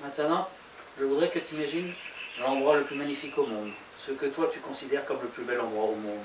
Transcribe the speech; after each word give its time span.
Maintenant, 0.00 0.48
je 0.98 1.04
voudrais 1.04 1.28
que 1.28 1.40
tu 1.40 1.56
imagines 1.56 1.92
l'endroit 2.38 2.76
le 2.76 2.84
plus 2.84 2.94
magnifique 2.94 3.36
au 3.36 3.46
monde, 3.46 3.72
ce 4.00 4.12
que 4.12 4.26
toi 4.26 4.48
tu 4.52 4.60
considères 4.60 5.04
comme 5.04 5.20
le 5.20 5.28
plus 5.28 5.42
bel 5.42 5.60
endroit 5.60 5.86
au 5.86 5.96
monde, 5.96 6.24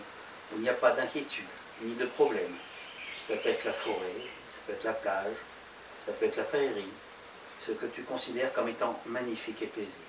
où 0.52 0.58
il 0.58 0.62
n'y 0.62 0.70
a 0.70 0.74
pas 0.74 0.92
d'inquiétude, 0.92 1.44
ni 1.82 1.96
de 1.96 2.06
problème. 2.06 2.54
Ça 3.22 3.36
peut 3.38 3.50
être 3.50 3.66
la 3.66 3.74
forêt, 3.74 4.22
ça 4.48 4.60
peut 4.68 4.74
être 4.74 4.84
la 4.84 4.94
plage, 4.94 5.36
ça 5.98 6.12
peut 6.12 6.26
être 6.26 6.38
la 6.38 6.44
prairie, 6.44 6.92
ce 7.66 7.72
que 7.72 7.88
tu 7.88 8.04
considères 8.04 8.54
comme 8.54 8.70
étant 8.70 9.00
magnifique 9.08 9.62
et 9.64 9.68
paisible. 9.68 10.04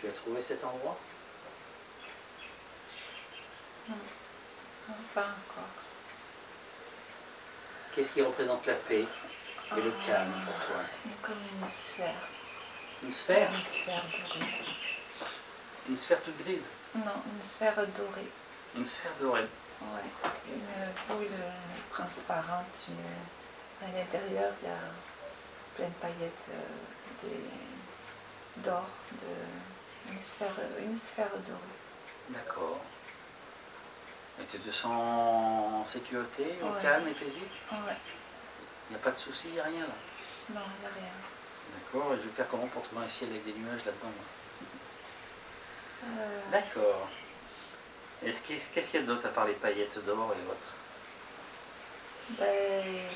Tu 0.00 0.08
as 0.08 0.12
trouvé 0.12 0.40
cet 0.40 0.64
endroit? 0.64 0.98
Non, 3.88 4.94
pas 5.14 5.20
encore. 5.20 5.68
Qu'est-ce 7.94 8.12
qui 8.12 8.22
représente 8.22 8.64
la 8.64 8.74
paix? 8.74 9.04
Et 9.76 9.80
le 9.82 9.92
calme 10.06 10.32
pour 10.46 10.66
toi 10.66 10.82
Comme 11.22 11.36
une 11.60 11.66
sphère. 11.68 12.14
Une 13.02 13.12
sphère 13.12 13.50
Une 13.54 13.62
sphère 13.62 14.02
dorée. 14.02 14.46
Une 15.88 15.98
sphère 15.98 16.22
toute 16.22 16.42
grise 16.44 16.64
Non, 16.94 17.22
une 17.34 17.42
sphère 17.42 17.74
dorée. 17.76 18.28
Une 18.76 18.86
sphère 18.86 19.12
dorée 19.20 19.46
Ouais. 19.80 20.32
Une 20.52 21.16
boule 21.16 21.28
transparente. 21.90 22.86
Une... 22.88 23.86
À 23.86 23.96
l'intérieur, 23.96 24.52
il 24.62 24.68
y 24.68 24.72
a 24.72 24.76
plein 25.76 25.86
de 25.86 25.92
paillettes 26.00 26.48
euh, 26.50 27.22
des- 27.22 28.62
d'or. 28.62 28.84
De... 29.12 30.12
Une, 30.12 30.20
sphère, 30.20 30.50
une 30.80 30.96
sphère 30.96 31.30
dorée. 31.46 32.30
D'accord. 32.30 32.80
Et 34.40 34.44
tu 34.50 34.58
te 34.58 34.70
sens 34.72 34.90
en 34.92 35.86
sécurité, 35.86 36.56
au 36.62 36.66
Ouais. 36.74 36.82
calme 36.82 37.06
et 37.08 37.12
paisible? 37.12 37.46
Ouais. 37.70 37.96
Il 38.88 38.94
n'y 38.94 38.96
a 38.96 39.04
pas 39.04 39.10
de 39.10 39.18
souci, 39.18 39.48
il 39.48 39.52
n'y 39.54 39.60
a 39.60 39.64
rien 39.64 39.80
là 39.80 39.94
Non, 40.54 40.60
il 40.76 40.80
n'y 40.80 40.86
a 40.86 40.90
rien. 40.94 41.12
D'accord, 41.74 42.14
et 42.14 42.16
je 42.16 42.22
vais 42.22 42.30
faire 42.34 42.48
comment 42.50 42.66
pour 42.68 42.82
trouver 42.82 43.04
un 43.04 43.08
ciel 43.08 43.30
avec 43.30 43.44
des 43.44 43.52
nuages 43.52 43.84
là-dedans 43.84 44.12
Euh, 46.04 46.40
D'accord. 46.50 47.08
Est-ce 48.24 48.42
qu'est-ce 48.42 48.90
qu'il 48.90 49.00
y 49.00 49.02
a 49.02 49.06
d'autre 49.06 49.26
à 49.26 49.30
part 49.30 49.44
les 49.46 49.54
paillettes 49.54 50.02
d'or 50.04 50.32
et 50.34 50.50
autres? 50.50 50.72
Ben, 52.38 53.08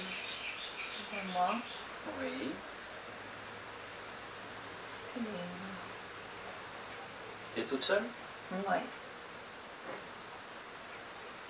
moi, 1.33 1.55
Oui. 2.21 2.51
et- 5.17 5.21
Tu 7.55 7.61
es 7.61 7.65
toute 7.65 7.83
seule? 7.85 8.05
Ouais. 8.53 8.81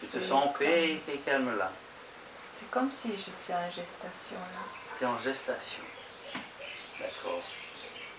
Tu 0.00 0.06
te 0.06 0.18
sens 0.20 0.46
en 0.46 0.48
paix 0.48 1.00
et 1.08 1.18
calme 1.18 1.56
là? 1.56 1.70
C'est 2.62 2.70
comme 2.70 2.92
si 2.92 3.10
je 3.10 3.30
suis 3.30 3.52
en 3.52 3.68
gestation 3.70 4.36
là. 4.36 4.62
Tu 4.96 5.04
es 5.04 5.06
en 5.06 5.18
gestation. 5.18 5.82
D'accord. 7.00 7.42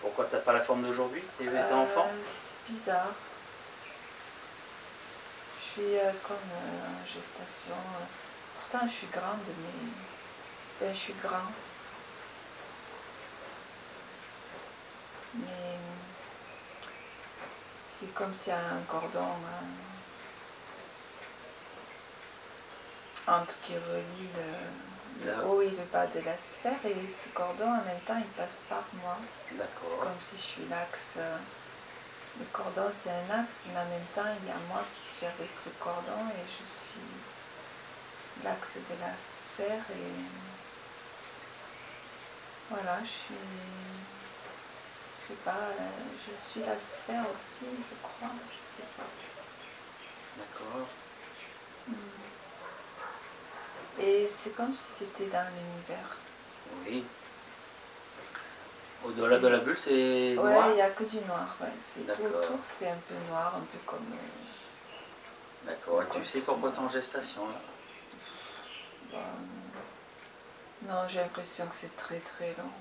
Pourquoi 0.01 0.25
t'as 0.25 0.39
pas 0.39 0.51
la 0.51 0.59
forme 0.59 0.83
d'aujourd'hui? 0.83 1.23
Tu 1.37 1.47
Euh, 1.47 1.75
enfant? 1.75 2.07
C'est 2.27 2.73
bizarre. 2.73 3.13
Je 5.59 5.81
suis 5.81 5.95
euh, 5.97 6.11
comme 6.27 6.35
euh, 6.35 6.87
en 6.87 7.05
gestation. 7.05 7.75
Pourtant, 8.59 8.85
je 8.85 8.91
suis 8.93 9.07
grande, 9.07 9.39
mais. 9.47 9.89
ben, 10.81 10.93
je 10.93 10.99
suis 10.99 11.15
grand. 11.23 11.51
Mais. 15.35 15.77
C'est 17.89 18.13
comme 18.13 18.33
s'il 18.33 18.51
y 18.51 18.55
a 18.55 18.59
un 18.59 18.81
cordon 18.89 19.21
hein, 19.21 19.65
entre 23.27 23.59
qui 23.61 23.73
relie 23.73 24.29
le, 25.25 25.45
haut 25.45 25.61
et 25.61 25.69
le 25.69 25.83
bas 25.91 26.07
de 26.07 26.19
la 26.21 26.37
sphère. 26.37 26.79
Et 26.85 27.07
ce 27.07 27.29
cordon, 27.29 27.67
en 27.67 27.83
même 27.83 28.01
temps, 28.05 28.17
il 28.17 28.25
passe 28.37 28.65
par 28.69 28.83
moi. 29.01 29.17
C'est 29.49 29.99
comme 29.99 30.19
si 30.19 30.35
je 30.37 30.41
suis 30.41 30.65
l'axe. 30.69 31.15
euh, 31.17 31.37
Le 32.39 32.45
cordon, 32.51 32.89
c'est 32.91 33.11
un 33.11 33.39
axe, 33.39 33.65
mais 33.67 33.79
en 33.79 33.85
même 33.85 34.09
temps, 34.15 34.33
il 34.41 34.47
y 34.47 34.51
a 34.51 34.57
moi 34.67 34.83
qui 34.95 35.07
suis 35.15 35.25
avec 35.25 35.49
le 35.65 35.71
cordon 35.79 36.27
et 36.29 36.45
je 36.49 36.65
suis 36.65 38.43
l'axe 38.43 38.75
de 38.77 38.95
la 38.99 39.13
sphère. 39.21 39.83
Et 39.91 40.23
voilà, 42.69 42.99
je 43.03 43.09
suis. 43.09 43.35
Je 45.23 45.33
sais 45.33 45.39
pas, 45.45 45.69
je 46.27 46.35
suis 46.51 46.59
la 46.67 46.77
sphère 46.77 47.23
aussi, 47.33 47.63
je 47.63 47.95
crois, 48.01 48.33
je 48.49 48.77
sais 48.77 48.87
pas. 48.97 49.07
D'accord. 50.37 50.87
Et 53.99 54.27
c'est 54.27 54.55
comme 54.55 54.73
si 54.73 55.03
c'était 55.05 55.27
dans 55.29 55.45
l'univers. 55.49 56.17
Oui. 56.85 57.03
Au-delà 59.05 59.37
de 59.37 59.47
la 59.47 59.57
bulle, 59.59 59.77
c'est 59.77 60.35
Ouais, 60.37 60.53
noir 60.53 60.69
il 60.69 60.75
n'y 60.75 60.81
a 60.81 60.89
que 60.89 61.03
du 61.03 61.17
noir, 61.17 61.55
ouais. 61.61 61.67
C'est 61.81 62.05
tout 62.13 62.23
autour, 62.23 62.59
c'est 62.63 62.89
un 62.89 62.97
peu 63.07 63.15
noir, 63.29 63.53
un 63.57 63.59
peu 63.65 63.77
comme. 63.85 63.99
euh, 64.13 65.67
D'accord. 65.67 66.01
Et 66.03 66.19
tu 66.19 66.25
sais 66.25 66.39
pourquoi 66.41 66.71
tu 66.71 66.77
es 66.77 66.79
en 66.79 66.89
gestation 66.89 67.47
là? 67.47 67.55
Bon, 69.11 70.87
non, 70.87 71.07
j'ai 71.07 71.19
l'impression 71.19 71.67
que 71.67 71.75
c'est 71.75 71.95
très 71.97 72.19
très 72.19 72.49
long. 72.57 72.71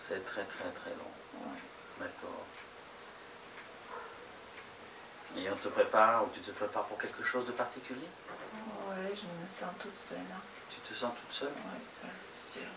C'est 0.00 0.24
très 0.24 0.44
très 0.44 0.70
très 0.70 0.90
long. 0.90 1.40
Ouais. 1.44 1.58
D'accord. 2.00 2.44
Et 5.36 5.48
on 5.50 5.56
te 5.56 5.68
prépare, 5.68 6.24
ou 6.24 6.28
tu 6.32 6.40
te 6.40 6.50
prépares 6.50 6.84
pour 6.86 6.98
quelque 6.98 7.22
chose 7.22 7.46
de 7.46 7.52
particulier? 7.52 8.08
Ouais, 8.88 9.10
je 9.14 9.22
me 9.42 9.48
sens 9.48 9.70
toute 9.78 9.94
seule. 9.94 10.18
hein. 10.18 10.40
Tu 10.70 10.80
te 10.80 10.98
sens 10.98 11.12
toute 11.20 11.32
seule? 11.36 11.48
Ouais, 11.48 11.80
ça 11.92 12.06
c'est 12.16 12.60
sûr. 12.60 12.68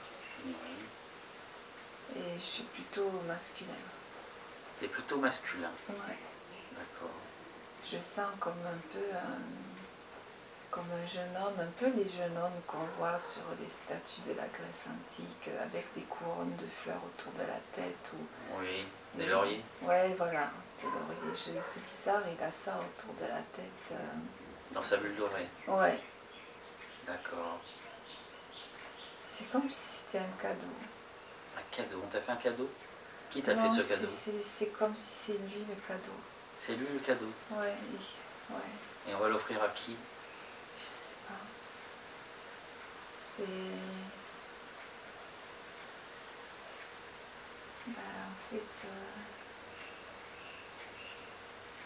Oui. 0.45 0.53
Et 2.17 2.37
je 2.39 2.45
suis 2.45 2.63
plutôt 2.63 3.09
masculin. 3.27 3.69
Tu 4.79 4.85
es 4.85 4.87
plutôt 4.89 5.17
masculin. 5.17 5.71
Ouais. 5.89 6.17
D'accord. 6.75 7.15
Je 7.89 7.97
sens 7.97 8.27
comme 8.39 8.59
un 8.65 8.79
peu 8.93 9.15
un, 9.15 9.39
comme 10.69 10.87
un 11.01 11.05
jeune 11.07 11.35
homme, 11.37 11.59
un 11.59 11.71
peu 11.79 11.87
les 11.87 12.07
jeunes 12.09 12.37
hommes 12.37 12.61
qu'on 12.67 12.85
voit 12.99 13.17
sur 13.19 13.43
les 13.61 13.69
statues 13.69 14.21
de 14.27 14.33
la 14.33 14.47
Grèce 14.47 14.87
antique, 14.87 15.49
avec 15.63 15.85
des 15.95 16.01
couronnes 16.03 16.55
de 16.57 16.67
fleurs 16.83 17.01
autour 17.05 17.31
de 17.33 17.47
la 17.47 17.59
tête. 17.71 18.11
Ou... 18.13 18.59
Oui. 18.59 18.85
Des 19.15 19.23
Oui. 19.23 19.29
lauriers 19.29 19.63
Ouais, 19.83 20.13
voilà, 20.17 20.49
C'est 21.33 21.85
bizarre, 21.85 22.21
il 22.35 22.43
a 22.43 22.51
ça 22.51 22.77
autour 22.79 23.13
de 23.15 23.21
la 23.25 23.41
tête. 23.53 23.91
euh. 23.91 23.95
Dans 24.71 24.81
sa 24.83 24.97
bulle 24.97 25.15
dorée. 25.15 25.47
Ouais, 25.67 25.99
D'accord. 27.05 27.59
c'est 29.25 29.51
comme 29.51 29.69
si 29.69 29.85
c'était 30.05 30.19
un 30.19 30.41
cadeau. 30.41 30.65
Un 31.57 31.61
cadeau. 31.75 32.01
On 32.03 32.07
t'a 32.07 32.21
fait 32.21 32.31
un 32.31 32.35
cadeau? 32.37 32.69
Qui 33.29 33.41
t'a 33.41 33.55
fait 33.55 33.81
ce 33.81 33.87
cadeau? 33.87 34.07
c'est- 34.41 34.67
comme 34.77 34.95
si 34.95 35.03
c'est 35.31 35.37
lui 35.37 35.65
le 35.67 35.75
cadeau. 35.87 36.11
C'est 36.59 36.73
lui 36.75 36.87
le 36.93 36.99
cadeau? 36.99 37.31
Ouais, 37.51 37.75
ouais, 38.49 38.55
Et 39.09 39.15
on 39.15 39.19
va 39.19 39.29
l'offrir 39.29 39.61
à 39.63 39.69
qui? 39.69 39.95
Je 40.75 40.79
sais 40.81 41.15
pas. 41.27 41.33
C'est. 43.17 43.43
Bah, 47.87 48.01
en 48.29 48.53
fait. 48.53 48.87
euh, 48.87 49.40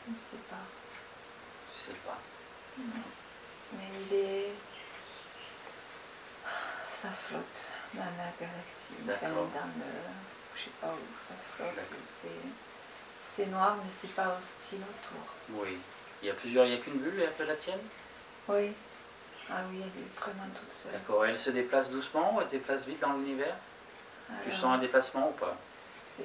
Je 0.07 0.16
sais 0.17 0.43
pas. 0.49 0.66
Je 1.75 1.81
sais 1.81 1.99
pas. 2.05 2.19
Non. 2.77 3.01
Mais 3.73 3.89
il 4.09 4.16
est. 4.16 4.53
Ça 6.89 7.09
flotte 7.09 7.66
dans 7.93 8.01
la 8.01 8.31
galaxie, 8.39 8.93
enfin 9.03 9.29
dans 9.29 9.69
le. 9.77 9.91
Je 10.55 10.61
sais 10.61 10.69
pas 10.81 10.88
où 10.88 11.21
ça 11.21 11.33
flotte. 11.55 11.95
C'est. 12.01 13.45
Noir, 13.47 13.75
mais 13.83 13.91
c'est 13.91 14.13
pas 14.16 14.38
hostile 14.39 14.79
autour. 14.79 15.25
Oui. 15.49 15.77
Il 16.22 16.27
y 16.27 16.31
a 16.31 16.33
plusieurs, 16.33 16.66
il 16.66 16.72
n'y 16.72 16.77
a 16.77 16.79
qu'une 16.79 16.99
bulle, 16.99 17.16
il 17.16 17.19
n'y 17.19 17.25
a 17.25 17.31
que 17.31 17.43
la 17.43 17.55
tienne? 17.57 17.81
Oui. 18.47 18.72
Ah 19.49 19.61
oui, 19.69 19.81
elle 19.81 20.01
est 20.01 20.19
vraiment 20.19 20.47
toute 20.55 20.72
seule. 20.72 20.93
D'accord. 20.93 21.25
Elle 21.25 21.37
se 21.37 21.49
déplace 21.49 21.89
doucement 21.91 22.35
ou 22.35 22.41
elle 22.41 22.47
se 22.47 22.51
déplace 22.53 22.85
vite 22.85 23.01
dans 23.01 23.11
l'univers? 23.13 23.57
Tu 24.27 24.49
Alors, 24.49 24.59
sens 24.59 24.75
un 24.75 24.77
déplacement 24.77 25.29
ou 25.29 25.33
pas? 25.33 25.57
C'est. 25.69 26.23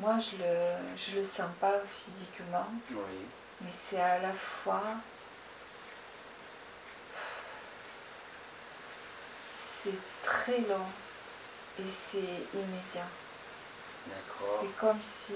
Moi, 0.00 0.18
je 0.20 0.36
le, 0.36 0.96
je 0.96 1.16
le 1.16 1.24
sens 1.24 1.50
pas 1.60 1.80
physiquement, 1.84 2.66
Oui. 2.90 3.26
mais 3.60 3.70
c'est 3.72 4.00
à 4.00 4.18
la 4.20 4.32
fois. 4.32 4.82
C'est 9.58 9.98
très 10.22 10.58
long 10.60 10.86
et 11.80 11.90
c'est 11.92 12.18
immédiat. 12.54 13.06
D'accord. 14.06 14.58
C'est 14.60 14.76
comme 14.76 15.00
si. 15.02 15.34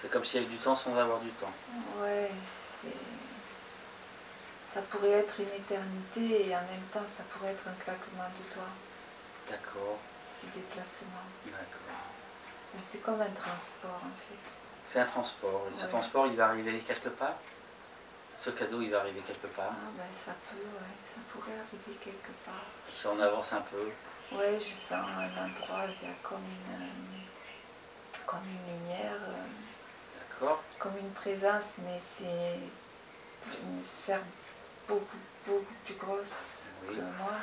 C'est 0.00 0.10
comme 0.10 0.24
s'il 0.24 0.42
y 0.42 0.44
avait 0.46 0.54
du 0.54 0.58
temps 0.60 0.76
sans 0.76 0.96
avoir 0.96 1.18
du 1.20 1.30
temps. 1.30 1.52
Ouais, 2.00 2.30
c'est. 2.46 2.88
Ça 4.72 4.82
pourrait 4.82 5.10
être 5.10 5.40
une 5.40 5.48
éternité 5.48 6.48
et 6.48 6.54
en 6.56 6.60
même 6.60 6.86
temps, 6.92 7.06
ça 7.06 7.22
pourrait 7.30 7.52
être 7.52 7.66
un 7.68 7.82
claquement 7.84 8.28
de 8.36 8.54
doigts, 8.54 8.74
D'accord. 9.48 9.98
ces 10.34 10.46
déplacements. 10.48 11.26
D'accord. 11.46 12.82
C'est 12.82 13.02
comme 13.02 13.20
un 13.20 13.30
transport 13.30 14.00
en 14.04 14.16
fait. 14.28 14.50
C'est 14.88 15.00
un 15.00 15.06
transport. 15.06 15.66
Et 15.70 15.74
ce 15.76 15.84
Ouais. 15.84 15.88
transport, 15.88 16.26
il 16.26 16.36
va 16.36 16.48
arriver 16.48 16.78
quelque 16.80 17.08
part? 17.08 17.36
Ce 18.40 18.50
cadeau, 18.50 18.80
il 18.82 18.90
va 18.90 19.00
arriver 19.00 19.20
quelque 19.20 19.46
part? 19.48 19.72
Ah 19.72 19.90
ben 19.96 20.04
ça 20.14 20.32
peut, 20.48 20.56
ouais, 20.56 20.96
ça 21.04 21.20
pourrait 21.32 21.52
arriver 21.58 21.98
quelque 22.04 22.30
part. 22.44 22.66
Si 22.94 23.06
on 23.06 23.18
avance 23.20 23.52
un 23.54 23.62
peu. 23.62 23.90
Ouais, 24.36 24.58
je 24.60 24.74
sens 24.74 24.92
un 24.92 25.44
endroit, 25.46 25.84
il 25.86 26.06
y 26.08 26.10
a 26.10 26.14
comme 26.22 26.44
une, 26.44 26.74
euh, 26.74 28.22
comme 28.26 28.42
une 28.44 28.74
lumière, 28.80 29.16
euh, 29.28 29.44
D'accord 30.40 30.62
comme 30.78 30.96
une 30.98 31.10
présence, 31.12 31.78
mais 31.84 31.98
c'est 31.98 32.58
une 33.64 33.82
sphère 33.82 34.20
beaucoup, 34.88 35.16
beaucoup 35.46 35.74
plus 35.84 35.94
grosse 35.94 36.64
Oui. 36.88 36.96
que 36.96 37.00
moi. 37.22 37.34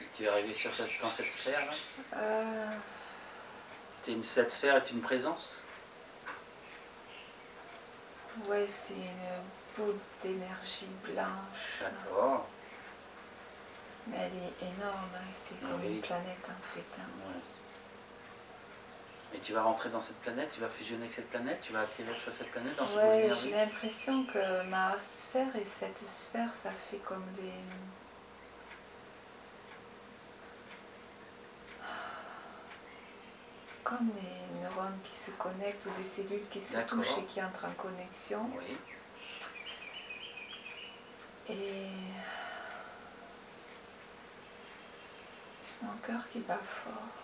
Et 0.00 0.06
tu 0.14 0.24
es 0.24 0.28
arrivé 0.28 0.52
sur 0.54 0.74
cette, 0.74 0.90
dans 1.00 1.10
cette 1.10 1.30
sphère-là 1.30 1.72
Euh, 2.16 2.70
T'es 4.02 4.12
une- 4.12 4.22
Cette 4.24 4.52
sphère 4.52 4.76
est 4.76 4.90
une 4.90 5.00
présence? 5.00 5.62
Ouais, 8.46 8.66
c'est 8.68 8.94
une 8.94 9.76
boule 9.76 9.98
d'énergie 10.22 10.88
blanche. 11.04 11.80
D'accord. 11.80 12.46
Mais 14.08 14.16
elle 14.18 14.36
est 14.36 14.74
énorme, 14.76 15.08
hein, 15.14 15.30
c'est 15.32 15.60
comme 15.60 15.80
Oui. 15.82 15.88
une 15.96 16.00
planète 16.00 16.44
en 16.48 16.74
fait. 16.74 17.00
hein. 17.00 17.06
Ouais. 17.28 17.40
Et 19.34 19.38
tu 19.38 19.52
vas 19.54 19.62
rentrer 19.62 19.88
dans 19.88 20.00
cette 20.00 20.20
planète, 20.20 20.50
tu 20.52 20.60
vas 20.60 20.68
fusionner 20.68 21.04
avec 21.04 21.14
cette 21.14 21.30
planète, 21.30 21.60
tu 21.62 21.72
vas 21.72 21.80
atterrir 21.80 22.16
sur 22.18 22.32
cette 22.32 22.50
planète 22.50 22.76
dans 22.76 22.86
Ouais, 22.96 23.30
j'ai 23.42 23.50
l'impression 23.50 24.24
que 24.26 24.68
ma 24.68 24.98
sphère 24.98 25.56
et 25.56 25.64
cette 25.64 25.98
sphère, 25.98 26.52
ça 26.52 26.70
fait 26.70 26.98
comme 26.98 27.24
des. 27.36 27.52
Comme 33.82 34.08
des 34.10 34.60
neurones 34.60 34.98
qui 35.02 35.16
se 35.16 35.30
connectent 35.32 35.86
ou 35.86 35.98
des 35.98 36.04
cellules 36.04 36.48
qui 36.50 36.60
se 36.60 36.78
touchent 36.80 37.18
et 37.18 37.24
qui 37.24 37.42
entrent 37.42 37.64
en 37.64 37.72
connexion. 37.72 38.50
Oui. 38.58 38.76
Et. 41.48 41.88
J'ai 45.64 45.86
mon 45.86 45.96
cœur 46.02 46.20
qui 46.30 46.40
bat 46.40 46.58
fort. 46.62 47.21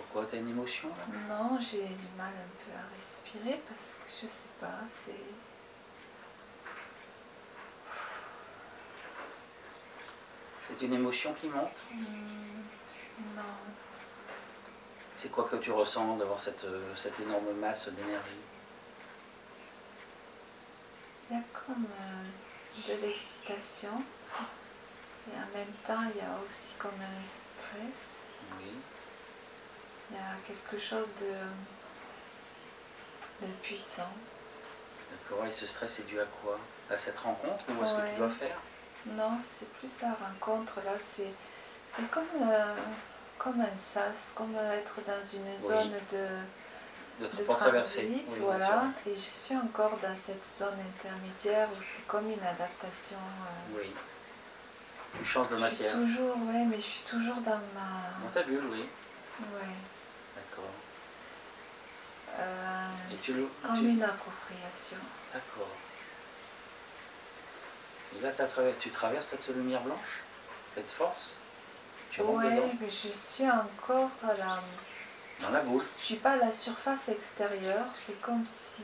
Pourquoi 0.00 0.24
T'as 0.30 0.38
une 0.38 0.48
émotion 0.48 0.88
là? 0.88 1.04
Non, 1.28 1.58
j'ai 1.60 1.84
du 1.84 2.08
mal 2.16 2.32
un 2.32 2.64
peu 2.64 2.72
à 2.76 2.96
respirer 2.96 3.60
parce 3.68 3.98
que 4.02 4.08
je 4.10 4.26
sais 4.30 4.48
pas, 4.58 4.80
c'est. 4.88 5.14
C'est 10.68 10.86
une 10.86 10.94
émotion 10.94 11.32
qui 11.34 11.48
monte? 11.48 11.76
Hmm, 11.92 12.62
Non. 13.36 13.42
C'est 15.14 15.30
quoi 15.30 15.44
que 15.44 15.56
tu 15.56 15.70
ressens 15.70 16.16
d'avoir 16.16 16.40
cette, 16.40 16.64
euh, 16.64 16.94
cette 16.96 17.18
énorme 17.20 17.52
masse 17.60 17.88
d'énergie? 17.88 18.36
Il 21.30 21.36
y 21.36 21.38
a 21.38 21.42
comme 21.52 21.84
euh, 21.84 22.88
de 22.96 23.02
l'excitation 23.06 23.90
et 25.28 25.36
en 25.36 25.56
même 25.58 25.72
temps 25.86 26.08
il 26.14 26.16
y 26.16 26.20
a 26.24 26.38
aussi 26.46 26.72
comme 26.78 26.90
un 26.98 27.24
stress. 27.24 28.20
Oui. 28.58 28.70
Il 30.10 30.16
y 30.16 30.18
a 30.18 30.34
quelque 30.46 30.78
chose 30.82 31.08
de, 31.20 31.32
de 33.46 33.52
puissant. 33.62 34.08
D'accord. 35.10 35.46
Et 35.46 35.50
ce 35.50 35.66
stress 35.66 36.00
est 36.00 36.04
dû 36.04 36.20
à 36.20 36.24
quoi? 36.42 36.58
À 36.90 36.96
cette 36.98 37.18
rencontre 37.18 37.64
ou 37.68 37.82
à 37.82 37.86
ce 37.86 37.92
que 37.94 38.10
tu 38.12 38.16
dois 38.18 38.28
faire? 38.30 38.56
Non, 39.06 39.38
c'est 39.42 39.68
plus 39.74 39.90
la 40.02 40.08
rencontre 40.14 40.80
là, 40.84 40.92
c'est 40.98 41.32
c'est 41.88 42.08
comme, 42.10 42.24
euh, 42.42 42.74
comme 43.38 43.60
un 43.60 43.76
sas, 43.76 44.32
comme 44.34 44.54
être 44.56 44.96
dans 45.06 45.24
une 45.38 45.58
zone 45.58 45.90
de, 46.12 47.24
De 47.24 47.26
de 47.36 47.42
traverser. 47.44 48.08
Oui, 48.10 48.24
voilà. 48.40 48.84
Et 49.06 49.14
je 49.16 49.20
suis 49.20 49.56
encore 49.56 49.96
dans 50.02 50.16
cette 50.16 50.44
zone 50.44 50.78
intermédiaire 50.94 51.68
où 51.72 51.82
c'est 51.82 52.06
comme 52.06 52.30
une 52.30 52.42
adaptation. 52.44 53.16
euh, 53.16 53.78
Oui. 53.80 53.92
Tu 55.18 55.24
changes 55.24 55.48
de 55.48 55.56
je 55.56 55.64
suis 55.64 55.70
matière. 55.72 55.92
toujours, 55.92 56.36
ouais, 56.36 56.64
mais 56.66 56.76
je 56.76 56.82
suis 56.82 57.04
toujours 57.04 57.36
dans 57.36 57.60
ma, 57.74 58.24
Dans 58.24 58.30
ta 58.32 58.42
bulle, 58.44 58.66
oui. 58.70 58.84
ouais. 59.40 59.74
D'accord. 60.50 60.70
Euh, 62.38 62.88
c'est 63.16 63.32
comme 63.62 63.78
tu- 63.78 63.88
une 63.88 64.02
appropriation. 64.02 64.96
D'accord. 65.32 65.68
Et 68.16 68.20
là, 68.22 68.30
tu 68.80 68.90
traverses 68.90 69.26
cette 69.28 69.48
lumière 69.48 69.82
blanche 69.82 70.20
Cette 70.74 70.90
force? 70.90 71.30
Tu 72.10 72.20
dedans? 72.20 72.70
mais 72.80 72.90
je 72.90 73.08
suis 73.08 73.48
encore 73.48 74.10
la. 74.36 74.62
Dans 75.40 75.50
la 75.50 75.60
boule. 75.60 75.84
Je 75.98 76.04
suis 76.04 76.16
pas 76.16 76.32
à 76.32 76.36
la 76.36 76.52
surface 76.52 77.08
extérieure. 77.08 77.86
C'est 77.96 78.20
comme 78.20 78.44
si 78.44 78.82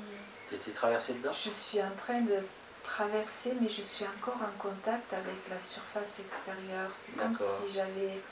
Tu 0.48 0.54
étais 0.54 0.70
traversé 0.70 1.14
dedans? 1.14 1.32
je 1.32 1.50
suis 1.50 1.82
en 1.82 1.90
train 1.98 2.20
de 2.20 2.38
traverser, 2.84 3.52
mais 3.60 3.68
je 3.68 3.82
suis 3.82 4.04
encore 4.06 4.36
en 4.42 4.58
contact 4.58 5.12
avec 5.12 5.48
la 5.50 5.60
surface 5.60 6.20
extérieure. 6.20 6.90
C'est 6.98 7.16
comme 7.16 7.34
si 7.36 7.72
j'avais. 7.74 8.22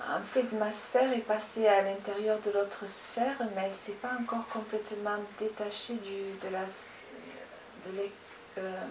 En 0.00 0.20
fait, 0.20 0.52
ma 0.52 0.72
sphère 0.72 1.12
est 1.12 1.18
passée 1.18 1.66
à 1.68 1.82
l'intérieur 1.82 2.38
de 2.40 2.50
l'autre 2.50 2.88
sphère, 2.88 3.36
mais 3.54 3.62
elle 3.62 3.70
ne 3.70 3.74
s'est 3.74 3.92
pas 3.92 4.12
encore 4.20 4.46
complètement 4.48 5.16
détachée 5.38 5.94
du, 5.94 6.36
de, 6.44 6.52
la, 6.52 6.64
euh, 8.58 8.84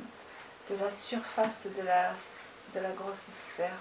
de 0.70 0.76
la 0.76 0.92
surface 0.92 1.68
de 1.76 1.84
la, 1.84 2.12
de 2.74 2.80
la 2.80 2.92
grosse 2.92 3.30
sphère. 3.32 3.78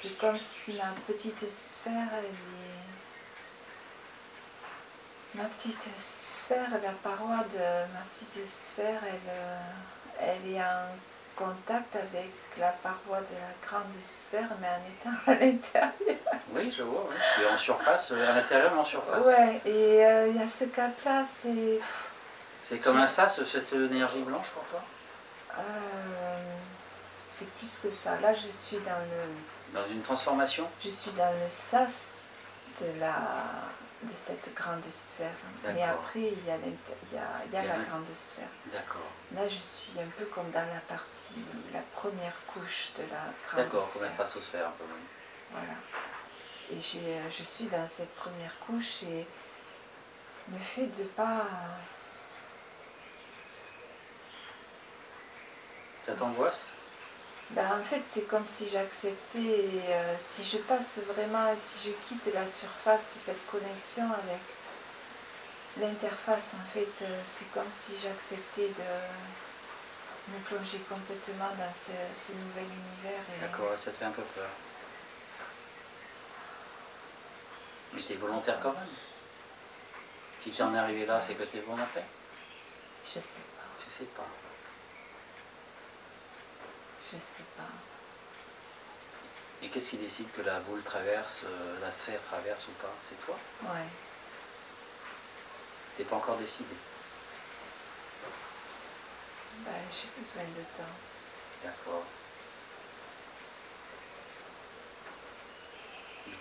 C'est 0.00 0.16
comme 0.18 0.38
si 0.38 0.74
ma 0.74 0.94
petite 1.06 1.50
sphère. 1.50 2.08
Ma 5.34 5.44
petite 5.44 5.96
sphère, 5.96 6.70
la 6.82 6.92
paroi 7.02 7.44
de 7.52 7.92
ma 7.92 8.00
petite 8.12 8.48
sphère, 8.48 9.00
elle, 9.04 9.30
euh, 9.30 9.60
elle 10.20 10.52
est 10.52 10.60
en 10.60 10.86
contact 11.38 11.94
avec 11.94 12.32
la 12.58 12.72
paroi 12.72 13.20
de 13.20 13.34
la 13.34 13.66
grande 13.66 13.94
sphère, 14.02 14.48
mais 14.60 14.66
en 14.66 15.10
étant 15.12 15.16
à 15.26 15.34
l'intérieur. 15.34 15.92
Oui, 16.52 16.72
je 16.76 16.82
vois, 16.82 17.06
oui. 17.08 17.16
Es 17.42 17.54
en 17.54 17.56
surface, 17.56 18.10
euh, 18.10 18.30
à 18.30 18.34
l'intérieur, 18.34 18.72
mais 18.74 18.80
en 18.80 18.84
surface. 18.84 19.24
Ouais, 19.24 19.60
et 19.64 20.04
euh, 20.04 20.28
il 20.28 20.36
y 20.36 20.42
a 20.42 20.48
ce 20.48 20.64
cap-là, 20.64 21.24
c'est... 21.28 21.78
C'est 22.68 22.78
comme 22.78 22.98
un 22.98 23.06
sas, 23.06 23.40
cette 23.44 23.72
énergie 23.72 24.20
blanche 24.20 24.48
pour 24.48 24.64
toi? 24.64 24.82
Euh, 25.58 25.62
c'est 27.32 27.48
plus 27.52 27.78
que 27.82 27.90
ça. 27.90 28.18
Là, 28.20 28.34
je 28.34 28.48
suis 28.48 28.78
dans 28.78 28.98
le... 28.98 29.80
Dans 29.80 29.88
une 29.88 30.02
transformation? 30.02 30.68
Je 30.82 30.90
suis 30.90 31.12
dans 31.12 31.30
le 31.30 31.48
sas 31.48 32.30
de, 32.80 33.00
la, 33.00 33.14
de 34.02 34.12
cette 34.14 34.54
grande 34.54 34.84
sphère. 34.90 35.32
Mais 35.64 35.82
après, 35.82 36.20
il 36.20 36.44
y 36.46 36.50
a, 36.50 36.56
l'int- 36.56 36.94
il 37.10 37.16
y 37.16 37.18
a, 37.18 37.22
il 37.46 37.52
y 37.52 37.56
a 37.56 37.62
Il 37.62 37.66
y 37.66 37.70
a 37.70 37.76
la 37.78 37.84
grande 37.84 38.06
sphère. 38.14 38.48
D'accord. 38.72 39.02
Là, 39.34 39.48
je 39.48 39.56
suis 39.56 39.98
un 39.98 40.06
peu 40.16 40.24
comme 40.26 40.50
dans 40.50 40.66
la 40.72 40.80
partie, 40.86 41.34
la 41.72 41.80
première 41.94 42.36
couche 42.46 42.92
de 42.96 43.02
la 43.02 43.24
grande 43.48 43.64
D'accord, 43.64 43.80
comme 43.80 43.88
sphère. 43.90 44.02
la 44.02 44.10
phasosphère 44.10 44.66
un 44.68 44.72
peu. 44.72 44.84
Voilà. 45.50 45.74
Et 46.70 46.80
je 47.30 47.42
suis 47.42 47.64
dans 47.66 47.88
cette 47.88 48.14
première 48.14 48.56
couche 48.60 49.02
et 49.04 49.26
le 50.52 50.58
fait 50.58 50.86
de 50.86 51.04
pas... 51.04 51.46
Ça 56.06 56.14
t'angoisse 56.14 56.68
Ben, 57.50 57.80
en 57.80 57.82
fait, 57.82 58.02
c'est 58.04 58.28
comme 58.28 58.46
si 58.46 58.68
j'acceptais, 58.68 59.64
euh, 59.88 60.14
si 60.22 60.44
je 60.44 60.58
passe 60.58 60.98
vraiment, 61.06 61.54
si 61.56 61.88
je 61.88 61.92
quitte 62.06 62.32
la 62.34 62.46
surface, 62.46 63.14
cette 63.24 63.46
connexion 63.46 64.04
avec 64.04 64.40
l'interface, 65.80 66.52
en 66.54 66.72
fait, 66.72 67.04
euh, 67.04 67.22
c'est 67.24 67.50
comme 67.52 67.70
si 67.74 67.92
j'acceptais 67.98 68.68
de 68.68 70.32
me 70.34 70.38
plonger 70.44 70.78
complètement 70.90 71.48
dans 71.58 71.72
ce, 71.72 71.92
ce 72.14 72.32
nouvel 72.32 72.64
univers. 72.64 73.22
D'accord, 73.40 73.78
ça 73.78 73.92
te 73.92 73.96
fait 73.96 74.04
un 74.04 74.10
peu 74.10 74.22
peur. 74.34 74.50
Mais 77.94 78.02
t'es 78.02 78.14
volontaire 78.14 78.60
quand 78.60 78.74
même. 78.74 78.88
Si 80.40 80.50
tu 80.50 80.62
en 80.62 80.74
es 80.74 80.78
arrivé 80.78 81.06
là, 81.06 81.18
c'est 81.20 81.34
que 81.34 81.44
t'es 81.44 81.60
volontaire 81.60 82.04
Je 83.02 83.20
sais 83.20 83.40
pas, 83.40 83.64
Tu 83.82 83.90
sais 83.90 84.04
pas. 84.14 84.26
Je 87.12 87.18
sais 87.18 87.44
pas. 87.56 87.62
Et 89.62 89.68
qu'est-ce 89.68 89.90
qui 89.90 89.96
décide 89.96 90.30
que 90.32 90.42
la 90.42 90.60
boule 90.60 90.82
traverse, 90.82 91.42
euh, 91.44 91.80
la 91.80 91.90
sphère 91.90 92.22
traverse 92.22 92.68
ou 92.68 92.72
pas? 92.82 92.94
C'est 93.08 93.20
toi? 93.26 93.36
Ouais. 93.62 93.88
T'es 95.96 96.04
pas 96.04 96.16
encore 96.16 96.36
décidé? 96.36 96.74
Ben, 99.64 99.72
j'ai 99.90 100.08
besoin 100.20 100.44
de 100.44 100.62
temps. 100.76 100.94
D'accord. 101.64 102.04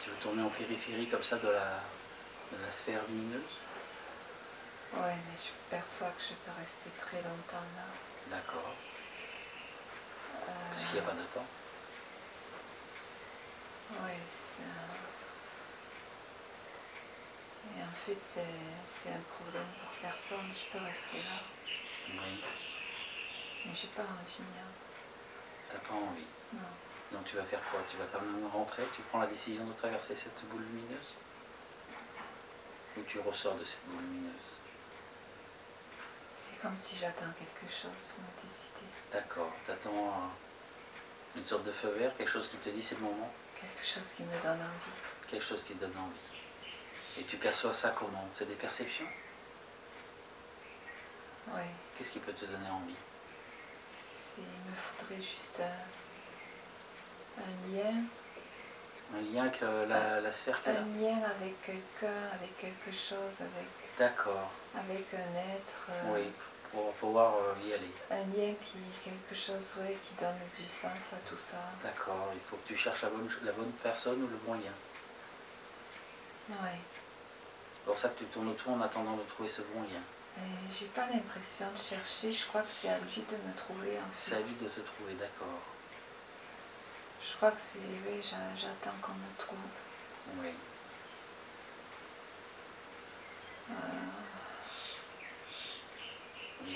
Tu 0.03 0.11
veux 0.11 0.15
tourner 0.17 0.43
en 0.43 0.49
périphérie 0.49 1.07
comme 1.07 1.23
ça 1.23 1.37
de 1.37 1.47
la, 1.47 1.81
de 2.51 2.63
la 2.63 2.69
sphère 2.69 3.01
lumineuse? 3.09 3.41
Ouais, 4.93 5.15
mais 5.15 5.37
je 5.37 5.49
perçois 5.69 6.09
que 6.09 6.21
je 6.21 6.33
peux 6.33 6.51
rester 6.61 6.91
très 6.99 7.17
longtemps 7.17 7.65
là. 7.75 8.37
D'accord. 8.37 8.73
Parce 10.45 10.85
qu'il 10.85 10.93
n'y 10.93 10.99
a 10.99 11.03
pas 11.09 11.13
de 11.13 11.23
temps. 11.33 11.45
Ouais, 14.03 14.17
c'est 14.31 14.63
un- 14.63 14.97
Et 17.79 17.83
en 17.83 17.91
fait, 18.05 18.17
c'est 18.19 18.45
c'est 18.87 19.09
un 19.09 19.21
problème 19.35 19.67
pour 19.81 19.99
personne. 20.01 20.47
Je 20.53 20.65
peux 20.77 20.83
rester 20.85 21.17
là. 21.17 21.41
Oui. 22.09 22.43
Mais 23.65 23.73
j'ai 23.73 23.87
pas 23.87 24.03
envie. 24.03 24.41
hein. 24.41 24.71
T'as 25.71 25.79
pas 25.79 25.93
envie? 25.95 26.25
Non. 26.53 26.59
Donc 27.11 27.25
tu 27.25 27.35
vas 27.35 27.43
faire 27.43 27.61
quoi? 27.71 27.79
Tu 27.89 27.97
vas 27.97 28.05
quand 28.11 28.21
même 28.21 28.47
rentrer? 28.47 28.83
Tu 28.95 29.01
prends 29.03 29.19
la 29.19 29.27
décision 29.27 29.65
de 29.65 29.73
traverser 29.73 30.15
cette 30.15 30.39
boule 30.47 30.61
lumineuse? 30.63 31.13
Ou 32.97 33.01
tu 33.01 33.19
ressors 33.19 33.55
de 33.55 33.65
cette 33.65 33.85
boule 33.87 34.01
lumineuse? 34.01 34.46
C'est 36.37 36.61
comme 36.61 36.77
si 36.77 36.95
j'attends 36.97 37.31
quelque 37.37 37.71
chose 37.71 38.07
pour 38.13 38.23
me 38.23 38.47
décider. 38.47 38.85
D'accord. 39.11 39.51
T'attends 39.65 40.31
une 41.35 41.45
sorte 41.45 41.63
de 41.63 41.71
feu 41.71 41.89
vert, 41.89 42.15
quelque 42.17 42.31
chose 42.31 42.47
qui 42.49 42.57
te 42.57 42.69
dit 42.69 42.81
c'est 42.83 42.95
le 42.95 43.01
moment, 43.01 43.31
Quelque 43.59 43.83
chose 43.85 44.13
qui 44.15 44.23
me 44.23 44.41
donne 44.43 44.59
envie. 44.61 44.91
quelque 45.27 45.43
chose 45.43 45.63
qui 45.65 45.73
te 45.73 45.79
donne 45.85 45.97
envie. 45.97 47.19
Et 47.19 47.23
tu 47.23 47.37
perçois 47.37 47.73
ça 47.73 47.89
comment? 47.89 48.27
C'est 48.33 48.45
des 48.47 48.53
perceptions? 48.55 49.07
Oui. 51.47 51.61
Qu'est-ce 51.97 52.11
qui 52.11 52.19
peut 52.19 52.33
te 52.33 52.45
donner 52.45 52.69
envie? 52.69 52.95
C'est- 54.11 54.41
Il 54.41 54.69
me 54.71 54.75
faudrait 54.75 55.21
juste 55.21 55.61
un, 55.61 57.41
un 57.41 57.71
lien. 57.73 58.03
Un 59.15 59.21
lien 59.21 59.43
avec 59.43 59.61
euh, 59.63 59.85
la, 59.87 60.19
la 60.21 60.31
sphère 60.31 60.61
qu'il 60.61 60.73
y 60.73 60.75
a 60.75 60.79
Un 60.79 60.83
lien 61.01 61.17
avec 61.39 61.61
quelqu'un, 61.61 62.13
avec 62.33 62.57
quelque 62.57 62.91
chose, 62.91 63.39
avec, 63.39 63.97
D'accord. 63.97 64.51
avec 64.75 65.05
un 65.13 65.35
être. 65.55 65.87
euh, 65.89 66.13
Oui, 66.13 66.29
pour 66.71 66.91
pouvoir 66.93 67.35
euh, 67.35 67.53
y 67.67 67.73
aller. 67.73 67.89
Un 68.11 68.17
lien 68.35 68.53
qui, 68.61 68.77
quelque 69.03 69.33
chose, 69.35 69.75
ouais, 69.79 69.97
qui 70.01 70.13
donne 70.19 70.35
du 70.55 70.67
sens 70.67 71.13
à 71.13 71.17
tout 71.27 71.37
ça. 71.37 71.57
D'accord. 71.81 72.31
Il 72.33 72.41
faut 72.49 72.57
que 72.57 72.67
tu 72.67 72.75
cherches 72.77 73.03
la 73.03 73.09
bonne, 73.09 73.29
la 73.43 73.51
bonne 73.53 73.71
personne 73.81 74.21
ou 74.21 74.27
le 74.27 74.37
bon 74.45 74.53
lien. 74.55 74.75
Ouais. 76.49 76.79
C'est 76.79 77.85
pour 77.91 77.97
ça 77.97 78.09
que 78.09 78.19
tu 78.19 78.25
tournes 78.25 78.49
autour 78.49 78.73
en 78.73 78.81
attendant 78.81 79.15
de 79.15 79.23
trouver 79.23 79.47
ce 79.49 79.61
bon 79.73 79.81
lien. 79.83 80.01
Et 80.39 80.69
J'ai 80.71 80.85
pas 80.87 81.07
l'impression 81.11 81.65
de 81.71 81.77
chercher, 81.77 82.31
je 82.33 82.45
crois 82.45 82.61
que 82.61 82.69
c'est 82.69 82.89
à 82.89 82.97
lui 82.99 83.23
de 83.27 83.35
me 83.37 83.55
trouver 83.55 83.97
en 83.97 84.05
C'est 84.21 84.31
fait. 84.31 84.35
à 84.35 84.39
lui 84.39 84.53
de 84.61 84.67
te 84.67 84.79
trouver, 84.81 85.13
d'accord. 85.13 85.59
Je 87.29 87.35
crois 87.37 87.51
que 87.51 87.59
c'est, 87.59 87.79
oui, 87.79 88.21
j'a- 88.23 88.55
j'attends 88.55 88.97
qu'on 89.01 89.13
me 89.13 89.37
trouve. 89.37 89.57
Oui. 90.41 90.49
Euh, 93.69 93.73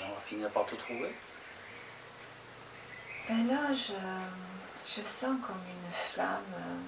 on 0.04 0.14
va 0.14 0.20
finir 0.20 0.50
par 0.50 0.66
te 0.66 0.74
trouver? 0.76 1.14
ben 3.28 3.46
là, 3.48 3.72
je, 3.72 3.92
je 4.86 5.00
sens 5.00 5.36
comme 5.46 5.62
une 5.68 5.92
flamme, 5.92 6.54
euh, 6.54 6.80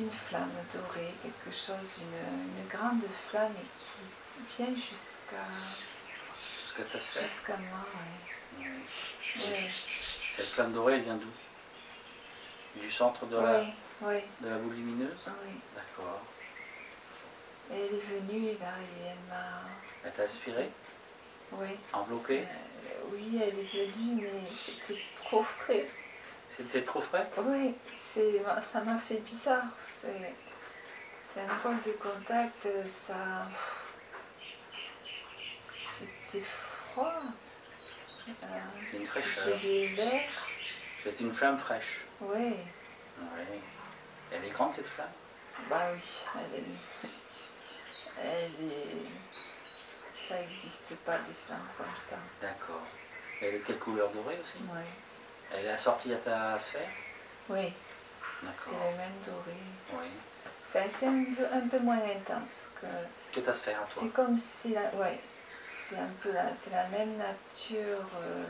une 0.00 0.10
flamme 0.10 0.50
dorée, 0.72 1.14
quelque 1.22 1.56
chose, 1.56 1.98
une, 2.00 2.58
une 2.60 2.68
grande 2.68 3.02
flamme 3.28 3.54
et 3.56 3.68
qui 3.78 4.62
vient 4.62 4.74
jusqu'à 4.74 5.46
Jusqu'à 6.64 6.84
ta 6.84 7.00
sphère. 7.00 7.22
jusqu'à 7.22 7.56
moi. 7.56 7.78
Ouais. 7.94 8.39
Oui. 8.58 8.64
Cette 10.36 10.46
flamme 10.46 10.72
dorée, 10.72 10.94
elle 10.94 11.02
vient 11.02 11.16
d'où? 11.16 12.80
Du 12.80 12.90
centre 12.90 13.26
de, 13.26 13.36
la, 13.36 13.60
Oui, 14.02 14.16
de 14.40 14.48
la 14.48 14.56
boule 14.58 14.74
lumineuse? 14.74 15.28
Oui. 15.44 15.54
D'accord. 15.74 16.22
Elle 17.70 17.78
est 17.78 18.20
venue 18.20 18.52
là 18.60 18.74
et 18.80 19.06
elle 19.06 19.28
m'a. 19.28 19.62
Elle 20.04 20.12
t'a 20.12 20.22
aspiré 20.22 20.70
Oui. 21.52 21.68
Enveloppé 21.92 22.46
C'est- 22.82 22.96
Oui, 23.12 23.40
elle 23.42 23.58
est 23.58 23.86
venue, 23.86 24.22
mais 24.32 24.42
c'était 24.54 25.00
trop 25.16 25.42
frais. 25.42 25.86
C'était 26.56 26.82
trop 26.82 27.00
frais? 27.00 27.28
Oui, 27.38 27.74
c'est, 27.96 28.42
ça 28.62 28.80
m'a 28.82 28.98
fait 28.98 29.18
bizarre. 29.18 29.64
C'est, 30.00 31.40
un 31.40 31.54
drôle 31.58 31.80
de 31.82 31.92
contact, 31.92 32.66
ça. 32.88 33.46
C'était 35.62 36.44
froid. 36.44 37.20
C'est 38.90 38.96
une 38.96 39.06
fraîcheur. 39.06 39.46
L'air. 39.96 40.28
C'est 41.02 41.20
une 41.20 41.32
flamme 41.32 41.58
fraîche. 41.58 42.00
Oui, 42.20 42.56
Oui. 43.18 43.60
Elle 44.32 44.44
est 44.44 44.50
grande 44.50 44.72
cette 44.72 44.86
flamme? 44.86 45.08
Bah 45.68 45.88
oui, 45.92 46.00
elle 46.36 46.60
est. 46.60 47.08
Elle 48.22 48.66
est. 48.66 49.06
Ça 50.16 50.38
n'existe 50.38 50.94
pas 51.06 51.18
des 51.18 51.32
flammes 51.46 51.66
comme 51.76 51.86
ça. 51.96 52.16
D'accord. 52.40 52.82
Elle 53.40 53.54
est 53.54 53.58
de 53.58 53.64
quelle 53.64 53.78
couleur 53.78 54.10
dorée 54.10 54.38
aussi? 54.42 54.58
Oui, 54.62 54.82
Elle 55.52 55.64
est 55.66 55.70
assortie 55.70 56.12
à 56.12 56.16
ta 56.16 56.58
sphère? 56.58 56.88
Oui 57.48 57.72
c'est 58.52 58.70
le 58.70 58.96
même 58.96 59.18
doré. 59.24 59.56
Oui. 59.92 60.08
Enfin, 60.68 60.86
c'est 60.88 61.06
un 61.06 61.24
peu, 61.24 61.44
un 61.52 61.68
peu 61.68 61.78
moins 61.80 61.98
intense 61.98 62.66
que. 62.80 62.86
Que 63.32 63.44
ta 63.44 63.52
sphère 63.52 63.80
à 63.80 63.84
toi 63.84 64.02
C'est 64.02 64.12
comme 64.12 64.36
si 64.36 64.70
la, 64.70 64.82
ouais, 64.96 65.18
c'est 65.74 65.96
un 65.96 66.10
peu 66.20 66.32
la, 66.32 66.54
c'est 66.54 66.70
la 66.70 66.86
même 66.88 67.16
nature, 67.16 68.06
euh, 68.22 68.44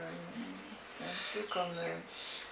c'est 0.83 1.05
un 1.05 1.17
peu 1.33 1.41
comme, 1.49 1.79
euh, 1.79 1.97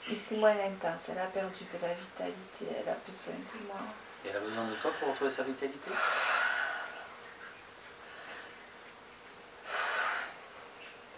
mais 0.08 0.16
c'est 0.16 0.36
moins 0.36 0.56
intense. 0.58 1.10
Elle 1.10 1.18
a 1.18 1.26
perdu 1.26 1.64
de 1.64 1.78
la 1.82 1.94
vitalité, 1.94 2.66
elle 2.80 2.88
a 2.88 2.96
besoin 3.06 3.34
de 3.34 3.66
moi. 3.66 3.80
Et 4.24 4.28
elle 4.28 4.36
a 4.36 4.40
besoin 4.40 4.64
de 4.64 4.74
toi 4.74 4.90
pour 4.98 5.10
retrouver 5.10 5.30
sa 5.30 5.42
vitalité? 5.42 5.90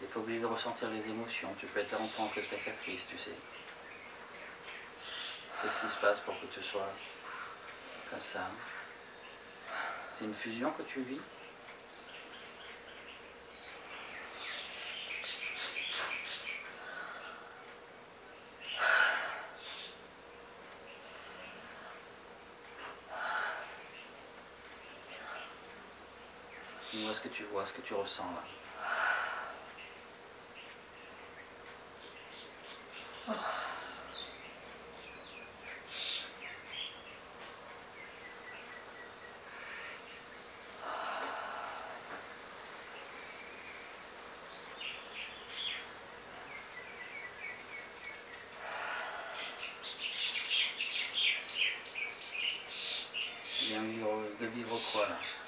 T'es 0.00 0.06
pas 0.06 0.20
obligé 0.20 0.40
de 0.40 0.46
ressentir 0.46 0.90
les 0.90 1.04
émotions, 1.08 1.54
tu 1.58 1.66
peux 1.66 1.80
être 1.80 1.94
en 2.00 2.06
tant 2.08 2.28
que 2.28 2.42
spectatrice, 2.42 3.06
tu 3.06 3.18
sais. 3.18 3.34
Qu'est-ce 5.62 5.86
qui 5.86 5.92
se 5.92 6.00
passe 6.00 6.20
pour 6.20 6.34
que 6.40 6.46
tu 6.46 6.62
sois 6.62 6.90
comme 8.10 8.20
ça? 8.20 8.48
C'est 10.18 10.24
une 10.24 10.34
fusion 10.34 10.70
que 10.72 10.82
tu 10.82 11.02
vis? 11.02 11.20
Dis-moi 27.10 27.22
ce 27.24 27.28
que 27.28 27.34
tu 27.34 27.42
vois, 27.50 27.66
ce 27.66 27.72
que 27.72 27.80
tu 27.80 27.92
ressens 27.92 28.22
là. 28.22 28.44
Bien 53.66 53.82
vivre, 53.82 54.22
de 54.38 54.46
vivre 54.46 54.80
quoi 54.92 55.08
là? 55.08 55.39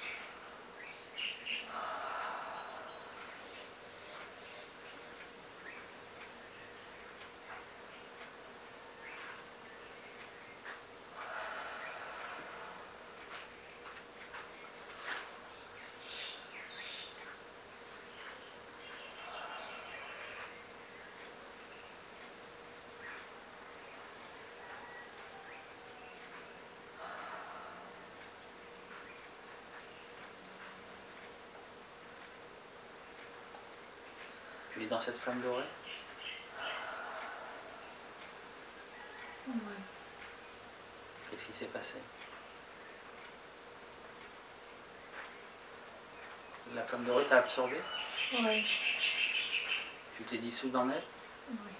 Dans 34.89 35.01
cette 35.01 35.17
flamme 35.17 35.41
dorée 35.41 35.63
Ouais. 39.47 39.53
Qu'est-ce 41.31 41.45
qui 41.45 41.53
s'est 41.53 41.65
passé? 41.65 41.95
La 46.75 46.83
flamme 46.83 47.05
dorée 47.05 47.25
t'a 47.25 47.37
absorbé? 47.37 47.77
Ouais. 48.43 48.63
Tu 50.17 50.23
t'es 50.23 50.37
dissous 50.37 50.69
dans 50.69 50.87
elle 50.89 51.03
Ouais. 51.49 51.73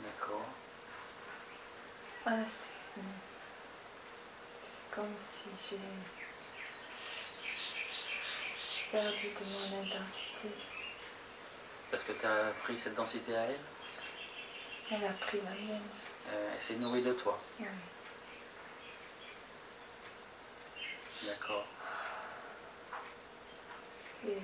D'accord. 0.00 0.46
Ah, 2.24 2.44
c'est, 2.46 2.70
c'est 2.94 4.94
comme 4.94 5.14
si 5.16 5.48
j'ai 5.70 5.78
perdu 8.90 9.28
de 9.28 9.44
mon 9.44 9.80
intensité. 9.82 10.48
Parce 11.90 12.02
que 12.04 12.12
tu 12.12 12.26
as 12.26 12.52
pris 12.62 12.78
cette 12.78 12.94
densité 12.94 13.34
à 13.36 13.42
elle, 13.44 13.58
Elle 14.90 15.04
a 15.04 15.10
pris 15.12 15.38
la 15.42 15.50
mienne. 15.50 15.80
euh, 16.30 16.50
elle 16.54 16.60
s'est 16.62 16.76
nourrie 16.76 17.02
de 17.02 17.12
toi. 17.12 17.38
Ouais. 17.60 17.66
D'accord. 21.26 21.66
C'est. 23.92 24.38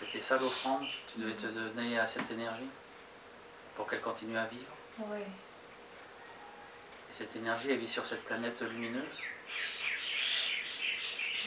C'était 0.00 0.22
ça 0.22 0.36
l'offrande 0.38 0.86
Tu 1.12 1.20
devais 1.20 1.34
te 1.34 1.46
donner 1.46 1.98
à 1.98 2.06
cette 2.06 2.30
énergie 2.30 2.68
pour 3.74 3.86
qu'elle 3.88 4.00
continue 4.00 4.36
à 4.38 4.46
vivre? 4.46 4.72
Oui. 4.98 5.18
Et 5.20 7.14
cette 7.14 7.34
énergie, 7.36 7.70
elle 7.70 7.78
vit 7.78 7.88
sur 7.88 8.06
cette 8.06 8.24
planète 8.24 8.60
lumineuse? 8.62 9.08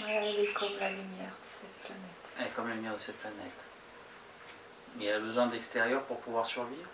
Ouais, 0.03 0.15
elle 0.15 0.39
est 0.45 0.53
comme 0.53 0.77
la 0.79 0.89
lumière 0.89 1.29
de 1.29 1.47
cette 1.47 1.79
planète. 1.81 2.35
Elle 2.39 2.47
est 2.47 2.49
comme 2.51 2.67
la 2.69 2.75
lumière 2.75 2.93
de 2.93 2.99
cette 2.99 3.17
planète. 3.19 3.57
Mais 4.95 5.05
elle 5.05 5.15
a 5.15 5.19
besoin 5.19 5.47
d'extérieur 5.47 6.03
pour 6.05 6.19
pouvoir 6.19 6.45
survivre? 6.45 6.89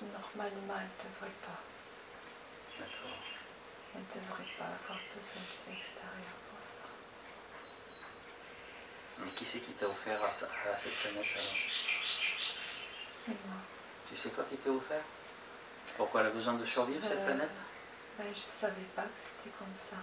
Normalement, 0.00 0.74
elle 0.78 0.84
ne 0.84 1.10
devrait 1.10 1.36
pas. 1.42 1.60
D'accord. 2.78 3.18
Elle 3.94 4.00
ne 4.02 4.24
devrait 4.24 4.52
pas 4.58 4.64
avoir 4.64 5.00
besoin 5.16 5.42
de 5.42 5.72
l'extérieur 5.72 6.36
pour 6.48 6.60
ça. 6.62 6.86
Mais 9.18 9.30
qui 9.32 9.44
c'est 9.44 9.58
qui 9.58 9.72
t'a 9.72 9.88
offert 9.88 10.22
à, 10.24 10.30
cette 10.30 10.48
planète 10.48 11.26
alors? 11.34 11.52
C'est 13.10 13.30
moi. 13.46 13.58
Tu 14.08 14.16
sais 14.16 14.30
toi 14.30 14.44
qui 14.48 14.56
t'es 14.56 14.70
offert? 14.70 15.02
Pourquoi 15.96 16.20
elle 16.20 16.28
a 16.28 16.30
besoin 16.30 16.54
de 16.54 16.64
survivre 16.64 17.04
cette 17.04 17.18
Euh, 17.18 17.26
planète? 17.26 17.50
Ben, 18.18 18.24
je 18.26 18.46
ne 18.46 18.52
savais 18.52 18.88
pas 18.94 19.02
que 19.02 19.18
c'était 19.18 19.54
comme 19.58 19.74
ça. 19.74 19.96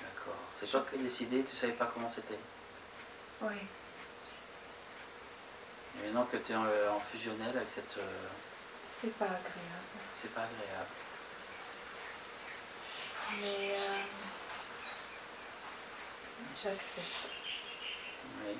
D'accord. 0.00 0.36
C'est 0.60 0.66
toi 0.70 0.84
qui 0.88 0.96
as 0.96 1.02
décidé, 1.02 1.44
tu 1.44 1.56
savais 1.56 1.72
pas 1.72 1.90
comment 1.92 2.08
c'était. 2.08 2.38
Oui. 3.42 3.54
Et 5.98 6.04
maintenant 6.06 6.24
que 6.24 6.36
tu 6.38 6.52
es 6.52 6.54
en, 6.56 6.64
en 6.64 7.00
fusionnel 7.00 7.56
avec 7.56 7.70
cette... 7.70 7.98
euh, 7.98 8.28
C'est 8.94 9.14
pas 9.18 9.26
agréable. 9.26 10.00
c'est 10.20 10.32
pas 10.32 10.42
agréable. 10.42 10.88
Mais 13.40 13.74
euh, 13.76 14.02
j'accepte. 16.56 17.28
Oui. 18.44 18.56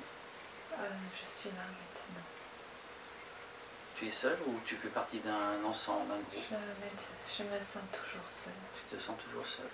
Euh, 0.73 0.89
je 1.11 1.25
suis 1.25 1.49
là 1.49 1.61
maintenant. 1.63 2.23
Tu 3.95 4.07
es 4.07 4.11
seul 4.11 4.37
ou 4.47 4.59
tu 4.65 4.75
fais 4.75 4.87
partie 4.89 5.19
d'un 5.19 5.63
ensemble, 5.63 6.07
d'un 6.09 6.15
groupe? 6.15 6.43
Je, 6.49 6.55
me- 6.55 7.47
je 7.49 7.55
me 7.55 7.59
sens 7.59 7.83
toujours 7.91 8.27
seule. 8.29 8.53
Tu 8.89 8.95
te 8.97 9.01
sens 9.01 9.15
toujours 9.23 9.45
seul. 9.45 9.69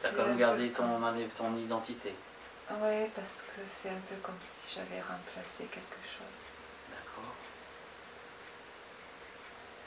Tu 0.00 0.06
as 0.06 0.10
C'est 0.10 0.16
quand 0.16 0.26
même 0.26 0.36
gardé 0.38 0.68
comme- 0.70 1.00
ton, 1.00 1.28
ton 1.36 1.54
identité. 1.56 2.14
Oui, 2.70 3.08
parce 3.14 3.42
que 3.54 3.60
c'est 3.66 3.90
un 3.90 4.02
peu 4.08 4.16
comme 4.22 4.38
si 4.42 4.74
j'avais 4.74 5.00
remplacé 5.00 5.64
quelque 5.66 6.02
chose. 6.04 6.50
D'accord. 6.90 7.32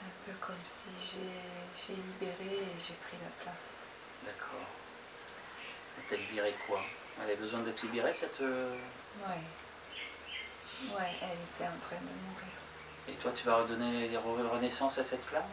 Un 0.04 0.12
peu 0.26 0.32
comme 0.40 0.56
si 0.66 0.90
j'ai 1.12 1.94
libéré 1.94 2.56
et 2.64 2.80
j'ai 2.80 2.94
pris 2.94 3.18
la 3.22 3.44
place. 3.44 3.84
D'accord. 4.26 4.66
Elle 5.98 6.06
t'a 6.06 6.16
libéré 6.16 6.54
quoi? 6.66 6.82
Elle 7.22 7.32
a 7.32 7.36
besoin 7.36 7.60
d'être 7.62 7.82
libérée 7.84 8.14
cette... 8.14 8.40
euh, 8.42 8.78
Oui. 9.28 10.88
Ouais, 10.96 11.12
elle 11.22 11.38
était 11.54 11.66
en 11.68 11.78
train 11.86 11.98
de 12.00 12.30
mourir. 12.30 12.56
Et 13.10 13.14
toi 13.14 13.32
tu 13.36 13.44
vas 13.44 13.58
redonner 13.58 14.10
renaissance 14.16 14.98
à 14.98 15.04
cette 15.04 15.26
flamme? 15.26 15.44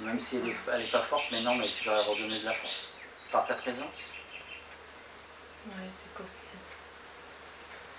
Même 0.00 0.20
si 0.20 0.36
elle 0.36 0.48
est, 0.48 0.90
pas. 0.92 1.00
forte 1.00 1.30
maintenant, 1.30 1.54
mais 1.54 1.66
tu 1.66 1.84
vas 1.84 1.96
redonner 2.02 2.38
de 2.38 2.44
la 2.44 2.52
force. 2.52 2.92
Par 3.30 3.46
ta 3.46 3.54
présence. 3.54 3.96
Oui, 5.66 5.72
c'est 5.92 6.12
possible. 6.12 6.58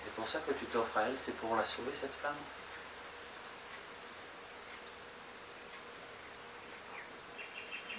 C'est 0.04 0.14
pour 0.14 0.28
ça 0.28 0.38
que 0.40 0.52
tu 0.52 0.66
t'offres 0.66 0.96
à 0.98 1.02
elle, 1.02 1.16
c'est 1.24 1.36
pour 1.36 1.56
la 1.56 1.64
sauver 1.64 1.92
cette 2.00 2.14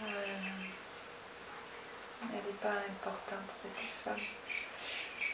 Euh, 0.04 0.38
elle 2.24 2.36
n'est 2.36 2.60
pas 2.62 2.70
importante, 2.70 3.50
cette 3.50 3.86
femme. 4.04 4.20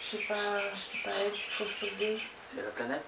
C'est 0.01 0.27
pas, 0.27 0.35
pas 1.03 1.15
elle 1.25 1.31
qu'il 1.31 1.51
faut 1.51 1.65
sauver. 1.65 2.19
C'est 2.53 2.61
la 2.61 2.69
planète 2.71 3.05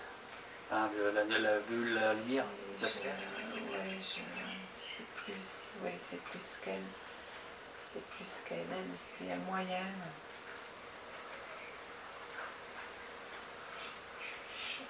Enfin, 0.72 0.90
la, 1.14 1.24
la, 1.24 1.40
la 1.40 1.60
bulle, 1.60 1.94
la 1.94 2.14
lumière 2.16 2.46
la 2.82 2.88
je- 2.88 2.94
ouais, 2.96 4.00
plus, 5.26 5.84
ouais, 5.84 5.96
c'est 5.98 6.22
plus 6.22 6.60
qu'elle. 6.64 6.82
C'est 7.82 8.04
plus 8.10 8.28
qu'elle. 8.48 8.60
Elle, 8.72 8.96
c'est 8.96 9.32
un 9.32 9.38
moyen. 9.38 9.86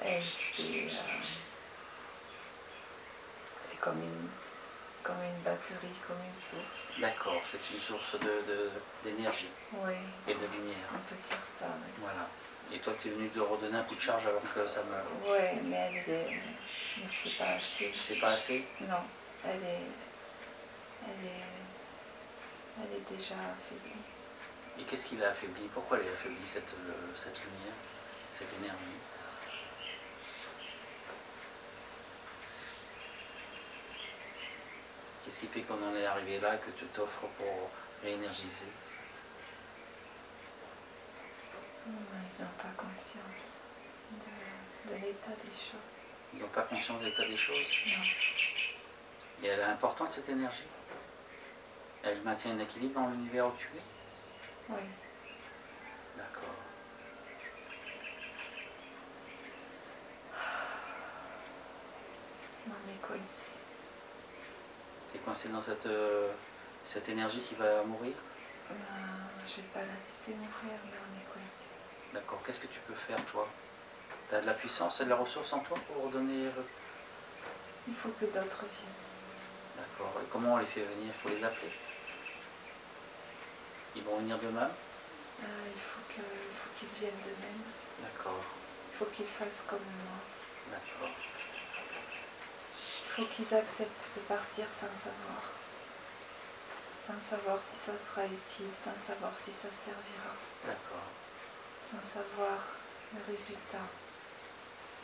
Elle, 0.03 0.21
c'est, 0.23 0.61
euh, 0.63 0.89
c'est 3.63 3.79
comme 3.79 4.01
une, 4.01 4.29
comme 5.03 5.15
une 5.23 5.41
batterie, 5.43 5.87
comme 6.07 6.17
une 6.25 6.33
source. 6.39 6.99
D'accord, 6.99 7.41
c'est 7.49 7.73
une 7.75 7.81
source 7.81 8.13
de- 8.19 8.51
de- 8.51 8.71
d'énergie 9.03 9.47
Oui, 9.73 9.93
et 10.27 10.33
de 10.33 10.39
lumière. 10.57 10.89
on 10.93 10.99
peut 11.09 11.15
dire 11.15 11.37
ça. 11.45 11.65
Oui. 11.67 11.91
Voilà. 11.99 12.27
Et 12.73 12.79
toi, 12.79 12.93
tu 12.99 13.07
es 13.07 13.11
venu 13.11 13.29
de 13.29 13.41
redonner 13.41 13.77
un 13.77 13.83
coup 13.83 13.95
de 13.95 14.01
charge 14.01 14.25
avant 14.27 14.39
que 14.53 14.67
ça 14.67 14.83
meure. 14.83 15.05
Ouais, 15.31 15.59
mais 15.63 15.77
elle 15.93 16.13
est, 16.13 16.27
mais 16.97 17.07
c'est 17.09 17.37
pas 17.37 17.51
assez. 17.51 17.93
C'est 18.07 18.19
pas 18.19 18.29
assez? 18.31 18.65
Non, 18.81 19.03
elle 19.45 19.63
est, 19.63 19.81
elle 21.07 21.25
est, 21.27 22.81
elle 22.81 22.97
est 22.97 23.09
déjà 23.09 23.35
affaiblie. 23.35 24.01
Et 24.79 24.83
qu'est-ce 24.83 25.05
qui 25.05 25.15
l'a 25.17 25.29
affaibli 25.29 25.63
Pourquoi 25.73 25.99
elle 25.99 26.07
est 26.07 26.13
affaiblie, 26.13 26.45
cette, 26.45 26.73
euh, 26.73 27.15
cette 27.15 27.37
lumière, 27.39 27.75
cette 28.37 28.53
énergie? 28.59 28.99
Qu'est-ce 35.23 35.39
qui 35.39 35.47
fait 35.47 35.61
qu'on 35.61 35.81
en 35.81 35.95
est 35.95 36.05
arrivé 36.05 36.39
là 36.39 36.55
et 36.55 36.59
que 36.59 36.71
tu 36.77 36.85
t'offres 36.87 37.27
pour 37.37 37.69
réénergiser? 38.03 38.67
Ils 41.87 42.43
n'ont 42.43 42.49
pas 42.57 42.73
conscience 42.75 43.59
de, 44.11 44.91
de 44.91 44.95
l'état 44.95 45.31
des 45.31 45.51
choses. 45.51 46.07
Ils 46.33 46.39
n'ont 46.41 46.47
pas 46.49 46.63
conscience 46.63 46.99
de 46.99 47.05
l'état 47.05 47.25
des 47.25 47.37
choses? 47.37 47.57
Non. 47.87 48.03
Et 49.43 49.47
elle 49.47 49.59
est 49.59 49.63
importante, 49.63 50.11
cette 50.13 50.29
énergie? 50.29 50.63
Elle 52.07 52.21
maintient 52.21 52.51
un 52.51 52.59
équilibre 52.59 53.01
dans 53.01 53.07
l'univers 53.07 53.47
où 53.47 53.53
tu 53.57 53.65
es 53.65 53.81
Oui. 54.69 54.81
D'accord. 56.15 56.55
Non, 62.67 62.75
mais 62.85 62.93
coincé. 63.01 63.45
Tu 65.11 65.17
es 65.17 65.19
coincé 65.21 65.49
dans 65.49 65.63
cette, 65.63 65.87
euh, 65.87 66.31
cette 66.85 67.09
énergie 67.09 67.41
qui 67.41 67.55
va 67.55 67.83
mourir 67.83 68.13
Non, 68.69 68.75
je 69.47 69.55
vais 69.55 69.67
pas 69.73 69.79
la 69.79 69.85
laisser 70.07 70.33
mourir, 70.33 70.77
mais 70.85 70.97
on 70.99 71.19
est 71.19 71.33
coincé. 71.33 71.65
D'accord. 72.13 72.39
Qu'est-ce 72.45 72.59
que 72.59 72.67
tu 72.67 72.79
peux 72.81 72.93
faire, 72.93 73.23
toi? 73.31 73.47
Tu 74.29 74.35
as 74.35 74.41
de 74.41 74.45
la 74.45 74.53
puissance 74.53 75.01
et 75.01 75.05
de 75.05 75.09
la 75.09 75.15
ressource 75.15 75.51
en 75.53 75.59
toi 75.59 75.77
pour 75.87 76.11
donner... 76.11 76.51
Il 77.87 77.95
faut 77.95 78.09
que 78.09 78.25
d'autres 78.25 78.65
viennent. 78.65 79.77
D'accord. 79.77 80.21
Et 80.21 80.27
comment 80.31 80.53
on 80.53 80.57
les 80.57 80.65
fait 80.67 80.81
venir? 80.81 81.07
Il 81.07 81.13
faut 81.13 81.29
les 81.29 81.43
appeler. 81.43 81.71
Ils 83.95 84.03
vont 84.03 84.17
venir 84.17 84.37
d'eux-mêmes 84.37 84.71
Ah, 85.41 85.45
il 85.65 85.81
faut 85.81 86.01
qu'ils 86.79 86.99
viennent 86.99 87.21
d'eux-mêmes. 87.23 87.63
D'accord. 88.01 88.41
Il 88.91 88.97
faut 88.97 89.05
qu'ils 89.05 89.25
fassent 89.27 89.63
comme 89.67 89.79
moi. 89.79 90.17
D'accord. 90.71 91.09
Il 93.17 93.23
faut 93.23 93.25
qu'ils 93.33 93.53
acceptent 93.53 94.09
de 94.15 94.21
partir 94.21 94.65
sans 94.69 94.87
savoir. 94.97 95.41
Sans 96.99 97.19
savoir 97.19 97.59
si 97.61 97.77
ça 97.77 97.93
sera 97.97 98.25
utile, 98.25 98.71
sans 98.73 98.97
savoir 98.97 99.31
si 99.39 99.51
ça 99.51 99.69
servira, 99.71 100.33
D'accord. 100.65 101.07
sans 101.79 102.03
savoir 102.05 102.57
le 103.13 103.31
résultat. 103.31 103.85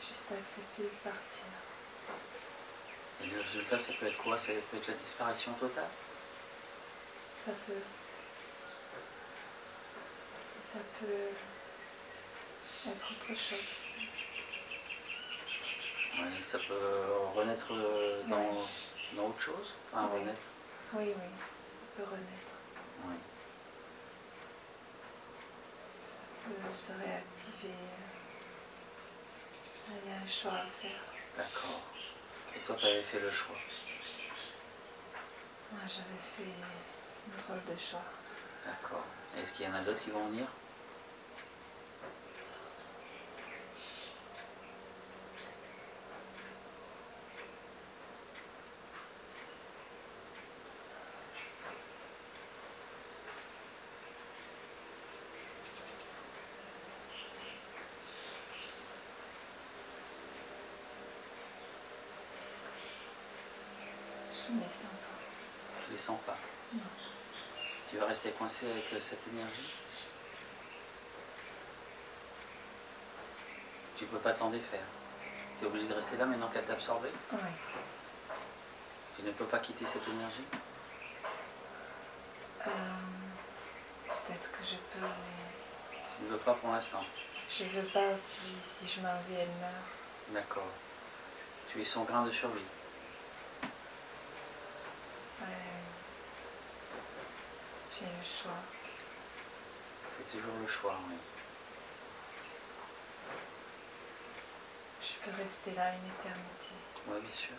Juste 0.01 0.31
accepter 0.31 0.83
de 0.83 1.09
partir. 1.09 1.45
Et 3.23 3.27
le 3.27 3.39
résultat, 3.39 3.77
ça 3.77 3.93
peut 3.99 4.07
être 4.07 4.17
quoi? 4.17 4.37
Ça 4.37 4.47
peut 4.71 4.77
être 4.77 4.87
la 4.87 4.93
disparition 4.95 5.53
totale? 5.53 5.85
Ça 7.45 7.51
peut. 7.67 7.73
Ça 10.71 10.79
peut 10.99 11.29
être 12.89 13.11
autre 13.11 13.27
chose 13.27 13.59
aussi. 13.59 14.07
Oui, 16.17 16.43
ça 16.47 16.57
peut 16.59 17.07
renaître 17.35 17.67
dans, 18.27 18.37
Ouais. 18.37 18.67
dans 19.13 19.27
autre 19.27 19.41
chose 19.41 19.73
Enfin, 19.91 20.09
Oui. 20.13 20.19
renaître. 20.21 20.41
Oui, 20.93 21.03
oui, 21.07 21.13
ça 21.15 21.85
peut 21.97 22.03
renaître. 22.09 22.53
Oui. 23.05 23.15
Ça 25.97 26.47
peut 26.47 26.73
se 26.73 26.91
réactiver. 26.93 27.75
Il 29.89 30.09
y 30.09 30.13
a 30.13 30.17
un 30.23 30.27
choix 30.27 30.53
à 30.53 30.65
faire. 30.81 31.01
D'accord. 31.37 31.81
Et 32.55 32.59
toi, 32.59 32.75
tu 32.77 32.85
avais 32.85 33.01
fait 33.03 33.19
le 33.19 33.31
choix? 33.31 33.55
Moi, 35.71 35.81
j'avais 35.85 36.21
fait 36.37 36.43
une 36.43 37.43
drôle 37.43 37.63
de 37.75 37.79
choix. 37.81 38.03
D'accord. 38.65 39.03
Est-ce 39.37 39.53
qu'il 39.53 39.65
y 39.65 39.69
en 39.69 39.73
a 39.75 39.81
d'autres 39.81 40.01
qui 40.01 40.11
vont 40.11 40.25
venir? 40.27 40.45
Je 64.51 64.55
ne 64.57 64.61
les 64.61 64.67
sens 64.69 64.83
pas. 64.83 65.85
Tu 65.85 65.91
les 65.91 65.97
sens 65.97 66.19
pas. 66.25 66.37
Non. 66.73 66.81
Tu 67.89 67.97
vas 67.97 68.05
rester 68.05 68.31
coincé 68.31 68.69
avec 68.69 68.91
euh, 68.93 68.99
cette 68.99 69.25
énergie? 69.27 69.73
Tu 73.97 74.05
peux 74.05 74.17
pas 74.19 74.33
t'en 74.33 74.49
défaire. 74.49 74.83
Tu 75.59 75.65
es 75.65 75.67
obligé 75.67 75.87
de 75.87 75.93
rester 75.93 76.17
là 76.17 76.25
maintenant 76.25 76.47
qu'elle 76.49 76.65
t'a 76.65 76.73
absorbé? 76.73 77.09
Oui. 77.31 77.39
Tu 79.15 79.23
ne 79.23 79.31
peux 79.31 79.45
pas 79.45 79.59
quitter 79.59 79.85
cette 79.87 80.07
énergie? 80.07 80.47
Euh, 82.67 82.69
Peut-être 84.25 84.51
que 84.51 84.63
je 84.63 84.75
peux, 84.75 85.05
mais 85.05 85.99
Tu 86.17 86.23
ne 86.25 86.29
veux 86.29 86.37
pas 86.37 86.53
pour 86.55 86.71
l'instant? 86.71 87.03
je 87.57 87.63
veux 87.65 87.85
pas 87.87 88.15
si, 88.15 88.39
si 88.61 88.87
je 88.87 89.01
m'en 89.01 89.13
vais, 89.29 89.41
elle 89.41 89.49
meurt. 89.59 89.73
D'accord. 90.29 90.67
Tu 91.71 91.81
es 91.81 91.85
son 91.85 92.03
grain 92.03 92.23
de 92.25 92.31
survie. 92.31 92.61
J'ai 98.01 98.07
le 98.07 98.23
choix. 98.25 98.57
C'est 100.17 100.37
toujours 100.37 100.55
le 100.59 100.67
choix. 100.67 100.99
oui. 101.07 101.15
Je 105.01 105.29
peux 105.29 105.37
rester 105.41 105.71
là 105.75 105.89
une 105.93 106.07
éternité. 106.09 106.73
Oui, 107.07 107.19
bien 107.21 107.35
sûr. 107.35 107.55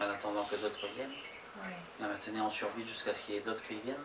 En 0.00 0.10
attendant 0.10 0.44
que 0.44 0.56
d'autres 0.56 0.86
viennent. 0.96 1.10
Oui. 1.62 1.72
La 2.00 2.08
maintenir 2.08 2.44
en 2.44 2.50
survie 2.50 2.86
jusqu'à 2.86 3.14
ce 3.14 3.22
qu'il 3.22 3.34
y 3.36 3.38
ait 3.38 3.42
d'autres 3.42 3.62
qui 3.62 3.76
viennent. 3.80 3.96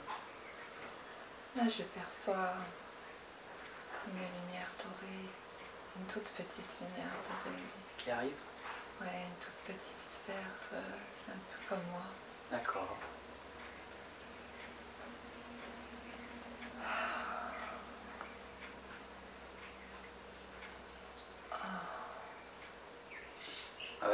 Là, 1.56 1.64
je 1.68 1.84
perçois 1.84 2.54
une 4.08 4.14
lumière 4.14 4.70
dorée, 4.78 5.30
une 5.98 6.06
toute 6.06 6.30
petite 6.32 6.70
lumière 6.82 7.14
dorée. 7.24 7.64
Qui 7.98 8.12
arrive. 8.12 8.38
Ouais, 9.02 9.08
une 9.08 9.40
toute 9.44 9.76
petite 9.76 10.00
sphère, 10.00 10.36
euh, 10.74 11.32
un 11.32 11.34
peu 11.34 11.70
comme 11.70 11.84
moi. 11.92 12.04
D'accord. 12.52 12.98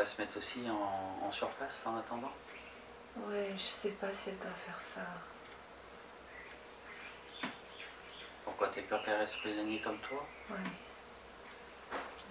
Va 0.02 0.06
se 0.06 0.20
mettre 0.20 0.38
aussi 0.40 0.64
en, 0.68 1.28
en 1.28 1.32
surface 1.32 1.86
en 1.86 1.96
attendant. 1.96 2.32
Ouais, 3.18 3.52
je 3.52 3.58
sais 3.58 3.92
pas 3.92 4.12
si 4.12 4.30
elle 4.30 4.40
doit 4.40 4.50
faire 4.50 4.80
ça. 4.82 5.02
Pourquoi 8.44 8.70
t'es 8.70 8.82
peur 8.82 9.04
qu'elle 9.04 9.20
reste 9.20 9.40
prisonnière 9.42 9.84
comme 9.84 10.00
toi? 10.00 10.26
Ouais. 10.50 10.58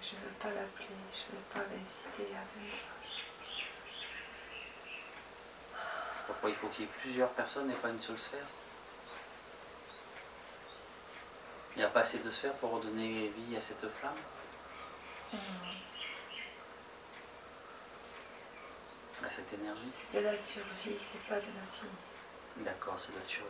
Je 0.03 0.17
veux 0.17 0.33
pas 0.41 0.49
l'appeler, 0.49 0.89
je 1.13 1.37
veux 1.37 1.43
pas 1.55 1.61
l'inciter 1.73 2.27
à 2.35 2.43
venir. 2.59 2.75
Pourquoi 6.27 6.51
il 6.51 6.57
faut 6.57 6.67
qu'il 6.69 6.87
y 6.87 6.89
ait 6.89 6.91
plusieurs 7.01 7.31
personnes 7.31 7.71
et 7.71 7.75
pas 7.75 7.91
une 7.91 8.01
seule 8.01 8.19
sphère? 8.19 8.47
Il 11.77 11.79
n'y 11.79 11.85
a 11.85 11.89
pas 11.89 12.01
assez 12.01 12.19
de 12.19 12.31
sphères 12.33 12.55
pour 12.55 12.73
redonner 12.73 13.29
vie 13.29 13.57
à 13.57 13.61
cette 13.61 13.89
flamme? 13.89 14.13
Cette 19.41 19.61
énergie 19.61 19.91
C'est 20.13 20.21
de 20.21 20.25
la 20.25 20.39
survie, 20.39 20.97
c'est 20.99 21.25
pas 21.27 21.37
de 21.37 21.47
la 21.47 21.47
vie. 21.47 22.65
D'accord, 22.65 22.95
c'est 22.99 23.13
de 23.13 23.19
la 23.19 23.25
survie. 23.25 23.47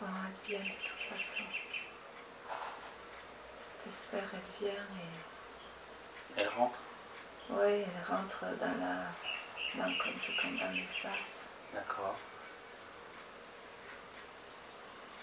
Bon, 0.00 0.06
elle 0.06 0.50
vient 0.50 0.60
de 0.64 0.88
toute 0.88 1.18
façon. 1.18 1.42
Cette 3.80 3.92
sphère, 3.92 4.28
elle 4.32 4.66
vient 4.66 4.72
et 4.72 6.40
Elle 6.40 6.48
rentre 6.48 6.78
Ouais, 7.50 7.84
elle 7.86 8.14
rentre 8.14 8.44
dans 8.60 8.78
la. 8.78 9.06
Dans, 9.76 9.98
comme, 9.98 10.14
comme 10.42 10.58
dans 10.58 10.72
le 10.72 10.86
sas. 10.86 11.48
D'accord. 11.72 12.16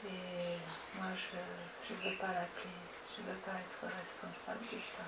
Et 0.06 0.58
moi, 0.96 1.08
je 1.16 1.94
ne 1.94 2.10
veux 2.12 2.18
pas 2.18 2.28
l'appeler. 2.28 2.70
Je 3.18 3.24
veux 3.32 3.38
pas 3.40 3.52
être 3.60 3.98
responsable 4.00 4.60
de 4.72 4.80
ça. 4.80 5.04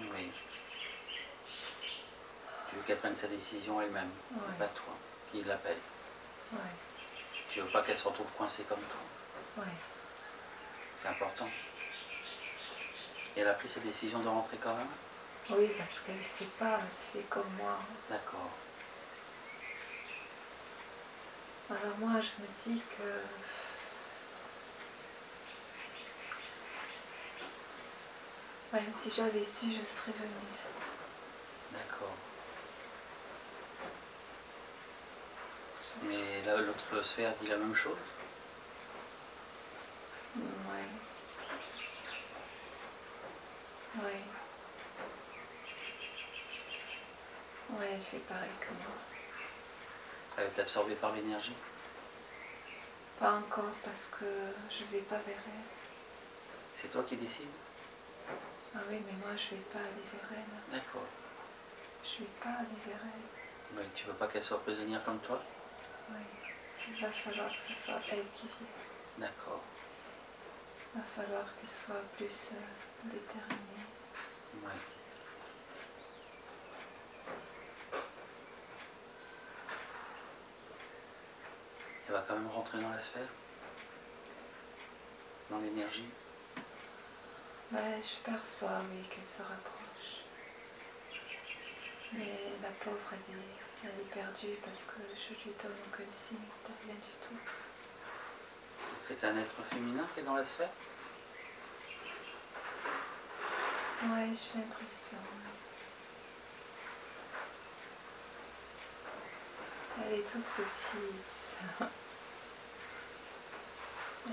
Oui. 0.00 0.30
Tu 2.68 2.76
veux 2.76 2.82
qu'elle 2.82 2.98
prenne 2.98 3.14
sa 3.16 3.28
décision 3.28 3.80
elle-même, 3.80 4.10
Ouais. 4.32 4.38
pas 4.58 4.66
toi, 4.68 4.94
qui 5.30 5.42
l'appelle. 5.44 5.78
Ouais, 6.52 6.58
Tu 7.50 7.60
veux 7.60 7.68
pas 7.68 7.82
qu'elle 7.82 7.96
se 7.96 8.08
retrouve 8.08 8.30
coincée 8.32 8.64
comme 8.64 8.80
toi. 8.80 9.62
ouais. 9.64 9.70
C'est 10.96 11.08
important. 11.08 11.48
Et 13.36 13.40
elle 13.40 13.48
a 13.48 13.54
pris 13.54 13.68
sa 13.68 13.80
décision 13.80 14.20
de 14.20 14.28
rentrer 14.28 14.56
quand 14.56 14.74
même? 14.74 14.86
Oui, 15.50 15.68
parce 15.76 16.00
qu'elle 16.00 16.16
ne 16.16 16.22
sait 16.22 16.48
pas, 16.58 16.78
elle 16.80 17.20
fait 17.20 17.26
comme 17.28 17.50
moi. 17.58 17.78
D'accord. 18.08 18.50
Alors 21.70 21.96
moi, 21.98 22.20
je 22.20 22.42
me 22.42 22.48
dis 22.76 22.80
que. 22.98 23.02
Même 28.74 28.92
si 28.96 29.08
j'avais 29.08 29.44
su, 29.44 29.66
je 29.66 29.84
serais 29.84 30.10
venue. 30.18 30.58
D'accord. 31.72 32.16
Mais 36.02 36.42
là, 36.44 36.56
l'autre 36.56 37.02
sphère 37.04 37.32
dit 37.40 37.46
la 37.46 37.56
même 37.56 37.76
chose? 37.76 37.96
Ouais. 40.36 40.88
Ouais. 44.02 44.20
Ouais, 47.70 47.90
elle 47.92 48.00
fait 48.00 48.18
pareil 48.18 48.50
que 48.60 48.70
moi. 48.70 48.96
Elle 50.36 50.46
est 50.46 50.58
absorbée 50.58 50.96
par 50.96 51.12
l'énergie? 51.12 51.54
Pas 53.20 53.34
encore 53.34 53.70
parce 53.84 54.10
que 54.18 54.26
je 54.68 54.82
vais 54.90 55.02
pas 55.02 55.18
vers 55.18 55.38
elle. 55.46 56.82
C'est 56.82 56.88
toi 56.88 57.04
qui 57.04 57.14
décides? 57.14 57.46
Ah 58.76 58.80
oui, 58.90 59.00
mais 59.06 59.12
moi 59.24 59.36
je 59.36 59.54
vais 59.54 59.62
pas 59.72 59.78
aller 59.78 60.04
vers 60.12 60.30
elle. 60.32 60.72
D'accord. 60.72 61.06
Je 62.02 62.18
vais 62.18 62.30
pas 62.42 62.50
aller 62.50 62.80
vers 62.86 63.00
elle. 63.02 63.76
Mais 63.76 63.82
tu 63.94 64.06
veux 64.06 64.14
pas 64.14 64.26
qu'elle 64.26 64.42
soit 64.42 64.60
prisonnière 64.62 65.04
comme 65.04 65.20
toi? 65.20 65.40
Oui. 66.10 66.16
Il 66.88 67.00
va 67.00 67.10
falloir 67.10 67.48
que 67.48 67.60
ce 67.62 67.74
soit 67.74 68.00
elle 68.10 68.26
qui 68.34 68.46
vienne. 68.48 68.68
D'accord. 69.18 69.60
Il 70.94 71.00
va 71.00 71.04
falloir 71.04 71.44
qu'elle 71.44 71.74
soit 71.74 72.02
plus 72.16 72.52
euh, 72.52 73.10
déterminée. 73.10 73.86
Ouais. 74.62 74.80
Elle 82.06 82.12
va 82.12 82.24
quand 82.28 82.34
même 82.34 82.50
rentrer 82.50 82.78
dans 82.80 82.90
la 82.90 83.00
sphère? 83.00 83.28
Dans 85.50 85.58
l'énergie? 85.58 86.08
Ouais, 87.74 88.00
je 88.00 88.30
perçois, 88.30 88.78
oui, 88.88 89.02
qu'elle 89.10 89.26
se 89.26 89.42
rapproche. 89.42 90.22
Mais 92.12 92.52
la 92.62 92.68
pauvre, 92.68 93.10
elle 93.10 93.34
est, 93.34 93.88
elle 93.90 94.00
est 94.00 94.14
perdue 94.14 94.54
parce 94.64 94.84
que 94.84 95.00
je 95.16 95.34
lui 95.42 95.52
donne 95.60 95.72
aucun 95.88 96.08
signe 96.08 96.38
de 96.38 96.86
rien 96.86 96.94
du 96.94 97.10
tout. 97.20 97.34
C'est 99.08 99.26
un 99.26 99.36
être 99.38 99.56
féminin 99.72 100.06
qui 100.14 100.20
est 100.20 100.22
dans 100.22 100.36
la 100.36 100.44
sphère? 100.44 100.70
Ouais, 104.04 104.30
j'ai 104.30 104.60
l'impression. 104.60 105.18
Elle 109.98 110.20
est 110.20 110.22
toute 110.22 110.44
petite. 110.44 111.90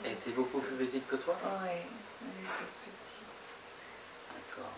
Elle 0.03 0.13
était 0.13 0.31
beaucoup 0.31 0.59
plus 0.61 0.75
petite 0.75 1.07
que 1.07 1.15
toi 1.17 1.35
Ouais, 1.43 1.83
elle 2.21 2.45
toute 2.45 2.67
petite. 3.01 3.23
D'accord. 4.33 4.71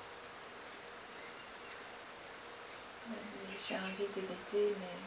J'ai 3.67 3.75
envie 3.75 4.07
de 4.13 4.21
l'aider, 4.21 4.75
mais 4.79 4.97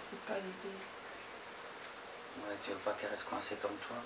c'est 0.00 0.20
pas 0.20 0.34
l'aider. 0.34 0.76
Ouais, 2.38 2.56
tu 2.64 2.70
veux 2.70 2.76
pas 2.76 2.92
qu'elle 2.92 3.10
reste 3.10 3.28
coincée 3.28 3.56
comme 3.60 3.76
toi 3.86 3.96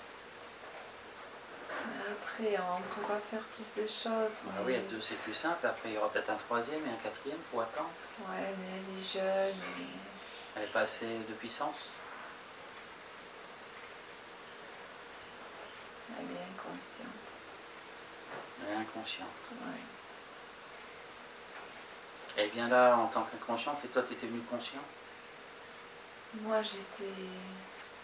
Après, 2.11 2.57
on 2.57 2.81
pourra 2.93 3.17
faire 3.29 3.41
plus 3.55 3.81
de 3.81 3.87
choses. 3.87 4.43
Ah 4.49 4.61
oui, 4.65 4.73
mais- 4.73 4.77
à 4.79 4.81
deux 4.81 5.01
c'est 5.01 5.17
plus 5.21 5.33
simple, 5.33 5.65
après 5.67 5.89
il 5.89 5.95
y 5.95 5.97
aura 5.97 6.09
peut-être 6.11 6.31
un 6.31 6.35
troisième 6.35 6.85
et 6.85 6.89
un 6.89 7.01
quatrième, 7.03 7.37
faut 7.51 7.59
attendre. 7.61 7.89
Ouais, 8.29 8.53
mais 8.59 8.77
elle 8.77 8.97
est 8.97 9.05
jeune 9.13 9.55
et 9.79 9.87
Elle 10.55 10.63
n'est 10.63 10.67
pas 10.69 10.81
assez 10.81 11.05
de 11.05 11.33
puissance 11.33 11.89
elle 16.19 16.35
est 16.35 16.43
inconsciente. 16.53 17.07
Elle 18.61 18.73
est 18.73 18.77
inconsciente. 18.77 19.27
Ouais. 19.51 19.81
Elle 22.37 22.49
vient 22.49 22.69
là 22.69 22.95
en 22.97 23.07
tant 23.07 23.23
qu'inconsciente 23.23 23.83
et 23.83 23.87
toi 23.89 24.03
tu 24.03 24.13
étais 24.13 24.27
venu 24.27 24.41
conscient? 24.41 24.81
Moi, 26.35 26.61
j'étais 26.61 27.11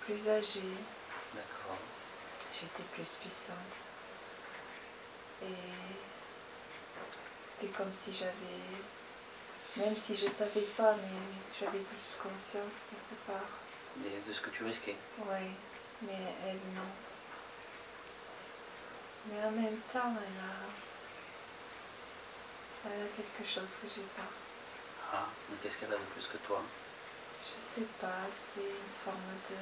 plus 0.02 0.28
âgée, 0.28 0.60
D'accord. 1.34 1.78
j'étais 2.52 2.84
plus 2.92 3.08
puissante. 3.22 3.86
Et 5.44 5.46
c'était 7.42 7.72
comme 7.72 7.94
si 7.94 8.14
j'avais, 8.14 8.82
même 9.78 9.96
si 9.96 10.16
je 10.16 10.28
savais 10.28 10.62
pas, 10.76 10.94
mais 10.94 11.20
j'avais 11.60 11.80
plus 11.80 12.18
conscience 12.22 12.86
quelque 12.90 13.16
part. 13.28 13.50
De 14.28 14.34
ce 14.34 14.42
que 14.42 14.50
tu 14.52 14.64
risquais. 14.64 14.96
Oui, 15.20 15.52
mais 16.04 16.20
elle 16.46 16.60
non. 16.76 16.90
Mais 19.26 19.44
en 19.44 19.52
même 19.52 19.78
temps, 19.92 20.14
elle 20.16 20.42
a, 20.44 20.56
elle 22.86 23.02
a 23.06 23.10
quelque 23.16 23.44
chose 23.50 23.70
que 23.82 23.88
j'ai 23.94 24.02
pas. 24.16 24.30
Ah, 25.14 25.28
mais 25.50 25.58
qu'est-ce 25.62 25.78
qu'elle 25.78 25.94
a 25.94 25.98
de 25.98 26.04
plus 26.14 26.28
que 26.28 26.38
toi? 26.46 26.62
Je 27.42 27.82
sais 27.82 27.88
pas, 28.00 28.28
c'est 28.36 28.62
une 28.62 28.94
forme 29.04 29.38
de 29.50 29.58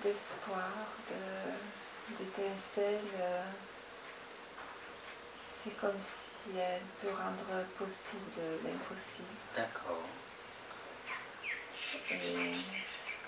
d'espoir, 0.00 0.70
de 1.08 1.22
d'étincelle. 2.18 3.10
euh, 3.20 3.44
C'est 5.48 5.76
comme 5.80 6.00
si 6.00 6.31
elle 6.56 6.80
peut 7.00 7.14
rendre 7.14 7.64
possible 7.78 8.40
l'impossible. 8.64 9.28
D'accord. 9.56 10.02
Et 12.10 12.54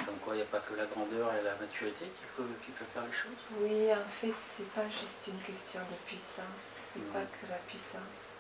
Comme 0.05 0.17
quoi, 0.19 0.35
il 0.35 0.39
n'y 0.39 0.43
a 0.43 0.47
pas 0.47 0.59
que 0.61 0.75
la 0.75 0.87
grandeur 0.87 1.33
et 1.35 1.43
la 1.43 1.55
maturité 1.55 2.07
qui 2.07 2.25
peut, 2.37 2.47
qui 2.65 2.71
peut 2.73 2.85
faire 2.93 3.05
les 3.07 3.13
choses. 3.13 3.39
oui, 3.61 3.93
en 3.93 4.09
fait, 4.09 4.35
c'est 4.37 4.69
pas 4.73 4.89
juste 4.89 5.29
une 5.29 5.41
question 5.41 5.81
de 5.81 5.95
puissance, 6.07 6.81
c'est 6.93 6.99
Mhm. 7.01 7.13
pas 7.13 7.21
que 7.21 7.47
la 7.51 7.59
puissance. 7.59 8.35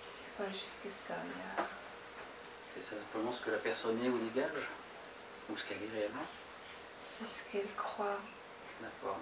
C'est 0.00 0.44
pas 0.44 0.50
juste 0.52 0.88
ça. 0.90 1.16
C'est 2.72 2.80
simplement 2.82 3.32
ce 3.32 3.40
que 3.44 3.50
la 3.50 3.58
personne 3.58 4.02
est 4.02 4.08
ou 4.08 4.18
dégage 4.30 4.66
Ou 5.50 5.56
ce 5.56 5.64
qu'elle 5.64 5.82
est 5.82 5.98
réellement 5.98 6.24
C'est 7.04 7.28
ce 7.28 7.44
qu'elle 7.50 7.74
croit, 7.76 8.18
D'accord. 8.80 9.18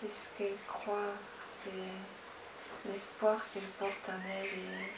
c'est 0.00 0.10
ce 0.10 0.28
qu'elle 0.38 0.56
croit, 0.66 1.12
c'est 1.48 1.70
l'espoir 2.86 3.38
qu'elle 3.52 3.68
porte 3.78 4.08
en 4.08 4.20
elle 4.28 4.46
et 4.46 4.92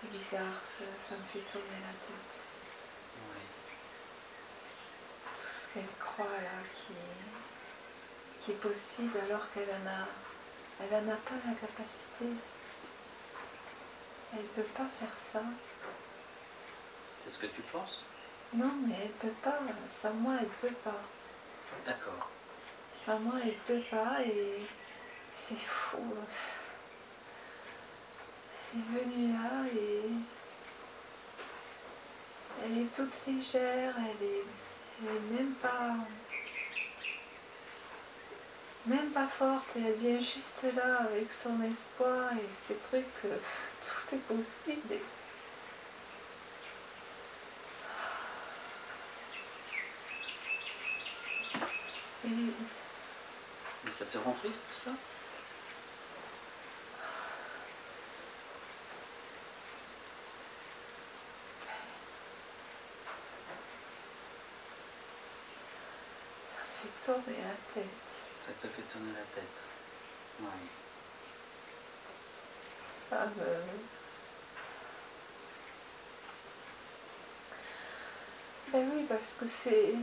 c'est 0.00 0.10
bizarre, 0.10 0.60
ça, 0.66 0.84
ça 1.00 1.14
me 1.14 1.22
fait 1.22 1.50
tourner 1.50 1.78
la 1.80 1.94
tête. 2.06 2.40
Oui. 3.16 3.42
Tout 5.36 5.42
ce 5.42 5.72
qu'elle 5.72 5.94
croit 6.00 6.26
là 6.26 6.62
qui 6.74 6.92
est, 6.92 8.40
qui 8.40 8.50
est 8.50 8.60
possible 8.60 9.16
alors 9.24 9.50
qu'elle 9.52 9.70
en 9.70 9.86
a, 9.88 10.08
elle 10.80 10.94
en 10.94 11.12
a 11.12 11.16
pas 11.16 11.38
la 11.46 11.54
capacité. 11.54 12.26
Elle 14.34 14.46
peut 14.46 14.62
pas 14.62 14.86
faire 14.98 15.16
ça. 15.16 15.42
C'est 17.22 17.30
ce 17.30 17.38
que 17.38 17.46
tu 17.46 17.62
penses? 17.62 18.04
Non, 18.54 18.72
mais 18.86 18.96
elle 19.04 19.12
peut 19.12 19.36
pas. 19.42 19.60
Sans 19.88 20.14
moi, 20.14 20.34
elle 20.40 20.48
peut 20.48 20.74
pas. 20.82 21.00
D'accord. 21.86 22.31
Sans 23.04 23.18
moi, 23.18 23.34
elle 23.42 23.54
peut 23.66 23.82
pas 23.90 24.22
et 24.24 24.62
c'est 25.34 25.58
fou. 25.58 25.98
Elle 28.72 28.80
est 28.80 29.00
venue 29.00 29.32
là 29.32 29.66
et 29.74 30.02
elle 32.64 32.78
est 32.78 32.94
toute 32.94 33.26
légère, 33.26 33.94
elle 33.98 34.26
est, 34.26 34.44
elle 35.02 35.16
est 35.16 35.36
même 35.36 35.52
pas 35.54 35.96
même 38.86 39.10
pas 39.10 39.26
forte 39.26 39.76
et 39.76 39.80
elle 39.80 39.94
vient 39.94 40.20
juste 40.20 40.66
là 40.76 41.02
avec 41.02 41.30
son 41.30 41.60
espoir 41.62 42.32
et 42.34 42.48
ces 42.56 42.76
trucs 42.76 43.22
que 43.22 43.28
tout 43.28 44.14
est 44.14 44.18
possible. 44.18 44.96
Mais 53.92 53.98
ça 53.98 54.06
te 54.06 54.16
rend 54.16 54.32
triste 54.32 54.64
tout 54.72 54.80
ça 54.86 54.90
ça 66.48 66.88
fait 66.88 67.12
tourner 67.12 67.38
la 67.42 67.74
tête. 67.74 67.86
Ça 68.46 68.52
te 68.60 68.66
fait 68.72 68.82
tourner 68.82 69.12
la 69.12 69.26
tête. 69.34 69.58
Oui. 70.40 70.48
Ça 73.10 73.26
me... 73.26 73.62
Ben 78.72 78.90
oui, 78.94 79.04
parce 79.06 79.34
que 79.38 79.46
c'est... 79.46 79.94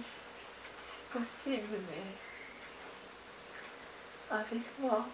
C'est 0.77 1.19
possible, 1.19 1.79
mais... 1.89 2.28
Avec 4.31 4.61
moi, 4.79 5.05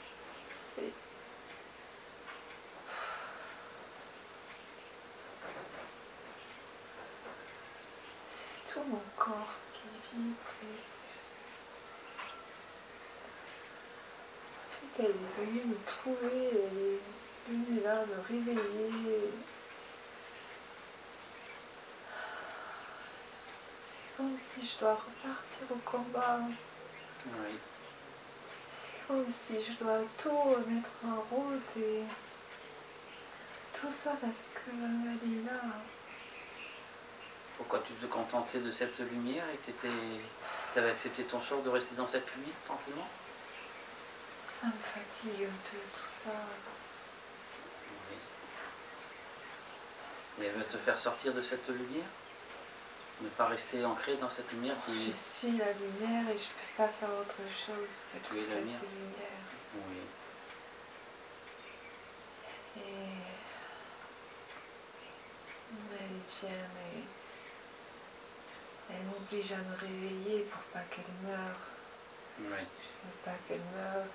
c'est... 0.54 0.92
C'est 8.34 8.74
tout 8.74 8.84
mon 8.88 9.02
corps 9.18 9.56
qui 9.74 10.18
vibre. 10.18 10.36
et- 10.64 10.84
En 14.66 14.98
fait, 14.98 15.04
elle 15.04 15.12
est 15.12 15.46
venue 15.46 15.66
me 15.66 15.78
trouver, 15.86 16.50
elle 16.52 16.78
est 16.78 17.02
venue 17.50 17.82
là 17.82 18.06
me 18.06 18.22
réveiller. 18.28 19.32
C'est 23.84 24.18
comme 24.18 24.38
si 24.38 24.66
je 24.66 24.80
dois 24.80 24.96
repartir 24.96 25.68
au 25.72 25.76
combat. 25.90 26.40
Oui. 27.26 27.60
Comme 29.08 29.30
si 29.30 29.62
je 29.62 29.74
dois 29.84 30.00
tout 30.18 30.58
mettre 30.68 30.90
en 31.06 31.22
route 31.30 31.78
et 31.78 32.02
tout 33.72 33.92
ça 33.92 34.18
parce 34.20 34.50
que 34.54 34.72
elle 34.72 35.32
est 35.32 35.46
là. 35.46 35.60
Pourquoi 37.56 37.84
tu 37.86 37.94
te 37.94 38.06
contentais 38.08 38.60
de 38.60 38.72
cette 38.72 39.00
lumière 39.00 39.46
et 39.50 39.58
tu 39.58 39.88
avais 40.80 40.90
accepté 40.90 41.24
ton 41.24 41.40
sort 41.40 41.62
de 41.62 41.70
rester 41.70 41.96
dans 41.96 42.08
cette 42.08 42.30
lumière 42.36 42.56
tranquillement? 42.66 43.08
Ça 44.50 44.68
me 44.68 44.72
fatigue 44.72 45.44
un 45.44 45.70
peu 45.70 45.78
tout 45.94 46.08
ça. 46.08 46.32
Oui. 48.10 48.18
Mais 50.40 50.46
elle 50.48 50.56
veut 50.56 50.66
te 50.66 50.78
faire 50.78 50.98
sortir 50.98 51.34
de 51.34 51.44
cette 51.44 51.68
lumière? 51.70 52.08
Ne 53.22 53.30
pas 53.30 53.46
rester 53.46 53.84
ancré 53.86 54.18
dans 54.18 54.30
cette 54.30 54.52
lumière 54.52 54.76
Je 54.88 54.94
qui... 54.94 55.14
suis 55.14 55.52
la 55.58 55.72
lumière 55.74 56.30
et 56.30 56.38
je 56.38 56.44
peux 56.48 56.76
pas 56.78 56.88
faire 56.88 57.10
autre 57.20 57.38
chose 57.50 58.08
que 58.14 58.28
Tu 58.28 58.38
es 58.38 58.42
la 58.42 58.48
cette 58.48 58.60
lumière. 58.60 58.82
lumière. 58.82 59.48
Oui. 59.88 60.02
Et 62.78 62.82
elle 65.94 66.48
vient 66.50 66.50
et 66.52 67.04
elle 68.94 69.04
m'oblige 69.06 69.52
à 69.54 69.58
me 69.58 69.76
réveiller 69.78 70.44
pour 70.44 70.62
pas 70.64 70.82
qu'elle 70.92 71.06
meure. 71.24 71.60
Oui. 72.40 72.48
Je 72.50 73.08
veux 73.08 73.20
pas 73.24 73.38
qu'elle 73.48 73.62
meure. 73.74 74.06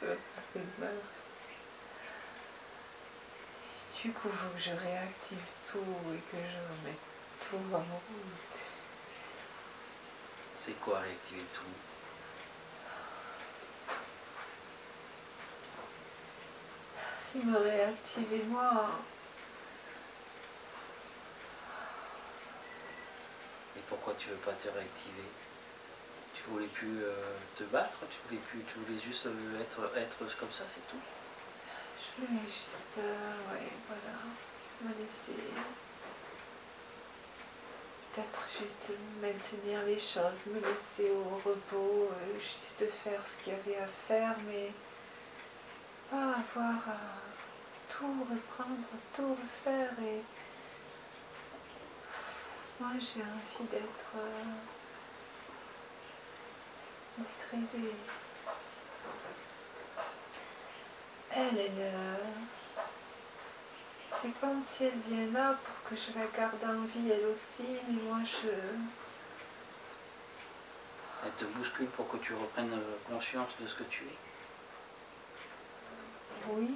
Je 0.00 0.06
veux 0.06 0.14
pas 0.14 0.42
qu'elle 0.52 0.68
meure. 0.78 1.02
Du 4.02 4.12
coup, 4.12 4.28
il 4.30 4.36
faut 4.36 4.48
que 4.54 4.60
je 4.60 4.70
réactive 4.84 5.38
tout 5.66 5.78
et 5.78 6.20
que 6.30 6.36
je 6.36 6.58
remette 6.58 7.13
tout. 7.50 7.58
C'est 10.64 10.80
quoi 10.80 11.00
réactiver 11.00 11.44
tout 11.52 11.62
Si 17.22 17.38
me 17.38 17.58
réactiver 17.58 18.42
moi, 18.44 18.90
Et 23.76 23.80
pourquoi 23.88 24.14
tu 24.14 24.28
veux 24.28 24.36
pas 24.36 24.52
te 24.52 24.68
réactiver? 24.68 25.28
Tu 26.34 26.44
voulais 26.44 26.66
plus 26.66 27.02
euh, 27.02 27.36
te 27.56 27.64
battre? 27.64 27.98
Tu 28.10 28.16
voulais 28.28 28.40
plus, 28.40 28.62
tu 28.62 28.78
voulais 28.78 29.00
juste 29.00 29.26
euh, 29.26 29.60
être, 29.60 29.96
être 29.96 30.38
comme 30.38 30.52
ça, 30.52 30.64
c'est 30.68 30.86
tout? 30.88 31.00
Je 31.98 32.24
voulais 32.24 32.46
juste, 32.46 32.98
euh, 32.98 33.52
ouais, 33.52 33.68
voilà, 33.88 34.16
me 34.82 35.02
laisser 35.02 35.34
peut-être 38.14 38.44
juste 38.60 38.92
maintenir 39.20 39.82
les 39.86 39.98
choses, 39.98 40.46
me 40.46 40.60
laisser 40.60 41.10
au 41.10 41.36
repos, 41.48 42.10
euh, 42.12 42.34
juste 42.38 42.84
faire 42.90 43.20
ce 43.26 43.42
qu'il 43.42 43.52
y 43.52 43.56
avait 43.56 43.82
à 43.82 43.86
faire, 43.86 44.36
mais 44.46 44.70
pas 46.10 46.34
avoir 46.34 46.88
à 46.88 47.00
tout 47.88 48.06
reprendre, 48.30 48.86
tout 49.14 49.30
refaire 49.30 49.90
et 50.00 50.22
moi 52.80 52.90
j'ai 52.98 53.22
envie 53.22 53.70
d'être 53.70 54.08
euh, 54.16 54.44
d'être 57.18 57.54
aidée. 57.54 57.94
Elle, 61.30 61.58
elle, 61.58 61.72
euh, 61.78 62.16
C'est 64.20 64.40
comme 64.40 64.62
si 64.62 64.84
elle 64.84 64.98
vient 65.00 65.30
là 65.32 65.56
pour 65.64 65.90
que 65.90 65.96
je 65.96 66.18
la 66.18 66.26
garde 66.26 66.62
en 66.64 66.82
vie 66.84 67.10
elle 67.10 67.26
aussi, 67.26 67.64
mais 67.88 68.00
moi 68.02 68.18
je... 68.24 68.48
Elle 71.24 71.32
te 71.32 71.44
bouscule 71.44 71.86
pour 71.88 72.08
que 72.10 72.16
tu 72.18 72.34
reprennes 72.34 72.72
euh, 72.72 72.96
conscience 73.08 73.48
de 73.60 73.66
ce 73.66 73.74
que 73.76 73.82
tu 73.84 74.04
es. 74.04 74.16
Oui, 76.50 76.74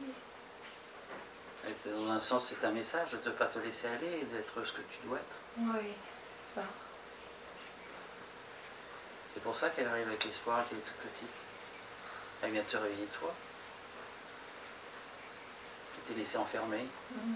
Elle 1.66 1.74
te- 1.74 1.88
Dans 1.90 2.10
un 2.10 2.18
sens, 2.20 2.46
c'est 2.48 2.64
un 2.66 2.70
message 2.70 3.10
de 3.12 3.18
ne 3.28 3.34
pas 3.34 3.46
te 3.46 3.58
laisser 3.58 3.88
aller 3.88 4.20
et 4.22 4.24
d'être 4.24 4.64
ce 4.64 4.72
que 4.72 4.80
tu 4.82 5.06
dois 5.06 5.18
être. 5.18 5.36
oui, 5.58 5.92
c'est 6.22 6.60
ça. 6.60 6.66
C'est 9.34 9.42
pour 9.42 9.54
ça 9.54 9.68
qu'elle 9.70 9.86
arrive 9.88 10.08
avec 10.08 10.24
l'espoir 10.24 10.66
qu'elle 10.68 10.78
est 10.78 10.82
toute 10.82 10.96
petite. 10.96 11.28
Elle 12.42 12.52
vient 12.52 12.62
te 12.62 12.76
réveiller 12.76 13.06
toi. 13.20 13.34
T'est 16.08 16.14
laissé 16.14 16.38
enfermer 16.38 16.86
Mm. 17.12 17.34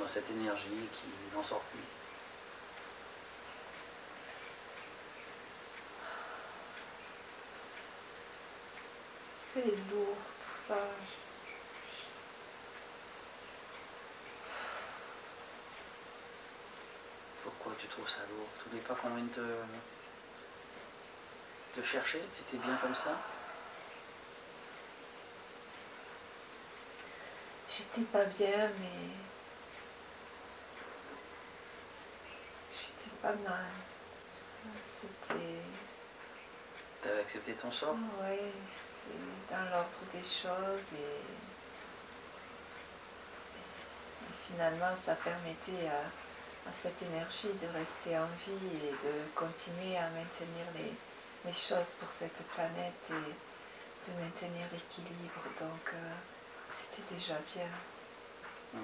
dans 0.00 0.08
cette 0.08 0.30
énergie 0.30 0.88
qui 0.92 1.36
n'en 1.36 1.42
sort 1.42 1.60
plus. 1.72 1.80
C'est 9.36 9.66
lourd 9.90 10.16
tout 10.40 10.56
ça. 10.68 10.78
Pourquoi 17.42 17.72
tu 17.78 17.86
trouves 17.88 18.08
ça 18.08 18.20
lourd? 18.30 18.46
Tu 18.62 18.68
voulais 18.70 18.82
pas 18.82 18.94
qu'on 18.94 19.10
vienne 19.14 19.28
te, 19.28 19.40
te 21.80 21.84
chercher? 21.86 22.20
Tu 22.36 22.56
étais 22.56 22.64
bien 22.64 22.76
comme 22.76 22.94
ça? 22.94 23.16
J'étais 27.74 28.02
pas 28.02 28.24
bien, 28.24 28.68
mais 28.80 29.08
j'étais 32.70 33.16
pas 33.22 33.32
mal. 33.32 33.72
C'était, 34.84 35.62
T'avais 37.02 37.20
accepté 37.20 37.54
ton 37.54 37.72
sort? 37.72 37.96
Ouais, 38.20 38.52
c'était 38.70 39.16
dans 39.50 39.64
l'ordre 39.70 40.04
des 40.12 40.20
choses 40.20 40.92
et, 40.92 41.22
et 44.26 44.34
finalement 44.46 44.94
ça 44.96 45.14
permettait 45.14 45.88
à, 45.88 46.68
à 46.68 46.72
cette 46.72 47.02
énergie 47.02 47.48
de 47.60 47.66
rester 47.78 48.18
en 48.18 48.26
vie 48.46 48.86
et 48.86 48.92
de 48.92 49.14
continuer 49.34 49.96
à 49.96 50.10
maintenir 50.10 50.66
les, 50.76 50.92
les 51.46 51.54
choses 51.56 51.96
pour 51.98 52.10
cette 52.10 52.44
planète 52.54 53.10
et 53.10 54.10
de 54.10 54.12
maintenir 54.20 54.66
l'équilibre. 54.72 55.42
Donc 55.58 55.94
euh, 55.94 56.14
c'était 56.72 57.14
déjà 57.14 57.34
bien. 57.54 57.68
Oui. 58.74 58.80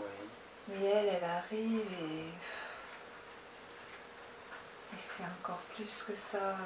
Mais 0.69 0.85
elle, 0.85 1.09
elle 1.09 1.25
arrive 1.25 1.93
et, 2.03 2.29
et 4.95 4.99
c'est 4.99 5.25
encore 5.41 5.61
plus 5.75 6.05
que 6.07 6.15
ça. 6.15 6.57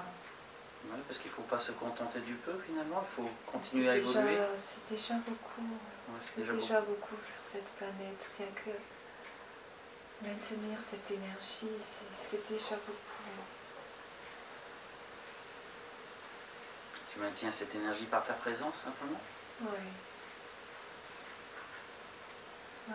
Oui, 0.87 0.99
parce 1.07 1.21
qu'il 1.21 1.31
ne 1.31 1.37
faut 1.37 1.43
pas 1.43 1.61
se 1.61 1.71
contenter 1.73 2.19
du 2.21 2.35
peu 2.35 2.59
finalement, 2.67 3.05
il 3.09 3.15
faut 3.25 3.31
continuer 3.47 3.89
à 3.89 3.93
C'est 3.93 4.01
déjà, 4.01 4.21
évoluer. 4.21 4.39
c'est 4.59 4.95
déjà 4.95 5.15
beaucoup. 5.15 5.63
Ouais, 5.63 6.19
c'est 6.35 6.41
déjà 6.41 6.53
déjà 6.55 6.81
beaucoup 6.81 7.17
sur 7.25 7.45
cette 7.45 7.69
planète. 7.77 8.31
Rien 8.39 8.49
que 8.65 10.27
maintenir 10.29 10.79
cette 10.83 11.09
énergie, 11.13 11.71
c'est 12.21 12.49
déjà 12.49 12.75
beaucoup. 12.75 13.31
Tu 17.13 17.19
maintiens 17.21 17.51
cette 17.53 17.75
énergie 17.75 18.07
par 18.07 18.25
ta 18.27 18.33
présence 18.33 18.75
simplement? 18.77 19.21
Oui. 19.61 19.69
Oui. 22.89 22.95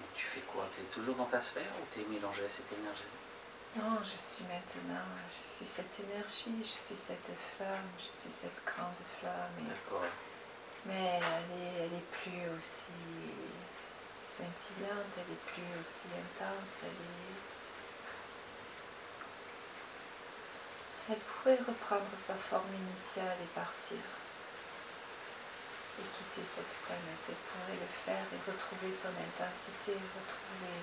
Et 0.00 0.18
Tu 0.20 0.26
fais 0.26 0.40
quoi? 0.42 0.68
Tu 0.74 0.80
es 0.82 0.84
toujours 0.84 1.14
dans 1.16 1.24
ta 1.24 1.40
sphère 1.40 1.72
ou 1.80 1.86
tu 1.94 2.00
es 2.00 2.04
mélangé 2.04 2.44
à 2.44 2.48
cette 2.48 2.70
énergie? 2.78 3.08
Non, 3.76 3.98
je 4.02 4.18
suis 4.18 4.44
maintenant, 4.44 5.08
je 5.28 5.56
suis 5.56 5.64
cette 5.64 6.00
énergie, 6.00 6.60
je 6.60 6.76
suis 6.76 6.96
cette 6.96 7.32
flamme, 7.56 7.90
je 7.98 8.04
suis 8.04 8.28
cette 8.30 8.62
grande 8.66 9.00
flamme. 9.18 9.66
D'accord. 9.66 10.04
Mais 10.84 11.20
elle 11.22 11.58
est, 11.58 11.86
elle 11.86 11.94
est 11.94 12.10
plus 12.10 12.44
aussi 12.54 12.92
scintillante, 14.22 15.12
elle 15.16 15.32
est 15.32 15.44
plus 15.52 15.80
aussi 15.80 16.08
intense, 16.12 16.82
elle 16.82 16.88
est... 16.88 17.38
Elle 21.12 21.18
pourrait 21.18 21.58
reprendre 21.66 22.12
sa 22.18 22.34
forme 22.34 22.74
initiale 22.88 23.38
et 23.42 23.48
partir. 23.58 23.98
Et 26.00 26.08
quitter 26.16 26.48
cette 26.48 26.80
planète. 26.88 27.24
Elle 27.28 27.44
pourrait 27.52 27.76
le 27.76 27.92
faire 27.92 28.24
et 28.32 28.40
retrouver 28.48 28.88
son 28.88 29.12
intensité, 29.12 29.92
retrouver 29.92 30.80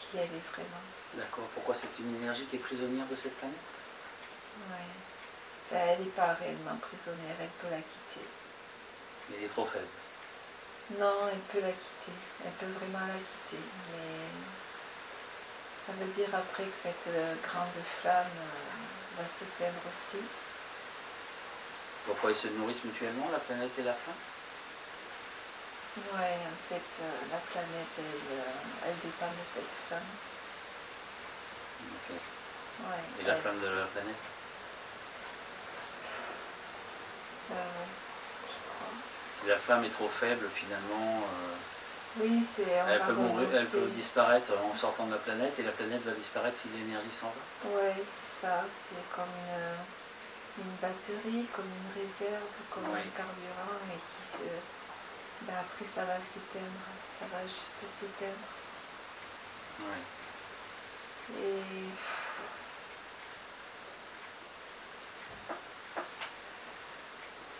qui 0.00 0.16
elle 0.16 0.32
est 0.32 0.48
vraiment. 0.48 0.84
D'accord. 1.12 1.52
Pourquoi 1.52 1.74
c'est 1.74 1.92
une 2.00 2.16
énergie 2.16 2.46
qui 2.48 2.56
est 2.56 2.64
prisonnière 2.64 3.04
de 3.12 3.16
cette 3.16 3.36
planète? 3.36 3.68
Ouais. 4.72 4.88
Enfin, 5.68 5.84
elle 5.84 6.00
n'est 6.00 6.16
pas 6.16 6.32
réellement 6.32 6.80
prisonnière, 6.80 7.36
elle 7.36 7.52
peut 7.60 7.68
la 7.68 7.84
quitter. 7.84 8.24
Elle 9.36 9.44
est 9.44 9.52
trop 9.52 9.66
faible. 9.66 9.92
Non, 10.96 11.28
elle 11.28 11.44
peut 11.52 11.60
la 11.60 11.76
quitter. 11.76 12.16
Elle 12.40 12.56
peut 12.56 12.72
vraiment 12.72 13.04
la 13.04 13.20
quitter. 13.20 13.60
Mais 13.92 14.32
ça 15.84 15.92
veut 15.92 16.08
dire 16.16 16.32
après 16.32 16.64
que 16.64 16.78
cette 16.80 17.12
euh, 17.12 17.34
grande 17.44 17.76
flamme 18.00 18.38
euh, 18.40 19.20
va 19.20 19.28
s'éteindre 19.28 19.84
aussi. 19.84 20.24
Pourquoi 22.06 22.30
ils 22.30 22.36
se 22.36 22.48
nourrissent 22.48 22.84
mutuellement, 22.84 23.28
la 23.30 23.40
planète 23.40 23.76
et 23.78 23.82
la 23.82 23.92
flamme? 23.92 24.16
Ouais, 26.14 26.38
en 26.46 26.58
fait, 26.68 27.02
euh, 27.02 27.10
la 27.30 27.38
planète, 27.38 27.92
elle, 27.98 28.38
euh, 28.38 28.86
elle 28.86 28.96
dépend 29.02 29.26
de 29.26 29.44
cette 29.46 29.70
flamme. 29.88 30.00
Ok. 31.82 32.14
Ouais, 32.14 33.04
Et 33.20 33.26
la 33.26 33.34
elle- 33.34 33.40
flamme 33.42 33.60
de 33.60 33.66
la 33.66 33.84
planète? 33.86 34.24
Euh, 37.50 37.54
ouais, 37.54 37.88
je 38.46 38.68
crois. 38.68 38.92
Si 39.42 39.48
la 39.48 39.56
flamme 39.56 39.84
est 39.84 39.90
trop 39.94 40.08
faible, 40.08 40.48
finalement, 40.54 41.22
euh, 41.24 41.54
Oui, 42.20 42.42
elle, 42.88 43.00
peut 43.02 43.12
mourir, 43.14 43.48
elle 43.54 43.66
peut 43.66 43.86
disparaître 43.94 44.52
en 44.64 44.76
sortant 44.76 45.06
de 45.06 45.12
la 45.12 45.18
planète 45.18 45.58
et 45.58 45.62
la 45.62 45.72
planète 45.72 46.02
va 46.04 46.12
disparaître 46.12 46.58
si 46.60 46.68
l'énergie 46.76 47.10
s'en 47.18 47.28
va. 47.28 47.70
Ouais, 47.78 47.94
c'est 48.06 48.46
ça. 48.46 48.64
C'est 48.72 49.04
comme 49.14 49.30
une, 49.46 50.64
une 50.64 50.74
batterie, 50.80 51.46
comme 51.54 51.66
une 51.68 52.02
réserve, 52.02 52.48
comme 52.70 52.84
Oui. 52.92 53.00
un 53.00 53.16
carburant, 53.16 53.78
mais 53.88 53.94
qui 53.96 54.22
se. 54.38 54.44
Ben 55.42 55.54
après, 55.54 55.86
ça 55.86 56.04
va 56.04 56.20
s'éteindre. 56.20 56.86
Ça 57.18 57.26
va 57.32 57.42
juste 57.42 57.86
s'éteindre. 57.98 58.48
Ouais. 59.80 60.02
Et. 61.40 61.62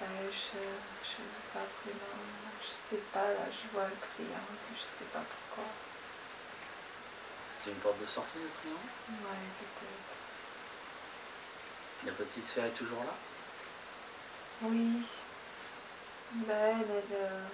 Ben, 0.01 0.07
je 0.31 0.59
je 1.03 1.17
veux 1.23 1.47
pas 1.53 1.67
vraiment. 1.85 2.29
Je 2.63 2.97
sais 2.97 3.03
pas, 3.13 3.29
là, 3.29 3.47
je 3.53 3.69
vois 3.73 3.85
un 3.85 3.99
triangle, 4.01 4.59
je 4.75 4.81
sais 4.81 5.05
pas 5.13 5.21
pourquoi. 5.21 5.71
C'est 7.63 7.71
une 7.71 7.77
porte 7.77 8.01
de 8.01 8.07
sortie, 8.07 8.39
le 8.39 8.49
triangle? 8.49 8.91
Ouais, 9.09 9.49
peut-être. 9.59 10.17
La 12.07 12.13
petite 12.13 12.47
sphère 12.47 12.67
est 12.67 12.71
toujours 12.71 13.03
là? 13.05 13.15
Oui. 14.63 15.03
Ben, 16.31 16.81
elle, 16.81 16.91
elle, 16.91 17.17
euh, 17.17 17.47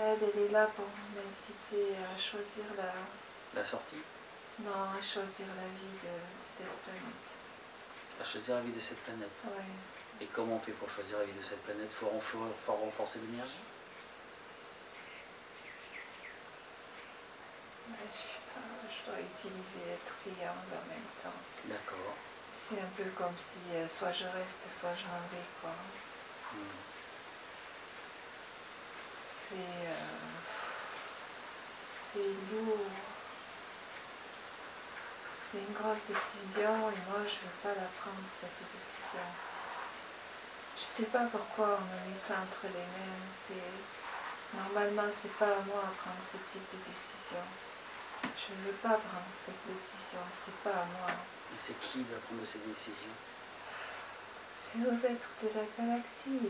elle, 0.00 0.18
elle 0.22 0.42
est 0.44 0.48
là 0.50 0.66
pour 0.66 0.86
m'inciter 1.14 1.92
à 1.96 2.18
choisir 2.18 2.64
la, 2.76 2.92
La 3.60 3.66
sortie? 3.66 4.02
Non, 4.60 4.70
à 4.96 5.02
choisir 5.02 5.46
la 5.56 5.68
vie 5.78 5.98
de, 6.02 6.08
de 6.08 6.48
cette 6.48 6.78
planète. 6.82 7.28
À 8.20 8.24
choisir 8.24 8.54
la 8.56 8.60
vie 8.62 8.72
de 8.72 8.80
cette 8.80 9.02
planète? 9.02 9.30
Ouais. 9.44 9.64
Et 10.20 10.26
comment 10.26 10.56
on 10.56 10.60
fait 10.60 10.72
pour 10.72 10.88
choisir 10.88 11.18
la 11.18 11.24
vie 11.24 11.38
de 11.38 11.42
cette 11.44 11.62
planète? 11.64 11.92
Faut, 11.92 12.06
renflo- 12.06 12.54
faut 12.58 12.74
renforcer 12.74 13.18
l'énergie? 13.18 13.52
Ben, 17.88 17.96
je 18.12 18.18
sais 18.18 18.40
pas, 18.54 18.60
je 18.88 19.10
dois 19.10 19.20
utiliser 19.20 19.84
le 19.90 19.98
triangle 19.98 20.72
en 20.72 20.86
même 20.88 21.10
temps. 21.22 21.40
D'accord. 21.64 22.01
C'est 22.68 22.80
un 22.80 22.90
peu 22.96 23.04
comme 23.16 23.36
si 23.36 23.58
euh, 23.74 23.86
soit 23.88 24.12
je 24.12 24.24
reste, 24.24 24.70
soit 24.70 24.94
je 24.96 25.04
m'en 25.04 25.20
vais, 25.30 25.46
quoi. 25.60 25.70
C'est. 29.48 29.54
euh, 29.54 30.22
c'est 32.12 32.18
lourd. 32.54 32.86
C'est 35.50 35.58
une 35.58 35.74
grosse 35.74 36.06
décision 36.08 36.90
et 36.90 37.00
moi 37.10 37.20
je 37.26 37.44
veux 37.44 37.58
pas 37.62 37.74
la 37.76 37.88
prendre 38.00 38.24
cette 38.32 38.56
décision. 38.72 39.26
Je 40.78 40.82
sais 40.84 41.10
pas 41.10 41.24
pourquoi 41.30 41.78
on 41.80 41.84
me 41.84 42.10
met 42.10 42.18
ça 42.18 42.34
entre 42.40 42.64
les 42.72 42.86
mains. 42.96 43.20
C'est 43.36 44.56
normalement 44.56 45.10
c'est 45.10 45.32
pas 45.36 45.46
à 45.56 45.60
moi 45.66 45.84
à 45.84 45.92
prendre 46.00 46.22
ce 46.24 46.38
type 46.38 46.64
de 46.72 46.78
décision. 46.88 47.44
Je 48.24 48.54
veux 48.64 48.76
pas 48.76 48.96
prendre 48.96 49.32
cette 49.34 49.60
décision, 49.66 50.20
c'est 50.32 50.56
pas 50.64 50.70
à 50.70 50.84
moi. 50.86 51.12
Et 51.52 51.58
c'est 51.60 51.78
qui 51.80 51.98
doit 52.00 52.18
prendre 52.26 52.42
ces 52.46 52.58
décisions 52.58 53.16
C'est 54.56 54.78
aux 54.80 55.12
êtres 55.12 55.30
de 55.42 55.48
la 55.54 55.64
galaxie. 55.78 56.48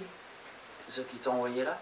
C'est 0.87 0.93
ceux 0.95 1.03
qui 1.05 1.17
t'ont 1.17 1.33
envoyé 1.33 1.65
là 1.65 1.79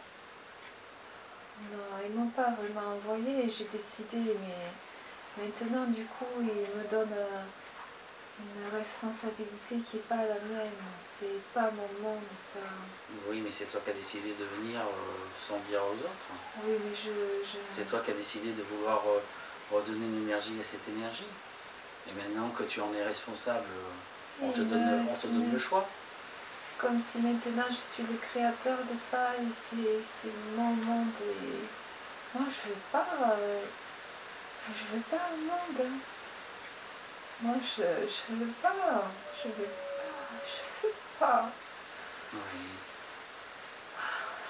Non, 1.62 1.78
ils 2.04 2.12
m'ont 2.14 2.28
pas 2.30 2.50
vraiment 2.50 2.96
envoyé, 2.96 3.48
j'ai 3.50 3.64
décidé, 3.64 4.18
mais 4.40 5.42
maintenant, 5.42 5.84
du 5.86 6.04
coup, 6.04 6.40
ils 6.40 6.46
me 6.46 6.88
donnent 6.90 7.12
euh, 7.12 7.42
une 8.40 8.78
responsabilité 8.78 9.76
qui 9.76 9.96
n'est 9.96 10.02
pas 10.08 10.16
la 10.16 10.40
mienne. 10.40 10.80
C'est 10.98 11.40
pas 11.52 11.70
mon 11.70 11.90
monde, 12.02 12.22
ça. 12.36 12.60
Oui, 13.28 13.40
mais 13.44 13.50
c'est 13.50 13.66
toi 13.66 13.80
qui 13.84 13.90
as 13.90 13.94
décidé 13.94 14.34
de 14.38 14.44
venir 14.44 14.80
euh, 14.80 15.26
sans 15.46 15.58
dire 15.68 15.80
aux 15.82 15.98
autres. 15.98 16.30
Oui, 16.64 16.76
mais 16.84 16.94
je. 16.94 17.44
je... 17.46 17.58
C'est 17.76 17.88
toi 17.88 18.00
qui 18.04 18.10
as 18.10 18.14
décidé 18.14 18.52
de 18.52 18.62
vouloir 18.62 19.02
euh, 19.06 19.20
redonner 19.74 20.06
une 20.06 20.22
énergie 20.24 20.58
à 20.60 20.64
cette 20.64 20.88
énergie. 20.88 21.28
Et 22.08 22.12
maintenant 22.12 22.48
que 22.50 22.64
tu 22.64 22.80
en 22.80 22.92
es 22.94 23.02
responsable, 23.04 23.66
on 24.42 24.50
te 24.50 24.60
donne, 24.60 24.84
là, 24.84 25.02
on 25.08 25.14
te 25.14 25.26
donne 25.26 25.52
le 25.52 25.58
chois. 25.58 25.86
C'est 26.58 26.78
comme 26.86 26.98
si 27.00 27.18
maintenant 27.18 27.66
je 27.68 27.74
suis 27.94 28.02
le 28.02 28.16
créateur 28.18 28.78
de 28.78 28.96
ça 28.96 29.32
et 29.38 29.52
c'est 29.62 30.56
mon 30.56 30.70
monde 30.72 31.12
et 31.22 32.38
moi 32.38 32.46
je 32.48 32.68
veux 32.70 32.76
pas 32.90 33.06
euh, 33.28 33.60
je 34.66 34.96
veux 34.96 35.02
pas 35.02 35.16
un 35.16 35.36
monde. 35.46 35.80
hein. 35.86 35.98
Moi 37.42 37.54
je, 37.62 37.82
je 37.82 38.34
veux 38.34 38.52
pas, 38.62 38.72
je 39.42 39.48
veux 39.48 39.64
pas, 39.64 40.40
je 40.46 40.86
veux 40.86 40.94
pas, 41.18 41.50
Oui. 42.32 42.40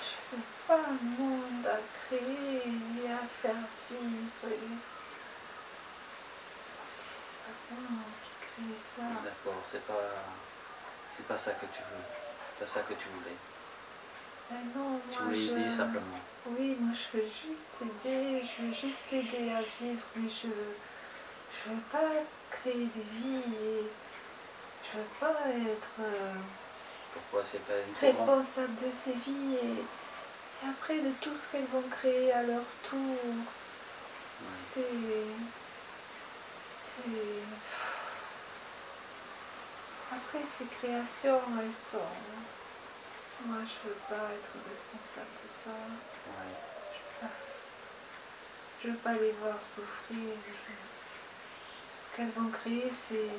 je 0.04 0.36
veux 0.36 0.42
pas 0.68 0.74
un 0.88 1.20
monde 1.20 1.66
à 1.66 1.78
créer 2.06 2.62
et 2.64 3.10
à 3.10 3.18
faire 3.42 3.64
vivre. 3.90 4.46
et- 4.46 4.78
C'est 6.84 7.16
pas 7.44 7.52
moi 7.52 7.59
qui 8.22 8.32
crée 8.40 8.78
ça. 8.96 9.02
D'accord, 9.22 9.60
c'est 9.64 9.84
pas, 9.86 9.94
c'est 11.16 11.26
pas 11.26 11.36
ça 11.38 11.52
que 11.52 11.66
tu 11.66 11.80
veux. 11.80 12.04
C'est 12.58 12.64
pas 12.64 12.70
ça 12.70 12.80
que 12.80 12.94
tu 12.94 13.08
voulais. 13.08 13.36
Mais 14.50 14.58
non, 14.76 15.00
Tu 15.12 15.18
voulais 15.22 15.36
je... 15.36 15.52
aider 15.52 15.70
simplement. 15.70 16.18
Oui, 16.46 16.76
moi 16.80 16.94
je 16.94 17.18
veux 17.18 17.24
juste 17.24 17.68
aider, 17.82 18.42
je 18.42 18.62
veux 18.64 18.72
juste 18.72 19.12
aider 19.12 19.50
à 19.50 19.60
vivre, 19.62 20.02
mais 20.16 20.28
je 20.28 20.48
je 21.52 21.70
veux 21.70 21.80
pas 21.92 22.10
créer 22.50 22.86
des 22.86 23.06
vies 23.12 23.36
et 23.36 23.82
je 24.84 24.98
veux 24.98 25.04
pas 25.20 25.34
être 25.48 25.90
euh, 26.00 26.32
Pourquoi 27.12 27.42
c'est 27.44 27.58
pas 27.60 27.74
une 27.86 27.92
trop 27.92 28.24
grande- 28.24 28.38
responsable 28.38 28.74
de 28.76 28.90
ces 28.94 29.12
vies 29.12 29.56
et, 29.62 30.66
et 30.66 30.68
après 30.70 30.98
de 30.98 31.10
tout 31.20 31.34
ce 31.34 31.52
qu'elles 31.52 31.66
vont 31.72 31.82
créer 31.90 32.32
à 32.32 32.42
leur 32.42 32.62
tour. 32.88 32.98
Ouais. 32.98 34.56
C'est. 34.74 34.80
Après 40.12 40.44
ces 40.46 40.64
créations, 40.66 41.40
elles 41.60 41.72
sont. 41.72 41.98
Moi 43.46 43.58
je 43.64 43.88
veux 43.88 43.96
pas 44.08 44.28
être 44.34 44.52
responsable 44.70 45.26
de 45.44 45.50
ça. 45.50 45.70
Ouais. 46.26 47.28
Je 48.82 48.88
veux 48.88 48.96
pas 48.98 49.12
les 49.14 49.32
voir 49.32 49.60
souffrir. 49.62 50.34
je- 50.46 50.72
Ce 52.02 52.16
qu'elles 52.16 52.30
vont 52.32 52.50
créer, 52.50 52.90
c'est 52.90 53.30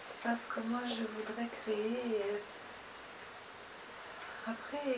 c'est 0.00 0.20
pas 0.28 0.36
ce 0.36 0.48
que 0.52 0.60
moi 0.60 0.80
je 0.86 1.04
voudrais 1.04 1.48
créer. 1.62 2.22
Après, 4.46 4.94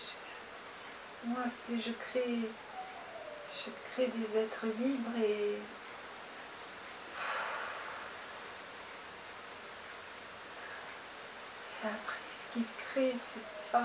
je- 0.00 1.28
moi 1.28 1.44
si 1.48 1.80
je 1.80 1.92
crée, 1.92 2.38
je 3.56 3.70
crée 3.92 4.08
des 4.08 4.38
êtres 4.38 4.66
libres 4.66 5.16
et 5.22 5.58
et 11.82 11.86
après 11.86 12.16
ce 12.32 12.52
qu'ils 12.52 12.64
créent, 12.90 13.16
c'est 13.18 13.70
pas 13.72 13.82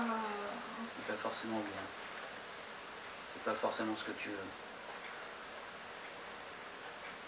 C'est 0.96 1.12
pas 1.14 1.18
forcément 1.22 1.58
bien. 1.58 1.82
C'est 3.34 3.44
pas 3.44 3.54
forcément 3.58 3.94
ce 3.96 4.04
que 4.10 4.16
tu 4.18 4.28
veux. 4.30 4.36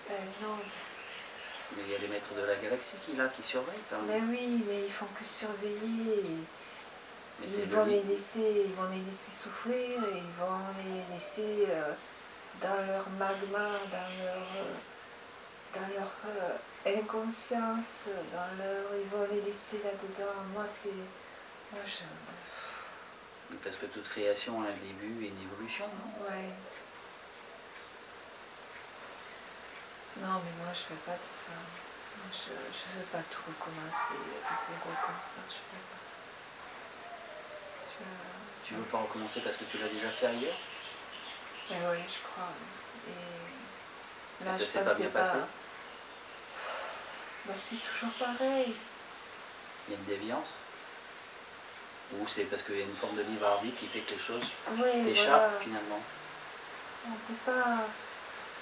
ben 0.09 0.17
non, 0.43 0.57
parce 0.57 1.01
que 1.01 1.77
Mais 1.77 1.83
il 1.87 1.93
y 1.93 1.95
a 1.95 1.99
les 1.99 2.09
maîtres 2.09 2.35
de 2.35 2.43
la 2.43 2.57
galaxie 2.57 2.97
qui 3.05 3.17
là 3.17 3.29
qui 3.29 3.43
surveillent 3.43 3.81
quand 3.91 4.03
même. 4.03 4.31
oui, 4.31 4.63
mais 4.69 4.85
ils 4.85 4.93
font 4.93 5.07
que 5.19 5.25
surveiller. 5.25 6.19
et 6.21 6.37
Mais 7.41 7.47
c'est 7.49 7.63
ils 7.63 7.69
vont 7.69 7.85
les 7.85 8.03
laisser, 8.03 8.65
ils 8.67 8.75
vont 8.75 8.89
les 8.91 9.01
laisser 9.01 9.33
souffrir 9.43 10.05
et 10.05 10.17
ils 10.19 10.41
vont 10.41 10.59
les 10.85 11.15
laisser 11.15 11.67
euh, 11.71 11.93
dans 12.61 12.87
leur 12.87 13.09
magma, 13.19 13.69
dans 13.91 14.25
leur, 14.25 14.47
euh, 14.57 14.75
dans 15.75 15.89
leur 15.95 16.13
euh, 16.27 16.57
inconscience, 16.99 18.07
dans 18.33 18.65
leur, 18.65 18.83
ils 19.03 19.09
vont 19.09 19.27
les 19.33 19.41
laisser 19.43 19.79
là-dedans. 19.85 20.35
Moi, 20.55 20.65
c'est, 20.67 20.93
moi 21.73 21.81
je, 21.87 22.05
Parce 23.65 23.77
que 23.77 23.87
toute 23.87 24.09
création 24.09 24.63
a 24.63 24.67
un 24.69 24.77
début 24.77 25.25
et 25.25 25.29
une 25.29 25.43
évolution, 25.43 25.87
non? 25.87 26.25
Ouais. 26.27 26.51
Non, 30.21 30.41
mais 30.45 30.53
moi 30.65 30.73
je 30.75 30.93
veux 30.93 31.01
pas 31.07 31.17
de 31.17 31.25
ça. 31.29 31.57
Moi, 31.57 32.29
je, 32.31 32.53
je 32.53 32.99
veux 32.99 33.07
pas 33.07 33.23
tout 33.31 33.41
recommencer 33.49 34.15
de 34.15 34.55
zéro 34.67 34.91
comme 35.07 35.23
ça. 35.25 35.41
Je 35.49 35.61
veux 35.73 35.85
pas. 35.89 36.03
Je- 37.99 38.69
Tu 38.69 38.75
veux 38.75 38.85
pas 38.85 38.99
recommencer 38.99 39.41
parce 39.41 39.57
que 39.57 39.65
tu 39.65 39.79
l'as 39.79 39.89
déjà 39.89 40.09
fait 40.11 40.27
ailleurs? 40.27 40.57
Mais 41.71 41.77
oui, 41.91 41.99
je 42.07 42.21
crois. 42.29 42.49
Et 43.09 44.45
là, 44.45 44.53
Ça 44.53 44.59
je 44.59 44.65
s'est 44.65 44.81
pas 44.85 44.95
bien 44.95 45.09
pas. 45.09 45.23
Bah, 47.45 47.55
c'est 47.59 47.77
toujours 47.77 48.13
pareil. 48.19 48.75
Il 49.89 49.93
y 49.93 49.97
a 49.97 49.99
une 49.99 50.05
déviance? 50.05 50.49
Ou 52.15 52.27
c'est 52.29 52.45
parce 52.45 52.63
qu'il 52.63 52.77
y 52.77 52.83
a 52.83 52.85
une 52.85 52.97
forme 52.97 53.17
de 53.17 53.23
libre 53.23 53.47
arbitre 53.47 53.79
qui 53.79 53.87
fait 53.87 54.01
que 54.01 54.13
les 54.13 54.19
choses 54.21 54.45
Oui, 54.73 55.05
t'échappent 55.05 55.29
voilà. 55.51 55.61
finalement? 55.61 56.01
On 57.09 57.11
peut 57.27 57.41
pas. 57.53 57.79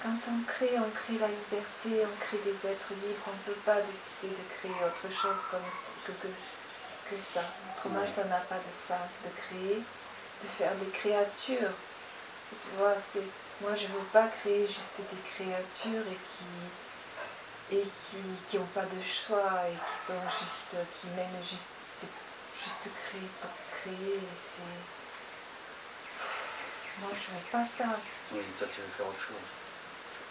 Quand 0.01 0.31
on 0.31 0.41
crée, 0.47 0.79
on 0.79 0.89
crée 0.89 1.19
la 1.19 1.27
liberté, 1.27 2.01
on 2.07 2.17
crée 2.25 2.39
des 2.43 2.57
êtres 2.67 2.93
libres. 3.05 3.21
On 3.27 3.31
ne 3.37 3.53
peut 3.53 3.61
pas 3.61 3.75
décider 3.81 4.33
de 4.33 4.45
créer 4.57 4.83
autre 4.83 5.13
chose 5.13 5.37
comme 5.51 5.61
que, 6.07 6.11
que, 6.13 6.27
que 6.27 7.21
ça. 7.21 7.43
Autrement, 7.75 8.07
ça 8.07 8.23
n'a 8.23 8.39
pas 8.39 8.55
de 8.57 8.73
sens 8.73 9.21
de 9.25 9.29
créer, 9.29 9.75
de 10.43 10.47
faire 10.57 10.73
des 10.75 10.89
créatures. 10.89 11.69
Tu 12.51 12.69
vois, 12.77 12.95
c'est 13.13 13.23
moi, 13.61 13.75
je 13.75 13.87
veux 13.87 14.05
pas 14.11 14.27
créer 14.27 14.65
juste 14.67 15.01
des 15.09 15.21
créatures 15.33 16.07
et 16.11 16.17
qui 16.31 17.75
et 17.77 17.83
qui 17.83 18.17
qui 18.47 18.57
ont 18.57 18.71
pas 18.73 18.83
de 18.85 19.01
choix 19.01 19.63
et 19.69 19.73
qui 19.73 19.97
sont 20.07 20.21
juste 20.39 20.75
qui 20.93 21.07
mènent 21.15 21.43
juste 21.43 21.71
c'est 21.79 22.09
juste 22.57 22.89
créer 23.05 23.29
pour 23.41 23.51
créer. 23.71 24.19
C'est 24.35 24.79
moi, 27.01 27.11
je 27.13 27.31
veux 27.33 27.51
pas 27.51 27.65
ça. 27.65 27.97
Oui, 28.31 28.41
toi 28.59 28.67
tu 28.73 28.81
veux 28.81 28.87
faire 28.97 29.07
autre 29.07 29.21
chose. 29.21 29.47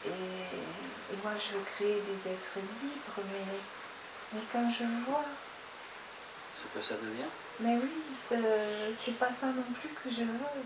Et, 0.06 0.08
et 0.08 1.16
moi, 1.22 1.32
je 1.36 1.58
veux 1.58 1.64
créer 1.76 2.00
des 2.00 2.30
êtres 2.30 2.56
libres, 2.56 3.20
mais, 3.32 3.44
mais 4.32 4.40
quand 4.50 4.70
je 4.70 4.84
vois, 5.04 5.24
Ce 6.56 6.78
que 6.78 6.82
ça 6.84 6.94
devient 6.94 7.28
mais 7.60 7.76
oui, 7.76 7.90
c'est 8.18 9.18
pas 9.18 9.30
ça 9.30 9.46
non 9.48 9.62
plus 9.78 9.90
que 9.90 10.08
je 10.08 10.22
veux. 10.22 10.62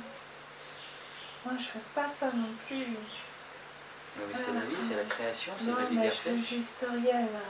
Moi, 1.44 1.54
je 1.58 1.78
veux 1.78 1.84
pas 1.94 2.08
ça 2.08 2.26
non 2.34 2.48
plus. 2.66 2.76
Oui, 2.86 4.24
mais 4.32 4.38
c'est 4.38 4.52
la 4.52 4.60
vie, 4.60 4.76
c'est 4.80 4.96
la 4.96 5.04
création, 5.04 5.52
c'est 5.58 5.66
Non, 5.66 5.76
la 5.76 5.90
mais 5.90 6.10
je 6.10 6.30
veux 6.30 6.38
juste 6.38 6.86
rien. 6.88 7.20
là. 7.20 7.40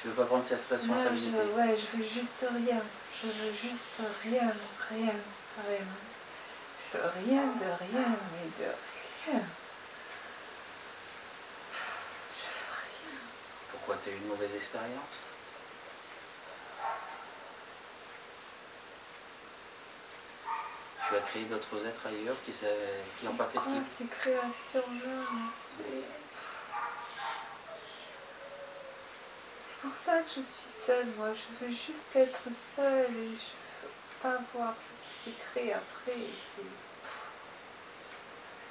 Tu 0.00 0.08
veux 0.08 0.14
pas 0.14 0.24
prendre 0.24 0.44
cette 0.44 0.68
Moi, 0.70 0.78
je, 0.78 0.92
responsabilité? 0.92 1.36
ouais, 1.56 1.76
je 1.76 1.98
veux 1.98 2.04
juste 2.04 2.46
rien. 2.54 2.80
Je 3.22 3.26
veux 3.28 3.52
juste 3.52 4.00
rien, 4.24 4.52
rien, 4.90 5.14
rien. 5.68 5.86
Je 6.92 6.98
veux 6.98 7.08
rien 7.26 7.42
de 7.42 7.64
rien, 7.64 8.08
mais 8.32 8.64
de 8.64 8.70
rien. 9.26 9.26
Je 9.26 9.30
veux 9.32 9.32
rien. 9.32 9.42
Pourquoi 13.72 13.96
tu 14.02 14.10
as 14.10 14.12
eu 14.12 14.16
une 14.16 14.28
mauvaise 14.28 14.54
expérience? 14.54 15.27
Tu 21.08 21.16
as 21.16 21.20
créé 21.20 21.44
d'autres 21.44 21.86
êtres 21.86 22.06
ailleurs 22.06 22.36
qui 22.44 22.52
n'ont 23.24 23.34
pas 23.34 23.46
fait 23.46 23.58
ce 23.60 23.64
qu'ils 23.64 23.86
ces 23.86 24.04
créations-là 24.04 25.22
C'est 25.76 26.04
c'est 29.58 29.88
pour 29.88 29.96
ça 29.96 30.18
que 30.18 30.28
je 30.28 30.42
suis 30.42 30.70
seule, 30.70 31.06
moi. 31.16 31.28
Je 31.34 31.64
veux 31.64 31.72
juste 31.72 32.16
être 32.16 32.42
seule 32.52 33.12
et 33.12 33.30
je 33.30 33.54
veux 33.86 33.92
pas 34.20 34.38
voir 34.52 34.74
ce 34.80 34.90
qui 35.22 35.30
est 35.30 35.52
créé 35.52 35.72
après. 35.72 36.18
C'est 36.36 36.62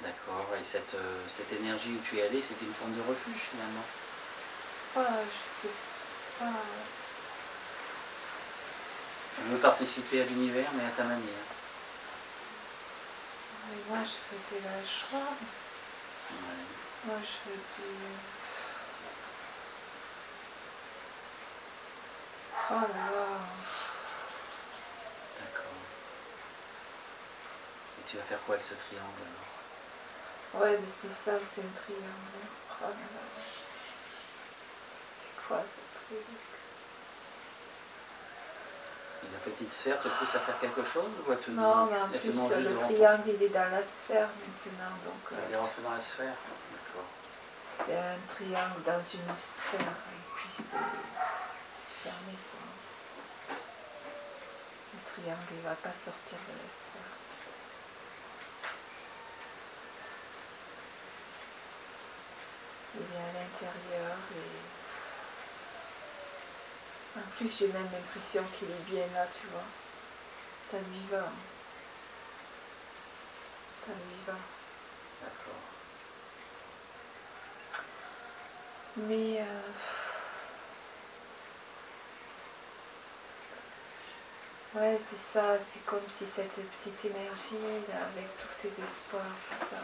D'accord, 0.02 0.46
et 0.60 0.64
cette, 0.64 0.94
euh, 0.94 1.24
cette 1.34 1.52
énergie 1.58 1.90
où 1.90 2.00
tu 2.08 2.18
es 2.18 2.22
allé, 2.22 2.40
c'était 2.40 2.64
une 2.66 2.74
forme 2.74 2.92
de 2.92 3.00
refuge 3.00 3.48
finalement. 3.50 3.82
pas, 4.94 5.22
je 5.24 5.66
sais 5.66 5.74
pas. 6.38 6.52
Tu 9.34 9.48
veux 9.50 9.58
participer 9.58 10.22
à 10.22 10.24
l'univers, 10.24 10.68
mais 10.76 10.84
à 10.84 10.90
ta 10.90 11.02
manière. 11.02 11.57
Mais 13.68 13.82
moi, 13.88 13.98
je 14.02 14.16
veux 14.34 14.60
de 14.60 14.64
la 14.64 14.80
joie. 14.82 15.32
Ouais. 16.30 16.64
Moi, 17.04 17.16
je 17.22 17.50
veux 17.50 17.56
du. 17.56 17.62
Oh 22.70 22.74
là 22.74 22.86
là. 22.88 23.26
D'accord. 25.40 25.80
Et 27.98 28.10
tu 28.10 28.16
vas 28.16 28.22
faire 28.24 28.42
quoi 28.44 28.54
avec 28.54 28.66
ce 28.66 28.74
triangle 28.74 29.22
alors? 29.22 30.62
Ouais, 30.62 30.78
mais 30.78 30.92
c'est 31.00 31.12
ça, 31.12 31.38
c'est 31.38 31.60
un 31.60 31.74
triangle. 31.74 32.48
Oh 32.80 32.84
là 32.84 32.88
là. 32.88 33.24
C'est 35.10 35.46
quoi 35.46 35.62
ce 35.66 35.80
truc? 35.98 36.57
Et 39.24 39.26
la 39.32 39.38
petite 39.38 39.72
sphère 39.72 40.00
te 40.00 40.08
pousse 40.08 40.34
à 40.34 40.38
faire 40.40 40.58
quelque 40.60 40.84
chose 40.84 41.10
ou 41.26 41.32
elle 41.32 41.38
te 41.38 41.50
Non, 41.50 41.86
mais 41.86 42.00
en 42.00 42.08
plus, 42.08 42.30
le 42.30 42.76
triangle, 42.78 43.30
il 43.34 43.42
est 43.42 43.48
dans 43.48 43.70
la 43.70 43.82
sphère 43.82 44.28
maintenant. 44.28 44.94
Donc, 45.04 45.32
euh, 45.32 45.36
Elle 45.46 45.54
est 45.54 45.58
rentrée 45.58 45.82
dans 45.82 45.90
la 45.94 46.00
sphère 46.00 46.34
D'accord. 46.70 47.08
c'est 47.64 47.96
un 47.96 48.18
triangle 48.28 48.82
dans 48.86 49.02
une 49.02 49.34
sphère. 49.36 49.80
Et 49.80 50.22
puis, 50.36 50.50
c'est 50.58 52.08
fermé. 52.08 52.34
Quoi. 52.46 53.56
Le 54.94 55.00
triangle, 55.12 55.50
il 55.50 55.62
va 55.62 55.74
pas 55.74 55.94
sortir 55.94 56.38
de 56.38 56.54
la 56.54 56.70
sphère. 56.70 57.12
Il 62.94 63.02
est 63.02 63.18
à 63.18 63.32
l'intérieur 63.34 64.16
et. 64.36 64.77
En 67.18 67.30
plus, 67.36 67.58
j'ai 67.58 67.68
même 67.68 67.88
l'impression 67.92 68.44
qu'il 68.56 68.70
est 68.70 68.84
bien 68.86 69.06
là, 69.12 69.26
tu 69.26 69.46
vois. 69.48 69.62
Ça 70.64 70.78
lui 70.78 71.04
va. 71.10 71.24
Ça 73.76 73.90
lui 73.92 74.18
va. 74.26 74.34
D'accord. 75.22 75.62
Mais 78.96 79.40
euh, 79.40 79.44
ouais, 84.74 84.98
c'est 84.98 85.18
ça, 85.18 85.56
c'est 85.58 85.84
comme 85.86 86.06
si 86.08 86.26
cette 86.26 86.54
petite 86.78 87.04
énergie 87.04 87.84
là, 87.88 88.06
avec 88.12 88.36
tous 88.38 88.50
ces 88.50 88.68
espoirs, 88.68 89.22
tout 89.48 89.56
ça, 89.56 89.76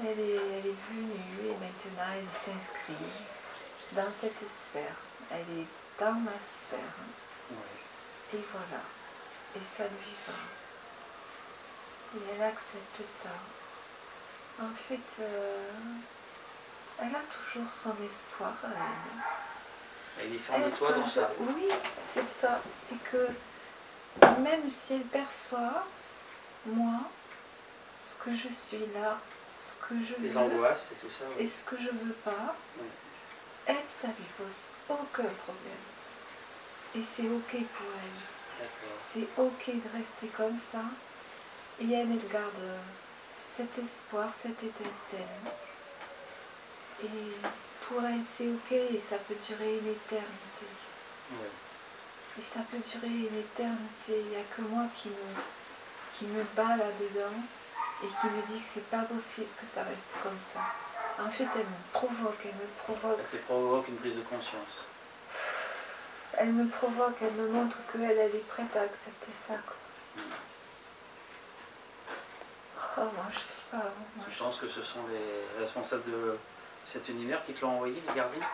elle 0.00 0.20
est, 0.20 0.36
elle 0.36 0.66
est 0.66 0.76
venue 0.90 1.50
et 1.50 1.56
maintenant 1.58 2.12
elle 2.14 2.28
s'inscrit 2.32 2.94
dans 3.92 4.12
cette 4.14 4.46
sphère. 4.48 4.94
Elle 5.30 5.60
est 5.60 5.66
dans 6.00 6.12
ma 6.12 6.32
sphère. 6.32 6.78
Et 8.34 8.40
voilà. 8.52 8.82
Et 9.56 9.64
ça 9.66 9.84
lui 9.84 10.14
va. 10.26 10.34
Et 12.18 12.34
elle 12.34 12.42
accepte 12.42 13.00
ça. 13.04 13.30
En 14.62 14.70
fait, 14.74 15.22
euh, 15.22 15.68
elle 17.00 17.14
a 17.14 17.20
toujours 17.32 17.70
son 17.74 17.94
espoir. 18.04 18.52
Elle. 20.18 20.34
Est 20.34 20.38
fier 20.38 20.58
de 20.58 20.70
toi 20.76 20.92
dans 20.92 21.06
ça. 21.06 21.30
Oui, 21.40 21.68
c'est 22.06 22.26
ça. 22.26 22.60
C'est 22.76 23.02
que 23.04 23.28
même 24.40 24.68
si 24.70 24.94
elle 24.94 25.02
perçoit, 25.02 25.86
moi, 26.66 27.00
ce 28.00 28.16
que 28.16 28.30
je 28.34 28.48
suis 28.52 28.84
là, 28.94 29.18
ce 29.54 29.74
que 29.86 29.94
je 30.04 30.14
Tes 30.14 30.28
veux 30.28 30.36
angoisses 30.38 30.90
et 30.92 30.94
tout 30.96 31.10
ça. 31.10 31.24
et 31.38 31.46
ce 31.46 31.62
que 31.64 31.76
je 31.76 31.90
veux 31.90 32.14
pas. 32.24 32.56
Elle, 33.68 33.76
ça 33.88 34.08
lui 34.08 34.26
pose 34.36 34.70
aucun 34.88 35.28
problème. 35.44 35.84
Et 36.96 37.02
c'est 37.04 37.28
ok 37.28 37.50
pour 37.50 37.86
elle. 38.02 38.66
C'est 39.00 39.28
ok 39.36 39.66
de 39.66 39.96
rester 39.96 40.26
comme 40.28 40.56
ça. 40.56 40.82
Et 41.80 41.92
elle, 41.92 42.10
elle 42.10 42.32
garde 42.32 42.60
euh, 42.60 42.78
cet 43.40 43.78
espoir, 43.78 44.30
cette 44.42 44.62
étincelle. 44.62 45.52
Et 47.04 47.46
pour 47.86 48.02
elle, 48.04 48.24
c'est 48.24 48.48
ok 48.48 48.72
et 48.72 49.00
ça 49.00 49.16
peut 49.18 49.36
durer 49.46 49.78
une 49.78 49.92
éternité. 49.92 50.66
Et 52.38 52.42
ça 52.42 52.60
peut 52.70 52.78
durer 52.78 53.06
une 53.06 53.38
éternité. 53.38 54.20
Il 54.20 54.30
n'y 54.30 54.36
a 54.36 54.44
que 54.56 54.62
moi 54.62 54.86
qui 54.96 55.08
me, 55.08 55.14
qui 56.14 56.24
me 56.26 56.42
bat 56.56 56.76
là-dedans 56.76 57.36
et 58.02 58.06
qui 58.06 58.26
me 58.26 58.42
dit 58.46 58.60
que 58.60 58.66
c'est 58.74 58.90
pas 58.90 59.02
possible 59.02 59.48
que 59.60 59.66
ça 59.66 59.82
reste 59.82 60.16
comme 60.22 60.40
ça. 60.40 60.87
En 61.20 61.28
fait, 61.28 61.46
elle 61.54 61.60
me 61.66 61.92
provoque, 61.92 62.38
elle 62.44 62.54
me 62.54 62.66
provoque, 62.84 63.18
Elle 63.32 63.38
te 63.40 63.44
provoque 63.44 63.88
une 63.88 63.96
prise 63.96 64.16
de 64.16 64.22
conscience. 64.22 64.84
elle 66.36 66.50
me 66.52 66.68
provoque, 66.68 67.16
elle 67.20 67.32
me 67.32 67.48
montre 67.48 67.76
qu'elle, 67.92 68.02
elle 68.18 68.34
est 68.36 68.48
prête 68.48 68.76
à 68.76 68.82
accepter 68.82 69.32
ça. 69.34 69.54
quoi. 69.66 69.74
Oh, 72.98 73.00
moi, 73.14 73.24
je 73.32 73.38
peux 73.38 73.76
pas. 73.78 73.84
Moi, 74.16 74.26
Je 74.32 74.38
pense 74.38 74.58
que 74.58 74.68
ce 74.68 74.82
sont 74.82 75.00
les 75.08 75.60
responsables 75.60 76.04
de 76.10 76.36
cet 76.86 77.08
univers 77.08 77.44
qui 77.44 77.52
te 77.52 77.62
l'ont 77.62 77.72
envoyé, 77.72 78.00
les 78.08 78.14
gardiens? 78.14 78.46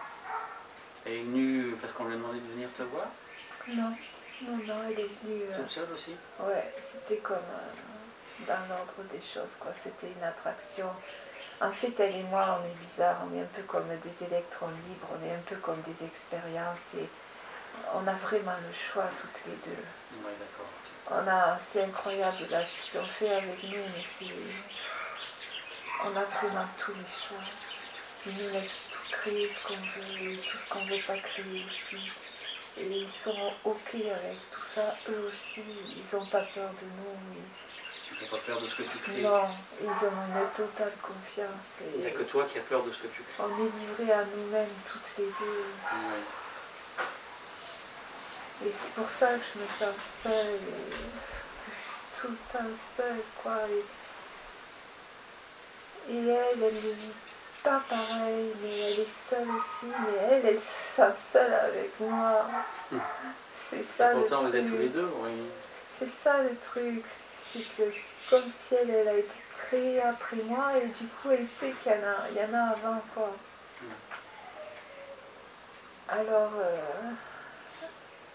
Elle 1.06 1.12
est 1.12 1.22
venue 1.22 1.76
parce 1.80 1.92
qu'on 1.92 2.04
lui 2.04 2.14
a 2.14 2.16
demandé 2.16 2.40
de 2.40 2.48
venir 2.52 2.68
te 2.74 2.82
voir, 2.82 3.06
Non, 3.68 3.94
non, 4.42 4.56
non, 4.66 4.74
elle 4.88 5.00
est 5.00 5.10
venue. 5.22 5.42
euh, 5.50 5.56
toute 5.60 5.70
seule 5.70 5.88
aussi? 5.92 6.12
Ouais, 6.40 6.72
c'était 6.82 7.18
comme 7.18 7.36
euh, 7.36 8.46
dans 8.46 8.74
l'ordre 8.74 8.94
des 9.12 9.20
choses, 9.20 9.56
quoi. 9.60 9.72
C'était 9.74 10.08
une 10.16 10.24
attraction. 10.24 10.88
En 11.60 11.72
fait, 11.72 11.98
elle 12.00 12.16
et 12.16 12.22
moi, 12.24 12.60
on 12.60 12.66
est 12.66 12.84
bizarres, 12.84 13.22
on 13.30 13.36
est 13.36 13.40
un 13.40 13.48
peu 13.54 13.62
comme 13.62 13.88
des 13.88 14.26
électrons 14.26 14.68
libres, 14.68 15.08
on 15.12 15.24
est 15.24 15.34
un 15.34 15.42
peu 15.46 15.56
comme 15.56 15.80
des 15.82 16.04
expériences 16.04 16.94
et 16.98 17.08
on 17.94 18.06
a 18.06 18.12
vraiment 18.12 18.56
le 18.66 18.72
choix 18.72 19.06
toutes 19.20 19.46
les 19.46 19.70
deux. 19.70 19.82
Oui. 20.24 20.32
On 21.10 21.28
a, 21.28 21.58
c'est 21.60 21.84
incroyable 21.84 22.46
là 22.50 22.64
ce 22.64 22.90
qu'ils 22.90 23.00
ont 23.00 23.04
fait 23.04 23.30
avec 23.30 23.62
nous, 23.62 23.84
mais 23.96 24.04
c'est, 24.04 24.26
on 26.02 26.16
a 26.16 26.24
vraiment 26.24 26.66
tous 26.78 26.92
les 26.92 27.06
choix. 27.06 27.44
Ils 28.26 28.42
nous 28.42 28.50
laissent 28.52 28.88
tout 28.90 29.12
créer 29.12 29.48
ce 29.48 29.66
qu'on 29.66 29.74
veut 29.74 30.30
et 30.30 30.36
tout 30.36 30.58
ce 30.58 30.68
qu'on 30.70 30.84
ne 30.84 30.90
veut 30.90 31.02
pas 31.06 31.18
créer 31.18 31.64
aussi. 31.66 32.10
Et 32.76 32.86
ils 32.86 33.08
sont 33.08 33.52
ok 33.64 33.94
avec 33.94 34.50
tout 34.50 34.64
ça, 34.74 34.96
eux 35.08 35.26
aussi, 35.28 35.62
ils 35.96 36.04
n'ont 36.16 36.26
pas 36.26 36.42
peur 36.42 36.68
de 36.70 36.86
nous. 36.86 37.16
Tu 38.04 38.14
n'as 38.14 38.28
pas 38.30 38.38
peur 38.44 38.60
de 38.60 38.66
ce 38.66 38.74
que 38.74 38.82
tu 38.82 38.88
ils- 38.96 39.00
crées. 39.00 39.22
Non, 39.22 39.44
ils 39.80 40.06
ont 40.06 40.10
une 40.10 40.48
totale 40.56 40.92
confiance 41.00 41.82
Il 41.94 42.00
n'y 42.00 42.06
a 42.08 42.10
que 42.10 42.24
toi 42.24 42.44
qui 42.44 42.58
as 42.58 42.62
peur 42.62 42.82
de 42.82 42.90
ce 42.92 42.98
que 42.98 43.06
tu 43.06 43.22
crées. 43.22 43.44
on 43.44 43.64
est 43.64 43.70
livrés 43.80 44.12
à 44.12 44.24
nous-mêmes 44.24 44.74
toutes 44.90 45.12
les 45.18 45.26
deux. 45.26 45.66
Et 48.66 48.72
c'est 48.72 48.92
pour 48.94 49.08
ça 49.10 49.34
que 49.34 49.40
je 49.54 49.58
me 49.60 49.66
sens 49.68 49.94
seule 50.24 50.58
tout 52.20 52.28
le 52.28 52.36
temps 52.52 52.76
seule, 52.96 53.22
quoi. 53.42 53.58
Et, 53.68 53.84
et 56.14 56.26
elle, 56.28 56.62
elle 56.62 56.74
ne 56.74 56.92
vit 56.92 57.14
pas 57.64 57.80
pareil, 57.88 58.52
mais 58.62 58.78
elle 58.78 59.00
est 59.00 59.08
seule 59.08 59.48
aussi, 59.50 59.86
mais 59.86 60.18
elle, 60.30 60.46
elle 60.46 60.60
se 60.60 60.96
sent 60.96 61.14
seule 61.16 61.52
avec 61.54 61.98
moi. 61.98 62.46
Hmm. 62.92 62.98
C'est 63.56 63.82
ça 63.82 64.12
le 64.12 64.20
Pourtant, 64.20 64.42
vous 64.42 64.54
êtes 64.54 64.66
tous 64.66 64.72
les 64.72 64.90
truc. 64.90 64.92
deux, 64.92 65.10
oui. 65.22 65.30
C'est 65.98 66.08
ça 66.08 66.42
le 66.42 66.54
truc, 66.62 67.02
c'est 67.08 67.60
que 67.76 67.90
c'est 67.90 68.28
comme 68.28 68.50
si 68.50 68.74
elle, 68.74 68.90
elle 68.90 69.08
a 69.08 69.16
été 69.16 69.34
créée 69.56 70.02
après 70.02 70.36
moi 70.44 70.76
et 70.76 70.86
du 70.88 71.06
coup 71.06 71.30
elle 71.30 71.46
sait 71.46 71.70
qu'il 71.70 71.92
y 71.92 71.94
en 71.94 72.06
a, 72.06 72.28
il 72.30 72.36
y 72.36 72.40
en 72.40 72.52
a 72.54 72.70
avant 72.72 73.00
quoi. 73.14 73.30
Mm. 73.80 73.86
Alors, 76.08 76.52
euh, 76.58 77.10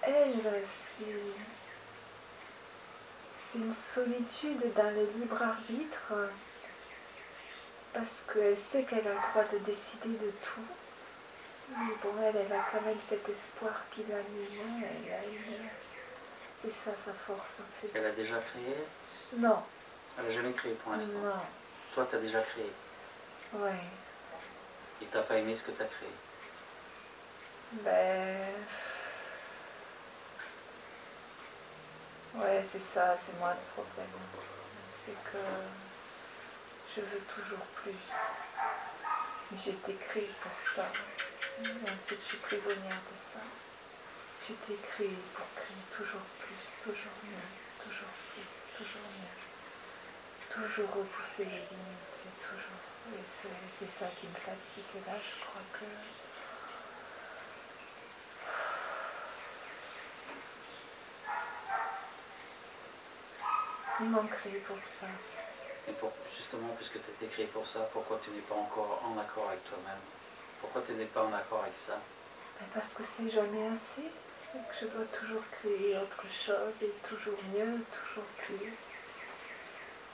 elle, 0.01 0.63
c'est, 0.67 1.03
c'est 3.37 3.59
une 3.59 3.73
solitude 3.73 4.73
dans 4.75 4.89
le 4.89 5.07
libre 5.19 5.43
arbitre 5.43 6.13
parce 7.93 8.23
qu'elle 8.31 8.57
sait 8.57 8.83
qu'elle 8.83 9.07
a 9.07 9.13
le 9.13 9.19
droit 9.31 9.43
de 9.51 9.57
décider 9.59 10.09
de 10.09 10.31
tout. 10.43 10.61
Mais 11.77 11.93
bon, 12.01 12.09
elle, 12.23 12.35
elle 12.35 12.53
a 12.53 12.65
quand 12.71 12.81
même 12.81 12.97
cet 13.07 13.27
espoir 13.29 13.73
qui 13.91 14.03
l'anime. 14.09 14.83
Une- 15.31 15.69
C'est 16.57 16.73
ça 16.73 16.91
sa 16.97 17.13
force 17.13 17.59
en 17.61 17.81
fait. 17.81 17.89
Elle 17.93 18.05
a 18.05 18.11
déjà 18.11 18.37
créé? 18.37 18.75
Non, 19.37 19.63
Elle 20.17 20.25
n'a 20.25 20.31
jamais 20.31 20.51
créé 20.51 20.73
pour 20.73 20.91
l'instant. 20.91 21.13
non, 21.23 21.37
Toi, 21.93 22.05
tu 22.09 22.15
as 22.15 22.19
déjà 22.19 22.41
créé. 22.41 22.71
ouais. 23.53 23.71
Et 25.01 25.05
tu 25.05 25.15
n'as 25.15 25.23
pas 25.23 25.37
aimé 25.37 25.55
ce 25.55 25.63
que 25.63 25.71
tu 25.71 25.81
as 25.81 25.85
créé? 25.85 26.09
Ben. 27.71 28.39
Ouais, 32.35 32.63
c'est 32.67 32.81
ça, 32.81 33.15
c'est 33.17 33.37
moi 33.39 33.51
le 33.53 33.73
problème. 33.83 34.07
C'est 34.91 35.13
que 35.31 35.37
je 36.95 37.01
veux 37.01 37.21
toujours 37.35 37.65
plus. 37.75 37.93
Mais 39.51 39.57
J'ai 39.57 39.71
été 39.71 39.95
créée 39.95 40.31
pour 40.41 40.51
ça. 40.75 40.85
En 41.61 42.07
fait, 42.07 42.15
je 42.15 42.21
suis 42.21 42.37
prisonnière 42.37 43.01
de 43.11 43.17
ça. 43.17 43.39
J'ai 44.47 44.53
été 44.53 44.75
créée 44.81 45.17
pour 45.35 45.45
créer 45.55 45.83
toujours 45.91 46.25
plus, 46.39 46.91
toujours 46.91 47.11
mieux, 47.23 47.83
toujours 47.83 48.13
plus, 48.33 48.49
toujours 48.77 49.09
mieux. 49.19 49.35
Toujours 50.49 50.89
repousser 50.95 51.45
les 51.45 51.51
limites, 51.51 52.25
et 52.25 52.35
toujours. 52.41 52.81
Et 53.13 53.25
c'est 53.25 53.49
c'est 53.69 53.89
ça 53.89 54.07
qui 54.19 54.27
me 54.27 54.33
fatigue. 54.33 54.83
Et 54.95 55.09
là, 55.09 55.17
je 55.17 55.43
crois 55.43 55.61
que. 55.73 55.85
M'ont 64.01 64.27
créé 64.27 64.59
pour 64.59 64.77
ça. 64.85 65.07
Et 65.89 65.93
justement, 66.37 66.69
puisque 66.77 67.01
tu 67.01 67.09
été 67.09 67.25
créé 67.25 67.45
pour 67.47 67.65
ça, 67.65 67.89
pourquoi 67.91 68.19
tu 68.23 68.29
n'es 68.31 68.41
pas 68.41 68.55
encore 68.55 69.01
en 69.03 69.17
accord 69.19 69.47
avec 69.49 69.63
toi-même? 69.65 70.03
Pourquoi 70.61 70.83
tu 70.85 70.93
n'es 70.93 71.05
pas 71.05 71.23
en 71.23 71.33
accord 71.33 71.61
avec 71.63 71.75
ça? 71.75 71.99
Ben, 72.59 72.67
Parce 72.73 72.93
que 72.93 73.03
c'est 73.03 73.29
jamais 73.29 73.67
assez. 73.73 74.05
je 74.79 74.85
dois 74.85 75.05
toujours 75.05 75.41
créer 75.49 75.97
autre 75.97 76.23
chose 76.29 76.83
et 76.83 76.93
toujours 77.07 77.37
mieux, 77.53 77.83
toujours 77.89 78.29
plus. 78.37 78.98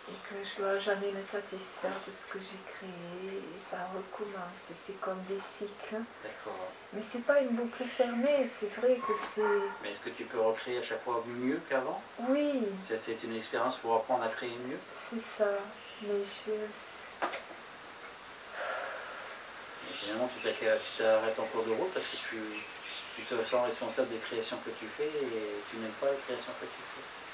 Et 0.07 0.13
que 0.29 0.35
je 0.47 0.61
dois 0.61 0.77
jamais 0.77 1.11
me 1.11 1.23
satisfaire 1.23 1.97
de 2.05 2.11
ce 2.11 2.27
que 2.31 2.37
j'ai 2.37 2.59
créé. 2.67 3.37
Et 3.37 3.61
ça 3.61 3.77
recommence. 3.93 4.69
Et 4.69 4.75
c'est 4.75 4.99
comme 5.01 5.19
des 5.23 5.39
cycles. 5.39 6.01
D'accord. 6.23 6.69
Mais 6.93 7.01
c'est 7.01 7.23
pas 7.23 7.39
une 7.41 7.49
boucle 7.49 7.83
fermée. 7.85 8.47
C'est 8.47 8.71
vrai 8.75 8.97
que 8.97 9.13
c'est. 9.33 9.41
Mais 9.81 9.91
est-ce 9.91 10.01
que 10.01 10.11
tu 10.11 10.25
peux 10.25 10.39
recréer 10.39 10.77
à 10.77 10.83
chaque 10.83 11.03
fois 11.03 11.23
mieux 11.25 11.59
qu'avant? 11.67 12.01
Oui, 12.29 12.61
C'est 12.87 13.23
une 13.23 13.35
expérience 13.35 13.77
pour 13.77 13.95
apprendre 13.95 14.23
à 14.23 14.27
créer 14.29 14.55
mieux? 14.67 14.77
C'est 14.95 15.19
ça. 15.21 15.47
Mais 16.03 16.21
je. 16.23 16.51
Et 19.89 19.93
finalement, 19.93 20.29
tu 20.35 20.41
t'arrêtes 20.43 20.81
tu 20.83 21.01
t'arrêtes 21.01 21.39
en 21.39 21.45
cours 21.45 21.63
de 21.63 21.71
route 21.71 21.91
parce 21.93 22.05
que 22.05 22.17
tu, 22.29 22.37
tu 23.15 23.21
te 23.23 23.35
sens 23.49 23.65
responsable 23.65 24.09
des 24.09 24.17
créations 24.17 24.57
que 24.57 24.69
tu 24.71 24.85
fais 24.85 25.07
et 25.07 25.61
tu 25.71 25.77
n'aimes 25.77 25.89
pas 25.99 26.11
les 26.11 26.17
créations 26.17 26.53
que 26.59 26.65
tu 26.65 26.81
fais. 26.93 27.24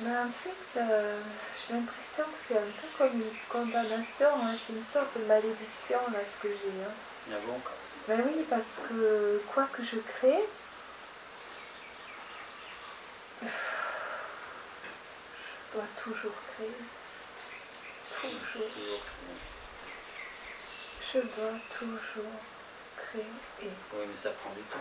Mais 0.00 0.16
en 0.16 0.30
fait, 0.30 0.80
euh, 0.80 1.20
j'ai 1.68 1.74
l'impression 1.74 2.24
que 2.24 2.38
c'est 2.38 2.56
un 2.56 2.60
peu 2.80 2.86
comme 2.96 3.20
une 3.20 3.36
condamnation. 3.48 4.28
hein. 4.42 4.54
C'est 4.66 4.72
une 4.72 4.82
sorte 4.82 5.18
de 5.18 5.24
malédiction 5.24 5.98
là 6.12 6.20
ce 6.26 6.38
que 6.42 6.48
j'ai. 6.48 6.82
hein. 6.84 6.92
Ah 7.32 7.36
bon 7.46 7.60
Ben 8.08 8.20
oui, 8.26 8.44
parce 8.48 8.80
que 8.88 9.42
quoi 9.52 9.68
que 9.72 9.82
je 9.84 9.96
crée, 9.98 10.42
je 13.42 13.48
dois 15.74 15.84
toujours 16.02 16.32
créer. 16.56 16.76
Toujours. 18.20 19.02
Je 21.12 21.18
dois 21.18 21.58
toujours 21.78 22.40
créer. 22.96 23.24
Oui, 23.62 24.04
mais 24.08 24.16
ça 24.16 24.30
prend 24.30 24.50
du 24.50 24.62
temps. 24.62 24.78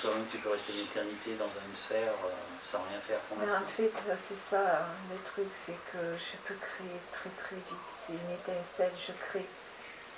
Toi-même 0.00 0.26
que 0.26 0.32
tu 0.32 0.38
peux 0.38 0.50
rester 0.50 0.72
une 0.72 0.80
éternité 0.80 1.34
dans 1.34 1.48
une 1.48 1.74
sphère 1.74 2.12
euh, 2.24 2.30
sans 2.62 2.82
rien 2.88 3.00
faire 3.00 3.18
pour 3.20 3.38
Mais 3.38 3.50
en 3.50 3.66
fait, 3.76 3.92
euh, 4.08 4.14
c'est 4.18 4.38
ça 4.38 4.82
hein, 4.82 4.86
le 5.10 5.16
truc, 5.22 5.48
c'est 5.52 5.78
que 5.92 5.98
je 6.16 6.36
peux 6.46 6.54
créer 6.54 7.00
très 7.12 7.30
très 7.30 7.56
vite. 7.56 7.88
C'est 7.88 8.12
une 8.12 8.30
étincelle, 8.30 8.92
je 8.98 9.12
crée. 9.12 9.46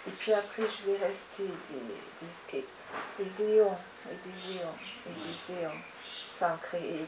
Et 0.09 0.11
puis 0.11 0.33
après, 0.33 0.63
je 0.63 0.91
vais 0.91 0.99
rester 1.05 1.45
des, 1.45 2.59
des, 2.59 2.65
des 3.19 3.45
éons 3.45 3.77
et 4.11 4.17
des 4.29 4.57
éons 4.59 4.77
et 5.09 5.15
des 5.27 5.63
éons 5.63 5.81
sans 6.25 6.57
créer, 6.59 7.07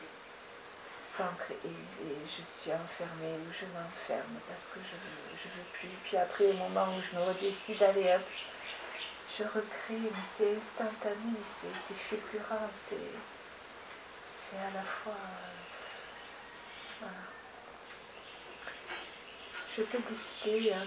sans 1.17 1.31
créer. 1.39 1.59
Et 1.65 2.17
je 2.27 2.43
suis 2.43 2.73
enfermée 2.73 3.37
ou 3.39 3.53
je 3.53 3.67
m'enferme 3.67 4.39
parce 4.49 4.67
que 4.73 4.81
je 4.83 4.95
veux, 4.95 5.37
je 5.37 5.49
veux 5.49 5.69
plus. 5.75 5.89
Puis 6.05 6.17
après, 6.17 6.47
au 6.47 6.55
moment 6.55 6.87
où 6.97 7.01
je 7.03 7.17
me 7.19 7.25
redécide, 7.25 7.83
allez 7.83 8.15
hop, 8.15 8.23
je 9.37 9.43
recrée, 9.45 9.99
mais 10.01 10.11
c'est 10.37 10.57
instantané, 10.57 11.35
c'est 11.47 11.75
c'est 11.77 11.95
fulgurant, 11.95 12.69
c'est 12.75 12.97
c'est 14.35 14.57
à 14.59 14.71
la 14.75 14.83
fois. 14.83 15.13
euh, 15.13 15.55
voilà. 17.01 17.15
Je 19.77 19.83
peux 19.83 19.99
décider, 19.99 20.73
hein, 20.73 20.85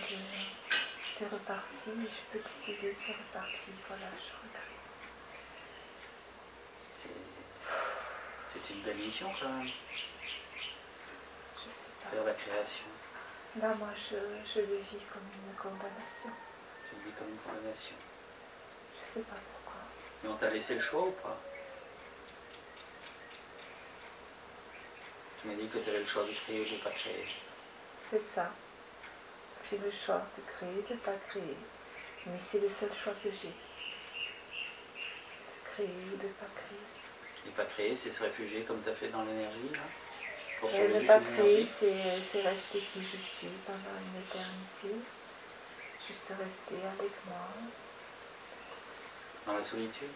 c'est 1.17 1.29
reparti, 1.29 1.91
je 1.95 2.21
peux 2.39 2.43
décider, 2.43 2.93
c'est 2.99 3.13
reparti, 3.13 3.71
voilà, 3.87 4.07
je 4.17 4.33
recrée. 4.33 4.79
C'est 6.95 7.09
c'est 8.51 8.73
une 8.73 8.81
belle 8.81 8.97
mission 8.97 9.31
quand 9.39 9.49
même, 9.49 9.67
Je 11.55 11.61
sais 11.71 11.89
pas. 12.03 12.09
faire 12.09 12.23
la 12.25 12.33
création. 12.33 12.85
Là, 13.61 13.73
moi, 13.75 13.89
je, 13.95 14.15
je 14.45 14.59
le 14.61 14.77
vis 14.77 15.03
comme 15.11 15.27
une 15.33 15.55
condamnation. 15.55 16.31
Tu 16.89 16.95
le 16.95 17.01
dis 17.05 17.11
comme 17.17 17.29
une 17.29 17.37
condamnation. 17.37 17.95
Je 18.91 19.13
sais 19.13 19.21
pas 19.21 19.35
pourquoi. 19.35 19.79
Mais 20.23 20.29
on 20.29 20.35
t'a 20.35 20.49
laissé 20.49 20.75
le 20.75 20.81
choix 20.81 21.07
ou 21.07 21.11
pas 21.11 21.37
Tu 25.41 25.47
m'as 25.47 25.55
dit 25.55 25.67
que 25.67 25.79
tu 25.79 25.89
avais 25.89 25.99
le 25.99 26.05
choix 26.05 26.23
de 26.23 26.33
créer 26.33 26.61
ou 26.61 26.65
de 26.65 26.73
ne 26.73 26.77
pas 26.77 26.91
créer. 26.91 27.27
C'est 28.11 28.21
ça. 28.21 28.51
J'ai 29.69 29.77
le 29.77 29.89
choix 29.89 30.21
de 30.37 30.43
créer, 30.53 30.83
de 30.87 30.93
ne 30.93 30.99
pas 30.99 31.15
créer. 31.29 31.57
Mais 32.27 32.37
c'est 32.39 32.59
le 32.59 32.69
seul 32.69 32.93
choix 32.93 33.13
que 33.23 33.31
j'ai. 33.31 33.47
De 33.47 33.53
créer 35.71 35.89
ou 36.13 36.17
de 36.17 36.27
ne 36.27 36.33
pas 36.33 36.45
créer. 36.55 37.47
Et 37.47 37.51
pas 37.51 37.65
créer, 37.65 37.95
c'est 37.95 38.11
se 38.11 38.21
réfugier 38.21 38.63
comme 38.63 38.83
tu 38.83 38.89
as 38.89 38.93
fait 38.93 39.07
dans 39.07 39.23
l'énergie 39.23 39.69
là 39.73 39.79
Pour 40.59 40.69
Et 40.69 40.75
survivre 40.75 41.01
ne 41.01 41.07
pas 41.07 41.19
créer, 41.19 41.65
c'est 41.65 42.41
rester 42.41 42.79
qui 42.79 43.01
je 43.01 43.17
suis 43.17 43.47
pendant 43.65 43.97
une 43.99 44.21
éternité. 44.21 44.95
Juste 46.07 46.27
rester 46.29 46.75
avec 46.75 47.11
moi. 47.25 47.47
Dans 49.45 49.53
la 49.53 49.63
solitude? 49.63 50.07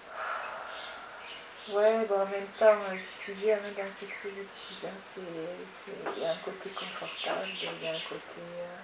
Ouais, 1.69 2.05
bon, 2.05 2.15
en 2.21 2.25
même 2.27 2.45
temps, 2.59 2.75
je 2.93 3.01
suis 3.01 3.33
bien 3.33 3.57
dans 3.57 3.91
cette 3.91 4.13
solitude. 4.13 4.85
hein. 4.85 4.89
C'est- 4.99 5.21
c'est- 5.67 6.11
Il 6.17 6.21
y 6.21 6.25
a 6.25 6.31
un 6.31 6.35
côté 6.37 6.69
confortable, 6.69 7.47
il 7.49 7.63
y 7.83 7.87
a 7.87 7.91
un 7.91 7.99
côté. 8.07 8.39
euh, 8.39 8.77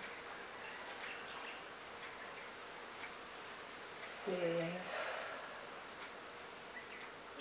c'est. 4.08 4.32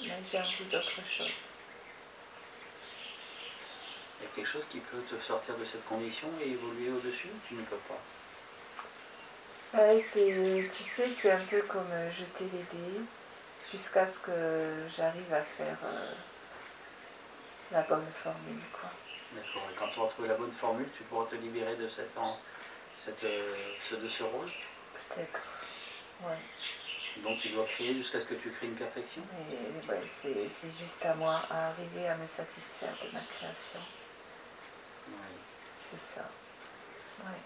Mais 0.07 0.18
j'ai 0.30 0.38
envie 0.38 0.64
d'autre 0.64 1.05
chose. 1.07 1.26
Il 4.20 4.24
y 4.24 4.26
a 4.26 4.30
quelque 4.34 4.48
chose 4.48 4.64
qui 4.70 4.78
peut 4.80 5.01
te 5.11 5.22
sortir 5.22 5.57
de 5.57 5.64
cette 5.64 5.84
condition 5.86 6.28
et 6.42 6.51
évoluer 6.51 6.90
au-dessus? 6.90 7.28
Tu 7.48 7.55
ne 7.55 7.62
peux 7.62 7.76
pas? 7.88 8.01
Ouais, 9.73 10.01
c'est, 10.01 10.68
tu 10.77 10.83
sais, 10.83 11.09
c'est 11.09 11.31
un 11.31 11.45
peu 11.47 11.62
comme 11.62 11.91
euh, 11.93 12.11
jeter 12.11 12.45
les 12.53 12.62
dés 12.79 13.01
jusqu'à 13.71 14.07
ce 14.07 14.18
que 14.18 14.87
j'arrive 14.97 15.33
à 15.33 15.43
faire 15.43 15.77
euh, 15.85 16.12
la 17.71 17.83
bonne 17.83 18.07
formule, 18.23 18.62
quoi. 18.73 18.91
D'accord. 19.33 19.68
Et 19.71 19.75
quand 19.79 19.89
tu 19.89 20.01
auras 20.01 20.09
trouvé 20.11 20.29
la 20.29 20.35
bonne 20.35 20.51
formule, 20.51 20.89
tu 20.97 21.05
pourras 21.05 21.27
te 21.27 21.37
libérer 21.37 21.77
de, 21.77 21.89
cette 21.89 22.16
en- 22.18 22.37
cette, 23.05 23.23
euh, 23.23 23.49
ce, 23.89 23.95
de 23.95 24.07
ce 24.09 24.25
rôle? 24.25 24.51
Peut-être. 25.09 25.41
Ouais. 26.23 26.37
Donc 27.23 27.39
tu 27.41 27.49
dois 27.51 27.64
créer 27.64 27.95
jusqu'à 27.95 28.21
ce 28.21 28.25
que 28.25 28.35
tu 28.35 28.51
crées 28.51 28.66
une 28.66 28.75
perfection? 28.75 29.23
Et 29.53 29.89
ouais, 29.89 30.03
c'est, 30.09 30.49
c'est 30.49 30.71
juste 30.77 31.05
à 31.07 31.14
moi 31.14 31.43
à 31.51 31.66
arriver 31.68 32.09
à 32.09 32.16
me 32.16 32.27
satisfaire 32.27 32.95
de 33.05 33.12
ma 33.12 33.21
création. 33.21 33.81
Ouais. 35.09 35.14
C'est 35.91 36.01
ça. 36.01 36.29
Ouais. 37.25 37.39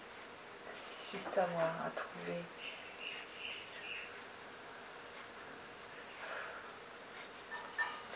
Juste 1.11 1.37
à 1.37 1.47
moi 1.47 1.63
à 1.85 1.89
trouver. 1.91 2.41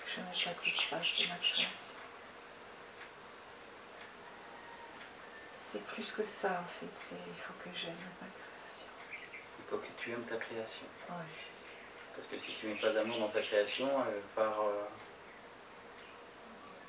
Que 0.05 0.11
je 0.15 0.21
me 0.21 0.33
satisfasse 0.33 1.19
de 1.19 1.27
ma 1.27 1.35
création. 1.35 1.95
C'est 5.71 5.83
plus 5.85 6.11
que 6.11 6.23
ça 6.23 6.61
en 6.63 6.67
fait, 6.67 6.89
c'est 6.95 7.15
il 7.15 7.41
faut 7.41 7.53
que 7.63 7.69
j'aime 7.75 7.93
ma 8.19 8.27
création. 8.27 8.87
Il 9.59 9.65
faut 9.69 9.77
que 9.77 9.87
tu 9.97 10.11
aimes 10.11 10.23
ta 10.23 10.37
création. 10.37 10.85
Ouais. 11.09 11.15
Parce 12.15 12.27
que 12.27 12.39
si 12.39 12.53
tu 12.59 12.67
mets 12.67 12.81
pas 12.81 12.91
d'amour 12.91 13.19
dans 13.19 13.29
ta 13.29 13.41
création, 13.41 13.87
euh, 13.87 14.19
par 14.35 14.61
euh, 14.61 14.87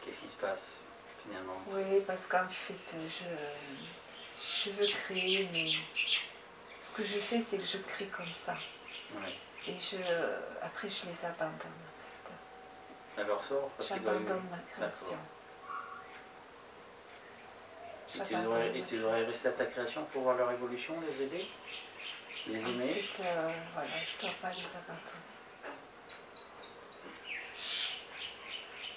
qu'est-ce 0.01 0.23
qui 0.23 0.29
se 0.29 0.39
passe 0.39 0.79
finalement? 1.23 1.61
Oui, 1.69 2.03
parce 2.07 2.27
qu'en 2.27 2.49
fait, 2.49 2.97
je, 3.07 3.25
je 4.41 4.71
veux 4.71 4.87
créer, 4.87 5.49
mais 5.53 5.67
ce 6.81 6.91
que 6.93 7.05
je 7.05 7.19
fais, 7.19 7.41
c'est 7.41 7.59
que 7.59 7.67
je 7.67 7.79
crée 7.79 8.07
comme 8.07 8.33
ça. 8.35 8.57
Ouais. 9.17 9.35
Et 9.69 9.75
je, 9.79 9.97
après, 10.63 10.89
je 10.89 11.07
les 11.07 11.25
abandonne. 11.25 11.53
En 11.57 13.17
fait. 13.17 13.23
Alors 13.23 13.43
sort 13.45 13.71
J'abandonne 13.81 14.43
ma 14.51 14.59
création. 14.75 15.19
Et 18.13 18.19
tu, 18.27 18.35
devrais, 18.35 18.77
et 18.77 18.83
tu 18.83 18.97
devrais 18.99 19.25
rester 19.25 19.49
à 19.49 19.53
ta 19.53 19.67
création 19.67 20.05
pour 20.07 20.23
voir 20.23 20.37
leur 20.37 20.51
évolution, 20.51 20.95
les 21.07 21.23
aider, 21.23 21.47
les 22.49 22.65
En 22.65 22.69
aimer. 22.71 22.93
fait, 22.93 23.23
euh, 23.23 23.41
voilà, 23.73 23.89
je 23.89 24.17
ne 24.17 24.21
dois 24.23 24.39
pas 24.43 24.51
les 24.51 24.77
abandonner. 24.77 25.27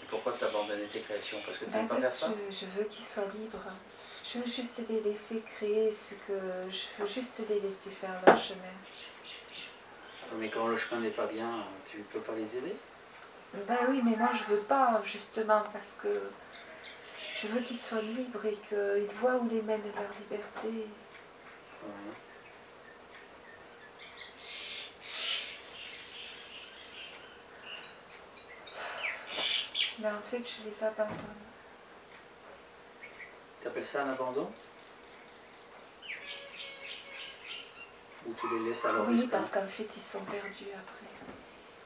Et 0.01 0.05
pourquoi 0.09 0.33
t'abandonner 0.33 0.85
tes 0.87 1.01
créations? 1.01 1.37
Parce 1.45 1.57
que 1.59 1.65
tu 1.65 1.71
Ben, 1.71 1.77
n'aimes 1.79 1.87
pas 1.89 2.01
faire 2.01 2.11
ça? 2.11 2.31
je 2.49 2.65
veux 2.65 2.83
qu'ils 2.85 3.03
soient 3.05 3.25
libres. 3.35 3.59
Je 4.25 4.39
veux 4.39 4.45
juste 4.45 4.81
les 4.89 5.01
laisser 5.01 5.41
créer, 5.41 5.91
c'est 5.91 6.15
que 6.25 6.33
je 6.69 6.85
veux 6.97 7.07
juste 7.07 7.43
les 7.49 7.59
laisser 7.59 7.89
faire 7.89 8.19
leur 8.25 8.37
chemin. 8.37 8.61
Mais 10.37 10.49
quand 10.49 10.67
le 10.67 10.77
chemin 10.77 11.01
n'est 11.01 11.09
pas 11.09 11.27
bien, 11.27 11.65
tu 11.85 11.97
ne 11.97 12.03
peux 12.03 12.21
pas 12.21 12.33
les 12.33 12.57
aider? 12.57 12.75
Ben 13.67 13.77
oui, 13.89 14.01
mais 14.03 14.15
moi 14.15 14.29
je 14.33 14.45
veux 14.45 14.61
pas, 14.61 15.01
justement, 15.03 15.61
parce 15.73 15.95
que 16.01 16.31
je 17.41 17.47
veux 17.47 17.59
qu'ils 17.59 17.77
soient 17.77 18.01
libres 18.01 18.45
et 18.45 18.57
qu'ils 18.69 19.15
voient 19.19 19.35
où 19.35 19.49
les 19.49 19.61
mène 19.61 19.83
leur 19.83 20.09
liberté. 20.19 20.87
Mais 29.99 30.07
en 30.07 30.21
fait, 30.21 30.41
je 30.41 30.67
les 30.67 30.83
abandonne. 30.83 31.52
Tu 33.63 33.69
appelles 33.69 33.85
ça 33.85 34.03
un 34.03 34.09
abandon? 34.09 34.51
Ou 38.25 38.33
tu 38.33 38.49
les 38.53 38.67
laisses 38.67 38.83
à 38.83 38.91
leur 38.91 39.07
Oui, 39.07 39.25
parce 39.31 39.51
qu'en 39.51 39.65
fait, 39.65 39.87
ils 39.95 40.01
sont 40.01 40.25
perdus 40.25 40.67
après. 40.75 41.07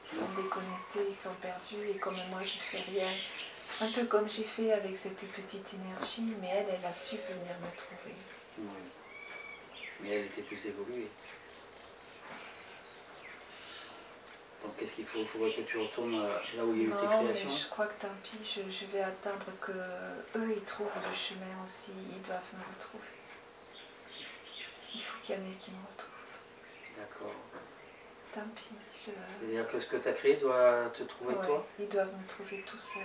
Ils 0.04 0.18
sont 0.18 0.42
déconnectés, 0.42 1.06
ils 1.08 1.14
sont 1.14 1.34
perdus, 1.34 1.88
et 1.88 1.96
comme 1.98 2.16
moi 2.30 2.42
je 2.42 2.58
fais 2.58 2.80
rien, 2.80 3.06
un 3.80 3.92
peu 3.92 4.06
comme 4.06 4.28
j'ai 4.28 4.42
fait 4.42 4.72
avec 4.72 4.96
cette 4.96 5.24
petite 5.24 5.74
énergie, 5.74 6.34
mais 6.40 6.48
elle, 6.48 6.66
elle 6.80 6.84
a 6.84 6.92
su 6.92 7.14
venir 7.14 7.54
me 7.60 7.76
trouver. 7.76 8.16
Oui. 8.58 8.66
Mais 10.00 10.10
elle 10.16 10.24
était 10.26 10.42
plus 10.42 10.66
évoluée. 10.66 11.08
Donc 14.62 14.76
qu'est-ce 14.76 14.92
qu'il 14.94 15.04
faut? 15.06 15.18
Il 15.20 15.26
faudrait 15.28 15.52
que 15.52 15.60
tu 15.62 15.78
retournes 15.78 16.14
euh, 16.16 16.28
là 16.56 16.64
où 16.64 16.74
il 16.74 16.82
y 16.82 16.84
a 16.84 16.88
eu 16.88 16.90
tes 16.90 17.04
Non, 17.06 17.22
mais 17.22 17.32
créations. 17.32 17.48
je 17.64 17.68
crois 17.70 17.86
que 17.86 18.00
tant 18.02 18.14
pis, 18.22 18.38
je, 18.42 18.68
je 18.70 18.86
vais 18.86 19.02
attendre 19.02 19.46
que 19.60 19.70
eux 19.72 20.52
ils 20.56 20.64
trouvent 20.64 20.90
le 21.08 21.14
chemin 21.14 21.46
aussi, 21.64 21.92
ils 22.10 22.22
doivent 22.22 22.40
me 22.54 22.74
retrouver. 22.74 23.04
Il 24.94 25.00
faut 25.00 25.18
qu'il 25.22 25.34
y 25.36 25.38
en 25.38 25.42
ait 25.42 25.54
qui 25.60 25.70
me 25.70 25.76
retrouvent. 25.90 26.96
D'accord. 26.96 27.34
Tant 28.34 28.48
pis, 28.56 28.74
je... 28.92 29.10
C'est-à-dire 29.40 29.66
que 29.68 29.78
ce 29.80 29.86
que 29.86 29.96
tu 29.96 30.08
as 30.08 30.12
créé 30.12 30.36
doit 30.36 30.90
te 30.92 31.04
trouver 31.04 31.34
Ouais, 31.34 31.46
toi? 31.46 31.66
ils 31.78 31.88
doivent 31.88 32.12
me 32.20 32.26
trouver 32.26 32.62
tout 32.66 32.76
seuls. 32.76 33.02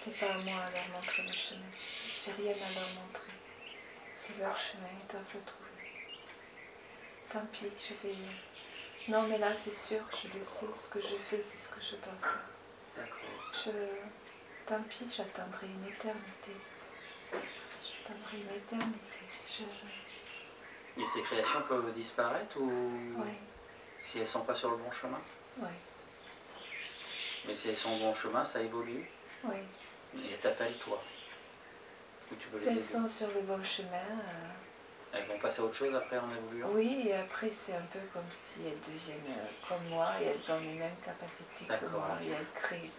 C'est 0.00 0.18
pas 0.18 0.26
à 0.26 0.34
moi 0.42 0.60
à 0.66 0.70
leur 0.72 0.88
montrer 0.94 1.22
le 1.22 1.32
chemin. 1.32 1.60
J'ai 2.16 2.32
rien 2.32 2.52
à 2.52 2.74
leur 2.74 2.88
montrer. 3.04 3.32
C'est 4.14 4.38
leur 4.38 4.56
chemin, 4.56 4.88
ils 5.00 5.06
doivent 5.12 5.34
le 5.34 5.40
trouver. 5.42 5.68
Tant 7.32 7.46
pis, 7.52 7.66
je 7.78 8.08
vais. 8.08 8.14
Non, 9.08 9.22
mais 9.28 9.38
là, 9.38 9.54
c'est 9.56 9.74
sûr, 9.74 10.00
je 10.12 10.28
le 10.36 10.42
sais. 10.42 10.66
Ce 10.76 10.90
que 10.90 11.00
je 11.00 11.16
fais, 11.16 11.40
c'est 11.40 11.56
ce 11.56 11.70
que 11.70 11.80
je 11.80 11.96
dois 11.96 12.12
faire. 12.20 12.40
D'accord. 12.96 13.18
Je... 13.64 13.70
Tant 14.66 14.82
pis, 14.82 15.06
j'attendrai 15.14 15.66
une 15.66 15.86
éternité. 15.86 16.52
J'attendrai 17.32 18.36
une 18.36 18.56
éternité. 18.56 19.20
Je... 19.46 21.00
Et 21.02 21.06
ces 21.06 21.22
créations 21.22 21.62
peuvent 21.68 21.92
disparaître 21.92 22.58
ou 22.58 22.70
Oui, 23.16 23.30
si 24.02 24.18
elles 24.18 24.26
sont 24.28 24.42
pas 24.42 24.54
sur 24.54 24.70
le 24.72 24.76
bon 24.76 24.90
chemin? 24.90 25.20
Oui, 25.58 25.68
Mais 27.46 27.54
si 27.54 27.68
elles 27.68 27.76
sont 27.76 27.92
au 27.92 27.98
bon 27.98 28.14
chemin, 28.14 28.44
ça 28.44 28.60
évolue 28.60 29.08
oui. 29.44 29.56
et 30.16 30.32
elles 30.32 30.40
t'appellent 30.40 30.76
toi. 30.78 31.02
Ou 32.30 32.34
tu 32.34 32.48
peux 32.48 32.58
Si 32.58 32.66
les 32.66 32.72
elles 32.72 32.82
sont 32.82 33.06
sur 33.06 33.28
le 33.28 33.40
bon 33.42 33.62
chemin, 33.62 33.96
euh, 33.96 34.48
Elles 35.12 35.26
vont 35.26 35.38
passer 35.38 35.60
à 35.62 35.64
autre 35.64 35.74
chose 35.74 35.94
après 35.94 36.18
en 36.18 36.30
évoluant 36.30 36.68
Oui, 36.72 37.06
et 37.08 37.14
après, 37.14 37.48
c'est 37.50 37.74
un 37.74 37.86
peu 37.92 37.98
comme 38.12 38.30
si 38.30 38.60
elles 38.66 38.80
deviennent 38.80 39.32
euh, 39.38 39.66
comme 39.68 39.82
moi 39.88 40.12
et 40.20 40.26
elles 40.26 40.52
ont 40.52 40.60
les 40.60 40.74
mêmes 40.74 40.96
capacités 41.04 41.64
que 41.66 41.86
moi 41.86 42.10
et 42.22 42.28
elles 42.28 42.50
créent. 42.54 42.90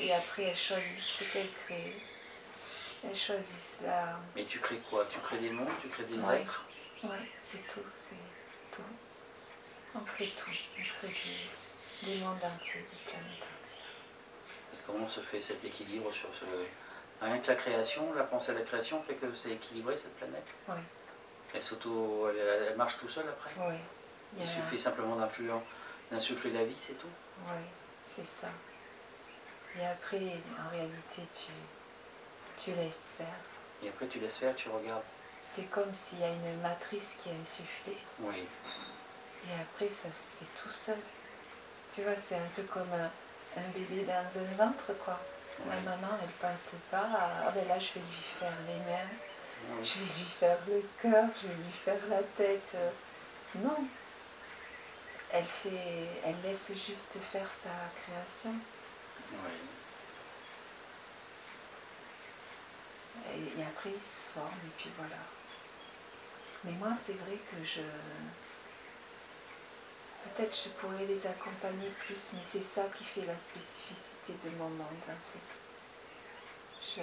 Et 0.00 0.12
après, 0.14 0.44
elles 0.44 0.56
choisissent 0.56 1.04
ce 1.04 1.24
qu'elles 1.24 1.50
créent. 1.66 2.00
Elles 3.04 3.14
choisissent 3.16 3.80
la. 3.84 4.18
Mais 4.34 4.44
tu 4.44 4.58
crées 4.58 4.80
quoi? 4.90 5.06
Tu 5.10 5.18
crées 5.20 5.38
des 5.38 5.50
mondes, 5.50 5.68
tu 5.82 5.88
crées 5.88 6.04
des 6.04 6.18
Ouais. 6.18 6.40
êtres? 6.40 6.64
Ouais, 7.04 7.30
c'est 7.38 7.66
tout, 7.68 7.84
c'est 7.92 8.16
tout. 8.72 8.82
On 9.94 10.00
crée 10.00 10.32
tout. 10.36 10.50
On 10.50 10.82
crée 11.06 11.14
des, 12.02 12.06
des 12.14 12.20
mondes 12.20 12.38
entiers, 12.42 12.80
des 12.80 13.10
planètes 13.10 13.44
entières. 13.62 13.84
Et 14.74 14.76
comment 14.86 15.06
se 15.08 15.20
fait 15.20 15.40
cet 15.42 15.64
équilibre 15.64 16.12
sur 16.12 16.28
ce... 16.34 16.44
Rien 17.20 17.38
que 17.38 17.48
la 17.48 17.54
création, 17.56 18.12
la 18.14 18.24
pensée 18.24 18.52
à 18.52 18.54
la 18.54 18.60
création 18.62 19.02
fait 19.02 19.14
que 19.14 19.32
c'est 19.34 19.50
équilibré 19.50 19.96
cette 19.96 20.14
planète? 20.16 20.54
Oui, 20.68 20.76
Elle 21.54 21.62
s'auto... 21.62 22.28
Elle, 22.30 22.68
elle 22.70 22.76
marche 22.76 22.96
tout 22.98 23.08
seul 23.08 23.26
après 23.28 23.50
oui. 23.58 23.74
Il 24.38 24.46
suffit 24.46 24.78
simplement 24.78 25.16
d'influer- 25.16 25.50
d'insuffler 26.12 26.50
la 26.52 26.64
vie, 26.64 26.76
c'est 26.80 26.98
tout 26.98 27.08
Oui, 27.48 27.62
c'est 28.06 28.26
ça. 28.26 28.48
Et 29.78 29.86
après, 29.86 30.20
en 30.66 30.70
réalité, 30.70 31.22
tu, 31.34 31.52
tu 32.58 32.76
laisses 32.76 33.14
faire. 33.16 33.26
Et 33.82 33.88
après 33.88 34.06
tu 34.06 34.18
laisses 34.18 34.36
faire, 34.36 34.54
tu 34.54 34.68
regardes. 34.68 35.02
C'est 35.44 35.70
comme 35.70 35.92
s'il 35.94 36.20
y 36.20 36.24
a 36.24 36.28
une 36.28 36.60
matrice 36.60 37.16
qui 37.18 37.30
est 37.30 37.40
insufflée. 37.40 37.96
Oui. 38.20 38.44
Et 39.46 39.62
après, 39.62 39.88
ça 39.88 40.08
se 40.08 40.36
fait 40.36 40.60
tout 40.62 40.68
seul. 40.68 40.98
Tu 41.94 42.02
vois, 42.02 42.16
c'est 42.16 42.36
un 42.36 42.48
peu 42.54 42.62
comme 42.64 42.92
un, 42.92 43.10
un 43.60 43.68
bébé 43.74 44.04
dans 44.04 44.40
un 44.40 44.66
ventre, 44.66 44.92
quoi. 45.04 45.18
La 45.68 45.80
maman, 45.80 46.08
elle 46.22 46.28
pense 46.48 46.74
pas 46.90 46.98
à 46.98 47.46
ah 47.46 47.50
ben 47.52 47.66
là, 47.66 47.78
je 47.78 47.94
vais 47.94 48.00
lui 48.00 48.22
faire 48.38 48.52
les 48.68 48.76
mains, 48.92 49.08
oui. 49.70 49.84
je 49.84 49.98
vais 49.98 50.18
lui 50.18 50.24
faire 50.24 50.58
le 50.66 50.82
cœur, 51.00 51.26
je 51.42 51.48
vais 51.48 51.54
lui 51.54 51.72
faire 51.72 52.00
la 52.08 52.22
tête. 52.22 52.76
Non. 53.56 53.88
Elle 55.30 55.44
fait, 55.44 56.08
elle 56.24 56.40
laisse 56.42 56.72
juste 56.74 57.18
faire 57.32 57.48
sa 57.50 57.70
création. 58.00 58.52
Oui. 59.32 59.50
Et, 63.34 63.60
et 63.60 63.64
après, 63.64 63.90
il 63.90 64.00
se 64.00 64.32
forme, 64.32 64.48
et 64.66 64.72
puis 64.78 64.90
voilà. 64.96 65.16
Mais 66.64 66.72
moi, 66.72 66.92
c'est 66.96 67.12
vrai 67.14 67.36
que 67.50 67.64
je. 67.64 67.82
Peut-être 70.24 70.54
je 70.64 70.68
pourrais 70.70 71.06
les 71.06 71.26
accompagner 71.26 71.88
plus, 72.00 72.32
mais 72.34 72.40
c'est 72.44 72.62
ça 72.62 72.84
qui 72.94 73.04
fait 73.04 73.24
la 73.24 73.38
spécificité 73.38 74.34
de 74.44 74.50
mon 74.56 74.68
monde, 74.68 75.02
en 75.02 75.22
fait. 75.32 75.67
Je. 76.96 77.02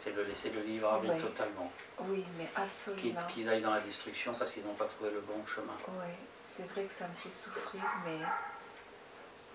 C'est 0.00 0.14
de 0.14 0.22
laisser 0.22 0.50
le 0.50 0.60
libre 0.62 0.88
arbitre 0.88 1.14
Ouais. 1.14 1.20
totalement. 1.20 1.72
Oui, 2.00 2.24
mais 2.36 2.48
absolument. 2.54 3.20
qu'ils 3.28 3.48
aillent 3.48 3.60
dans 3.60 3.74
la 3.74 3.80
destruction 3.80 4.32
parce 4.34 4.52
qu'ils 4.52 4.64
n'ont 4.64 4.74
pas 4.74 4.84
trouvé 4.86 5.10
le 5.10 5.20
bon 5.20 5.44
chemin. 5.46 5.74
Oui, 5.88 6.12
c'est 6.44 6.68
vrai 6.70 6.84
que 6.84 6.92
ça 6.92 7.08
me 7.08 7.14
fait 7.14 7.32
souffrir, 7.32 7.82
mais. 8.04 8.18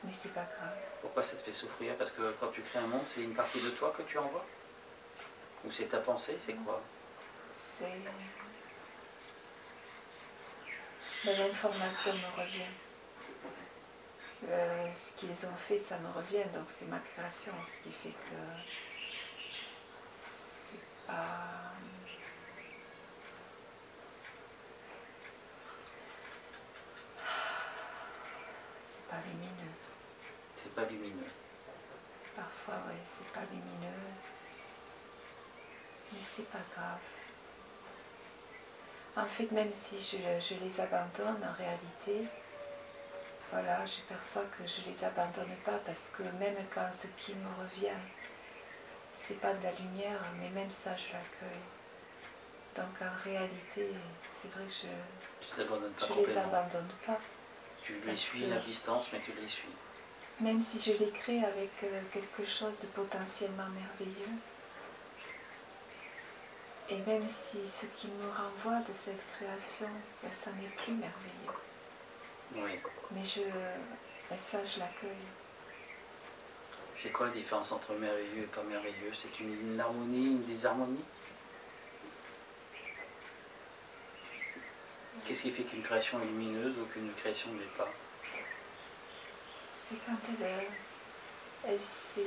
Mais 0.03 0.11
c'est 0.11 0.33
pas 0.33 0.43
grave. 0.43 0.77
Pourquoi 1.01 1.23
ça 1.23 1.37
te 1.37 1.43
fait 1.43 1.53
souffrir? 1.53 1.95
Parce 1.95 2.11
que 2.11 2.21
quand 2.39 2.49
tu 2.49 2.61
crées 2.61 2.79
un 2.79 2.87
monde, 2.87 3.03
c'est 3.07 3.21
une 3.21 3.33
partie 3.33 3.61
de 3.61 3.69
toi 3.69 3.93
que 3.97 4.01
tu 4.03 4.17
envoies? 4.17 4.45
Ou 5.65 5.71
c'est 5.71 5.85
ta 5.85 5.99
pensée 5.99 6.37
C'est 6.45 6.53
quoi? 6.55 6.81
C'est. 7.55 7.87
L'information 11.25 12.11
me 12.13 12.41
revient. 12.41 12.63
Euh, 14.49 14.93
ce 14.93 15.13
qu'ils 15.15 15.45
ont 15.45 15.55
fait, 15.55 15.77
ça 15.77 15.97
me 15.99 16.09
revient, 16.11 16.43
donc 16.53 16.65
c'est 16.67 16.87
ma 16.87 16.99
création, 16.99 17.53
ce 17.65 17.81
qui 17.83 17.91
fait 17.93 18.09
que 18.09 18.41
c'est 21.03 21.11
pas. 21.11 21.71
C'est 28.85 29.07
pas 29.07 29.19
lumineux. 29.27 29.73
C'est 30.55 30.75
pas 30.75 30.85
lumineux. 30.85 31.27
Parfois, 32.35 32.75
oui, 32.87 32.95
c'est 33.05 33.31
pas 33.31 33.41
lumineux. 33.51 33.99
Mais 36.11 36.19
c'est 36.21 36.49
pas 36.49 36.59
grave. 36.75 36.99
En 39.15 39.27
fait, 39.27 39.51
même 39.51 39.71
si 39.71 40.01
je, 40.01 40.17
je 40.39 40.55
les 40.59 40.81
abandonne, 40.81 41.43
en 41.43 41.53
réalité, 41.57 42.27
voilà, 43.51 43.85
je 43.85 44.01
perçois 44.01 44.45
que 44.45 44.65
je 44.65 44.89
les 44.89 45.03
abandonne 45.03 45.55
pas 45.63 45.77
parce 45.85 46.09
que 46.09 46.23
même 46.39 46.55
quand 46.73 46.91
ce 46.91 47.07
qui 47.17 47.35
me 47.35 47.47
revient, 47.61 47.99
c'est 49.23 49.39
pas 49.39 49.53
de 49.53 49.63
la 49.63 49.71
lumière, 49.71 50.19
mais 50.39 50.49
même 50.49 50.69
ça, 50.69 50.95
je 50.97 51.13
l'accueille. 51.13 51.63
Donc 52.75 53.01
en 53.01 53.23
réalité, 53.23 53.87
c'est 54.29 54.51
vrai 54.51 54.65
que 54.65 54.71
je 54.71 54.87
je 55.55 55.55
les 55.55 56.37
abandonne 56.37 56.89
pas. 57.05 57.17
Tu 57.83 57.99
les 58.05 58.15
suis 58.15 58.51
à 58.51 58.59
distance, 58.59 59.07
mais 59.13 59.19
tu 59.19 59.31
les 59.39 59.47
suis. 59.47 59.67
Même 60.41 60.59
si 60.59 60.79
je 60.81 60.97
les 60.97 61.11
crée 61.11 61.39
avec 61.43 61.71
euh, 61.83 62.01
quelque 62.11 62.43
chose 62.45 62.79
de 62.79 62.87
potentiellement 62.87 63.67
merveilleux, 63.69 64.35
et 66.89 66.97
même 67.07 67.27
si 67.29 67.65
ce 67.67 67.85
qui 67.87 68.07
me 68.07 68.29
renvoie 68.29 68.81
de 68.85 68.91
cette 68.93 69.23
création, 69.33 69.87
ben, 70.21 70.31
ça 70.33 70.51
n'est 70.53 70.67
plus 70.83 70.93
merveilleux, 70.93 71.53
Oui. 72.55 72.79
mais 73.11 73.25
je, 73.25 73.41
ben, 74.29 74.39
ça 74.39 74.59
je 74.65 74.79
l'accueille. 74.79 75.11
C'est 77.03 77.09
quoi 77.09 77.25
la 77.25 77.33
différence 77.33 77.69
entre 77.73 77.91
merveilleux 77.95 78.43
et 78.43 78.47
pas 78.47 78.63
merveilleux? 78.63 79.11
C'est 79.11 79.37
une, 79.41 79.77
harmonie, 79.77 80.27
une 80.27 80.45
désharmonie 80.45 81.03
Qu'est-ce 85.25 85.41
qui 85.41 85.51
fait 85.51 85.63
qu'une 85.63 85.83
création 85.83 86.21
est 86.21 86.25
lumineuse 86.27 86.73
ou 86.79 86.85
qu'une 86.85 87.11
création 87.15 87.51
ne 87.51 87.59
l'est 87.59 87.75
pas? 87.77 87.91
C'est 89.75 89.97
quand 90.05 90.15
elle, 90.29 90.45
est- 90.45 90.69
elle 91.67 91.81
s'est, 91.81 92.21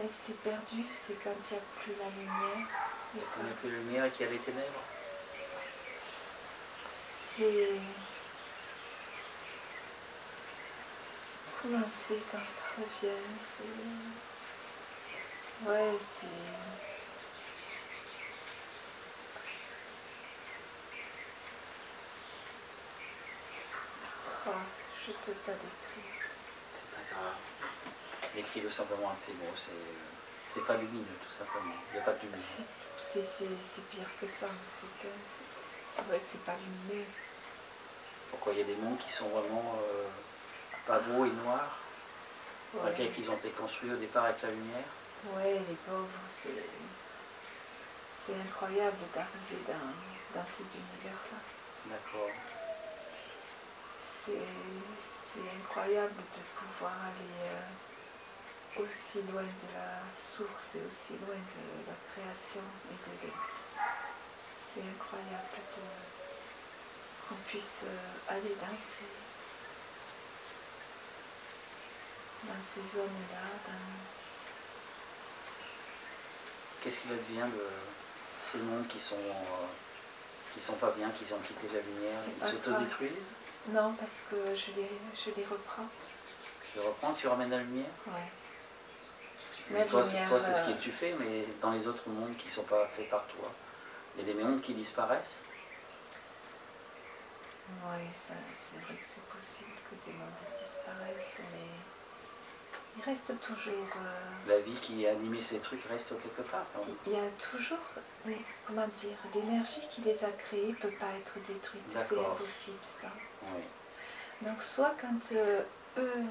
elle 0.00 0.12
s'est 0.12 0.34
perdue, 0.44 0.84
c'est 0.94 1.20
quand 1.24 1.34
il 1.50 1.54
n'y 1.54 1.58
a 1.58 1.64
plus 1.80 1.92
la 1.98 2.08
lumière, 2.10 2.68
c'est 2.94 3.18
Il 3.18 3.42
n'y 3.42 3.50
a 3.50 3.52
quand 3.52 3.56
plus 3.60 3.70
de 3.70 3.74
lumière 3.74 4.04
et 4.04 4.10
qu'il 4.10 4.26
y 4.26 4.28
a 4.28 4.32
les 4.32 4.38
ténèbres? 4.38 4.82
C'est 6.94 7.80
comment 11.62 11.88
c'est 11.88 12.20
quand 12.30 12.46
ça 12.46 12.62
revient, 12.76 13.22
c'est 13.40 13.68
ouais 15.68 15.92
c'est 16.00 16.26
Oh, 24.46 24.50
je 25.06 25.12
peux 25.12 25.32
pas 25.44 25.52
décrire. 25.52 26.22
C'est 26.74 26.90
pas 26.90 27.02
grave. 27.10 27.34
Écris-le 28.36 28.70
simplement 28.70 29.10
avec 29.10 29.26
tes 29.26 29.32
mots, 29.32 29.54
c'est, 29.56 29.70
c'est 30.48 30.64
pas 30.64 30.76
lumineux 30.76 31.18
tout 31.22 31.44
simplement. 31.44 31.74
Il 31.90 31.94
n'y 31.96 32.00
a 32.00 32.04
pas 32.04 32.12
de 32.12 32.22
lumière. 32.22 32.38
C'est- 32.38 32.66
pire 33.90 34.08
que 34.20 34.26
ça 34.26 34.46
en 34.46 34.48
fait. 34.48 35.08
hein. 35.08 35.12
C'est- 35.90 36.02
vrai 36.02 36.18
que 36.18 36.24
c'est 36.26 36.44
pas 36.44 36.54
lumineux. 36.54 37.04
Pourquoi 38.30 38.52
il 38.52 38.58
y 38.58 38.62
a 38.62 38.64
des 38.64 38.76
mondes 38.76 38.98
qui 38.98 39.10
sont 39.10 39.28
vraiment 39.28 39.78
euh, 39.82 40.06
pas 40.86 40.98
beaux 41.00 41.24
et 41.24 41.30
noirs, 41.30 41.76
Ouais. 42.74 42.80
malgré 42.84 43.08
qu'ils 43.10 43.30
ont 43.30 43.36
été 43.36 43.50
construits 43.50 43.92
au 43.92 43.96
départ 43.96 44.24
avec 44.24 44.42
la 44.42 44.50
lumière. 44.50 44.84
Ouais, 45.34 45.54
les 45.68 45.76
pauvres, 45.86 46.08
c'est. 46.30 46.64
C'est 48.18 48.34
incroyable 48.34 48.96
d'arriver 49.14 49.62
dans, 49.68 50.40
dans 50.40 50.46
ces 50.46 50.64
univers-là. 50.64 51.38
D'accord. 51.86 52.30
C'est 54.04 54.46
c'est 55.02 55.56
incroyable 55.60 56.14
de 56.16 56.42
pouvoir 56.58 56.92
aller 56.92 57.50
euh, 57.54 58.82
aussi 58.82 59.22
loin 59.30 59.42
de 59.42 59.68
la 59.74 60.00
source 60.18 60.74
et 60.76 60.82
aussi 60.88 61.12
loin 61.24 61.36
de 61.36 61.86
la 61.86 61.94
création 62.10 62.62
et 62.90 63.08
de 63.08 63.12
l'être. 63.26 63.56
C'est 64.66 64.80
incroyable 64.82 65.54
de- 65.76 67.28
qu'on 67.28 67.36
puisse 67.46 67.82
euh, 67.84 68.32
aller 68.34 68.56
dans 68.60 68.80
ces, 68.80 69.04
dans 72.46 72.62
ces 72.62 72.80
zones-là, 72.96 73.46
dans, 73.66 74.06
Qu'est-ce 76.80 77.00
qu'il 77.00 77.12
advient 77.12 77.52
de 77.52 77.64
ces 78.44 78.58
mondes 78.58 78.86
qui 78.86 79.00
sont, 79.00 79.16
euh, 79.16 79.66
qui 80.54 80.60
sont 80.60 80.76
pas 80.76 80.92
bien, 80.92 81.10
qui 81.10 81.32
ont 81.32 81.38
quitté 81.38 81.66
la 81.74 81.80
lumière 81.80 82.20
Ils 82.40 82.46
s'autodétruisent? 82.46 83.10
Non, 83.70 83.92
parce 83.94 84.24
que 84.30 84.54
je 84.54 84.70
les, 84.76 84.90
je 85.12 85.30
les 85.36 85.42
reprends. 85.42 85.88
Tu 86.62 86.78
les 86.78 86.86
reprends, 86.86 87.12
tu 87.12 87.26
ramènes 87.26 87.50
la 87.50 87.58
lumière? 87.58 87.90
Ouais. 88.06 88.30
Mais 89.70 89.84
toi, 89.86 90.02
lumière, 90.02 90.28
toi, 90.28 90.38
c'est 90.38 90.54
ce 90.54 90.60
euh, 90.60 90.72
que 90.72 90.80
tu 90.80 90.92
fais, 90.92 91.16
mais 91.18 91.44
dans 91.60 91.72
les 91.72 91.88
autres 91.88 92.08
mondes 92.08 92.36
qui 92.36 92.46
ne 92.46 92.52
sont 92.52 92.62
pas 92.62 92.86
faits 92.86 93.10
par 93.10 93.26
toi, 93.26 93.50
il 94.16 94.24
y 94.26 94.30
a 94.30 94.32
des 94.32 94.40
mondes 94.40 94.60
qui 94.60 94.72
disparaissent. 94.72 95.42
Oui, 97.68 98.06
ça, 98.14 98.34
c'est 98.54 98.80
vrai 98.84 98.94
que 98.94 99.04
c'est 99.04 99.24
possible 99.24 99.74
que 99.90 100.08
des 100.08 100.16
mondes 100.16 100.30
disparaissent, 100.52 101.40
mais 101.52 101.66
il 102.96 103.02
reste 103.04 103.38
toujours. 103.40 103.72
euh, 103.96 104.48
La 104.48 104.58
vie 104.60 104.74
qui 104.80 105.06
a 105.06 105.10
animé 105.12 105.40
ces 105.42 105.58
trucs 105.58 105.84
reste 105.84 106.14
quelque 106.22 106.48
part. 106.50 106.64
il 107.06 107.12
y 107.12 107.16
a 107.16 107.28
toujours, 107.38 107.78
mais 108.24 108.38
comment 108.66 108.86
dire, 108.88 109.16
l'énergie 109.34 109.82
qui 109.90 110.00
les 110.02 110.24
a 110.24 110.30
créés 110.30 110.68
ne 110.68 110.74
peut 110.74 110.96
pas 110.98 111.12
être 111.18 111.38
détruite. 111.46 111.82
C'est 111.88 112.18
impossible 112.18 112.76
ça. 112.88 113.08
Oui. 113.54 113.62
Donc, 114.42 114.60
soit 114.62 114.94
quand 115.00 115.32
euh, 115.32 115.62
eux, 115.98 116.24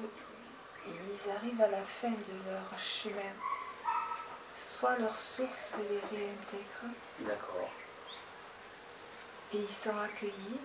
ils 0.86 1.30
arrivent 1.30 1.60
à 1.60 1.68
la 1.68 1.82
fin 1.82 2.10
de 2.10 2.50
leur 2.50 2.78
chemin, 2.78 3.32
soit 4.56 4.96
leur 4.98 5.16
source 5.16 5.74
les 5.78 6.16
réintègre 6.16 6.94
D'accord. 7.20 7.68
et 9.52 9.58
ils 9.58 9.68
sont 9.68 9.96
accueillis, 9.98 10.60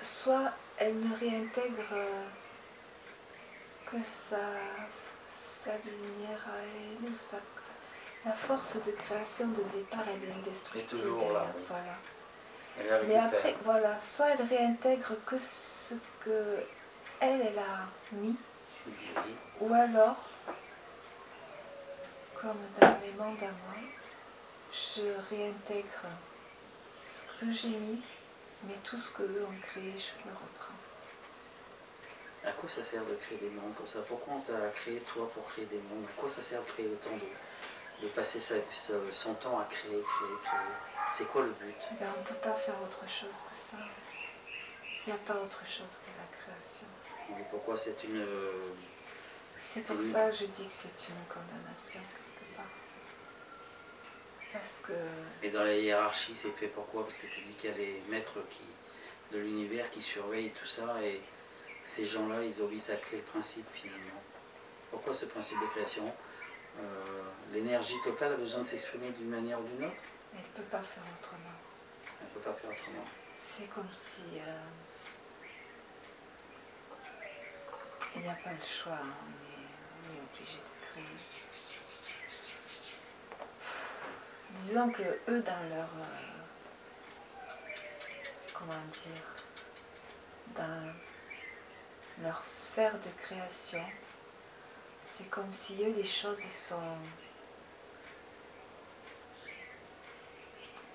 soit 0.00 0.52
elle 0.78 0.98
ne 0.98 1.14
réintègre 1.16 1.92
euh, 1.92 2.24
que 3.86 3.96
sa, 4.04 4.36
sa 5.38 5.72
lumière 5.78 6.44
à 6.48 6.58
elle, 6.58 7.10
ou 7.10 7.14
sa, 7.14 7.38
la 8.24 8.32
force 8.32 8.82
de 8.82 8.90
création 8.90 9.48
de 9.48 9.62
départ, 9.72 10.02
elle 10.08 10.28
est 10.28 10.32
indestructible. 10.32 11.00
toujours 11.00 11.32
là, 11.32 11.46
elle, 11.48 11.60
oui. 11.60 11.66
voilà. 11.68 13.00
Elle 13.00 13.06
Mais 13.08 13.16
après, 13.16 13.54
voilà, 13.62 13.98
soit 14.00 14.30
elle 14.30 14.42
réintègre 14.46 15.12
que 15.24 15.38
ce 15.38 15.94
que 16.20 16.64
elle, 17.20 17.40
elle 17.40 17.58
a 17.58 17.86
mis, 18.12 18.36
Oui. 18.86 18.92
ou 19.60 19.72
alors, 19.72 20.28
comme 22.34 22.58
dans 22.80 22.98
les 23.02 23.12
moi, 23.12 23.34
je 24.72 25.02
réintègre 25.30 26.08
ce 27.06 27.24
que 27.40 27.52
j'ai 27.52 27.68
mis, 27.68 28.02
mais 28.64 28.74
tout 28.84 28.98
ce 28.98 29.12
qu'eux 29.14 29.46
ont 29.48 29.60
créé, 29.62 29.94
je 29.96 30.28
le 30.28 30.34
reprends. 30.34 30.55
À 32.46 32.52
quoi 32.52 32.68
ça 32.68 32.84
sert 32.84 33.04
de 33.04 33.14
créer 33.14 33.38
des 33.38 33.50
mondes 33.50 33.74
comme 33.74 33.88
ça? 33.88 33.98
Pourquoi 34.08 34.34
on 34.34 34.40
t'a 34.40 34.68
créé 34.74 35.00
toi 35.00 35.28
pour 35.34 35.44
créer 35.48 35.66
des 35.66 35.80
mondes? 35.90 36.06
À 36.06 36.20
quoi 36.20 36.28
ça 36.28 36.42
sert 36.42 36.60
de 36.62 36.66
créer 36.68 36.86
autant 36.86 37.16
de, 37.16 38.06
de 38.06 38.10
passer 38.12 38.38
sa- 38.38 38.54
son 39.12 39.34
temps 39.34 39.58
à 39.58 39.64
créer, 39.64 39.90
créer, 40.00 40.36
créer? 40.44 41.10
C'est 41.12 41.26
quoi 41.26 41.42
le 41.42 41.50
but? 41.50 41.74
Ben, 42.00 42.06
on 42.16 42.20
ne 42.20 42.24
peut 42.26 42.34
pas 42.34 42.54
faire 42.54 42.80
autre 42.82 43.00
chose 43.08 43.34
que 43.50 43.56
ça. 43.56 43.78
Il 45.06 45.12
n'y 45.12 45.18
a 45.18 45.22
pas 45.22 45.34
autre 45.34 45.66
chose 45.66 46.00
que 46.04 46.10
la 46.16 46.38
création. 46.38 46.86
Et 47.30 47.42
Pourquoi 47.50 47.76
c'est 47.76 48.02
une... 48.04 48.20
euh, 48.20 48.70
C'est 49.58 49.82
pour 49.82 50.00
ça 50.00 50.30
que 50.30 50.36
je 50.36 50.46
dis 50.46 50.66
que 50.66 50.72
c'est 50.72 51.08
une 51.08 51.24
condamnation 51.28 52.00
quelque 52.00 52.56
part. 52.56 52.64
Parce 54.52 54.82
que 54.86 54.92
Et 55.44 55.50
dans 55.50 55.64
la 55.64 55.74
hiérarchie, 55.76 56.34
c'est 56.36 56.50
fait 56.52 56.68
pourquoi? 56.68 57.02
Parce 57.04 57.16
que 57.16 57.26
tu 57.26 57.40
dis 57.40 57.54
qu'il 57.54 57.70
y 57.70 57.72
a 57.72 57.76
les 57.76 58.02
maîtres 58.08 58.38
qui, 58.50 58.62
de 59.36 59.40
l'univers 59.40 59.90
qui 59.90 60.00
surveillent 60.02 60.52
tout 60.52 60.66
ça 60.66 60.96
et 61.02 61.20
ces 61.86 62.04
gens-là, 62.04 62.42
ils 62.44 62.60
obéissent 62.60 62.90
à 62.90 62.96
quel 62.96 63.22
principe 63.22 63.66
finalement 63.72 64.20
Pourquoi 64.90 65.14
ce 65.14 65.24
principe 65.26 65.60
de 65.60 65.66
création 65.66 66.04
Euh, 66.78 66.82
L'énergie 67.52 67.94
totale 68.04 68.32
a 68.34 68.36
besoin 68.36 68.60
de 68.62 68.66
s'exprimer 68.66 69.08
d'une 69.10 69.30
manière 69.30 69.58
ou 69.60 69.64
d'une 69.64 69.84
autre 69.84 70.02
elle 70.34 70.42
ne 70.42 70.56
peut 70.56 70.70
pas 70.70 70.82
faire 70.82 71.02
autrement. 71.18 71.56
Elle 72.20 72.26
ne 72.28 72.32
peut 72.34 72.40
pas 72.40 72.52
faire 72.52 72.70
autrement. 72.70 73.04
C'est 73.38 73.68
comme 73.70 73.88
si 73.90 74.24
euh, 74.36 74.60
il 78.16 78.22
n'y 78.22 78.28
a 78.28 78.34
pas 78.34 78.50
le 78.52 78.62
choix, 78.62 78.92
hein. 79.02 79.16
on 79.24 79.30
est, 79.30 80.10
on 80.10 80.14
est 80.14 80.20
obligé 80.34 80.58
de 80.58 80.86
créer. 80.90 81.16
Disons 84.56 84.90
que 84.90 85.02
eux, 85.30 85.42
dans 85.42 85.68
leur. 85.70 85.88
euh, 85.98 87.42
comment 88.52 88.72
dire 88.92 89.26
Dans 90.54 90.92
leur 92.22 92.42
sphère 92.42 92.98
de 92.98 93.08
création, 93.22 93.84
c'est 95.08 95.28
comme 95.30 95.52
si 95.52 95.82
eux, 95.84 95.92
les 95.96 96.04
choses 96.04 96.42
sont 96.50 96.96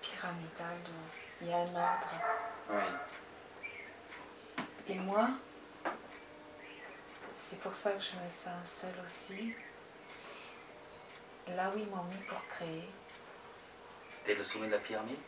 pyramidales, 0.02 0.78
où 0.90 1.44
il 1.44 1.48
y 1.48 1.54
a 1.54 1.58
un 1.58 1.76
ordre. 1.76 2.22
Oui. 2.70 2.84
Et 4.88 5.00
moi, 5.00 5.30
c'est 7.38 7.60
pour 7.60 7.74
ça 7.74 7.92
que 7.92 8.02
je 8.02 8.16
me 8.16 8.30
sens 8.30 8.66
seule 8.66 9.00
aussi. 9.04 9.54
Là 11.48 11.70
où 11.74 11.78
ils 11.78 11.88
m'ont 11.88 12.04
mis 12.04 12.24
pour 12.28 12.46
créer. 12.48 12.88
T'es 14.24 14.36
le 14.36 14.44
sommet 14.44 14.68
de 14.68 14.74
la 14.74 14.80
pyramide? 14.80 15.20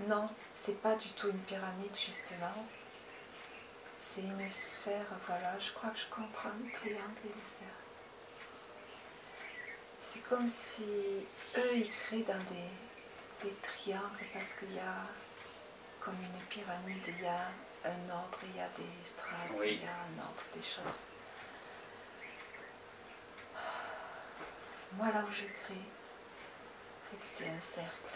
Non, 0.00 0.28
c'est 0.54 0.80
pas 0.80 0.96
du 0.96 1.08
tout 1.10 1.28
une 1.28 1.40
pyramide 1.40 1.94
justement. 1.94 2.66
C'est 4.00 4.22
une 4.22 4.48
sphère, 4.48 5.06
voilà, 5.26 5.58
je 5.58 5.70
crois 5.72 5.90
que 5.90 5.98
je 5.98 6.06
comprends 6.06 6.50
le 6.64 6.70
triangle 6.72 7.20
et 7.24 7.28
le 7.28 7.44
cercle. 7.44 7.74
C'est 10.00 10.20
comme 10.28 10.48
si 10.48 10.84
eux, 11.56 11.76
ils 11.76 11.90
créent 11.90 12.22
dans 12.22 12.38
des, 12.50 13.44
des 13.48 13.54
triangles 13.62 14.24
parce 14.32 14.54
qu'il 14.54 14.72
y 14.74 14.78
a 14.78 15.04
comme 16.00 16.16
une 16.22 16.42
pyramide, 16.46 17.06
il 17.06 17.20
y 17.22 17.26
a 17.26 17.48
un 17.84 18.10
ordre, 18.10 18.38
il 18.44 18.56
y 18.56 18.60
a 18.60 18.68
des 18.70 19.04
strates, 19.06 19.50
Oui. 19.58 19.78
il 19.80 19.84
y 19.84 19.86
a 19.86 19.90
un 19.92 20.22
ordre, 20.26 20.42
des 20.54 20.62
choses. 20.62 21.04
Moi, 24.94 25.06
là 25.12 25.22
où 25.28 25.30
je 25.30 25.44
crée, 25.44 25.74
en 25.74 27.10
fait, 27.16 27.22
c'est 27.22 27.48
un 27.48 27.60
cercle. 27.60 28.08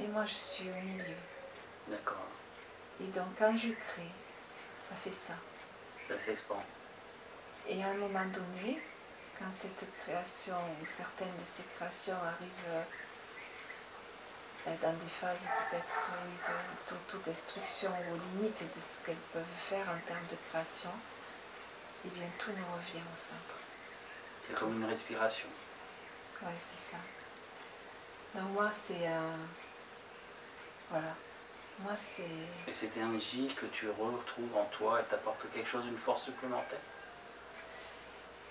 Et 0.00 0.06
moi, 0.08 0.26
je 0.26 0.34
suis 0.34 0.68
au 0.70 0.74
milieu. 0.74 1.16
D'accord. 1.88 2.26
Et 3.00 3.06
donc, 3.06 3.26
quand 3.38 3.54
je 3.56 3.68
crée, 3.68 4.10
ça 4.80 4.94
fait 4.94 5.12
ça. 5.12 5.34
Ça 6.08 6.18
s'expand. 6.18 6.62
Et 7.68 7.82
à 7.82 7.88
un 7.88 7.94
moment 7.94 8.24
donné, 8.26 8.80
quand 9.38 9.52
cette 9.52 9.86
création 10.02 10.56
ou 10.82 10.86
certaines 10.86 11.28
de 11.28 11.44
ces 11.44 11.62
créations 11.76 12.14
arrivent 12.14 12.84
euh, 14.66 14.74
dans 14.82 14.92
des 14.92 15.10
phases 15.20 15.48
peut-être 15.70 16.00
d'autodestruction 16.88 17.90
ou 17.90 18.14
aux 18.14 18.40
limites 18.40 18.64
de 18.74 18.80
ce 18.80 19.04
qu'elles 19.04 19.16
peuvent 19.32 19.44
faire 19.56 19.86
en 19.88 19.98
termes 20.06 20.26
de 20.30 20.36
création, 20.50 20.90
eh 22.04 22.08
bien 22.08 22.26
tout 22.38 22.50
nous 22.50 22.74
revient 22.74 23.04
au 23.04 23.16
centre. 23.16 23.60
C'est 24.46 24.54
comme 24.54 24.82
une 24.82 24.88
respiration. 24.88 25.48
Oui, 26.42 26.52
c'est 26.58 26.92
ça. 26.92 26.98
Donc 28.34 28.50
moi, 28.50 28.70
c'est 28.72 29.06
un... 29.06 29.36
Voilà. 30.90 31.14
Moi, 31.80 31.92
c'est... 31.96 32.24
Et 32.66 32.72
cette 32.72 32.96
énergie 32.96 33.54
que 33.54 33.66
tu 33.66 33.88
retrouves 33.88 34.56
en 34.56 34.64
toi, 34.66 34.98
elle 34.98 35.06
t'apporte 35.06 35.46
quelque 35.52 35.68
chose, 35.68 35.86
une 35.86 35.96
force 35.96 36.24
supplémentaire. 36.24 36.80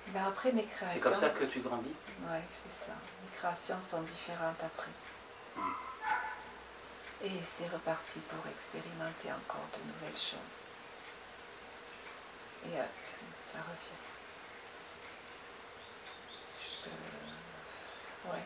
Ben, 0.08 0.26
après, 0.26 0.54
mes 0.54 0.66
créations... 0.66 0.98
C'est 0.98 1.10
comme 1.10 1.20
ça 1.20 1.30
que 1.30 1.44
tu 1.44 1.60
grandis. 1.60 1.94
Oui, 2.22 2.40
c'est 2.54 2.72
ça. 2.72 2.94
Les 3.24 3.38
créations 3.38 3.82
sont 3.82 4.02
différentes 4.02 4.64
après. 4.64 4.92
Mm. 5.58 5.74
Et 7.24 7.42
c'est 7.44 7.68
reparti 7.68 8.20
pour 8.22 8.50
expérimenter 8.50 9.30
encore 9.34 9.68
de 9.74 9.80
nouvelles 9.92 10.18
choses. 10.18 10.72
Et 12.66 12.80
hop, 12.80 12.86
ça 13.42 13.58
revient. 13.58 14.04
Je 16.62 16.84
peux... 16.84 18.30
Ouais. 18.30 18.44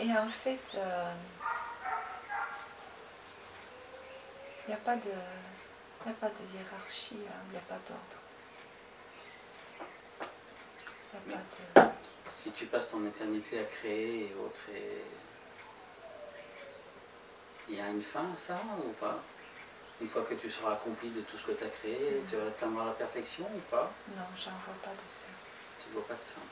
Et 0.00 0.18
en 0.18 0.28
fait, 0.28 0.76
euh, 0.76 1.12
il 4.68 4.72
n'y 4.72 4.74
a 4.74 4.80
pas 4.84 4.96
de... 4.96 5.08
n'y 5.08 6.12
a 6.12 6.14
pas 6.20 6.28
de 6.28 6.44
hiérarchie, 6.54 7.16
hein, 7.26 7.40
il 7.46 7.52
n'y 7.52 7.56
a 7.56 7.60
pas 7.60 7.78
d'ordre. 7.88 8.18
Il 11.14 11.30
n'y 11.30 11.34
a 11.34 11.38
pas 11.38 11.42
de... 11.88 11.92
Si 12.36 12.50
tu 12.50 12.66
passes 12.66 12.88
ton 12.88 13.06
éternité 13.06 13.60
à 13.60 13.64
créer 13.64 14.30
et 14.30 14.34
autres, 14.34 14.66
il 17.66 17.76
y 17.76 17.80
a 17.80 17.88
une 17.88 18.02
fin 18.02 18.30
à 18.34 18.36
ça 18.36 18.60
ou 18.86 18.92
pas? 18.92 19.18
Une 20.02 20.08
fois 20.08 20.22
que 20.22 20.34
tu 20.34 20.50
seras 20.50 20.74
accompli 20.74 21.08
de 21.10 21.22
tout 21.22 21.38
ce 21.38 21.46
que 21.46 21.52
tu 21.52 21.64
as 21.64 21.68
créé, 21.68 22.22
tu 22.28 22.36
vas 22.36 22.48
atteindre 22.48 22.84
la 22.84 22.92
perfection 22.92 23.46
ou 23.46 23.58
pas? 23.70 23.90
Non, 24.14 24.22
j'en 24.36 24.50
vois 24.50 24.74
pas 24.82 24.90
de 24.90 24.98
fin. 24.98 25.32
Tu 25.80 25.88
ne 25.88 25.94
vois 25.94 26.06
pas 26.06 26.14
de 26.14 26.20
fin. 26.20 26.42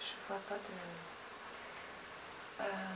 Je 0.00 0.14
vois 0.26 0.40
pas 0.48 0.56
de... 0.56 0.72
Euh, 2.60 2.94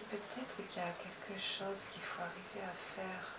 Peut-être 0.00 0.56
qu'il 0.68 0.82
y 0.82 0.84
a 0.84 0.90
quelque 0.92 1.40
chose 1.40 1.86
qu'il 1.90 2.02
faut 2.02 2.20
arriver 2.22 2.64
à 2.66 2.72
faire, 2.94 3.32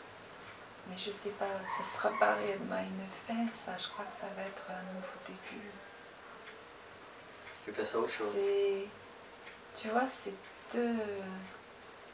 mais 0.90 0.98
je 0.98 1.12
sais 1.12 1.30
pas, 1.32 1.46
ce 1.78 1.84
sera 1.98 2.10
pas 2.20 2.36
réellement 2.36 2.80
une 2.80 3.08
fin, 3.28 3.48
ça. 3.52 3.78
Je 3.78 3.88
crois 3.90 4.06
que 4.06 4.12
ça 4.12 4.28
va 4.36 4.42
être 4.44 4.66
un 4.70 4.84
nouveau 4.94 5.08
début. 5.26 5.70
Tu 7.66 7.72
passes 7.72 7.96
à 7.96 8.00
autre 8.00 8.12
chose? 8.12 8.36
Tu 9.76 9.90
vois, 9.90 10.08
c'est 10.08 10.34
deux 10.74 10.98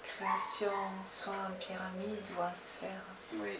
créations, 0.03 0.89
soit 1.05 1.33
en 1.33 1.53
pyramide 1.59 2.25
ou 2.37 2.41
en 2.41 2.53
sphère. 2.55 3.03
Oui. 3.35 3.59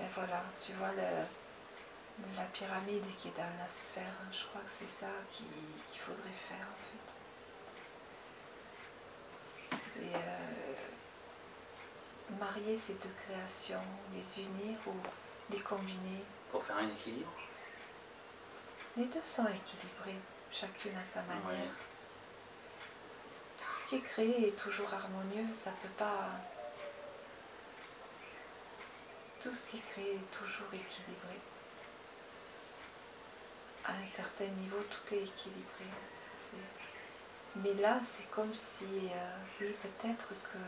Et 0.00 0.04
voilà, 0.14 0.42
tu 0.60 0.72
vois 0.74 0.92
le, 0.92 1.24
la 2.36 2.44
pyramide 2.52 3.04
qui 3.18 3.28
est 3.28 3.36
dans 3.36 3.42
la 3.58 3.68
sphère. 3.68 4.14
Je 4.32 4.44
crois 4.46 4.60
que 4.62 4.70
c'est 4.70 4.88
ça 4.88 5.08
qui- 5.30 5.44
qu'il 5.88 6.00
faudrait 6.00 6.38
faire 6.48 6.66
en 6.66 6.78
fait. 6.78 7.19
C'est 9.70 10.14
euh, 10.14 10.76
marier 12.38 12.76
ces 12.78 12.94
deux 12.94 13.14
créations, 13.26 13.80
les 14.14 14.42
unir 14.42 14.78
ou 14.86 14.94
les 15.50 15.60
combiner. 15.60 16.22
Pour 16.50 16.64
faire 16.64 16.76
un 16.78 16.88
équilibre 16.88 17.30
Les 18.96 19.04
deux 19.04 19.22
sont 19.24 19.46
équilibrés, 19.46 20.18
chacune 20.50 20.96
à 20.96 21.04
sa 21.04 21.22
manière. 21.22 21.46
Ouais. 21.46 21.70
Tout 23.58 23.72
ce 23.72 23.88
qui 23.88 23.96
est 23.96 24.00
créé 24.00 24.48
est 24.48 24.56
toujours 24.56 24.92
harmonieux, 24.92 25.52
ça 25.52 25.70
peut 25.82 25.88
pas. 25.96 26.30
Tout 29.40 29.52
ce 29.54 29.70
qui 29.70 29.76
est 29.78 29.90
créé 29.92 30.14
est 30.14 30.30
toujours 30.36 30.66
équilibré. 30.74 31.38
À 33.86 33.92
un 33.92 34.06
certain 34.06 34.44
niveau, 34.46 34.76
tout 34.90 35.14
est 35.14 35.22
équilibré. 35.24 35.84
Ça, 35.84 36.30
c'est- 36.36 36.89
Mais 37.56 37.74
là, 37.74 37.98
c'est 38.02 38.30
comme 38.30 38.52
si, 38.52 38.84
euh, 38.84 39.36
oui, 39.60 39.74
peut-être 39.82 40.28
que 40.28 40.58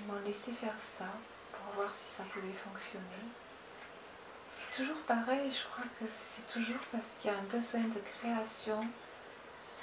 ils 0.00 0.06
m'ont 0.06 0.20
laissé 0.24 0.52
faire 0.52 0.74
ça 0.80 1.06
pour 1.52 1.74
voir 1.74 1.94
si 1.94 2.06
ça 2.06 2.24
pouvait 2.24 2.52
fonctionner. 2.52 3.04
C'est 4.50 4.82
toujours 4.82 5.00
pareil, 5.06 5.50
je 5.50 5.64
crois 5.70 5.84
que 5.98 6.06
c'est 6.08 6.46
toujours 6.48 6.80
parce 6.90 7.18
qu'il 7.18 7.30
y 7.30 7.34
a 7.34 7.38
un 7.38 7.42
besoin 7.42 7.82
de 7.82 8.00
création 8.18 8.80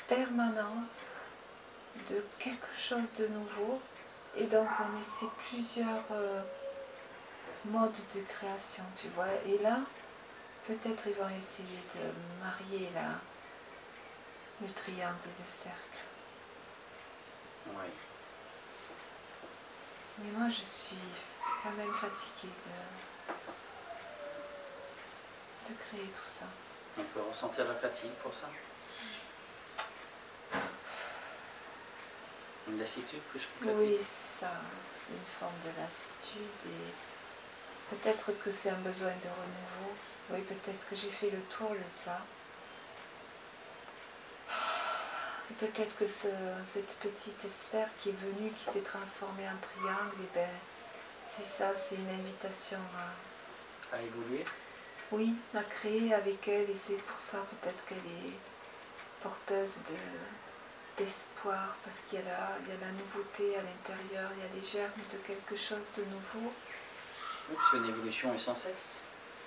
permanent 0.07 0.83
de 2.09 2.23
quelque 2.37 2.67
chose 2.77 3.11
de 3.17 3.27
nouveau 3.27 3.81
et 4.37 4.45
donc 4.45 4.67
on 4.79 4.99
essaie 5.01 5.31
plusieurs 5.49 6.05
euh, 6.11 6.41
modes 7.65 7.97
de 8.15 8.21
création, 8.21 8.83
tu 8.95 9.07
vois. 9.09 9.27
Et 9.45 9.57
là, 9.59 9.79
peut-être 10.67 11.07
ils 11.07 11.13
vont 11.13 11.29
essayer 11.29 11.79
de 11.95 12.43
marier 12.43 12.89
la, 12.93 13.19
le 14.61 14.67
triangle 14.73 15.29
le 15.39 15.45
cercle. 15.45 16.07
Oui. 17.67 17.89
Mais 20.19 20.31
moi, 20.31 20.49
je 20.49 20.63
suis 20.63 20.97
quand 21.63 21.71
même 21.71 21.93
fatiguée 21.93 22.53
de, 22.65 23.33
de 25.69 25.77
créer 25.79 26.07
tout 26.07 26.27
ça. 26.27 26.45
On 26.97 27.03
peut 27.03 27.21
ressentir 27.21 27.65
la 27.65 27.75
fatigue 27.75 28.13
pour 28.23 28.33
ça? 28.33 28.47
Une 32.67 32.79
lassitude 32.79 33.21
plus 33.31 33.39
que 33.39 33.45
fatigue 33.65 33.77
Oui, 33.77 33.97
c'est 33.99 34.39
ça. 34.45 34.51
C'est 34.93 35.13
une 35.13 35.31
forme 35.39 35.59
de 35.63 35.71
lassitude 35.81 36.65
et 36.65 37.95
peut-être 37.95 38.31
que 38.43 38.51
c'est 38.51 38.69
un 38.71 38.79
besoin 38.79 39.09
de 39.09 39.29
renouveau. 39.29 39.93
Oui, 40.31 40.41
peut-être 40.41 40.87
que 40.87 40.95
j'ai 40.95 41.09
fait 41.09 41.29
le 41.29 41.39
tour 41.43 41.71
de 41.71 41.87
ça. 41.87 42.19
Et 44.49 44.51
peut-être 45.55 45.95
que 45.97 46.07
ce- 46.07 46.27
cette 46.65 46.95
petite 46.99 47.41
sphère 47.49 47.89
qui 47.99 48.09
est 48.09 48.19
venue, 48.19 48.51
qui 48.51 48.63
s'est 48.65 48.81
transformée 48.81 49.47
en 49.47 49.57
triangle, 49.57 50.15
et 50.23 50.29
ben, 50.35 50.49
c'est 51.27 51.45
ça, 51.45 51.75
c'est 51.75 51.95
une 51.95 52.09
invitation 52.09 52.79
à, 52.97 53.95
À 53.97 54.01
évoluer 54.01 54.43
oui, 55.11 55.33
à 55.55 55.63
créer 55.63 56.13
avec 56.13 56.47
elle 56.47 56.69
et 56.69 56.75
c'est 56.75 57.01
pour 57.03 57.19
ça 57.19 57.39
peut-être 57.61 57.83
qu'elle 57.85 57.97
est 57.97 58.37
porteuse 59.23 59.77
de 59.89 59.95
d'espoir 61.03 61.77
parce 61.85 61.99
qu'il 62.01 62.19
y, 62.19 62.21
a 62.21 62.25
la- 62.25 62.57
il 62.61 62.67
y 62.67 62.71
a 62.73 62.79
la 62.85 62.91
nouveauté 62.91 63.55
à 63.57 63.61
l'intérieur, 63.61 64.29
il 64.35 64.43
y 64.43 64.45
a 64.45 64.61
les 64.61 64.67
germes 64.67 64.91
de 65.09 65.17
quelque 65.17 65.55
chose 65.55 65.89
de 65.97 66.03
nouveau. 66.03 66.51
Oui, 67.49 67.55
parce 67.55 67.69
qu'une 67.71 67.85
évolution 67.89 68.33
est 68.35 68.39
sans 68.39 68.53
cesse. 68.55 68.99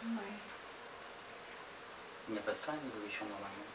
Oui, 0.05 0.17
Il 2.29 2.33
n'y 2.33 2.39
a 2.39 2.43
pas 2.43 2.53
de 2.53 2.57
fin 2.57 2.73
à 2.73 2.77
une 2.77 2.89
évolution 2.89 3.27
normalement. 3.27 3.69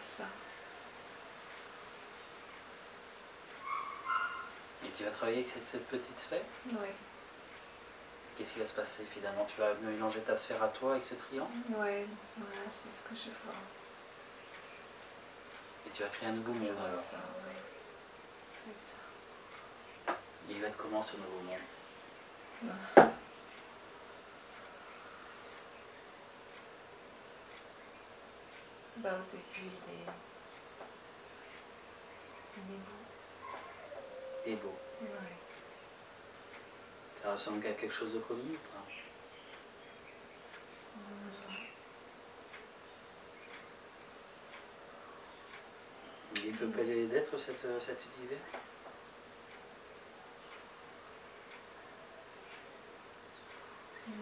c'est 0.00 0.22
ça. 0.22 0.28
Et 4.84 4.90
tu 4.96 5.04
vas 5.04 5.10
travailler 5.10 5.38
avec 5.40 5.50
cette, 5.52 5.66
cette 5.68 5.86
petite 5.88 6.18
sphère 6.20 6.40
Oui, 6.68 6.88
Qu'est-ce 8.36 8.54
qui 8.54 8.58
va 8.58 8.66
se 8.66 8.74
passer 8.74 9.04
finalement? 9.12 9.44
Tu 9.46 9.60
vas 9.60 9.74
mélanger 9.74 10.20
ta 10.20 10.36
sphère 10.36 10.62
à 10.62 10.68
toi 10.68 10.92
avec 10.92 11.04
ce 11.04 11.14
triangle? 11.14 11.52
Ouais, 11.70 12.04
voilà, 12.36 12.66
c'est 12.72 12.92
ce 12.92 13.04
que 13.04 13.14
je 13.14 13.30
vois. 13.44 13.54
et 15.86 15.90
tu 15.90 16.02
vas 16.02 16.08
créer 16.08 16.28
un 16.28 16.32
nouveau 16.32 16.52
monde 16.54 16.76
alors. 16.84 16.94
ça, 16.94 17.16
ouais. 17.16 18.72
Ça. 18.74 20.12
Et 20.48 20.52
il 20.54 20.60
va 20.60 20.66
être 20.66 20.76
comment 20.76 21.02
ce 21.02 21.16
nouveau 21.16 21.40
monde? 21.46 21.60
Bah, 28.96 29.10
au 29.18 29.30
début, 29.30 29.44
il 29.58 29.92
est, 29.92 30.06
il 32.56 32.74
est 32.74 32.78
beau. 32.78 33.03
Et 34.46 34.56
beau. 34.56 34.74
Ouais. 35.00 35.08
Ça 37.22 37.32
ressemble 37.32 37.66
à 37.66 37.70
quelque 37.70 37.94
chose 37.94 38.12
de 38.12 38.18
connu 38.18 38.42
ou 38.42 38.52
pas? 38.52 38.84
Il 46.36 46.52
peut 46.52 46.66
peuplé 46.66 47.06
d'être 47.06 47.38
cet, 47.38 47.64
euh, 47.64 47.80
cet 47.80 47.98
univers 48.18 48.38
Hmm. 54.06 54.12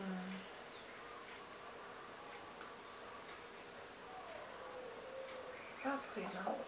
Pas 5.82 5.98
vraiment. 6.14 6.58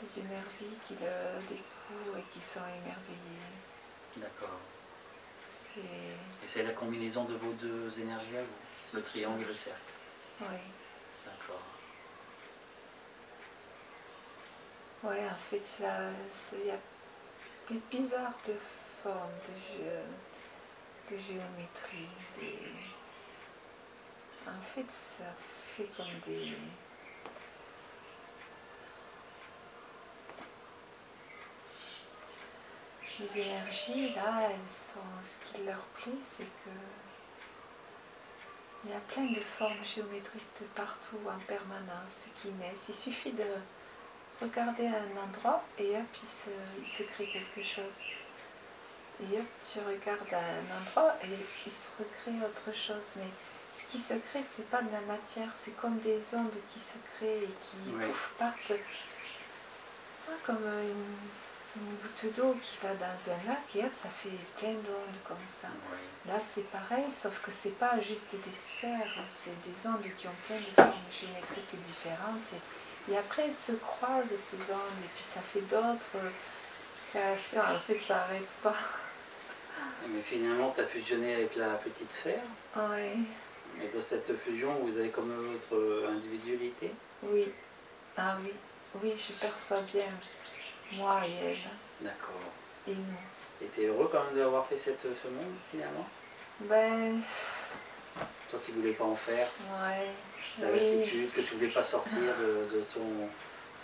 des 0.00 0.20
énergies 0.20 0.76
qui 0.86 0.94
le 0.94 1.40
découvrent 1.48 2.18
et 2.18 2.24
qui 2.32 2.40
sont 2.40 2.60
émerveillées. 2.60 3.52
D'accord. 4.16 4.60
Et 5.78 6.48
c'est 6.48 6.62
la 6.62 6.72
combinaison 6.72 7.24
de 7.24 7.34
vos 7.34 7.52
deux 7.52 7.98
énergies 7.98 8.36
à 8.36 8.42
vous 8.42 8.48
Le 8.92 9.02
triangle 9.02 9.42
et 9.42 9.46
le 9.46 9.54
cercle 9.54 9.80
Oui. 10.40 10.58
D'accord. 11.24 11.62
Ouais, 15.02 15.24
en 15.30 15.34
fait, 15.34 15.78
il 16.52 16.66
y 16.66 16.70
a 16.70 16.76
des 17.68 17.80
bizarres 17.90 18.36
de 18.46 18.54
formes, 19.02 19.30
de, 19.48 19.54
jeu, 19.58 20.02
de 21.10 21.16
géométrie. 21.16 22.08
Des... 22.38 22.58
En 24.46 24.60
fait, 24.60 24.90
ça 24.90 25.24
fait 25.38 25.88
comme 25.96 26.20
des. 26.26 26.52
Les 33.20 33.40
énergies, 33.40 34.14
là, 34.14 34.48
elles 34.50 34.72
sont. 34.72 35.00
Ce 35.22 35.36
qui 35.44 35.62
leur 35.64 35.78
plaît, 36.02 36.12
c'est 36.24 36.44
que. 36.44 36.70
Il 38.84 38.90
y 38.90 38.94
a 38.94 39.00
plein 39.00 39.24
de 39.30 39.40
formes 39.40 39.84
géométriques 39.84 40.42
de 40.60 40.66
partout 40.74 41.18
en 41.28 41.38
permanence 41.46 42.26
qui 42.36 42.48
naissent. 42.52 42.86
Il 42.88 42.94
suffit 42.96 43.30
de 43.32 43.44
regarder 44.40 44.88
un 44.88 45.16
endroit 45.22 45.62
et 45.78 45.96
hop, 45.96 46.04
il 46.20 46.26
se, 46.28 46.50
il 46.80 46.86
se 46.86 47.04
crée 47.04 47.26
quelque 47.26 47.62
chose. 47.64 48.00
Et 49.20 49.38
hop, 49.38 49.46
tu 49.72 49.78
regardes 49.78 50.34
un 50.34 50.80
endroit 50.80 51.14
et 51.22 51.28
il 51.64 51.70
se 51.72 51.90
recrée 51.98 52.44
autre 52.44 52.74
chose. 52.76 53.18
Mais 53.18 53.30
ce 53.70 53.84
qui 53.86 54.00
se 54.00 54.14
crée, 54.14 54.42
c'est 54.42 54.68
pas 54.68 54.82
de 54.82 54.90
la 54.90 55.00
matière, 55.02 55.50
c'est 55.56 55.76
comme 55.76 56.00
des 56.00 56.20
ondes 56.34 56.58
qui 56.68 56.80
se 56.80 56.98
créent 57.14 57.44
et 57.44 57.54
qui 57.60 57.76
Oui. 57.86 58.04
pouf, 58.04 58.34
partent. 58.36 58.72
Ah, 60.28 60.32
comme 60.44 60.64
une, 60.66 61.06
une 61.76 61.96
goutte 62.02 62.34
d'eau 62.36 62.54
qui 62.62 62.76
va 62.82 62.94
dans 62.94 63.32
un 63.32 63.48
lac 63.48 63.60
et 63.74 63.84
hop, 63.84 63.94
ça 63.94 64.08
fait 64.10 64.28
plein 64.58 64.72
d'ondes 64.72 65.18
comme 65.26 65.36
ça. 65.48 65.68
Là, 66.26 66.38
c'est 66.38 66.68
pareil, 66.70 67.10
sauf 67.10 67.40
que 67.42 67.50
c'est 67.50 67.78
pas 67.78 67.98
juste 68.00 68.34
des 68.44 68.52
sphères, 68.52 69.18
c'est 69.28 69.58
des 69.62 69.86
ondes 69.88 70.04
qui 70.16 70.26
ont 70.26 70.36
plein 70.46 70.56
de 70.58 70.62
formes 70.74 71.00
géométriques 71.10 71.80
différentes. 71.80 72.52
Et, 73.08 73.12
et 73.12 73.16
après, 73.18 73.46
elles 73.46 73.54
se 73.54 73.72
croisent, 73.72 74.36
ces 74.36 74.56
ondes, 74.72 75.02
et 75.04 75.08
puis 75.14 75.24
ça 75.24 75.40
fait 75.40 75.62
d'autres 75.62 76.18
créations. 77.10 77.60
En 77.62 77.78
fait, 77.78 77.98
ça 78.00 78.16
n'arrête 78.16 78.48
pas. 78.62 78.76
Mais 80.08 80.20
finalement, 80.22 80.70
tu 80.74 80.80
as 80.82 80.86
fusionné 80.86 81.34
avec 81.36 81.56
la 81.56 81.70
petite 81.74 82.12
sphère. 82.12 82.42
Oui, 82.76 83.24
Et 83.82 83.88
dans 83.88 84.00
cette 84.00 84.36
fusion, 84.36 84.74
vous 84.82 84.98
avez 84.98 85.08
comme 85.10 85.32
votre 85.32 86.08
individualité. 86.10 86.90
oui. 87.22 87.50
Ah 88.14 88.36
oui, 88.44 88.52
oui, 89.02 89.14
je 89.16 89.32
perçois 89.40 89.80
bien 89.92 90.04
moi 90.96 91.20
et 91.26 91.44
elle, 91.44 91.58
D'accord. 92.00 92.34
et 92.86 92.94
nous. 92.94 93.64
Et 93.64 93.68
tu 93.74 93.82
es 93.82 93.86
heureux 93.86 94.08
quand 94.10 94.24
même 94.24 94.34
d'avoir 94.36 94.66
fait 94.66 94.76
cette, 94.76 95.00
ce 95.00 95.28
monde 95.28 95.54
finalement? 95.70 96.06
Ben, 96.60 97.20
Toi 98.50 98.60
qui 98.64 98.72
voulais 98.72 98.92
pas 98.92 99.04
en 99.04 99.16
faire, 99.16 99.48
ouais. 99.60 100.08
ta 100.60 100.66
oui. 100.66 100.74
lassitude, 100.74 101.32
que 101.32 101.40
tu 101.40 101.54
voulais 101.54 101.68
pas 101.70 101.82
sortir 101.82 102.18
de, 102.18 102.76
de 102.76 102.80
ton, 102.92 103.00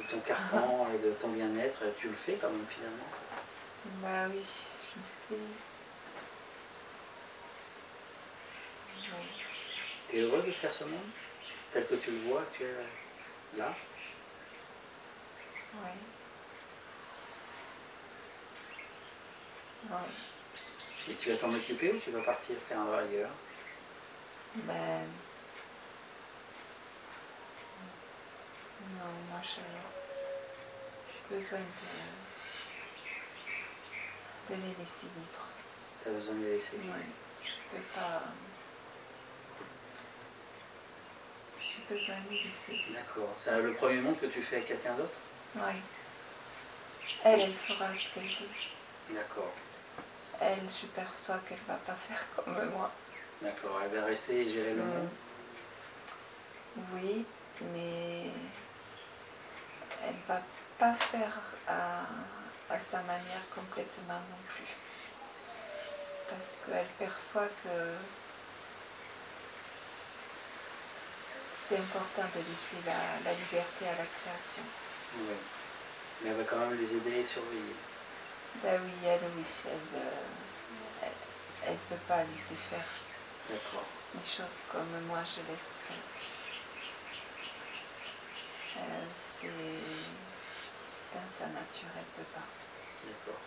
de 0.03 0.09
ton 0.11 0.19
carcan 0.21 0.89
et 0.95 0.99
de 0.99 1.13
ton 1.13 1.29
bien-être, 1.29 1.81
tu 1.99 2.09
le 2.09 2.15
fais 2.15 2.35
quand 2.41 2.51
même 2.51 2.67
finalement? 2.69 3.09
Bah 4.03 4.27
oui, 4.31 4.43
je 4.43 4.99
me 4.99 5.39
fais. 5.39 5.45
Oui. 9.01 9.09
Tu 10.11 10.17
es 10.19 10.21
heureux 10.23 10.43
de 10.43 10.53
faire 10.53 10.73
ce 10.73 10.85
monde? 10.85 11.11
Tel 11.71 11.87
que 11.87 11.95
tu 11.97 12.11
le 12.11 12.19
vois, 12.29 12.43
tu 12.53 12.63
es 12.65 12.75
là? 13.59 13.75
Oui. 15.75 15.91
Ouais. 19.85 19.97
Et 21.09 21.15
tu 21.15 21.31
vas 21.31 21.37
t'en 21.39 21.55
occuper 21.55 21.93
ou 21.93 21.99
tu 21.99 22.11
vas 22.11 22.21
partir 22.21 22.57
faire 22.69 22.81
un 22.81 22.99
ailleurs? 22.99 23.31
Ben. 24.55 25.07
Non, 28.99 29.13
moi 29.31 29.41
je. 29.43 29.61
J'ai 31.13 31.37
besoin 31.37 31.61
de. 31.61 31.65
de 34.49 34.61
les 34.61 34.75
laisser 34.79 35.07
libres. 35.07 35.47
Tu 36.03 36.09
as 36.09 36.13
besoin 36.13 36.35
de 36.35 36.45
les 36.45 36.55
laisser. 36.55 36.77
Ouais. 36.77 37.07
Je 37.45 37.53
peux 37.71 37.85
pas. 37.95 38.23
J'ai 41.61 41.95
besoin 41.95 42.17
de 42.17 42.31
les 42.31 42.43
laisser 42.45 42.73
libres. 42.73 42.95
D'accord. 42.95 43.33
C'est 43.37 43.63
le 43.63 43.73
premier 43.75 44.01
monde 44.01 44.19
que 44.19 44.27
tu 44.27 44.43
fais 44.43 44.57
avec 44.57 44.69
quelqu'un 44.69 44.95
d'autre? 44.95 45.19
Oui. 45.57 45.81
Elle, 47.25 47.41
elle 47.41 47.55
fera 47.55 47.95
ce 47.95 48.11
qu'elle 48.15 48.25
veut. 48.25 48.49
D'accord. 49.11 49.53
Elle, 50.41 50.59
je 50.71 50.87
perçois 50.87 51.39
qu'elle 51.49 51.59
va 51.67 51.75
pas 51.75 51.95
faire 51.95 52.23
comme 52.37 52.71
moi. 52.71 52.91
D'accord. 53.43 53.81
Elle 53.85 53.99
va 54.01 54.07
rester 54.07 54.41
et 54.47 54.51
gérer 54.51 54.75
le 54.75 54.83
Mm. 54.83 54.89
monde. 54.89 55.09
Oui, 56.95 57.25
mais 57.73 58.27
elle 60.07 60.15
va 60.29 60.41
pas 60.79 60.95
faire 60.95 61.41
à, 61.67 62.03
à 62.73 62.79
sa 62.79 62.99
manière 63.03 63.49
complètement 63.55 64.15
non 64.15 64.39
plus. 64.55 64.65
Parce 66.31 66.59
qu'elle 66.67 66.87
perçoit 66.99 67.49
que 67.65 67.95
c'est 71.57 71.79
important 71.79 72.23
de 72.35 72.39
laisser 72.39 72.77
la, 72.87 73.31
la 73.31 73.37
liberté 73.37 73.87
à 73.89 73.93
la 73.99 74.05
création. 74.07 74.63
Oui. 75.17 75.35
Mais 76.23 76.31
elle 76.31 76.37
va 76.37 76.45
quand 76.45 76.59
même 76.59 76.79
les 76.79 76.95
aider 76.95 77.21
et 77.21 77.25
surveiller. 77.25 77.75
Ben 78.57 78.81
oui, 78.85 78.93
elle, 79.05 79.21
oui, 79.37 79.45
elle, 79.67 79.99
euh, 80.01 80.27
elle, 81.03 81.69
elle 81.69 81.77
peut 81.77 82.03
pas 82.09 82.25
laisser 82.25 82.57
faire 82.57 82.87
les 83.51 84.21
choses 84.25 84.63
comme 84.71 85.07
moi 85.07 85.21
je 85.25 85.41
laisse 85.51 85.83
faire. 85.87 86.07
Euh, 88.79 89.07
c'est 89.15 89.49
dans 91.15 91.29
sa 91.31 91.47
nature, 91.47 91.89
elle 91.97 92.05
peut 92.17 92.31
pas. 92.35 92.49
D'accord. 93.07 93.41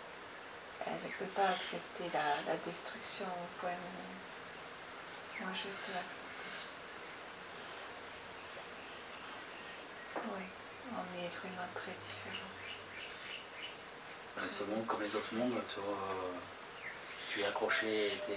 Elle 0.85 1.09
ne 1.09 1.15
peut 1.15 1.33
pas 1.35 1.49
accepter 1.49 2.09
la, 2.13 2.41
la 2.51 2.57
destruction 2.57 3.25
au 3.27 3.59
point 3.59 3.71
où 3.71 5.43
moi 5.43 5.53
je 5.53 5.63
peux 5.69 5.97
accepter. 5.97 6.51
Oui, 10.15 10.45
on 10.93 11.05
est 11.23 11.29
vraiment 11.29 11.69
très 11.75 11.93
différents. 11.93 12.60
Et 14.37 14.47
ce 14.49 14.63
monde, 14.63 14.85
comme 14.87 15.01
les 15.01 15.15
autres 15.15 15.33
mondes, 15.33 15.53
euh, 15.77 16.31
tu 17.31 17.41
es 17.41 17.45
accroché 17.45 18.19
t'es 18.25 18.35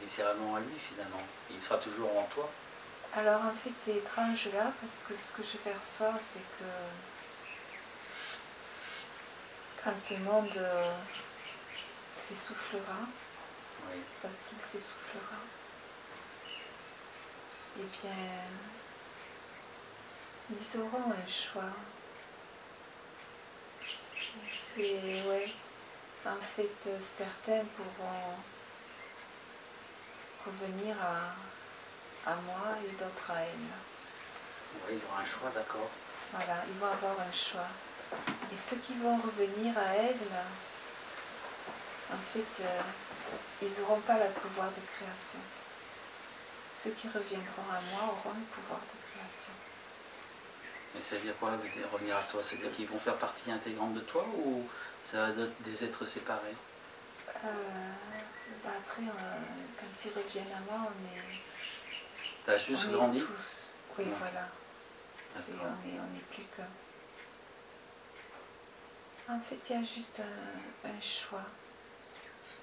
viscéralement 0.00 0.56
à 0.56 0.60
lui 0.60 0.74
finalement. 0.78 1.22
Il 1.50 1.60
sera 1.60 1.78
toujours 1.78 2.16
en 2.18 2.24
toi. 2.24 2.50
Alors 3.16 3.40
en 3.44 3.50
fait 3.52 3.72
c'est 3.76 3.96
étrange 3.96 4.48
là 4.54 4.72
parce 4.80 5.02
que 5.08 5.14
ce 5.16 5.32
que 5.32 5.42
je 5.42 5.56
perçois 5.58 6.12
c'est 6.20 6.38
que 6.38 6.64
quand 9.84 9.96
ce 9.98 10.14
monde 10.14 10.56
euh, 10.56 10.90
s'essoufflera, 12.28 13.00
Oui. 13.90 13.98
parce 14.22 14.44
qu'il 14.48 14.60
s'essoufflera, 14.62 15.40
eh 17.78 17.82
bien 17.82 18.10
ils 20.50 20.80
auront 20.80 21.12
un 21.12 21.30
choix. 21.30 21.72
C'est 24.62 25.22
ouais. 25.28 25.52
En 26.26 26.40
fait 26.40 26.90
certains 27.00 27.64
pourront 27.76 28.36
revenir 30.46 30.96
à, 31.02 32.30
à 32.30 32.34
moi 32.36 32.76
et 32.84 32.92
d'autres 32.92 33.30
à 33.30 33.40
elle. 33.40 33.70
Oui, 34.86 34.92
il 34.92 34.98
y 34.98 35.02
aura 35.10 35.22
un 35.22 35.24
choix, 35.24 35.50
d'accord. 35.54 35.90
Voilà, 36.32 36.62
ils 36.68 36.78
vont 36.78 36.86
avoir 36.86 37.18
un 37.20 37.32
choix. 37.32 37.68
Et 38.52 38.56
ceux 38.56 38.76
qui 38.76 38.94
vont 38.94 39.16
revenir 39.16 39.76
à 39.78 39.94
elle, 39.94 40.16
en 42.12 42.16
fait, 42.16 42.62
euh, 42.62 42.80
ils 43.62 43.80
n'auront 43.80 44.00
pas 44.00 44.18
le 44.18 44.30
pouvoir 44.30 44.68
de 44.68 44.80
création. 44.94 45.40
Ceux 46.72 46.90
qui 46.90 47.08
reviendront 47.08 47.68
à 47.70 47.80
moi 47.92 48.02
auront 48.12 48.34
le 48.34 48.44
pouvoir 48.44 48.80
de 48.80 48.98
création. 49.10 49.52
Et 50.98 51.02
ça 51.02 51.16
veut 51.16 51.22
dire 51.22 51.36
quoi 51.38 51.50
revenir 51.92 52.16
à 52.16 52.22
toi? 52.22 52.42
C'est-à-dire 52.42 52.72
qu'ils 52.72 52.86
vont 52.88 52.98
faire 52.98 53.16
partie 53.16 53.50
intégrante 53.50 53.94
de 53.94 54.00
toi 54.00 54.26
ou 54.36 54.66
ça 55.00 55.26
va 55.26 55.28
être 55.42 55.62
des 55.62 55.84
êtres 55.84 56.04
séparés? 56.04 56.56
Euh, 57.44 57.48
bah 58.64 58.70
après, 58.78 59.02
euh, 59.02 59.38
quand 59.78 60.04
ils 60.04 60.12
reviennent 60.18 60.52
à 60.52 60.60
moi, 60.70 60.88
on 60.90 61.16
est, 61.16 61.22
Tu 62.44 62.50
as 62.50 62.58
juste 62.58 62.86
on 62.86 62.90
est 62.90 62.94
grandi? 62.94 63.20
tous. 63.20 63.74
Oui, 63.98 64.04
Ouais. 64.04 64.10
voilà. 64.18 64.48
On 65.36 65.38
est, 65.88 65.98
on 66.00 66.16
est 66.16 66.26
plus 66.34 66.44
que. 66.56 66.62
En 69.32 69.38
fait, 69.38 69.58
il 69.70 69.76
y 69.76 69.78
a 69.78 69.82
juste 69.82 70.20
un, 70.20 70.88
un 70.88 71.00
choix. 71.00 71.44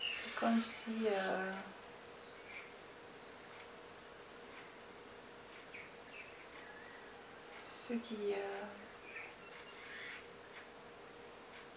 C'est 0.02 0.36
comme 0.38 0.62
si. 0.62 1.08
euh, 1.10 1.52
ceux 7.88 7.96
qui. 7.98 8.34
euh, 8.34 8.64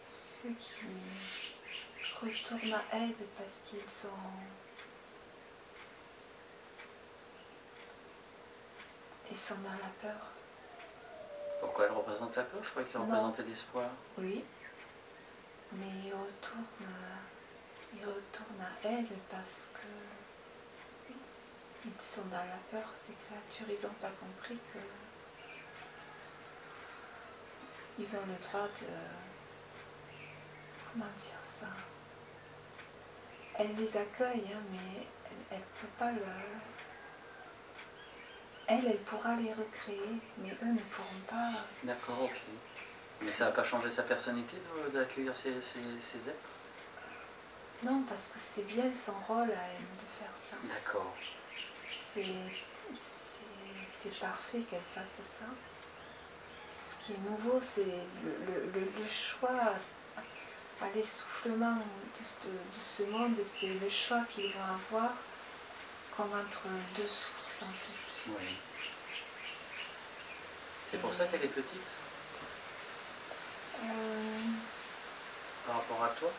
ceux 0.09 0.51
qui 0.59 0.75
retournent 2.21 2.75
à 2.75 2.83
elle 2.93 3.15
parce 3.39 3.61
qu'ils 3.67 3.91
sont. 3.91 4.09
Ils 9.31 9.39
sont 9.39 9.59
dans 9.59 9.71
la 9.71 9.93
peur. 10.03 10.27
Pourquoi 11.61 11.85
elle 11.87 11.93
représente 11.93 12.35
la 12.37 12.43
peur? 12.43 12.65
Je 12.65 12.71
croyais 12.71 12.89
qu'elle 12.89 13.01
représentait 13.03 13.43
l'espoir. 13.45 13.87
Oui, 14.19 14.45
mais 15.73 15.87
il 16.07 16.13
retourne, 16.13 16.65
euh, 16.83 17.95
il 17.95 18.01
retourne 18.01 18.61
à 18.61 18.89
elle 18.89 19.07
parce 19.31 19.69
que 19.75 21.13
ils 21.85 22.03
sont 22.03 22.25
dans 22.25 22.37
la 22.37 22.59
peur, 22.71 22.91
ces 22.97 23.15
créatures, 23.15 23.71
ils 23.71 23.87
n'ont 23.87 23.95
pas 23.95 24.11
compris 24.11 24.59
que 24.75 24.79
ils 28.01 28.17
ont 28.17 28.27
le 28.27 28.43
droit 28.49 28.67
de 28.67 28.87
comment 30.93 31.11
dire 31.19 31.43
ça? 31.43 31.67
Elle 33.59 33.75
les 33.75 33.97
accueille, 33.97 34.47
hein, 34.55 34.63
mais 34.73 35.07
elle 35.51 35.59
ne 35.59 35.81
peut 35.81 35.93
pas 35.99 36.11
le. 36.13 36.23
Elle, 38.67 38.87
elle 38.87 38.99
pourra 39.01 39.35
les 39.37 39.53
recréer, 39.53 40.21
mais 40.39 40.51
eux 40.63 40.73
ne 40.73 40.79
pourront 40.79 41.21
pas. 41.29 41.65
D'accord, 41.83 42.23
ok. 42.23 42.41
Mais 43.23 43.33
ça 43.33 43.47
n'a 43.47 43.51
pas 43.51 43.65
changé 43.65 43.91
sa 43.91 44.05
personnalité 44.05 44.57
d'accueillir 44.95 45.37
ces, 45.37 45.61
ces- 45.61 46.01
ces 46.01 46.29
êtres? 46.31 46.51
Non, 47.83 48.03
parce 48.09 48.29
que 48.29 48.39
c'est 48.39 48.63
bien 48.67 48.93
son 48.95 49.13
rôle 49.27 49.51
à 49.51 49.67
elle 49.73 49.79
de 49.79 50.07
faire 50.19 50.37
ça. 50.37 50.57
D'accord. 50.65 51.15
C'est 52.01 52.25
parfait 54.21 54.61
qu'elle 54.61 54.81
fasse 54.95 55.21
ça. 55.23 55.45
Ce 57.11 57.15
qui 57.15 57.21
est 57.21 57.31
nouveau, 57.31 57.61
c'est 57.61 57.83
le, 57.85 58.31
le- 58.47 58.71
le- 58.73 59.03
le 59.03 59.09
choix 59.09 59.51
à 60.81 60.87
l'essoufflement 60.95 61.75
de, 61.75 61.81
de- 61.81 62.53
de 62.53 62.81
ce 62.81 63.03
monde, 63.05 63.35
c'est 63.43 63.67
le 63.83 63.89
choix 63.89 64.21
qu'ils 64.31 64.53
vont 64.53 64.75
avoir 64.75 65.11
comme 66.17 66.27
entre 66.33 66.63
deux 66.97 67.09
sources 67.09 67.63
en 67.63 67.73
fait. 67.73 68.29
Oui. 68.29 68.57
C'est 70.91 71.01
pour 71.01 71.13
ça 71.13 71.25
qu'elle 71.27 71.43
est 71.43 71.49
petite? 71.49 71.83
Euh, 73.85 73.89
par 75.67 75.77
rapport 75.77 76.05
à 76.05 76.09
toi? 76.11 76.31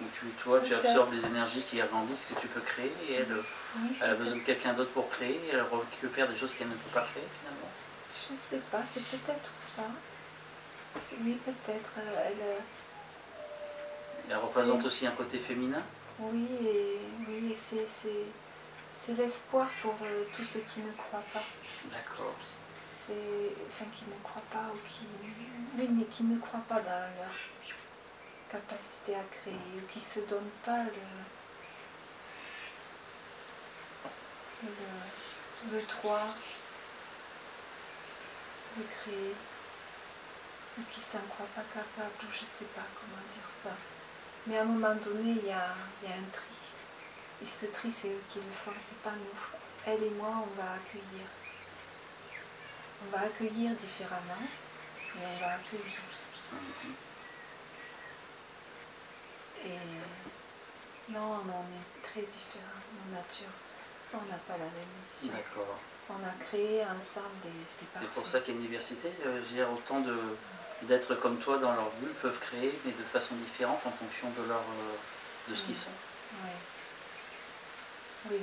Ou 0.00 0.04
tu, 0.18 0.26
toi, 0.42 0.60
tu 0.60 0.74
absorbes 0.74 1.10
des 1.10 1.24
énergies 1.26 1.62
qui 1.62 1.80
agrandissent, 1.80 2.26
que 2.34 2.40
tu 2.40 2.48
peux 2.48 2.60
créer, 2.62 2.92
et 3.08 3.14
elle, 3.14 3.36
oui, 3.76 3.90
elle 4.02 4.10
a 4.10 4.14
besoin 4.14 4.36
de 4.36 4.42
quelqu'un 4.42 4.72
d'autre 4.72 4.90
pour 4.92 5.08
créer, 5.10 5.34
et 5.36 5.50
elle 5.52 5.62
récupère 5.62 6.26
des 6.28 6.38
choses 6.38 6.52
qu'elle 6.58 6.68
ne 6.70 6.74
peut 6.74 6.90
pas 6.94 7.02
créer 7.02 7.28
finalement. 7.40 7.70
Je 8.28 8.36
sais 8.36 8.60
pas, 8.70 8.82
c'est 8.86 9.04
peut-être 9.04 9.52
ça. 9.60 9.82
Oui, 11.22 11.38
peut-être. 11.44 11.92
euh, 11.98 12.24
Elle, 12.26 12.42
euh, 12.42 12.58
Elle 14.28 14.36
représente 14.36 14.84
aussi 14.84 15.06
un 15.06 15.12
côté 15.12 15.38
féminin. 15.38 15.82
oui, 16.18 16.46
et, 16.62 16.98
oui, 17.28 17.54
c'est, 17.56 19.12
l'espoir 19.14 19.68
pour 19.82 19.94
euh, 20.02 20.24
tous 20.36 20.44
ceux 20.44 20.60
qui 20.60 20.80
ne 20.80 20.92
croient 20.92 21.24
pas. 21.32 21.42
D'accord. 21.92 22.34
C'est, 22.84 23.54
enfin, 23.68 23.86
qui 23.94 24.04
ne 24.04 24.22
croient 24.22 24.42
pas 24.52 24.68
ou 24.74 24.78
qui, 24.88 25.06
oui, 25.78 25.88
mais 25.90 26.04
qui 26.04 26.24
ne 26.24 26.38
croient 26.38 26.64
pas 26.68 26.80
dans 26.80 26.90
leur 27.16 27.34
capacité 28.50 29.14
à 29.14 29.22
créer 29.30 29.54
ou 29.76 29.86
qui 29.88 30.00
se 30.00 30.20
donnent 30.20 30.50
pas 30.64 30.82
le, 30.82 31.06
le, 34.64 35.76
le 35.78 35.82
droit 35.86 36.26
de 38.76 38.82
créer 38.82 39.34
ou 40.78 40.82
qui 40.90 41.00
s'en 41.00 41.18
croient 41.28 41.46
pas 41.54 41.64
capables 41.74 42.22
ou 42.22 42.32
je 42.32 42.44
sais 42.44 42.70
pas 42.74 42.86
comment 42.94 43.22
dire 43.32 43.50
ça. 43.50 43.70
Mais 44.46 44.58
à 44.58 44.62
un 44.62 44.64
moment 44.64 44.94
donné, 44.94 45.32
il 45.32 45.46
y 45.46 45.52
a, 45.52 45.74
y 46.02 46.06
a 46.06 46.16
un 46.16 46.30
tri. 46.32 46.44
Et 47.42 47.46
ce 47.46 47.66
tri, 47.66 47.90
c'est 47.90 48.08
eux 48.08 48.22
qui 48.28 48.38
le 48.38 48.50
font, 48.50 48.72
c'est 48.84 48.98
pas 48.98 49.12
nous. 49.12 49.40
Elle 49.86 50.02
et 50.02 50.10
moi, 50.10 50.28
on 50.28 50.60
va 50.60 50.72
accueillir. 50.74 51.26
On 53.02 53.16
va 53.16 53.26
accueillir 53.26 53.74
différemment, 53.74 54.44
mais 55.14 55.22
on 55.24 55.40
va 55.40 55.54
accueillir. 55.54 56.00
Et 59.64 61.12
non, 61.12 61.40
on 61.42 61.48
est 61.48 62.02
très 62.02 62.22
différents, 62.22 62.80
nos 62.94 63.16
natures. 63.16 63.56
On 64.12 64.30
n'a 64.30 64.38
pas 64.38 64.54
la 64.54 64.64
même 64.64 64.92
mission. 65.00 65.32
D'accord. 65.32 65.78
On 66.12 66.26
a 66.26 66.32
créé 66.44 66.82
ensemble 66.82 67.46
et 67.46 67.64
c'est 67.68 67.86
parfait. 67.90 68.08
C'est 68.08 68.14
pour 68.14 68.26
ça 68.26 68.40
qu'il 68.40 68.54
y 68.54 68.56
a 68.56 68.60
une 68.60 68.66
diversité. 68.66 69.12
euh, 69.26 69.40
dire, 69.42 69.70
autant 69.72 70.00
de, 70.00 70.16
d'êtres 70.82 71.14
comme 71.14 71.38
toi 71.38 71.58
dans 71.58 71.72
leur 71.72 71.90
bulle 72.00 72.12
peuvent 72.20 72.38
créer, 72.40 72.76
mais 72.84 72.92
de 72.92 73.02
façon 73.04 73.34
différente 73.36 73.80
en 73.86 73.90
fonction 73.90 74.28
de, 74.30 74.48
leur, 74.48 74.58
euh, 74.60 75.50
de 75.50 75.54
ce 75.54 75.62
qu'ils 75.62 75.74
Mm. 75.74 75.78
sont. 75.78 75.90
Ouais. 76.44 76.56
Oui. 78.32 78.40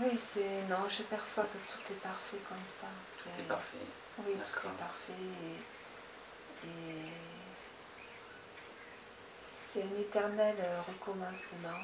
Oui, 0.00 0.18
c'est. 0.18 0.62
Non, 0.70 0.88
je 0.88 1.02
perçois 1.02 1.44
que 1.44 1.58
tout 1.72 1.92
est 1.92 1.96
parfait 2.00 2.38
comme 2.48 2.64
ça. 2.66 2.86
C'est 3.06 3.46
parfait. 3.46 3.76
Oui, 4.26 4.32
tout 4.34 4.66
est 4.66 4.78
parfait. 4.78 5.12
Et, 6.64 6.66
et 6.66 7.12
c'est 9.72 9.82
un 9.82 10.00
éternel 10.00 10.54
euh, 10.58 10.80
recommencement 10.86 11.80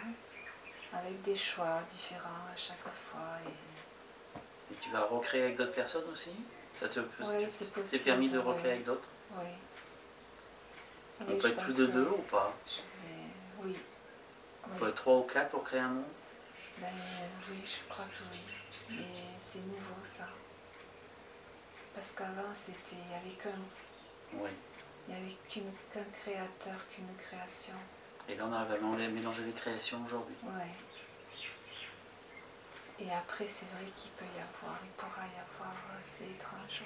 avec 0.93 1.23
des 1.23 1.35
choix 1.37 1.81
différents 1.91 2.47
à 2.53 2.57
chaque 2.57 2.77
fois. 2.87 3.39
Et, 3.47 4.73
Et 4.73 4.77
tu 4.83 4.91
vas 4.91 5.05
recréer 5.05 5.43
avec 5.45 5.57
d'autres 5.57 5.73
personnes 5.73 6.09
aussi? 6.13 6.33
Ça 6.79 6.89
te 6.89 7.01
Oui, 7.01 7.47
c'est 7.49 8.05
permis 8.05 8.29
de 8.29 8.39
oui. 8.39 8.45
recréer 8.45 8.73
avec 8.73 8.85
d'autres? 8.85 9.09
Oui. 9.33 9.47
On 11.21 11.25
Oui, 11.33 11.39
peut 11.39 11.49
être 11.49 11.63
plus 11.63 11.77
de 11.77 11.87
deux 11.87 12.09
ou 12.09 12.23
pas? 12.31 12.55
vais- 12.67 13.65
Oui. 13.65 13.75
On 14.65 14.79
peut 14.79 14.89
être 14.89 14.95
trois 14.97 15.17
ou 15.17 15.23
quatre 15.23 15.51
pour 15.51 15.65
créer 15.65 15.81
un 15.81 15.89
monde? 15.89 16.05
Ben, 16.79 16.87
oui, 17.51 17.59
je 17.65 17.89
crois 17.93 18.05
que 18.05 18.23
oui. 18.33 18.97
Mais 18.97 19.25
c'est 19.41 19.61
nouveau 19.61 20.05
ça. 20.05 20.29
Parce 21.95 22.13
qu'avant, 22.13 22.55
c'était, 22.55 22.97
avait 23.17 23.35
qu'un, 23.35 23.59
Oui. 24.35 24.51
Il 25.09 25.15
n'y 25.15 25.21
avait 25.21 25.37
qu'un 25.49 26.05
créateur, 26.23 26.77
qu'une 26.91 27.15
création. 27.17 27.75
Et 28.29 28.35
là, 28.37 28.45
on 28.47 28.53
arrive 28.53 28.73
à 28.73 28.77
mé- 28.79 29.09
mélanger 29.09 29.43
les 29.45 29.53
créations 29.53 30.05
aujourd'hui. 30.05 30.37
Ouais. 30.45 30.71
Et 33.01 33.11
après, 33.13 33.47
c'est 33.47 33.67
vrai 33.67 33.87
qu'il 33.97 34.11
peut 34.13 34.25
y 34.37 34.41
avoir, 34.41 34.79
il 34.85 34.91
pourra 34.91 35.23
y 35.23 35.39
avoir, 35.39 35.73
euh, 35.73 36.01
c'est 36.05 36.25
étrange. 36.31 36.83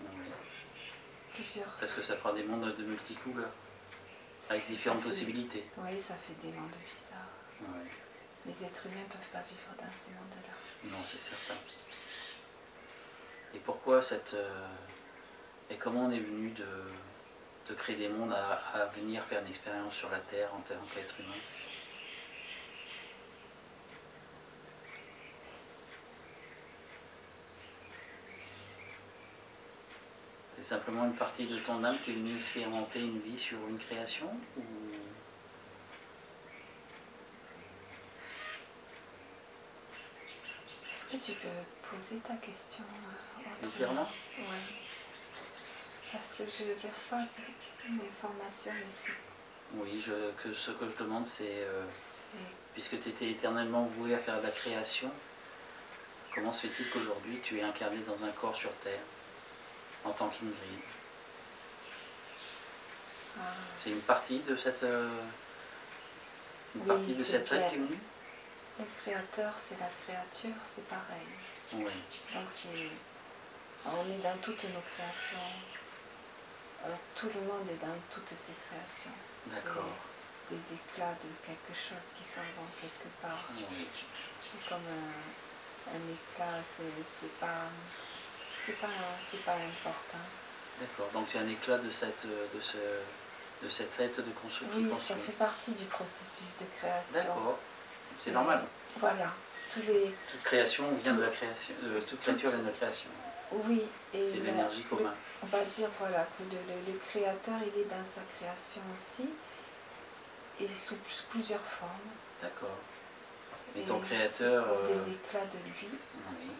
Oui. 0.00 0.06
plusieurs. 1.32 1.68
Parce 1.80 1.92
que 1.92 2.02
ça 2.02 2.16
fera 2.16 2.32
des 2.32 2.42
mondes 2.44 2.74
de 2.74 2.84
multicouleurs, 2.84 3.52
avec 4.50 4.66
différentes 4.68 5.02
fait- 5.02 5.08
possibilités. 5.08 5.64
Oui, 5.78 6.00
ça 6.00 6.14
fait 6.16 6.34
des 6.46 6.52
mondes 6.52 6.74
bizarres. 6.84 7.38
Oui. 7.60 7.88
Les 8.46 8.64
êtres 8.64 8.86
humains 8.86 9.00
ne 9.02 9.12
peuvent 9.12 9.28
pas 9.32 9.40
vivre 9.48 9.74
dans 9.78 9.92
ces 9.92 10.10
mondes-là. 10.10 10.90
Non, 10.90 11.02
c'est 11.06 11.20
certain. 11.20 11.54
Et 13.54 13.58
pourquoi 13.60 14.02
cette. 14.02 14.34
euh, 14.34 14.68
Et 15.70 15.76
comment 15.76 16.06
on 16.06 16.10
est 16.10 16.18
venu 16.20 16.50
de, 16.50 16.66
de 17.68 17.74
créer 17.74 17.96
des 17.96 18.08
mondes 18.08 18.32
à, 18.32 18.60
à 18.74 18.86
venir 18.86 19.22
faire 19.24 19.40
une 19.40 19.48
expérience 19.48 19.94
sur 19.94 20.10
la 20.10 20.18
Terre 20.18 20.48
en 20.54 20.60
tant 20.60 20.74
qu'être 20.94 21.18
humain. 21.20 21.34
C'est 30.56 30.64
simplement 30.64 31.04
une 31.04 31.14
partie 31.14 31.46
de 31.46 31.58
ton 31.58 31.84
âme 31.84 31.98
qui 32.00 32.12
est 32.12 32.14
venue 32.14 32.36
expérimenter 32.38 33.00
une 33.00 33.20
vie 33.20 33.38
sur 33.38 33.58
une 33.68 33.78
création 33.78 34.30
ou... 34.56 34.62
Est-ce 40.90 41.06
que 41.06 41.16
tu 41.16 41.32
peux 41.32 41.48
poser 41.90 42.16
ta 42.20 42.34
question 42.36 42.84
euh, 43.62 43.68
Oui. 44.38 44.83
Parce 46.14 46.34
que 46.34 46.44
je 46.46 46.72
perçois 46.86 47.18
une 47.88 48.00
information 48.00 48.72
ici. 48.88 49.10
Oui, 49.74 50.00
je- 50.06 50.30
que 50.42 50.54
ce 50.54 50.70
que 50.70 50.88
je 50.88 50.96
demande 50.96 51.26
c'est... 51.26 51.48
euh, 51.64 51.84
C'est 51.92 52.28
Puisque 52.74 53.00
tu 53.02 53.08
étais 53.10 53.30
éternellement 53.30 53.84
voué 53.84 54.14
à 54.14 54.18
faire 54.18 54.38
de 54.38 54.42
la 54.46 54.50
création, 54.50 55.10
comment 56.34 56.52
se 56.52 56.66
fait-il 56.66 56.88
qu'aujourd'hui 56.90 57.40
tu 57.42 57.58
es 57.58 57.62
incarné 57.62 57.98
dans 57.98 58.24
un 58.24 58.30
corps 58.30 58.54
sur 58.54 58.72
Terre 58.82 58.98
en 60.04 60.10
tant 60.10 60.28
qu'Ingrid 60.28 60.80
ah, 63.38 63.42
C'est 63.82 63.90
une 63.90 64.00
partie 64.00 64.40
de 64.40 64.56
cette, 64.56 64.82
euh, 64.82 65.08
une 66.74 66.82
Oui, 66.82 66.86
partie 66.88 67.14
de 67.14 67.24
cette 67.24 67.44
qui 67.48 67.76
venue? 67.76 67.98
Le 68.80 68.84
créateur, 69.02 69.52
c'est 69.56 69.78
la 69.78 69.88
créature, 70.04 70.56
c'est 70.62 70.86
pareil. 70.88 71.28
Oui, 71.74 71.84
Donc 72.34 72.44
c'est, 72.48 72.88
on 73.86 74.10
est 74.12 74.18
dans 74.22 74.36
toutes 74.42 74.64
nos 74.64 74.80
créations. 74.94 75.38
Euh, 76.86 76.88
tout 77.14 77.30
le 77.34 77.40
monde 77.40 77.66
est 77.70 77.80
dans 77.84 77.96
toutes 78.10 78.28
ses 78.28 78.52
créations. 78.68 79.10
d'accord. 79.46 79.84
Des 80.50 80.74
éclats 80.74 81.16
de 81.24 81.30
quelque 81.46 81.72
chose 81.72 82.12
qui 82.16 82.24
s'en 82.24 82.42
vont 82.56 82.68
quelque 82.80 83.08
part. 83.22 83.40
Oui. 83.56 83.86
C'est 84.42 84.60
comme 84.68 84.84
un, 84.84 85.94
un 85.96 86.02
éclat, 86.12 86.60
c'est, 86.62 87.40
pas, 87.40 87.64
c'est 88.54 88.78
pas, 88.78 88.88
pas 89.46 89.52
important. 89.54 90.24
D'accord, 90.80 91.08
donc 91.14 91.30
tu 91.30 91.38
as 91.38 91.40
un 91.40 91.48
éclat 91.48 91.78
de, 91.78 91.90
cette, 91.90 92.26
de, 92.26 92.60
ce, 92.60 92.76
de 93.64 93.68
cette 93.70 93.98
être 94.00 94.18
de 94.20 94.30
construction. 94.32 94.76
Oui, 94.76 94.90
ça 95.00 95.16
fait 95.16 95.32
partie 95.32 95.72
du 95.72 95.84
processus 95.86 96.56
de 96.60 96.66
création. 96.76 97.20
D'accord, 97.20 97.58
c'est 98.10 98.32
normal. 98.32 98.64
Voilà. 98.98 99.32
Tous 99.72 99.80
les, 99.80 100.14
Toute 100.30 100.42
création 100.42 100.84
vient 101.02 101.14
de 101.14 101.22
la 101.22 101.30
création, 101.30 101.74
euh, 101.84 102.00
toute 102.02 102.20
Tout- 102.22 102.32
nature 102.32 102.50
vient 102.50 102.58
de 102.58 102.66
la 102.66 102.72
création. 102.72 103.08
oui, 103.52 103.82
et 104.12 104.30
C'est 104.30 104.40
l'énergie 104.40 104.84
le- 104.90 104.96
commune. 104.96 105.12
On 105.44 105.56
va 105.56 105.64
dire 105.64 105.88
voilà 105.98 106.26
que 106.38 106.42
le, 106.44 106.50
le- 106.68 106.92
le 106.92 106.98
créateur 106.98 107.56
il 107.62 107.80
est 107.80 107.84
dans 107.84 108.04
sa 108.04 108.22
création 108.38 108.82
aussi 108.94 109.28
et 110.60 110.68
sous 110.68 110.96
plus- 110.96 111.24
plusieurs 111.30 111.60
formes. 111.60 111.90
D'accord. 112.42 112.78
Mais 113.74 113.82
Et 113.82 113.84
ton 113.84 113.98
créateur. 114.00 114.64
comme 114.66 114.86
euh, 114.86 114.94
des 114.94 115.12
éclats 115.12 115.46
de 115.46 115.58
lui, 115.68 115.88
oui. 115.90 116.50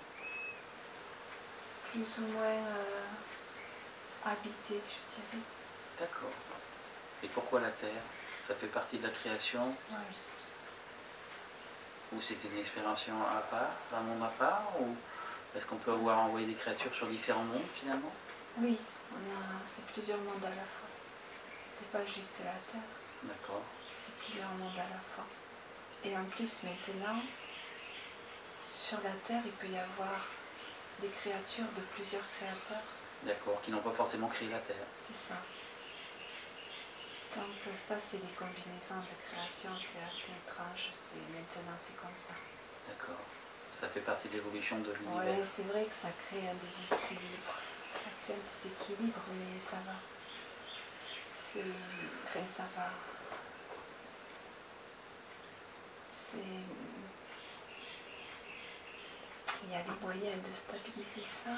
plus 1.93 2.19
ou 2.19 2.27
moins 2.33 2.43
euh, 2.43 4.27
habités, 4.27 4.81
je 4.89 5.15
dirais. 5.15 5.43
D'accord. 5.99 6.31
Et 7.23 7.29
pourquoi 7.29 7.61
la 7.61 7.71
Terre? 7.71 8.03
Ça 8.49 8.55
fait 8.55 8.67
partie 8.67 8.99
de 8.99 9.05
la 9.07 9.13
création? 9.13 9.69
Ouais. 9.91 9.97
Ou 12.13 12.21
c'était 12.21 12.49
une 12.49 12.59
expérience 12.59 13.01
à 13.09 13.41
part, 13.41 13.71
un 13.97 14.01
monde 14.03 14.23
à 14.23 14.29
part 14.29 14.65
Ou 14.81 14.95
est-ce 15.57 15.67
qu'on 15.67 15.77
peut 15.77 15.93
avoir 15.93 16.19
envoyé 16.19 16.47
des 16.47 16.55
créatures 16.55 16.95
sur 16.95 17.07
différents 17.07 17.45
mondes 17.45 17.63
finalement? 17.81 18.13
Oui, 18.59 18.79
on 19.13 19.17
a, 19.17 19.61
c'est 19.65 19.85
plusieurs 19.87 20.19
mondes 20.19 20.45
à 20.45 20.51
la 20.51 20.63
fois. 20.63 20.89
C'est 21.69 21.91
pas 21.91 22.05
juste 22.07 22.39
la 22.39 22.55
Terre. 22.71 22.89
D'accord. 23.25 23.63
C'est 23.99 24.15
plusieurs 24.15 24.51
mondes 24.51 24.79
à 24.79 24.89
la 24.89 25.01
fois. 25.01 25.25
Et 26.05 26.17
en 26.17 26.25
plus, 26.25 26.63
maintenant, 26.63 27.21
sur 28.63 28.99
la 29.03 29.11
Terre, 29.27 29.43
il 29.45 29.53
peut 29.53 29.67
y 29.67 29.79
avoir 29.79 30.21
des 31.01 31.09
créatures 31.09 31.71
de 31.77 31.81
plusieurs 31.95 32.23
créateurs. 32.39 32.85
D'accord, 33.25 33.61
qui 33.63 33.73
n'ont 33.73 33.81
pas 33.81 33.91
forcément 33.91 34.29
créé 34.29 34.49
la 34.49 34.61
Terre. 34.61 34.87
C'est 34.99 35.17
ça. 35.17 35.35
Donc 37.35 37.75
ça, 37.75 37.99
c'est 37.99 38.19
des 38.19 38.33
combinaisons 38.39 39.03
de 39.03 39.17
création, 39.27 39.71
c'est 39.81 39.99
assez 40.07 40.31
étrange. 40.31 40.91
C'est 40.95 41.19
maintenant, 41.35 41.75
c'est 41.77 41.97
comme 41.97 42.15
ça. 42.15 42.35
D'accord. 42.87 43.25
Ça 43.81 43.89
fait 43.89 44.01
partie 44.01 44.29
de 44.29 44.35
l'évolution 44.35 44.79
de 44.79 44.93
l'univers. 44.93 45.45
c'est 45.45 45.67
vrai 45.67 45.85
que 45.85 45.95
ça 45.95 46.09
crée 46.29 46.47
un 46.49 46.55
déséquilibre. 46.65 47.59
Ça 47.95 48.11
crée 48.25 48.35
un 48.35 48.37
déséquilibre, 48.39 49.21
mais 49.39 49.61
ça 49.61 49.77
va. 49.87 49.95
C'est. 51.35 51.61
Enfin, 52.25 52.47
ça 52.47 52.65
va. 52.77 52.91
C'est. 56.13 56.37
Il 59.67 59.73
y 59.73 59.75
a 59.77 59.79
les 59.83 60.01
moyens 60.03 60.43
de 60.49 60.53
stabiliser 60.55 61.25
ça. 61.27 61.57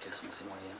Quels 0.00 0.14
sont 0.14 0.32
ces 0.32 0.44
moyens 0.44 0.78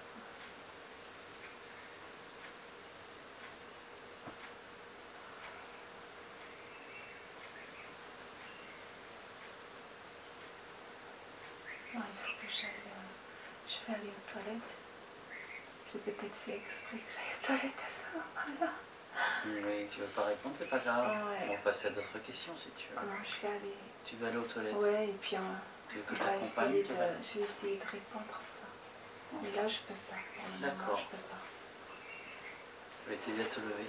Non, 11.94 12.02
il 12.12 12.18
faut 12.18 12.46
que 12.46 12.52
j'aille. 12.52 12.70
euh, 12.86 13.68
Je 13.68 13.76
vais 13.92 13.98
aller 13.98 14.08
aux 14.10 14.24
toilettes. 14.38 14.76
J'ai 15.92 15.98
peut-être 16.00 16.34
fait 16.34 16.56
exprès 16.56 16.96
que 16.96 17.12
j'aille 17.12 17.32
aux 17.36 17.46
toilettes 17.46 17.80
à 17.80 17.90
ce 17.90 18.04
moment-là. 18.16 18.72
Oui, 19.46 19.86
tu 19.90 20.00
veux 20.00 20.06
pas 20.06 20.24
répondre, 20.24 20.54
c'est 20.58 20.68
pas 20.68 20.78
grave. 20.78 21.06
Ouais. 21.06 21.46
On 21.48 21.52
va 21.52 21.58
passer 21.58 21.86
à 21.88 21.90
d'autres 21.90 22.18
questions 22.18 22.52
si 22.58 22.68
tu 22.76 22.88
veux. 22.90 22.96
Non, 22.96 23.16
je 23.22 23.46
vais 23.46 23.54
aller. 23.54 23.76
Tu 24.04 24.16
vas 24.16 24.28
aller 24.28 24.36
aux 24.36 24.42
toilettes 24.42 24.74
Ouais, 24.76 25.08
et 25.08 25.16
puis 25.20 25.36
on, 25.36 25.90
Tu 25.90 25.96
veux 25.96 26.02
que 26.02 26.12
on 26.12 26.16
je 26.16 26.22
va 26.22 26.28
t'accompagne 26.30 26.74
essayer 26.74 26.82
tu 26.82 26.88
de, 26.88 26.96
je 27.22 27.38
vais 27.38 27.44
essayer 27.44 27.76
de 27.76 27.84
répondre 27.84 28.34
à 28.36 28.46
ça. 28.46 28.66
Mais 29.42 29.50
là, 29.52 29.68
je 29.68 29.78
peux 29.80 29.94
pas. 30.10 30.16
D'accord. 30.60 30.98
je 30.98 31.04
peux 31.04 31.22
pas. 31.22 31.42
Je 33.04 33.10
vais 33.10 33.16
essayer 33.16 33.38
de 33.38 33.48
te 33.48 33.60
lever. 33.60 33.86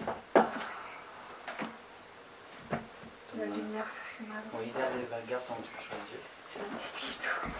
La 3.37 3.45
lumière, 3.45 3.85
ça 3.85 4.01
fait 4.17 4.23
mal 4.23 4.41
Oui, 4.53 4.73
garde, 4.75 5.27
garde 5.27 5.45
ton 5.45 5.55
truc 5.55 5.67
sur 5.81 5.91
les 5.91 6.11
yeux. 6.13 6.23
J'ai 6.53 6.59
tête 6.59 6.93
qui 6.95 7.17
tourne. 7.17 7.51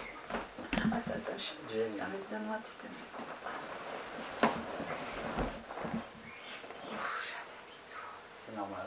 Attends, 0.90 1.10
attends, 1.10 1.38
je... 1.38 1.72
J'aime. 1.72 1.92
Ah, 2.00 2.04
mais 2.10 2.18
donne-moi, 2.30 2.56
un 2.56 2.60
tourne. 2.80 2.92
C'est 8.38 8.56
normal. 8.56 8.86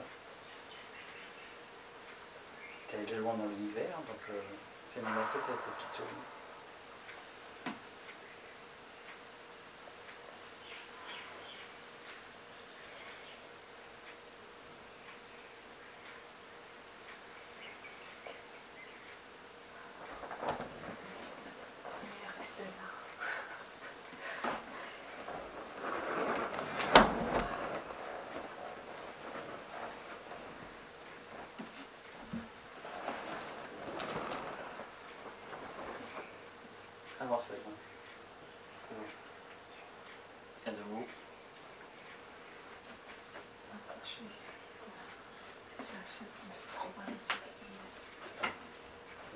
Tu 2.88 2.96
es 2.96 3.00
allé 3.00 3.16
loin 3.18 3.34
dans 3.36 3.46
l'univers, 3.46 3.98
donc 3.98 4.18
euh, 4.32 4.42
c'est 4.94 5.02
normal 5.04 5.24
que 5.34 5.40
c'est 5.40 5.52
cette 5.64 5.78
qui 5.78 5.86
tourne. 5.98 6.10
Mais 22.04 22.28
reste 22.40 22.60
là. 22.60 22.88
Avance, 37.22 37.31
c'est 37.48 37.64
bon. 37.64 37.72
C'est. 38.90 39.14
Tiens 40.64 40.74
debout. 40.74 41.06
Attends, 43.74 44.00
je 44.04 44.10
vais 44.10 44.30
essayer. 44.30 44.62
J'ai 45.80 45.98
me 46.26 46.52
fait 46.54 46.76
trop 46.76 46.90
mal. 46.98 47.10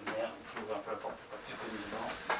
Merde, 0.05 0.31
faut 0.43 0.61
ouvrir 0.61 0.75
un 0.75 0.79
peu 0.79 0.91
la 0.91 0.97
porte 0.97 1.15
pour 1.15 1.29
pas 1.29 1.37
que 1.37 2.29
tu. 2.29 2.34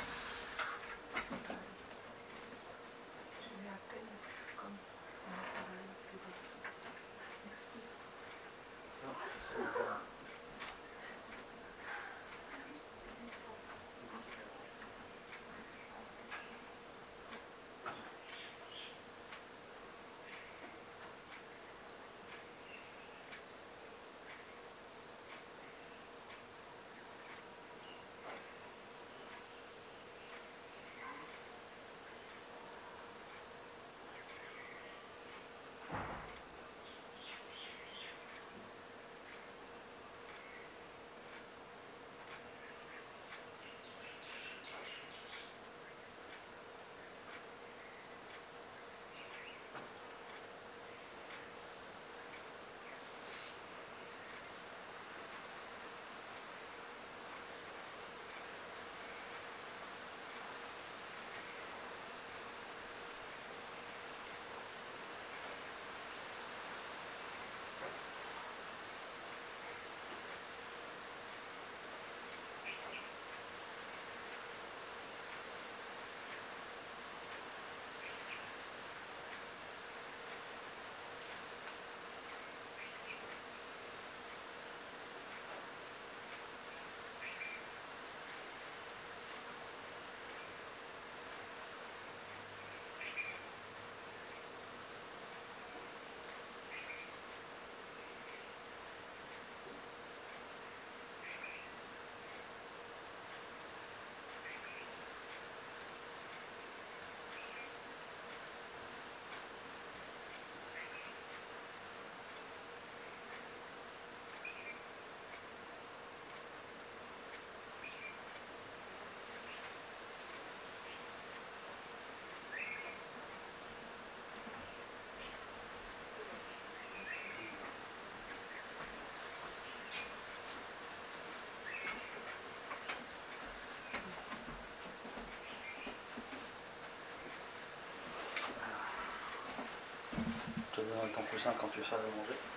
Je 141.06 141.12
te 141.12 141.16
donne 141.16 141.26
ton 141.26 141.32
coussin 141.32 141.52
quand 141.60 141.68
tu 141.68 141.84
seras 141.84 141.98
à 141.98 142.18
manger. 142.18 142.55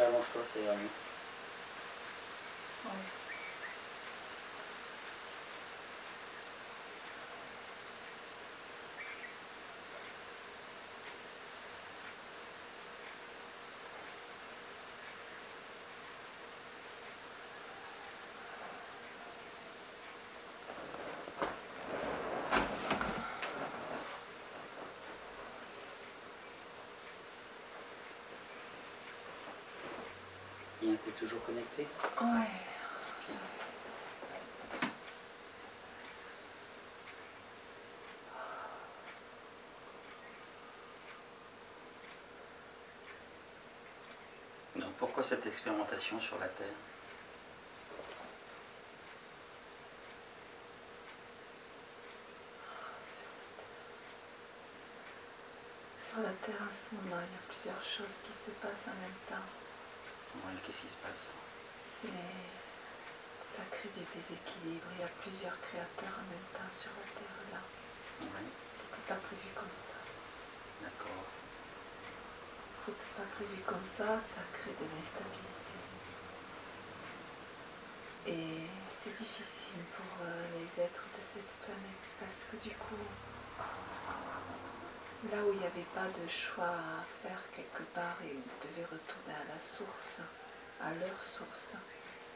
kell 0.00 0.10
most 0.10 0.32
szélni. 0.52 0.90
Bien, 30.80 30.94
t'es 31.04 31.10
toujours 31.10 31.44
connecté 31.44 31.86
Ouais. 32.22 32.46
Donc 44.76 44.92
pourquoi 44.98 45.22
cette 45.22 45.44
expérimentation 45.46 46.18
sur 46.18 46.38
la 46.38 46.48
Terre? 46.48 46.66
Sur 56.00 56.22
la 56.22 56.30
Terre, 56.42 56.54
en 56.62 56.74
ce 56.74 56.94
moment, 56.94 57.20
il 57.20 57.32
y 57.32 57.36
a 57.36 57.52
plusieurs 57.52 57.82
choses 57.82 58.20
qui 58.24 58.32
se 58.32 58.50
passent 58.52 58.88
en 58.88 59.00
même 59.02 59.10
temps. 59.28 59.59
Qu'est-ce 60.64 60.82
qui 60.82 60.88
se 60.88 60.96
passe? 60.96 61.32
C'est. 61.78 62.08
Ça 63.44 63.62
crée 63.70 63.90
du 63.94 64.04
déséquilibre. 64.14 64.86
Il 64.96 65.00
y 65.00 65.04
a 65.04 65.12
plusieurs 65.20 65.58
créateurs 65.60 66.14
en 66.16 66.26
même 66.30 66.48
temps 66.54 66.70
sur 66.72 66.90
la 66.94 67.06
Terre 67.18 67.40
là. 67.52 67.60
Ouais, 68.22 68.46
C'était 68.72 69.02
pas 69.08 69.18
prévu 69.20 69.48
comme 69.54 69.74
ça. 69.74 69.98
d'accord. 70.82 71.24
C'était 72.84 73.12
pas 73.16 73.28
prévu 73.36 73.60
comme 73.66 73.84
ça, 73.84 74.20
ça 74.20 74.40
crée 74.52 74.72
de 74.78 74.86
l'instabilité. 74.96 75.76
Et 78.26 78.68
c'est 78.90 79.14
difficile 79.16 79.82
pour 79.96 80.06
euh, 80.24 80.46
les 80.60 80.82
êtres 80.82 81.04
de 81.16 81.20
cette 81.22 81.56
planète 81.64 82.08
parce 82.20 82.46
que 82.50 82.56
du 82.62 82.74
coup, 82.76 83.02
là 85.30 85.38
où 85.44 85.52
il 85.52 85.58
n'y 85.58 85.66
avait 85.66 85.90
pas 85.94 86.06
de 86.06 86.28
choix 86.28 86.64
à 86.74 87.04
faire 87.22 87.40
quelque 87.54 87.82
part 87.94 88.16
et 88.24 88.34
ils 88.34 88.68
devaient 88.68 88.84
retourner 88.86 89.34
à 89.34 89.54
la 89.54 89.60
source, 89.60 90.20
à 90.80 90.90
leur 90.94 91.22
source, 91.22 91.76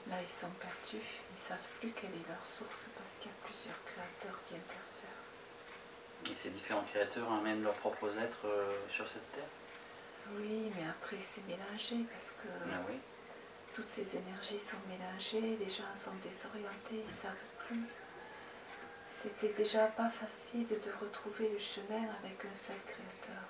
là 0.09 0.17
ils 0.21 0.29
sont 0.29 0.51
perdus, 0.61 1.03
ils 1.03 1.33
ne 1.35 1.37
savent 1.39 1.69
plus 1.81 1.91
quelle 1.91 2.11
est 2.15 2.29
leur 2.29 2.45
source 2.45 2.89
parce 2.97 3.19
qu'il 3.19 3.31
y 3.31 3.35
a 3.35 3.47
plusieurs 3.47 3.83
créateurs 3.85 4.39
qui 4.47 4.55
interfèrent. 4.55 6.33
Et 6.33 6.37
ces 6.37 6.51
différents 6.51 6.85
créateurs 6.85 7.31
amènent 7.33 7.63
leurs 7.63 7.75
propres 7.75 8.17
êtres 8.19 8.47
euh, 8.47 8.71
sur 8.89 9.07
cette 9.09 9.31
Terre? 9.33 9.51
Oui, 10.37 10.71
mais 10.77 10.87
après 10.89 11.21
c'est 11.21 11.45
mélangé 11.47 11.97
parce 12.13 12.33
que 12.33 12.49
Ah 12.73 12.81
oui. 12.89 12.99
toutes 13.75 13.89
ces 13.89 14.17
énergies 14.17 14.59
sont 14.59 14.79
mélangées, 14.89 15.57
les 15.59 15.69
gens 15.69 15.95
sont 15.95 16.15
désorientés, 16.23 17.03
ils 17.03 17.05
ne 17.05 17.11
savent 17.11 17.33
plus. 17.67 17.81
C'était 19.25 19.55
déjà 19.55 19.87
pas 19.87 20.11
facile 20.11 20.67
de 20.69 20.91
retrouver 21.01 21.49
le 21.49 21.59
chemin 21.59 22.03
avec 22.23 22.45
un 22.45 22.55
seul 22.55 22.77
créateur. 22.87 23.43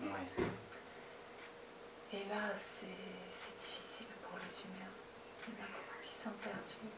Ouais. 0.00 0.44
Et 2.14 2.24
là, 2.30 2.54
c'est 2.54 2.86
difficile 3.58 4.06
pour 4.22 4.38
les 4.38 4.62
humains. 4.62 4.90
Il 5.48 5.52
y 5.52 5.60
en 5.60 5.64
a 5.64 5.68
beaucoup 5.68 6.02
qui 6.02 6.14
sont 6.14 6.30
perdus. 6.30 6.88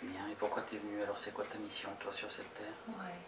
Bien, 0.00 0.28
et 0.30 0.34
pourquoi 0.36 0.62
t'es 0.62 0.76
venu? 0.76 1.02
Alors 1.02 1.18
C'est 1.18 1.34
quoi 1.34 1.44
ta 1.44 1.58
mission, 1.58 1.88
toi, 1.98 2.12
sur 2.12 2.30
cette 2.30 2.54
Terre? 2.54 2.66
Ouais. 2.86 3.18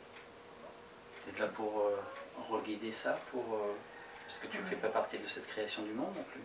T'es 1.24 1.40
là 1.40 1.48
pour 1.48 1.80
euh, 1.80 2.00
reguider 2.48 2.92
ça 2.92 3.18
pour, 3.32 3.42
euh, 3.56 3.74
Parce 4.24 4.38
que 4.38 4.46
tu 4.46 4.58
ne 4.58 4.62
Ouais. 4.62 4.68
fais 4.68 4.76
pas 4.76 4.90
partie 4.90 5.18
de 5.18 5.26
cette 5.26 5.48
création 5.48 5.82
du 5.82 5.90
monde 5.94 6.14
non 6.14 6.22
plus? 6.22 6.40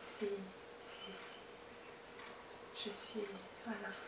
Si, 0.00 0.30
si, 0.80 1.12
si. 1.12 1.35
Je 2.86 2.90
suis 2.92 3.24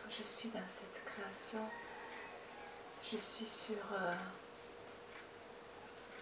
je 0.09 0.23
suis 0.23 0.47
dans 0.51 0.65
cette 0.69 1.03
création. 1.03 1.69
Je 3.03 3.17
suis 3.17 3.45
sur. 3.45 3.75
euh, 3.91 4.13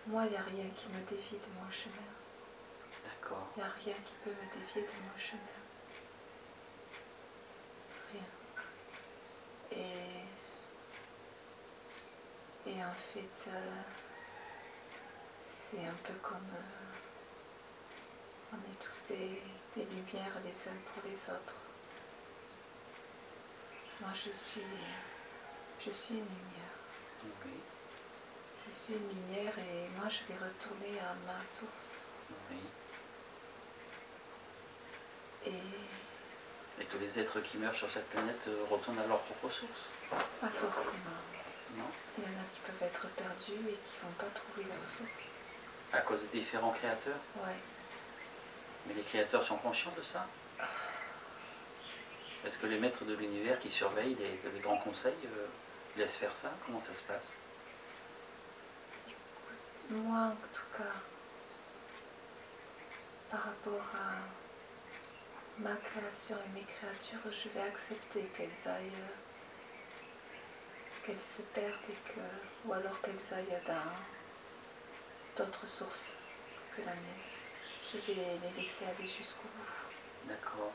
moi, 0.08 0.26
il 0.26 0.32
n'y 0.32 0.38
a 0.38 0.42
rien 0.42 0.66
qui 0.76 0.88
me 0.88 1.00
dévie 1.08 1.38
de 1.38 1.52
mon 1.62 1.70
chemin. 1.70 1.94
D'accord. 3.06 3.48
Il 3.56 3.60
n'y 3.62 3.70
a 3.70 3.72
rien 3.72 3.94
qui 4.04 4.14
peut 4.24 4.32
me 4.32 4.60
dévier 4.60 4.82
de 4.82 4.88
mon 4.88 5.18
chemin. 5.20 5.62
Rien. 8.12 8.26
Et, 9.72 10.24
et 12.72 12.84
en 12.84 12.92
fait, 13.14 13.50
euh, 13.52 13.82
c'est 15.46 15.86
un 15.86 15.96
peu 16.04 16.14
comme 16.24 16.50
euh, 16.56 16.96
on 18.54 18.58
est 18.58 18.80
tous 18.80 19.04
des, 19.10 19.44
des 19.76 19.86
lumières 19.96 20.40
les 20.44 20.68
uns 20.68 20.80
pour 20.96 21.04
les 21.08 21.30
autres. 21.30 21.58
Moi, 24.02 24.10
je 24.14 24.30
suis, 24.32 24.62
je 25.80 25.90
suis 25.92 26.14
une 26.16 26.20
lumière. 26.20 26.76
Oui, 27.46 27.52
Je 28.70 28.74
suis 28.76 28.94
une 28.94 29.10
lumière 29.10 29.54
et 29.58 29.90
moi, 30.00 30.08
je 30.10 30.20
vais 30.32 30.40
retourner 30.40 31.00
à 31.00 31.14
ma 31.26 31.40
source. 31.44 32.00
oui. 32.52 32.58
Et 35.46 36.82
Et 36.82 36.86
tous 36.86 37.00
les 37.00 37.20
êtres 37.20 37.40
qui 37.42 37.58
meurent 37.58 37.74
sur 37.76 37.90
cette 37.90 38.08
planète 38.10 38.44
euh, 38.48 38.66
retournent 38.70 39.00
à 39.00 39.08
leur 39.08 39.20
propre 39.20 39.50
source? 39.54 39.82
Pas 40.42 40.48
forcément. 40.50 41.22
Non? 41.76 41.86
Il 42.18 42.24
y 42.24 42.28
en 42.28 42.40
a 42.40 42.44
qui 42.54 42.60
peuvent 42.60 42.84
être 42.88 43.08
perdus 43.10 43.70
et 43.70 43.78
qui 43.84 43.96
vont 44.04 44.12
pas 44.18 44.30
trouver 44.34 44.68
leur 44.68 44.86
source. 44.90 45.38
À 45.94 46.00
cause 46.02 46.22
des 46.32 46.40
différents 46.40 46.72
créateurs? 46.72 47.20
Ouais. 47.38 47.56
Mais 48.86 48.94
les 48.94 49.02
créateurs 49.02 49.44
sont 49.44 49.58
conscients 49.58 49.92
de 49.98 50.04
ça? 50.04 50.28
Est-ce 52.46 52.60
que 52.60 52.68
les 52.68 52.80
maîtres 52.80 53.04
de 53.04 53.14
l'univers 53.14 53.60
qui 53.60 53.70
surveillent 53.70 54.16
les, 54.16 54.40
les 54.52 54.60
grands 54.60 54.78
conseils 54.78 55.14
euh, 55.26 55.48
laissent 55.98 56.18
faire 56.18 56.34
ça? 56.34 56.52
Comment 56.66 56.80
ça 56.80 56.94
se 56.94 57.04
passe? 57.04 57.34
Moi, 59.90 60.20
en 60.20 60.36
tout 60.54 60.78
cas, 60.78 60.96
par 63.30 63.42
rapport 63.42 63.86
à 63.96 65.62
ma 65.62 65.76
création 65.76 66.38
et 66.38 66.60
mes 66.60 66.66
créatures, 66.66 67.32
je 67.32 67.50
vais 67.50 67.62
accepter 67.62 68.24
qu'elles 68.36 68.70
aillent, 68.70 68.92
qu'elles 71.04 71.22
se 71.22 71.42
perdent 71.42 71.90
et 71.90 72.14
que, 72.14 72.20
ou 72.66 72.74
alors 72.74 73.00
qu'elles 73.02 73.34
aillent 73.34 73.62
dans 73.66 75.44
d'autres 75.44 75.68
sources 75.68 76.18
que 76.76 76.82
la 76.82 76.94
mienne. 76.94 77.24
Je 77.82 77.98
vais 77.98 78.14
les 78.14 78.62
laisser 78.62 78.86
aller 78.86 79.08
jusqu'au 79.08 79.48
bout. 79.48 80.28
D'accord. 80.28 80.72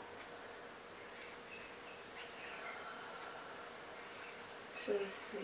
Je 4.87 4.93
sais. 5.09 5.39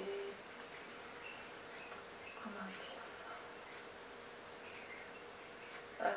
Comment 2.43 2.67
dire 2.79 3.05
ça? 3.07 3.25
Euh, 6.07 6.13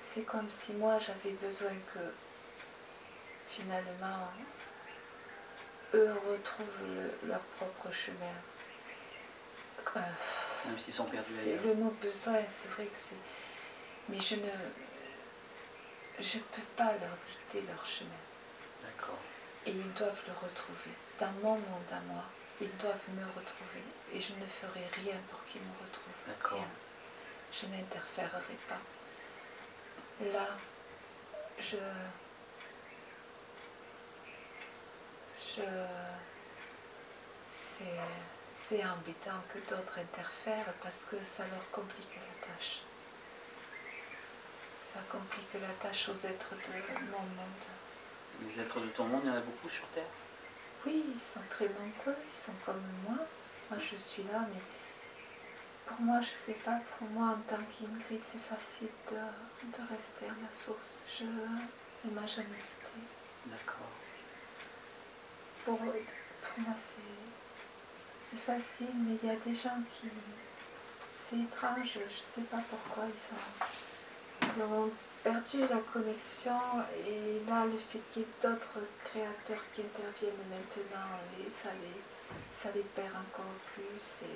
C'est 0.00 0.22
comme 0.24 0.48
si 0.50 0.74
moi 0.74 0.98
j'avais 0.98 1.32
besoin 1.36 1.72
que 1.92 1.98
finalement 3.48 4.28
eux 5.94 6.12
retrouvent 6.30 6.86
le- 6.86 7.28
leur 7.28 7.40
propre 7.56 7.90
chemin. 7.92 8.34
Euh, 9.96 10.00
Même 10.66 10.78
s'ils 10.78 10.92
sont 10.94 11.04
perdus 11.04 11.38
ailleurs. 11.40 11.62
le 11.66 11.74
mot 11.74 11.90
besoin, 12.02 12.38
c'est 12.48 12.68
vrai 12.70 12.86
que 12.86 12.96
c'est. 12.96 13.14
Mais 14.08 14.20
je 14.20 14.34
ne. 14.36 14.48
Je 16.20 16.38
peux 16.38 16.62
pas 16.76 16.92
leur 17.00 17.16
dicter 17.24 17.62
leur 17.62 17.86
chemin. 17.86 18.10
D'accord. 18.82 19.18
Et 19.66 19.70
ils 19.70 19.92
doivent 19.94 20.22
le 20.26 20.32
retrouver. 20.32 20.90
Dans 21.20 21.32
mon 21.42 21.54
monde 21.54 21.92
à 21.92 22.00
moi, 22.12 22.24
ils 22.60 22.76
doivent 22.76 23.08
me 23.10 23.24
retrouver. 23.24 23.82
Et 24.12 24.20
je 24.20 24.32
ne 24.34 24.46
ferai 24.46 24.84
rien 25.02 25.16
pour 25.30 25.44
qu'ils 25.46 25.60
me 25.62 25.74
retrouvent. 25.80 26.26
D'accord. 26.26 26.66
Je 27.52 27.66
n'interférerai 27.66 28.58
pas. 28.68 28.80
Là, 30.32 30.48
je. 31.60 31.76
Je. 35.38 35.62
C'est. 37.48 37.84
C'est 38.66 38.82
embêtant 38.82 39.42
que 39.52 39.58
d'autres 39.68 39.98
interfèrent 39.98 40.72
parce 40.82 41.04
que 41.04 41.22
ça 41.22 41.44
leur 41.48 41.70
complique 41.70 42.16
la 42.16 42.46
tâche. 42.46 42.80
Ça 44.80 45.00
complique 45.10 45.52
la 45.54 45.68
tâche 45.82 46.08
aux 46.08 46.26
êtres 46.26 46.54
de 46.54 47.10
mon 47.10 47.18
monde. 47.18 47.64
Les 48.42 48.62
êtres 48.62 48.80
de 48.80 48.86
ton 48.86 49.04
monde, 49.04 49.20
il 49.24 49.28
y 49.28 49.32
en 49.32 49.36
a 49.36 49.40
beaucoup 49.40 49.68
sur 49.68 49.84
Terre? 49.88 50.04
Oui, 50.86 51.04
ils 51.14 51.20
sont 51.20 51.40
très 51.50 51.66
nombreux, 51.66 52.16
ils 52.28 52.38
sont 52.38 52.52
comme 52.64 52.82
moi. 53.06 53.26
Moi, 53.70 53.78
je 53.78 53.96
suis 53.96 54.22
là, 54.24 54.46
mais 54.52 54.60
pour 55.86 56.00
moi, 56.00 56.20
je 56.20 56.30
sais 56.30 56.54
pas, 56.54 56.80
pour 56.98 57.08
moi 57.08 57.28
en 57.28 57.40
tant 57.48 57.62
qu'Ingrid, 57.62 58.20
c'est 58.22 58.42
facile 58.42 58.88
de, 59.10 59.16
de 59.16 59.88
rester 59.88 60.26
à 60.26 60.36
la 60.42 60.52
source. 60.52 61.04
Je 61.18 61.24
ne 61.24 62.14
m'a 62.14 62.26
jamais 62.26 62.58
quitté. 62.58 62.98
D'accord. 63.46 63.90
Pour, 65.64 65.78
pour 65.78 66.64
moi, 66.64 66.74
c'est 66.76 67.00
c'est 68.24 68.40
facile, 68.40 68.88
mais 68.94 69.16
il 69.22 69.28
y 69.28 69.32
a 69.32 69.36
des 69.36 69.54
gens 69.54 69.78
qui. 69.90 70.08
C'est 71.20 71.38
étrange, 71.38 71.92
je 71.94 72.00
ne 72.00 72.22
sais 72.22 72.42
pas 72.42 72.60
pourquoi 72.68 73.04
ils, 73.06 73.18
sont, 73.18 74.56
ils 74.56 74.62
ont 74.62 74.90
perdu 75.24 75.60
la 75.62 75.80
connexion 75.92 76.60
et 77.08 77.40
là, 77.48 77.64
le 77.64 77.78
fait 77.78 77.98
qu'il 78.10 78.22
y 78.22 78.24
ait 78.24 78.28
d'autres 78.42 78.78
créateurs 79.02 79.64
qui 79.72 79.80
interviennent 79.80 80.46
maintenant, 80.50 81.18
et 81.40 81.50
ça, 81.50 81.70
les, 81.82 82.00
ça 82.54 82.68
les 82.74 82.82
perd 82.82 83.08
encore 83.14 83.56
plus. 83.74 84.26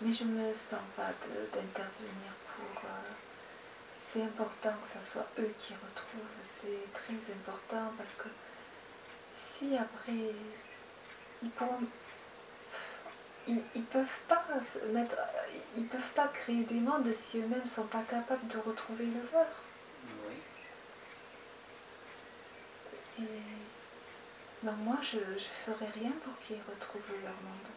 Mais 0.00 0.10
je 0.10 0.24
me 0.24 0.52
sens 0.52 0.80
pas 0.96 1.12
d'intervenir 1.52 2.32
pour. 2.56 2.82
euh, 2.84 3.12
c'est 4.00 4.22
important 4.22 4.72
que 4.82 4.88
ce 4.88 5.10
soit 5.12 5.26
eux 5.38 5.54
qui 5.58 5.74
retrouvent, 5.74 6.42
c'est 6.42 6.92
très 6.92 7.32
important 7.32 7.92
parce 7.96 8.16
que 8.16 8.28
si 9.32 9.76
après 9.76 10.34
ils 11.42 11.50
pourront 11.50 11.86
ils, 13.48 13.62
ils 13.74 13.82
peuvent 13.84 14.18
pas 14.28 14.44
mettre 14.92 15.16
ils 15.76 15.86
peuvent 15.86 16.12
pas 16.14 16.28
créer 16.28 16.62
des 16.64 16.80
mondes 16.80 17.10
si 17.12 17.38
eux-mêmes 17.38 17.66
sont 17.66 17.86
pas 17.86 18.02
capables 18.02 18.46
de 18.48 18.58
retrouver 18.58 19.06
le 19.06 19.20
leur 19.32 19.46
Oui. 20.28 20.34
et 23.18 24.64
non 24.66 24.72
moi 24.72 24.96
je, 25.02 25.18
je 25.18 25.48
ferai 25.64 25.86
rien 25.86 26.12
pour 26.24 26.38
qu'ils 26.46 26.60
retrouvent 26.68 27.14
leur 27.22 27.32
monde 27.32 27.68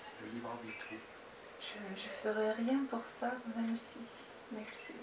C'est 0.00 0.24
le 0.24 0.32
libre 0.32 0.50
arbitre. 0.50 0.84
je, 1.60 1.78
je 1.96 2.08
ferai 2.08 2.52
rien 2.52 2.80
pour 2.90 3.04
ça 3.06 3.32
même 3.56 3.76
si 3.76 3.98
même 4.50 4.64
si 4.72 4.94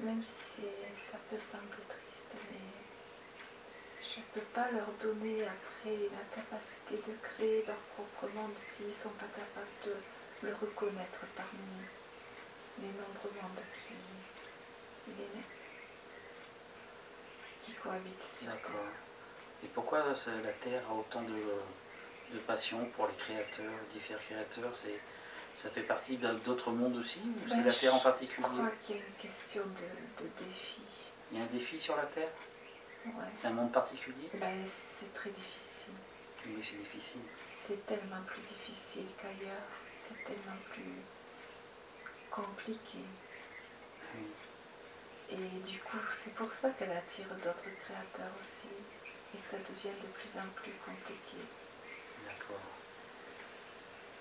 même 0.00 0.22
si 0.22 0.62
ça 0.96 1.18
peut 1.30 1.38
sembler 1.38 1.84
triste 1.88 2.36
mais 2.50 2.58
je 4.04 4.20
ne 4.20 4.24
peux 4.34 4.46
pas 4.52 4.70
leur 4.70 4.86
donner 5.00 5.42
après 5.42 5.96
la 5.96 6.36
capacité 6.36 6.96
de 6.96 7.16
créer 7.22 7.64
leur 7.66 7.76
propre 7.94 8.28
monde 8.34 8.52
s'ils 8.56 8.88
ne 8.88 8.92
sont 8.92 9.10
pas 9.10 9.26
capables 9.34 9.66
de 9.84 9.94
le 10.46 10.54
reconnaître 10.54 11.24
parmi 11.34 11.58
les 12.80 12.88
nombreux 12.88 13.30
mondes 13.42 13.64
qui, 17.62 17.72
cohabitent 17.74 18.22
sur 18.22 18.46
Terre. 18.46 18.56
D'accord. 18.56 18.86
Et 19.62 19.66
pourquoi 19.68 20.04
la 20.06 20.52
Terre 20.52 20.82
a 20.90 20.94
autant 20.94 21.22
de, 21.22 21.34
de 22.34 22.38
passion 22.40 22.84
pour 22.96 23.06
les 23.06 23.14
créateurs, 23.14 23.72
les 23.88 23.98
différents 24.00 24.20
créateurs? 24.20 24.72
C'est, 24.74 25.00
Ça 25.56 25.70
fait 25.70 25.82
partie 25.82 26.16
d'autres 26.18 26.72
mondes 26.72 26.96
aussi 26.96 27.20
Ou 27.20 27.48
c'est 27.48 27.56
Ben, 27.56 27.64
la 27.64 27.72
Terre 27.72 27.94
en 27.94 27.98
Je 27.98 28.02
particulier? 28.04 28.42
crois 28.46 28.70
qu'il 28.82 28.96
y 28.96 28.98
a 28.98 29.02
une 29.02 29.14
question 29.18 29.62
de, 29.62 30.22
de 30.24 30.28
défi. 30.44 30.82
Il 31.32 31.38
y 31.38 31.40
a 31.40 31.44
un 31.44 31.48
défi 31.48 31.80
sur 31.80 31.96
la 31.96 32.04
Terre? 32.06 32.28
Ouais. 33.04 33.12
C'est 33.36 33.48
un 33.48 33.54
monde 33.54 33.72
particulier 33.72 34.30
c'est 34.66 35.12
très 35.12 35.30
difficile. 35.30 35.94
Oui, 36.46 36.58
c'est 36.62 36.76
difficile. 36.76 37.20
C'est 37.46 37.86
tellement 37.86 38.22
plus 38.26 38.40
difficile 38.40 39.06
qu'ailleurs. 39.20 39.68
C'est 39.92 40.22
tellement 40.24 40.58
plus 40.72 41.02
compliqué. 42.30 42.98
Oui. 44.14 44.26
Et 45.30 45.60
du 45.60 45.78
coup, 45.80 45.98
c'est 46.10 46.34
pour 46.34 46.52
ça 46.52 46.70
qu'elle 46.70 46.92
attire 46.92 47.28
d'autres 47.42 47.70
créateurs 47.78 48.32
aussi. 48.40 48.68
Et 49.34 49.38
que 49.38 49.46
ça 49.46 49.58
devient 49.58 49.96
de 50.00 50.06
plus 50.08 50.38
en 50.38 50.48
plus 50.54 50.72
compliqué. 50.84 51.38
D'accord. 52.24 52.60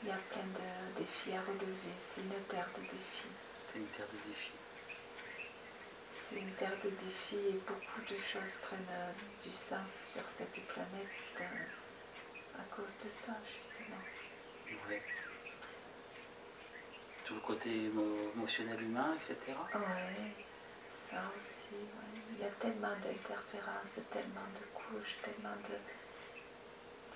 Il 0.01 0.09
y 0.09 0.11
a 0.11 0.17
plein 0.31 0.43
de 0.43 0.99
défis 0.99 1.33
à 1.33 1.41
relever. 1.41 1.93
C'est 1.99 2.21
une 2.21 2.43
terre 2.47 2.69
de 2.75 2.81
défis. 2.81 3.27
C'est 3.71 3.79
une 3.79 3.87
terre 3.87 4.07
de 4.07 4.29
défi. 4.29 4.51
C'est 6.15 6.35
une 6.39 6.51
terre 6.53 6.77
de 6.83 6.89
défis 6.89 7.35
et 7.49 7.59
beaucoup 7.67 8.01
de 8.01 8.15
choses 8.19 8.57
prennent 8.61 8.85
euh, 8.91 9.11
du 9.43 9.51
sens 9.51 10.11
sur 10.13 10.27
cette 10.27 10.59
planète 10.67 11.41
euh, 11.41 12.59
à 12.59 12.63
cause 12.75 12.95
de 13.03 13.09
ça, 13.09 13.33
justement. 13.45 13.97
Ouais. 14.89 15.01
Tout 17.25 17.35
le 17.35 17.41
côté 17.41 17.69
émo- 17.89 18.31
émotionnel 18.35 18.81
humain, 18.81 19.15
etc. 19.15 19.53
Ouais, 19.75 20.31
ça 20.87 21.21
aussi, 21.39 21.73
ouais. 21.73 22.21
Il 22.31 22.39
y 22.39 22.43
a 22.45 22.51
tellement 22.59 22.95
d'interférences, 23.01 23.99
tellement 24.11 24.47
de 24.55 24.65
couches, 24.73 25.17
tellement 25.21 25.55
de 25.67 25.75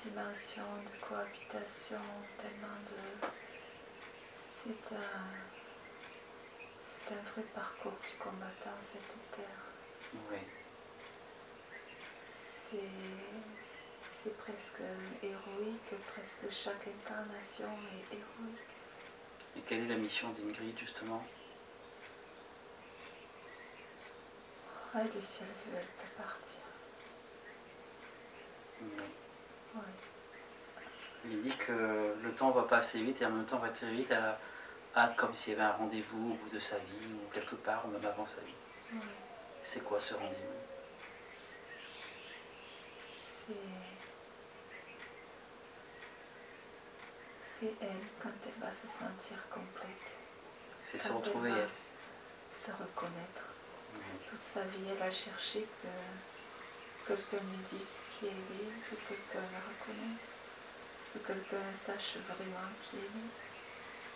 dimensions, 0.02 0.84
de 0.86 1.04
cohabitation, 1.06 2.02
tellement 2.38 2.80
de... 2.90 3.28
C'est 4.36 4.94
un... 4.96 5.57
C'est 7.08 7.14
un 7.14 7.32
vrai 7.32 7.44
parcours 7.56 7.94
du 7.94 8.18
combattant, 8.18 8.78
cette 8.82 9.16
terre. 9.32 9.64
Oui. 10.32 10.38
C'est... 12.28 12.90
Presque 14.40 14.82
héroïque, 15.24 15.96
presque 16.12 16.50
chaque 16.52 16.88
incarnation 16.88 17.70
est 17.94 18.14
héroïque. 18.14 18.76
Et 19.56 19.62
quelle 19.62 19.84
est 19.86 19.88
la 19.88 19.96
mission 19.96 20.30
d'Ingrid, 20.32 20.78
justement? 20.78 21.26
Ah, 24.94 25.06
et 25.06 25.22
si 25.22 25.44
elle 25.44 25.72
veut, 25.72 25.78
elle 25.80 25.86
peut 25.86 26.14
partir. 26.18 26.60
Oui. 28.82 29.82
Il 31.26 31.42
dit 31.42 31.56
que 31.56 32.16
le 32.22 32.36
temps 32.36 32.52
va 32.52 32.64
pas 32.64 32.78
assez 32.80 33.00
vite 33.00 33.22
et 33.22 33.26
en 33.26 33.32
même 33.32 33.46
temps 33.46 33.60
va 33.60 33.70
très 33.70 33.92
vite. 33.92 34.12
Elle 34.12 34.18
a 34.18 34.38
hâte 34.96 35.16
comme 35.16 35.34
s'il 35.34 35.54
y 35.54 35.56
avait 35.56 35.66
un 35.66 35.74
rendez-vous 35.74 36.32
au 36.32 36.36
bout 36.36 36.50
de 36.50 36.60
sa 36.60 36.78
vie 36.78 37.14
ou 37.14 37.30
quelque 37.34 37.56
part, 37.56 37.86
ou 37.86 37.90
même 37.90 38.06
avant 38.06 38.26
sa 38.26 38.42
vie. 38.42 38.56
C'est 39.64 39.84
quoi 39.84 40.00
ce 40.00 40.14
rendez-vous? 40.14 40.62
C'est. 43.26 43.54
C'est 47.44 47.74
elle 47.82 48.06
quand 48.22 48.30
elle 48.46 48.62
va 48.62 48.72
se 48.72 48.88
sentir 48.88 49.38
complète. 49.50 50.18
C'est 50.84 51.00
se 51.00 51.12
retrouver 51.12 51.52
elle. 51.52 51.70
Se 52.52 52.72
reconnaître. 52.72 53.46
Toute 54.28 54.40
sa 54.40 54.62
vie, 54.64 54.84
elle 54.96 55.02
a 55.02 55.12
cherché 55.12 55.66
que 55.82 57.08
quelqu'un 57.08 57.44
lui 57.44 57.58
dise 57.68 58.02
qui 58.12 58.28
elle 58.28 58.32
est, 58.32 58.90
que 58.90 58.96
quelqu'un 58.96 59.42
la 59.42 59.60
reconnaisse, 59.60 60.40
que 61.14 61.20
quelqu'un 61.20 61.74
sache 61.74 62.18
vraiment 62.18 62.70
qui 62.82 62.98
elle 62.98 63.06
est. 63.06 63.47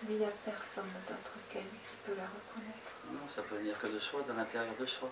Mais 0.04 0.16
il 0.16 0.18
n'y 0.18 0.26
a 0.26 0.32
personne 0.46 0.90
d'autre 1.08 1.34
qu'elle 1.50 1.62
qui 1.84 1.96
peut 2.06 2.16
la 2.18 2.24
reconnaître. 2.24 2.90
Non, 3.12 3.28
ça 3.30 3.44
peut 3.44 3.56
venir 3.58 3.78
que 3.80 3.88
de 3.88 4.00
soi, 4.00 4.22
de 4.28 4.34
l'intérieur 4.34 4.74
de 4.80 4.86
soi. 4.86 5.10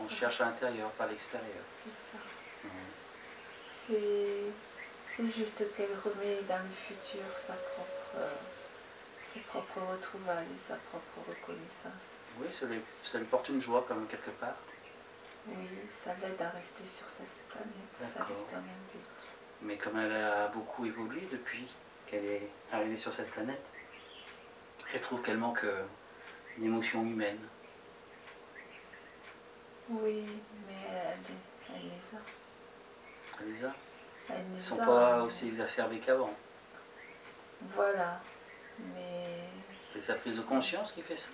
On 0.00 0.08
ça. 0.08 0.14
cherche 0.14 0.40
à 0.40 0.46
l'intérieur, 0.46 0.90
pas 0.92 1.04
à 1.04 1.08
l'extérieur. 1.08 1.62
C'est 1.74 1.96
ça. 1.96 2.18
C'est, 3.66 4.52
c'est 5.06 5.28
juste 5.28 5.64
qu'elle 5.76 5.94
remet 6.04 6.42
dans 6.48 6.58
le 6.62 6.70
futur 6.70 7.22
sa 7.36 7.54
propre, 7.54 8.16
euh, 8.16 8.30
ses 9.22 9.40
propres 9.40 9.80
retrouvailles 9.80 10.46
et 10.56 10.58
sa 10.58 10.76
propre 10.76 11.28
reconnaissance. 11.28 12.18
Oui, 12.38 12.46
ça 12.52 12.66
lui, 12.66 12.80
ça 13.04 13.18
lui 13.18 13.26
porte 13.26 13.48
une 13.48 13.60
joie 13.60 13.84
quand 13.86 13.94
même 13.94 14.06
quelque 14.06 14.30
part. 14.30 14.56
Oui, 15.46 15.66
ça 15.90 16.14
l'aide 16.22 16.40
à 16.40 16.50
rester 16.50 16.86
sur 16.86 17.08
cette 17.08 17.42
planète, 17.48 18.12
ça 18.12 18.20
lui 18.20 18.34
donne 18.48 18.58
un 18.60 18.92
but. 18.92 19.32
Mais 19.62 19.76
comme 19.76 19.98
elle 19.98 20.12
a 20.12 20.48
beaucoup 20.48 20.86
évolué 20.86 21.22
depuis 21.30 21.66
qu'elle 22.06 22.24
est 22.24 22.48
arrivée 22.72 22.96
sur 22.96 23.12
cette 23.12 23.30
planète, 23.30 23.64
elle 24.92 25.00
trouve 25.00 25.22
qu'elle 25.22 25.38
manque 25.38 25.64
euh, 25.64 25.84
une 26.58 26.64
émotion 26.64 27.02
humaine. 27.02 27.38
Oui, 29.88 30.24
mais 30.66 30.74
elle, 30.90 31.18
elle 31.74 31.82
les 31.82 32.16
a. 32.16 32.20
Elle 33.40 33.52
les 33.52 33.64
a. 33.64 33.74
Elle 34.30 34.36
Ils 34.46 34.50
ne 34.52 34.56
les 34.56 34.62
sont 34.62 34.80
a, 34.80 34.86
pas 34.86 35.16
mais- 35.18 35.26
aussi 35.26 35.48
exacerbés 35.48 35.98
qu'avant. 35.98 36.32
Voilà, 37.74 38.20
mais 38.94 39.44
C'est 39.92 40.00
sa 40.00 40.14
prise 40.14 40.36
de 40.36 40.42
conscience 40.42 40.92
qui 40.92 41.02
fait 41.02 41.16
ça. 41.16 41.30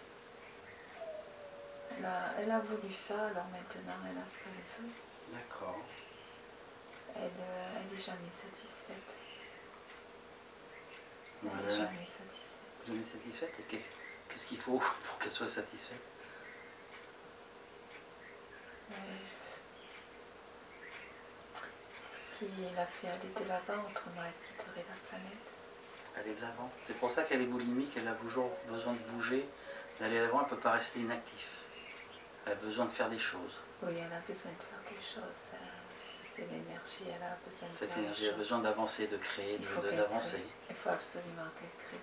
elle 1.96 2.04
a, 2.04 2.34
elle 2.38 2.50
a 2.50 2.58
voulu 2.60 2.92
ça, 2.92 3.14
alors 3.28 3.46
maintenant 3.46 3.94
elle 4.10 4.18
a 4.18 4.26
ce 4.26 4.38
qu'elle 4.40 4.52
veut. 4.78 4.90
D'accord. 5.32 5.78
Elle, 7.16 7.22
euh, 7.40 7.66
elle 7.76 7.98
est 7.98 8.00
jamais 8.02 8.30
satisfaite. 8.30 9.16
Elle 11.42 11.48
est 11.48 11.52
Voilà. 11.52 11.68
jamais 11.68 12.06
satisfaite. 12.06 12.58
Jamais 12.88 13.04
satisfaite. 13.04 13.54
Et 13.60 13.62
qu'est-ce 13.64 13.90
qu'est-ce 14.28 14.46
qu'il 14.46 14.58
faut 14.58 14.78
pour 15.04 15.18
qu'elle 15.18 15.30
soit 15.30 15.48
satisfaite? 15.48 16.00
C'est 22.00 22.16
ce 22.34 22.38
qui 22.38 22.50
l'a 22.76 22.86
fait 22.86 23.08
aller 23.08 23.32
de 23.42 23.48
l'avant, 23.48 23.82
autrement 23.88 24.22
elle 24.24 24.46
quitterait 24.46 24.84
la 24.88 25.08
planète. 25.08 25.48
Aller 26.16 26.34
de 26.34 26.40
l'avant. 26.40 26.70
C'est 26.82 26.96
pour 26.96 27.10
ça 27.10 27.22
qu'elle 27.24 27.42
est 27.42 27.46
boulimique, 27.46 27.92
elle 27.96 28.08
a 28.08 28.12
toujours 28.14 28.50
besoin 28.68 28.92
de 28.92 28.98
bouger, 29.10 29.48
d'aller 30.00 30.16
de 30.18 30.22
l'avant, 30.24 30.38
elle 30.40 30.44
ne 30.46 30.50
peut 30.50 30.60
pas 30.60 30.72
rester 30.72 31.00
inactive. 31.00 31.46
Elle 32.46 32.52
a 32.52 32.56
besoin 32.56 32.86
de 32.86 32.92
faire 32.92 33.10
des 33.10 33.18
choses. 33.18 33.54
Oui, 33.82 33.92
elle 33.96 34.12
a 34.12 34.20
besoin 34.26 34.52
de 34.52 34.62
faire 34.62 34.80
des 34.88 34.96
choses. 35.00 35.52
c'est 36.24 36.42
l'énergie, 36.46 37.04
elle 37.06 37.22
a 37.22 37.36
besoin 37.46 37.68
de 37.68 37.76
Cette 37.76 37.90
faire 37.92 37.98
énergie 37.98 38.26
a 38.26 38.30
choses. 38.30 38.38
besoin 38.38 38.58
d'avancer, 38.60 39.06
de 39.08 39.16
créer, 39.16 39.56
Il 39.58 39.64
faut 39.66 39.82
de- 39.82 39.90
d'avancer. 39.90 40.36
crée. 40.38 40.46
Il 40.70 40.76
faut 40.76 40.90
absolument 40.90 41.44
qu'elle 41.58 41.86
crée. 41.86 41.98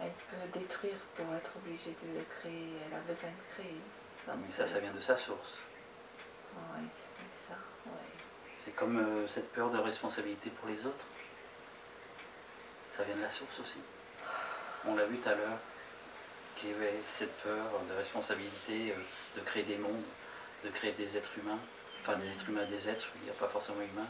Elle 0.00 0.10
peut 0.10 0.58
détruire 0.58 0.96
pour 1.14 1.34
être 1.34 1.52
obligée 1.56 1.90
de 1.90 2.22
créer. 2.36 2.74
Elle 2.86 2.96
a 2.96 3.00
besoin 3.00 3.30
de 3.30 3.54
créer. 3.54 3.80
Donc, 4.26 4.36
Mais 4.44 4.52
ça, 4.52 4.66
ça 4.66 4.80
vient 4.80 4.92
de 4.92 5.00
sa 5.00 5.16
source. 5.16 5.58
Oui, 6.56 6.86
c'est 6.90 7.48
ça. 7.48 7.54
Ouais. 7.86 7.92
C'est 8.56 8.74
comme 8.74 8.98
euh, 8.98 9.28
cette 9.28 9.52
peur 9.52 9.70
de 9.70 9.78
responsabilité 9.78 10.50
pour 10.50 10.68
les 10.68 10.86
autres. 10.86 11.04
Ça 12.90 13.04
vient 13.04 13.16
de 13.16 13.22
la 13.22 13.28
source 13.28 13.60
aussi. 13.60 13.78
On 14.86 14.94
l'a 14.94 15.04
vu 15.06 15.18
tout 15.18 15.28
à 15.28 15.34
l'heure, 15.34 15.58
qu'il 16.56 16.70
y 16.70 16.74
avait 16.74 16.94
cette 17.10 17.36
peur 17.42 17.80
de 17.88 17.94
responsabilité, 17.94 18.92
euh, 18.92 19.38
de 19.38 19.44
créer 19.44 19.64
des 19.64 19.76
mondes, 19.76 20.04
de 20.64 20.70
créer 20.70 20.92
des 20.92 21.16
êtres 21.16 21.38
humains, 21.38 21.58
enfin 22.00 22.16
des 22.16 22.28
êtres 22.28 22.48
humains, 22.48 22.64
des 22.66 22.88
êtres, 22.88 23.06
je 23.12 23.18
veux 23.18 23.24
dire, 23.24 23.34
pas 23.34 23.48
forcément 23.48 23.80
humains. 23.80 24.08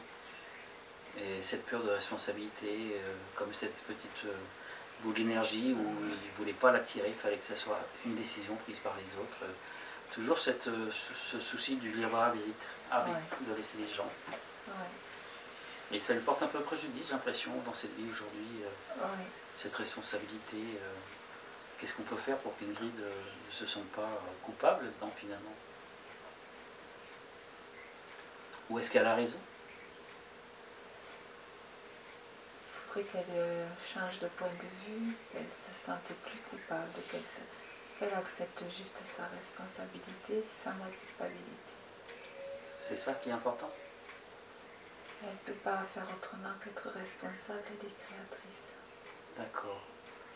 Et 1.16 1.42
cette 1.42 1.64
peur 1.66 1.82
de 1.82 1.90
responsabilité, 1.90 2.96
euh, 2.96 3.12
comme 3.34 3.52
cette 3.52 3.76
petite 3.84 4.26
boule 5.02 5.14
d'énergie 5.14 5.72
où 5.72 5.94
il 6.06 6.10
ne 6.12 6.36
voulait 6.38 6.52
pas 6.52 6.72
la 6.72 6.80
tirer, 6.80 7.08
il 7.08 7.14
fallait 7.14 7.36
que 7.36 7.44
ce 7.44 7.54
soit 7.56 7.78
une 8.06 8.14
décision 8.14 8.54
prise 8.56 8.78
par 8.78 8.94
les 8.96 9.20
autres. 9.20 9.38
Euh, 9.42 9.52
toujours 10.14 10.38
cette, 10.38 10.68
euh, 10.68 10.90
ce, 10.90 11.36
ce 11.36 11.40
souci 11.44 11.76
du 11.76 11.90
libre 11.92 12.16
arbitre, 12.16 12.68
arbitre, 12.90 13.18
de 13.48 13.54
laisser 13.54 13.76
les 13.78 13.92
gens. 13.92 14.08
Ouais. 14.68 15.96
Et 15.96 16.00
ça 16.00 16.14
lui 16.14 16.20
porte 16.20 16.42
un 16.42 16.46
peu 16.46 16.60
préjudice, 16.60 17.06
j'ai 17.08 17.12
l'impression, 17.12 17.50
dans 17.66 17.74
cette 17.74 17.94
vie 17.96 18.10
aujourd'hui, 18.10 18.62
euh, 18.62 19.04
Ouais. 19.04 19.24
cette 19.56 19.74
responsabilité. 19.74 20.56
euh, 20.56 20.92
Qu'est-ce 21.78 21.94
qu'on 21.94 22.04
peut 22.04 22.16
faire 22.16 22.38
pour 22.38 22.56
qu'Ingrid 22.56 22.98
euh, 23.00 23.08
ne 23.08 23.52
se 23.52 23.66
sente 23.66 23.86
pas 23.88 24.08
coupable 24.44 24.86
dedans 24.86 25.10
finalement? 25.14 25.52
Ou 28.70 28.78
est-ce 28.78 28.90
qu'elle 28.90 29.06
a 29.06 29.14
raison? 29.14 29.38
Qu'elle 32.94 33.24
euh, 33.30 33.66
change 33.92 34.20
de 34.20 34.28
point 34.28 34.46
de 34.48 34.68
vue, 34.86 35.14
qu'elle 35.32 35.50
se 35.50 35.72
sente 35.74 36.12
plus 36.24 36.38
coupable, 36.48 36.92
qu'elle 37.10 37.24
se- 37.24 38.14
accepte 38.14 38.62
juste 38.70 38.98
sa 38.98 39.26
responsabilité 39.26 40.44
sans 40.52 40.70
la 40.70 40.86
culpabilité. 41.04 41.74
C'est 42.78 42.96
ça 42.96 43.14
qui 43.14 43.30
est 43.30 43.32
important 43.32 43.70
Elle 45.22 45.28
ne 45.30 45.38
peut 45.52 45.60
pas 45.60 45.82
faire 45.92 46.06
autrement 46.16 46.52
qu'être 46.62 46.88
responsable, 46.90 47.62
elle 47.66 47.88
est 47.88 47.94
créatrice. 48.06 48.74
D'accord, 49.36 49.82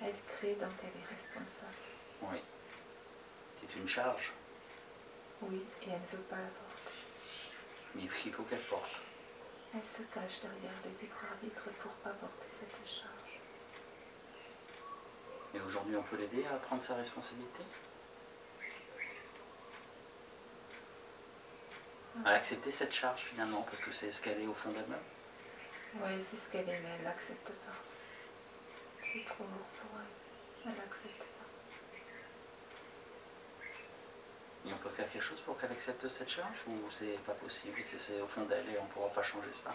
Elle 0.03 0.15
crée 0.27 0.55
donc 0.55 0.73
elle 0.83 1.01
est 1.01 1.15
responsable. 1.15 1.73
oui. 2.23 2.43
C'est 3.61 3.77
une 3.79 3.89
charge, 3.89 4.33
Oui, 5.43 5.63
et 5.83 5.91
elle 5.91 6.01
ne 6.01 6.17
veut 6.17 6.25
pas 6.25 6.37
la 6.37 6.43
porter. 6.43 6.93
mais 7.95 8.03
il 8.03 8.33
faut 8.33 8.43
qu'elle 8.45 8.67
porte. 8.67 9.01
Elle 9.75 9.85
se 9.85 10.03
cache 10.03 10.41
derrière 10.41 10.73
le 10.85 10.91
libre 11.01 11.17
arbitre 11.31 11.65
pour 11.83 11.93
pas 11.93 12.11
porter 12.11 12.49
cette 12.49 12.77
charge. 12.87 13.41
Et 15.55 15.61
aujourd'hui, 15.61 15.97
on 15.97 16.03
peut 16.03 16.17
l'aider 16.17 16.45
à 16.47 16.57
prendre 16.57 16.83
sa 16.83 16.95
responsabilité? 16.95 17.63
À 22.25 22.31
accepter 22.31 22.71
cette 22.71 22.93
charge 22.93 23.21
finalement, 23.21 23.63
parce 23.63 23.81
que 23.81 23.93
c'est 23.93 24.11
ce 24.11 24.21
qu'elle 24.23 24.41
est 24.41 24.47
au 24.47 24.55
fond 24.55 24.71
d'elle-même? 24.71 24.99
Oui, 25.95 26.21
c'est 26.21 26.37
ce 26.37 26.51
qu'elle 26.51 26.69
aime, 26.69 26.85
elle 26.99 27.05
l'accepte 27.05 27.51
pas. 27.51 27.77
C'est 29.03 29.25
trop 29.25 29.45
lourd 29.45 29.69
pour 29.77 30.01
elle. 30.01 30.71
Elle 30.71 30.79
l'accepte 30.79 31.25
pas. 31.25 31.38
Et 34.67 34.73
on 34.73 34.77
peut 34.77 34.91
faire 34.91 35.09
quelque 35.09 35.25
chose 35.25 35.41
pour 35.41 35.59
qu'elle 35.59 35.73
accepte 35.73 36.09
cette 36.09 36.29
charge 36.29 36.59
ou 36.69 36.91
c'est 36.91 37.19
pas 37.25 37.33
possible, 37.35 37.81
c'est- 37.85 38.21
au 38.21 38.27
fond 38.27 38.43
d'elle 38.43 38.69
et 38.69 38.79
on 38.79 38.85
ne 38.85 38.89
pourra 38.89 39.09
pas 39.09 39.23
changer 39.23 39.53
ça? 39.53 39.71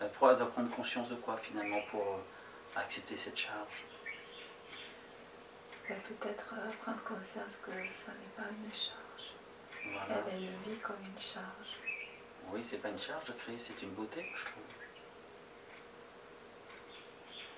Elle 0.00 0.10
doit 0.20 0.50
prendre 0.50 0.70
conscience 0.74 1.08
de 1.10 1.16
quoi 1.16 1.36
finalement 1.36 1.80
pour 1.90 2.02
euh, 2.02 2.78
accepter 2.80 3.16
cette 3.16 3.36
charge? 3.36 3.84
Elle 5.88 6.00
peut-être 6.00 6.54
euh, 6.54 6.70
prendre 6.82 7.02
conscience 7.02 7.56
que 7.58 7.70
ça 7.90 8.12
n'est 8.12 8.36
pas 8.36 8.48
une 8.50 8.70
charge. 8.70 9.32
Voilà. 9.84 10.22
Elle, 10.28 10.34
elle 10.34 10.46
le 10.46 10.70
vit 10.70 10.78
comme 10.78 11.02
une 11.02 11.20
charge. 11.20 11.78
Oui, 12.50 12.60
c'est 12.64 12.78
pas 12.78 12.90
une 12.90 13.00
charge 13.00 13.24
de 13.26 13.32
créer, 13.32 13.58
c'est 13.58 13.80
une 13.82 13.90
beauté, 13.90 14.24
je 14.34 14.44
trouve. 14.44 14.62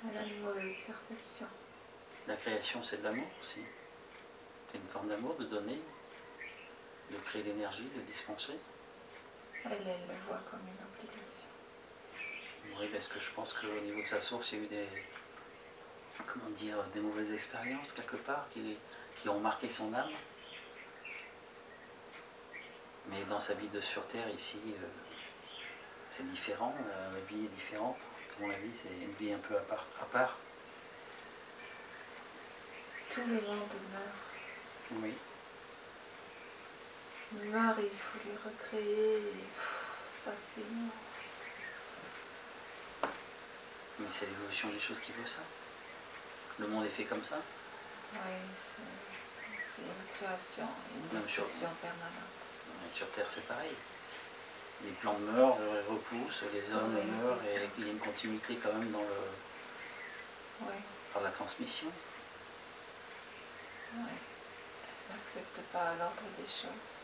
Elle 0.09 0.19
a 0.19 0.25
une 0.25 0.41
mauvaise 0.43 0.83
perception. 0.87 1.47
La 2.27 2.37
création, 2.37 2.83
c'est 2.83 2.99
de 2.99 3.05
l'amour 3.05 3.27
aussi. 3.43 3.61
C'est 4.71 4.79
une 4.79 4.89
forme 4.89 5.09
d'amour, 5.09 5.35
de 5.37 5.45
donner, 5.45 5.79
de 7.11 7.17
créer 7.17 7.43
l'énergie, 7.43 7.89
de 7.95 8.01
dispenser. 8.03 8.55
Elle, 9.65 9.73
elle 9.73 10.09
le 10.09 10.15
voit 10.27 10.41
comme 10.51 10.61
une 10.61 11.07
obligation. 11.07 11.49
Oui, 12.79 12.89
parce 12.93 13.09
que 13.09 13.21
je 13.21 13.31
pense 13.33 13.53
qu'au 13.53 13.81
niveau 13.81 14.01
de 14.01 14.07
sa 14.07 14.21
source, 14.21 14.53
il 14.53 14.59
y 14.59 14.61
a 14.61 14.65
eu 14.65 14.69
des, 14.69 14.89
comment 16.27 16.51
dire, 16.51 16.83
des 16.95 17.01
mauvaises 17.01 17.33
expériences 17.33 17.93
quelque 17.93 18.17
part 18.17 18.49
qui, 18.51 18.77
qui 19.17 19.29
ont 19.29 19.41
marqué 19.41 19.69
son 19.69 19.93
âme. 19.93 20.11
Mais 23.09 23.23
dans 23.29 23.41
sa 23.41 23.55
vie 23.55 23.69
de 23.69 23.81
sur 23.81 24.07
Terre, 24.07 24.31
ici, 24.31 24.61
euh, 24.69 24.87
c'est 26.11 26.29
différent, 26.31 26.75
la, 26.89 27.19
vie 27.23 27.45
est 27.45 27.49
différente. 27.49 27.99
Comme 28.35 28.47
on 28.47 28.49
l'a 28.49 28.59
vu, 28.59 28.71
c'est 28.73 28.89
une 28.89 29.13
vie 29.13 29.33
un 29.33 29.39
peu 29.39 29.57
à 29.57 29.61
part. 29.61 29.87
À 30.01 30.05
part. 30.07 30.37
Tout 33.11 33.21
le 33.21 33.35
monde 33.35 33.69
meurt. 33.93 35.03
Oui. 35.03 35.15
Il 37.33 37.51
meurt 37.51 37.79
et 37.79 37.91
il 37.93 37.99
faut 37.99 38.19
lui 38.29 38.37
recréer. 38.45 39.19
et 39.19 39.45
ça, 40.25 40.33
c'est 40.39 40.61
lourd. 40.61 40.95
Mais 43.99 44.07
c'est 44.09 44.27
l'évolution 44.27 44.69
des 44.71 44.81
choses 44.81 45.01
qui 45.01 45.13
veut 45.13 45.27
ça. 45.27 45.41
Le 46.59 46.67
monde 46.67 46.87
est 46.87 46.89
fait 46.89 47.05
comme 47.05 47.23
ça. 47.23 47.39
Oui, 48.15 48.19
c'est 49.59 49.83
une 49.83 50.15
création, 50.15 50.67
une 50.97 51.19
destruction 51.19 51.69
permanente. 51.81 52.95
Sur 52.95 53.09
Terre, 53.11 53.27
c'est 53.33 53.47
pareil. 53.47 53.77
Les 54.85 54.93
plantes 54.93 55.21
meurent, 55.21 55.57
elles 55.61 55.85
repoussent, 55.93 56.43
les 56.55 56.73
hommes 56.73 56.93
meurent, 56.93 57.43
et 57.45 57.69
il 57.79 57.85
y 57.87 57.89
a 57.89 57.93
une 57.93 57.99
continuité 57.99 58.57
quand 58.63 58.73
même 58.73 58.91
dans 58.91 59.01
le, 59.01 60.67
par 61.13 61.23
la 61.23 61.31
transmission. 61.31 61.87
oui. 63.95 64.03
Elle 65.11 65.17
n'accepte 65.17 65.61
pas 65.73 65.93
l'ordre 65.99 66.23
des 66.39 66.47
choses. 66.47 67.03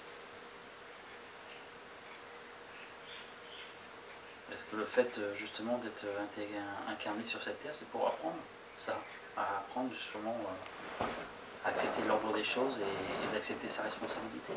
Est-ce 4.53 4.65
que 4.65 4.77
le 4.77 4.85
fait 4.85 5.19
euh, 5.19 5.35
justement 5.35 5.77
d'être 5.79 6.05
intégré- 6.05 6.61
incarné 6.89 7.25
sur 7.25 7.43
cette 7.43 7.61
terre, 7.63 7.75
c'est 7.75 7.89
pour 7.89 8.07
apprendre 8.07 8.37
ça, 8.77 8.97
à 9.37 9.59
apprendre 9.59 9.93
justement 9.93 10.37
euh, 11.01 11.05
à 11.65 11.69
accepter 11.71 12.03
l'ordre 12.03 12.33
des 12.33 12.45
choses 12.45 12.79
et, 12.79 13.25
et 13.27 13.33
d'accepter 13.35 13.69
sa 13.69 13.83
responsabilité 13.83 14.53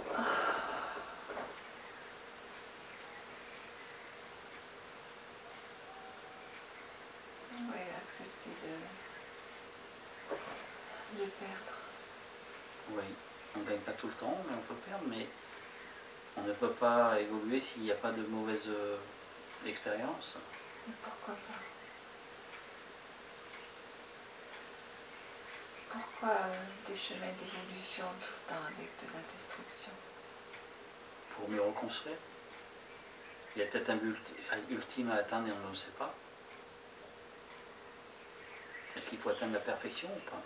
Oui, 7.51 7.81
accepter 8.03 8.49
de, 8.63 8.75
de 11.19 11.25
perdre. 11.29 11.73
Oui, 12.91 13.03
on 13.55 13.59
ne 13.59 13.65
gagne 13.65 13.79
pas 13.79 13.91
tout 13.93 14.07
le 14.07 14.13
temps, 14.13 14.37
mais 14.47 14.55
on 14.57 14.61
peut 14.61 14.79
perdre, 14.87 15.05
mais 15.07 15.27
on 16.37 16.41
ne 16.41 16.53
peut 16.53 16.71
pas 16.71 17.19
évoluer 17.19 17.59
s'il 17.59 17.83
n'y 17.83 17.91
a 17.91 17.95
pas 17.95 18.11
de 18.11 18.21
mauvaise 18.23 18.67
euh, 18.69 18.97
expérience. 19.65 20.37
Mais 20.87 20.93
pourquoi 21.03 21.33
pas? 21.33 21.59
Pourquoi 25.89 26.29
euh, 26.29 26.53
des 26.87 26.95
chemins 26.95 27.33
d'évolution 27.39 28.05
tout 28.21 28.33
le 28.47 28.53
temps 28.53 28.61
avec 28.65 28.89
de 29.01 29.13
la 29.13 29.33
destruction? 29.33 29.91
Pour 31.35 31.49
mieux 31.49 31.61
reconstruire. 31.61 32.17
Il 33.55 33.59
y 33.59 33.65
a 33.65 33.67
peut-être 33.67 33.89
un 33.89 33.95
but 33.95 34.17
ultime 34.69 35.11
à 35.11 35.15
atteindre 35.15 35.47
et 35.47 35.51
on 35.51 35.65
ne 35.65 35.69
le 35.69 35.75
sait 35.75 35.91
pas. 35.97 36.13
Est-ce 38.95 39.09
qu'il 39.09 39.17
faut 39.19 39.29
atteindre 39.29 39.53
la 39.53 39.59
perfection 39.59 40.09
ou 40.09 40.29
pas? 40.29 40.41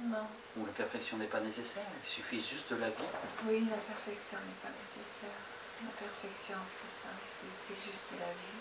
Non. 0.00 0.26
Ou 0.56 0.66
la 0.66 0.72
perfection 0.72 1.16
n'est 1.16 1.26
pas 1.26 1.40
nécessaire, 1.40 1.86
il 2.02 2.08
suffit 2.08 2.42
juste 2.42 2.72
de 2.72 2.76
la 2.76 2.88
vie. 2.88 3.10
Oui, 3.46 3.66
la 3.70 3.76
perfection 3.76 4.38
n'est 4.38 4.60
pas 4.62 4.70
nécessaire. 4.78 5.38
La 5.82 5.90
perfection, 5.90 6.56
c'est 6.66 6.90
ça, 6.90 7.08
c'est 7.54 7.76
juste 7.76 8.12
la 8.18 8.32
vie. 8.32 8.60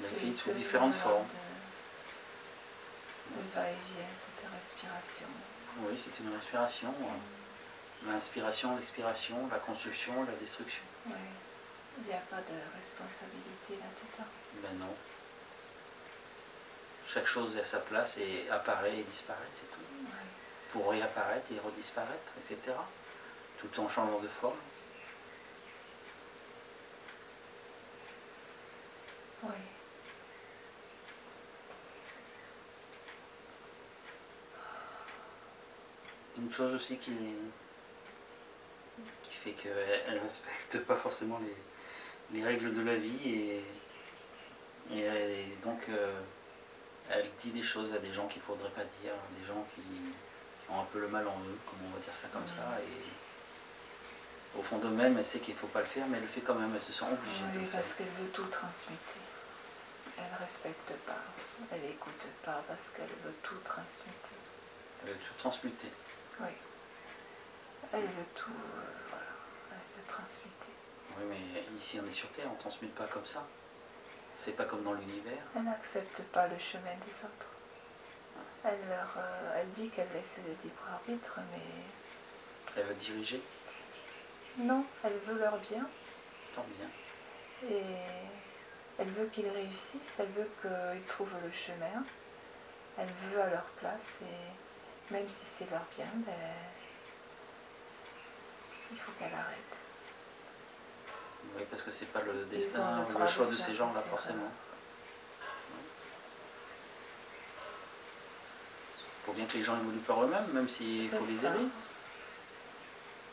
La 0.00 0.08
vie 0.18 0.34
sous 0.36 0.52
différentes 0.52 0.94
formes. 0.94 1.26
De, 3.30 3.36
de 3.36 3.54
va-et-vient, 3.54 4.14
cette 4.14 4.46
respiration. 4.52 5.28
Oui, 5.80 5.96
c'est 5.96 6.22
une 6.22 6.34
respiration. 6.34 6.94
L'inspiration, 8.06 8.76
l'expiration, 8.76 9.48
la 9.50 9.58
construction, 9.58 10.24
la 10.24 10.34
destruction. 10.34 10.82
Oui. 11.06 11.12
Il 11.98 12.04
n'y 12.08 12.12
a 12.12 12.20
pas 12.28 12.40
de 12.42 12.58
responsabilité 12.76 13.78
là-dedans. 13.78 14.28
Ben 14.62 14.78
non. 14.78 14.94
Chaque 17.14 17.28
chose 17.28 17.56
est 17.56 17.60
à 17.60 17.64
sa 17.64 17.78
place 17.78 18.18
et 18.18 18.50
apparaît 18.50 18.98
et 18.98 19.04
disparaît, 19.04 19.38
c'est 19.54 19.70
tout. 19.70 19.78
Pour 20.72 20.90
réapparaître 20.90 21.46
et 21.52 21.60
redisparaître, 21.60 22.32
etc. 22.40 22.76
Tout 23.60 23.80
en 23.80 23.88
changeant 23.88 24.18
de 24.18 24.26
forme. 24.26 24.56
Oui. 29.44 29.50
Une 36.38 36.50
chose 36.50 36.74
aussi 36.74 36.98
qui, 36.98 37.12
qui 39.22 39.32
fait 39.32 39.52
qu'elle 39.52 40.16
ne 40.16 40.20
respecte 40.20 40.84
pas 40.84 40.96
forcément 40.96 41.38
les, 41.38 42.36
les, 42.36 42.44
règles 42.44 42.74
de 42.74 42.82
la 42.82 42.96
vie 42.96 43.28
et, 43.30 43.64
et, 44.92 45.56
donc 45.62 45.88
euh, 45.88 46.20
elle 47.10 47.28
dit 47.42 47.50
des 47.50 47.62
choses 47.62 47.92
à 47.92 47.98
des 47.98 48.12
gens 48.12 48.26
qu'il 48.26 48.40
ne 48.40 48.46
faudrait 48.46 48.70
pas 48.70 48.84
dire, 49.02 49.12
des 49.38 49.46
gens 49.46 49.66
qui, 49.74 49.82
ont 50.70 50.80
un 50.80 50.84
peu 50.84 51.00
le 51.00 51.08
mal 51.08 51.26
en 51.28 51.38
eux, 51.40 51.58
comme 51.66 51.78
on 51.86 51.94
va 51.94 52.00
dire 52.02 52.14
ça 52.14 52.28
comme 52.32 52.48
ça. 52.48 52.62
Et 52.80 54.58
au 54.58 54.62
fond 54.62 54.78
d'eux-mêmes, 54.78 55.18
elle 55.18 55.24
sait 55.24 55.40
qu'il 55.40 55.54
ne 55.54 55.58
faut 55.58 55.66
pas 55.66 55.80
le 55.80 55.86
faire, 55.86 56.06
mais 56.06 56.16
elle 56.16 56.22
le 56.22 56.28
fait 56.28 56.40
quand 56.40 56.54
même, 56.54 56.72
elle 56.74 56.80
se 56.80 56.92
sent 56.92 57.04
obligée 57.04 57.44
oui, 57.52 57.58
de 57.58 57.64
le 57.66 57.66
parce 57.66 57.94
qu'elle 57.94 58.06
veut 58.06 58.30
tout 58.32 58.44
transmettre. 58.44 59.18
Elle 60.16 60.24
ne 60.32 60.38
respecte 60.38 60.92
pas, 61.06 61.20
elle 61.72 61.82
n'écoute 61.82 62.26
pas 62.44 62.62
parce 62.66 62.90
qu'elle 62.90 63.14
veut 63.24 63.34
tout 63.42 63.58
transmettre. 63.64 64.30
Elle 65.02 65.12
veut 65.12 65.18
tout 65.18 65.34
transmuter. 65.38 65.90
Oui. 66.40 66.48
Elle 67.92 68.06
veut 68.06 68.30
tout, 68.34 68.50
euh, 68.50 69.08
voilà, 69.08 69.24
elle 69.72 70.00
veut 70.00 70.08
transmuter. 70.08 70.72
Oui, 71.18 71.24
mais 71.28 71.78
ici 71.78 72.00
on 72.02 72.08
est 72.08 72.14
sur 72.14 72.30
Terre, 72.30 72.46
on 72.48 72.54
ne 72.54 72.60
transmute 72.60 72.94
pas 72.94 73.06
comme 73.06 73.26
ça. 73.26 73.46
C'est 74.44 74.52
pas 74.52 74.64
comme 74.64 74.82
dans 74.82 74.92
l'univers. 74.92 75.42
Elle 75.56 75.64
n'accepte 75.64 76.20
pas 76.24 76.46
le 76.48 76.58
chemin 76.58 76.94
des 77.06 77.24
autres. 77.24 77.48
Elle, 78.62 78.78
leur, 78.90 79.14
euh, 79.16 79.56
elle 79.56 79.70
dit 79.70 79.88
qu'elle 79.88 80.10
laisse 80.12 80.40
le 80.46 80.52
libre 80.62 80.82
arbitre, 80.92 81.38
mais... 81.50 82.76
Elle 82.76 82.84
veut 82.84 82.94
diriger 82.94 83.42
Non, 84.58 84.84
elle 85.02 85.16
veut 85.26 85.38
leur 85.38 85.56
bien. 85.58 85.88
Tant 86.54 86.66
bien. 86.78 87.70
Et 87.70 87.84
elle 88.98 89.08
veut 89.08 89.26
qu'ils 89.26 89.48
réussissent, 89.48 90.18
elle 90.18 90.28
veut 90.28 90.50
qu'ils 90.60 91.04
trouvent 91.04 91.36
le 91.42 91.50
chemin. 91.50 92.04
Elle 92.98 93.08
veut 93.30 93.40
à 93.40 93.48
leur 93.48 93.64
place 93.80 94.20
et 94.22 95.12
même 95.12 95.28
si 95.28 95.46
c'est 95.46 95.70
leur 95.70 95.84
bien, 95.96 96.10
ben, 96.26 96.34
il 98.92 98.98
faut 98.98 99.12
qu'elle 99.12 99.32
arrête. 99.32 99.83
Oui, 101.64 101.70
parce 101.70 101.82
que 101.82 101.90
c'est 101.90 102.12
pas 102.12 102.20
le 102.20 102.44
destin, 102.44 103.06
le, 103.08 103.18
le 103.18 103.26
choix 103.26 103.46
de 103.46 103.56
ces 103.56 103.74
gens-là 103.74 104.00
forcément. 104.00 104.50
Il 109.22 109.26
faut 109.26 109.32
bien 109.32 109.46
que 109.46 109.54
les 109.54 109.62
gens 109.62 109.80
évoluent 109.80 109.98
par 110.00 110.22
eux-mêmes, 110.24 110.46
même 110.52 110.68
s'il 110.68 111.08
faut 111.08 111.24
les 111.24 111.46
aider. 111.46 111.66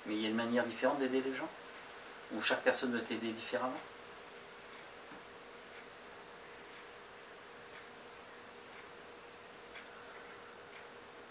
Mais 0.06 0.16
il 0.16 0.22
y 0.22 0.26
a 0.28 0.30
une 0.30 0.36
manière 0.36 0.64
différente 0.66 0.99
d'aider 0.99 1.22
les 1.22 1.36
gens? 1.36 1.49
Où 2.34 2.41
chaque 2.41 2.62
personne 2.62 2.94
veut 2.94 3.03
t'aider 3.03 3.32
différemment? 3.32 3.74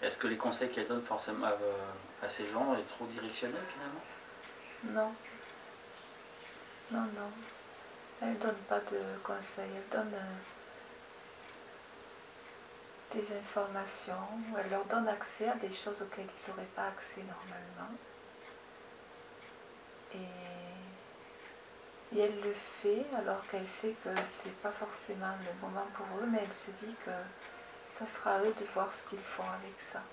Est-ce 0.03 0.19
que 0.19 0.27
les 0.27 0.37
conseils 0.37 0.69
qu'elle 0.69 0.87
donne 0.87 1.01
forcément 1.01 1.47
à, 2.21 2.29
ces 2.29 2.45
gens 2.47 2.75
est 2.75 2.87
trop 2.87 3.07
directionnels 3.07 3.65
finalement? 3.73 4.03
Non. 5.01 5.15
Non, 6.91 7.03
non. 7.03 7.31
Elle 8.21 8.33
ne 8.33 8.35
donne 8.35 8.57
pas 8.67 8.79
de 8.79 8.99
conseils, 9.23 9.71
elle 9.75 9.97
donne 9.97 10.13
euh, 10.13 10.35
des 13.13 13.37
informations, 13.37 14.27
elle 14.59 14.69
leur 14.69 14.83
donne 14.85 15.07
accès 15.07 15.47
à 15.47 15.55
des 15.55 15.71
choses 15.71 16.01
auxquelles 16.01 16.27
ils 16.27 16.49
n'auraient 16.49 16.67
pas 16.75 16.87
accès 16.87 17.21
normalement. 17.21 17.95
Et, 20.13 20.17
elle 22.19 22.41
le 22.41 22.53
fait 22.53 23.05
alors 23.17 23.41
qu'elle 23.47 23.67
sait 23.67 23.95
que 24.03 24.09
c'est 24.25 24.55
pas 24.57 24.71
forcément 24.71 25.33
le 25.39 25.65
moment 25.65 25.87
pour 25.93 26.05
eux, 26.21 26.27
mais 26.27 26.39
elle 26.43 26.53
se 26.53 26.71
dit 26.71 26.93
que 27.05 27.11
ça 27.93 28.05
sera 28.05 28.35
à 28.35 28.41
eux 28.41 28.53
de 28.59 28.65
voir 28.73 28.93
ce 28.93 29.07
qu'ils 29.07 29.19
font 29.19 29.43
avec 29.43 29.79
ça. 29.79 30.03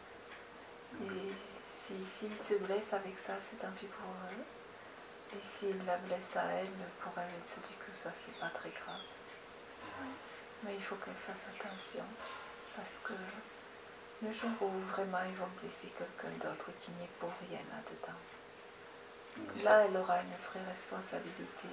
Et 1.03 1.33
s'ils 1.73 2.07
si, 2.07 2.31
se 2.31 2.55
blessent 2.55 2.95
avec 2.95 3.19
ça, 3.19 3.35
c'est 3.41 3.57
tant 3.57 3.73
pis 3.73 3.87
pour 3.87 4.09
eux. 4.31 4.45
Et 5.35 5.45
s'ils 5.45 5.85
la 5.85 5.99
blessent 5.99 6.37
à 6.37 6.45
elle, 6.45 6.71
pour 7.01 7.13
elle, 7.19 7.29
elle 7.29 7.47
se 7.47 7.61
dit 7.61 7.77
que 7.79 7.95
ça, 7.95 8.11
c'est 8.15 8.39
pas 8.41 8.49
très 8.49 8.71
grave. 8.71 9.01
Mais 10.63 10.75
il 10.75 10.83
faut 10.83 10.97
qu'elle 10.97 11.15
fasse 11.15 11.49
attention. 11.55 12.05
Parce 12.75 13.01
que 13.05 13.13
le 14.23 14.33
jour 14.33 14.51
où 14.63 14.81
vraiment 14.91 15.23
ils 15.29 15.37
vont 15.37 15.49
blesser 15.61 15.93
quelqu'un 15.99 16.37
d'autre 16.39 16.71
qui 16.81 16.91
n'y 16.93 17.05
est 17.05 17.19
pour 17.21 17.31
rien 17.49 17.61
là-dedans, 17.71 18.19
là, 19.65 19.85
elle 19.85 19.97
aura 19.97 20.21
une 20.23 20.37
vraie 20.51 20.71
responsabilité. 20.73 21.69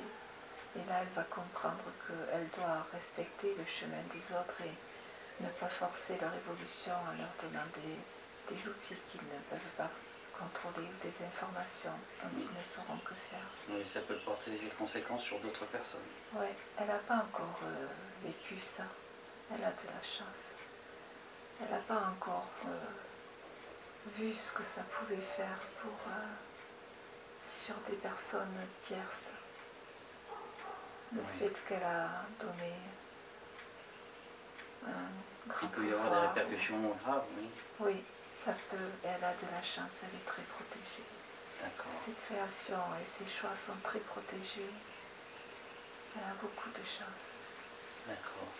Et 0.75 0.89
là, 0.89 0.99
elle 1.01 1.15
va 1.15 1.23
comprendre 1.23 1.85
qu'elle 2.05 2.49
doit 2.49 2.85
respecter 2.91 3.55
le 3.55 3.65
chemin 3.65 4.01
des 4.11 4.35
autres 4.35 4.61
et 4.65 5.43
ne 5.43 5.49
pas 5.49 5.69
forcer 5.69 6.17
leur 6.19 6.33
évolution 6.33 6.93
en 6.93 7.17
leur 7.17 7.31
donnant 7.39 7.65
des, 7.75 8.53
des 8.53 8.67
outils 8.67 8.97
qu'ils 9.09 9.21
ne 9.21 9.39
peuvent 9.49 9.73
pas 9.77 9.89
contrôler 10.37 10.87
ou 10.87 11.03
des 11.03 11.25
informations 11.25 11.97
dont 12.21 12.29
ils 12.37 12.57
ne 12.57 12.63
sauront 12.63 12.97
que 13.03 13.13
faire. 13.13 13.47
Oui, 13.69 13.85
ça 13.85 14.01
peut 14.01 14.17
porter 14.17 14.51
des 14.51 14.67
conséquences 14.77 15.23
sur 15.23 15.39
d'autres 15.39 15.65
personnes. 15.67 16.07
Oui, 16.33 16.47
elle 16.77 16.87
n'a 16.87 16.99
pas 16.99 17.15
encore 17.15 17.59
euh, 17.63 17.87
vécu 18.23 18.59
ça. 18.59 18.83
Elle 19.51 19.63
a 19.63 19.71
de 19.71 19.87
la 19.87 20.03
chance. 20.03 20.53
Elle 21.61 21.71
n'a 21.71 21.83
pas 21.87 22.11
encore 22.11 22.49
euh, 22.65 22.69
vu 24.17 24.33
ce 24.33 24.51
que 24.53 24.63
ça 24.63 24.81
pouvait 24.83 25.21
faire 25.21 25.59
pour, 25.81 25.97
euh, 26.09 26.25
sur 27.47 27.75
des 27.89 27.95
personnes 27.95 28.57
tierces. 28.81 29.31
Le 31.13 31.21
fait 31.39 31.65
qu'elle 31.65 31.83
a 31.83 32.25
donné 32.39 32.73
un 34.85 35.47
grand 35.47 35.67
Il 35.67 35.69
peut 35.69 35.87
y 35.87 35.93
avoir 35.93 36.11
des 36.11 36.27
répercussions 36.27 36.95
graves, 37.03 37.23
oui. 37.37 37.49
Oui, 37.79 38.03
ça 38.37 38.51
peut. 38.69 38.91
Elle 39.03 39.23
a 39.23 39.33
de 39.33 39.47
la 39.51 39.61
chance, 39.61 40.03
elle 40.03 40.19
est 40.19 40.25
très 40.25 40.43
protégée. 40.43 41.03
Ses 42.05 42.11
créations 42.27 42.85
et 43.01 43.05
ses 43.07 43.25
choix 43.25 43.55
sont 43.55 43.77
très 43.81 43.99
protégés. 43.99 44.69
Elle 46.15 46.23
a 46.23 46.35
beaucoup 46.41 46.69
de 46.69 46.83
chance. 46.83 47.39
D'accord. 48.07 48.51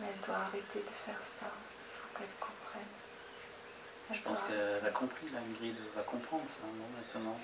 Mais 0.00 0.06
elle 0.14 0.20
doit 0.24 0.36
arrêter 0.36 0.80
de 0.80 0.94
faire 1.04 1.20
ça. 1.24 1.50
Il 1.50 1.98
faut 1.98 2.18
qu'elle 2.18 2.34
comprenne. 2.40 2.92
Je 4.10 4.20
pense 4.20 4.38
qu'elle 4.48 4.86
a 4.86 4.90
compris, 4.90 5.28
là, 5.30 5.40
Ingrid 5.40 5.76
va 5.94 6.02
comprendre 6.02 6.46
ça, 6.48 6.62
maintenant, 6.96 7.38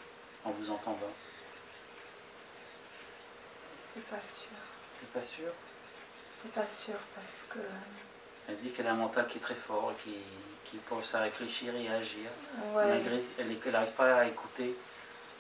en 0.45 0.51
vous 0.51 0.71
entendant. 0.71 1.13
C'est 3.93 4.07
pas 4.07 4.25
sûr. 4.25 4.57
C'est 4.99 5.13
pas 5.13 5.23
sûr? 5.23 5.53
C'est 6.37 6.53
pas 6.53 6.69
sûr 6.69 6.97
parce 7.15 7.45
que. 7.51 7.59
Elle 8.49 8.59
dit 8.59 8.71
qu'elle 8.71 8.87
a 8.87 8.93
un 8.93 8.97
mental 8.97 9.27
qui 9.29 9.39
est 9.39 9.43
très 9.43 9.55
fort 9.55 9.93
et 9.93 10.03
qui, 10.03 10.17
qui 10.65 10.77
pense 10.89 11.15
à 11.15 11.21
réfléchir 11.21 11.75
et 11.75 11.89
à 11.89 11.95
agir. 11.95 12.31
Ouais. 12.75 12.87
Malgré 12.87 13.21
qu'elle 13.57 13.73
n'arrive 13.73 13.93
pas 13.93 14.17
à 14.17 14.27
écouter 14.27 14.75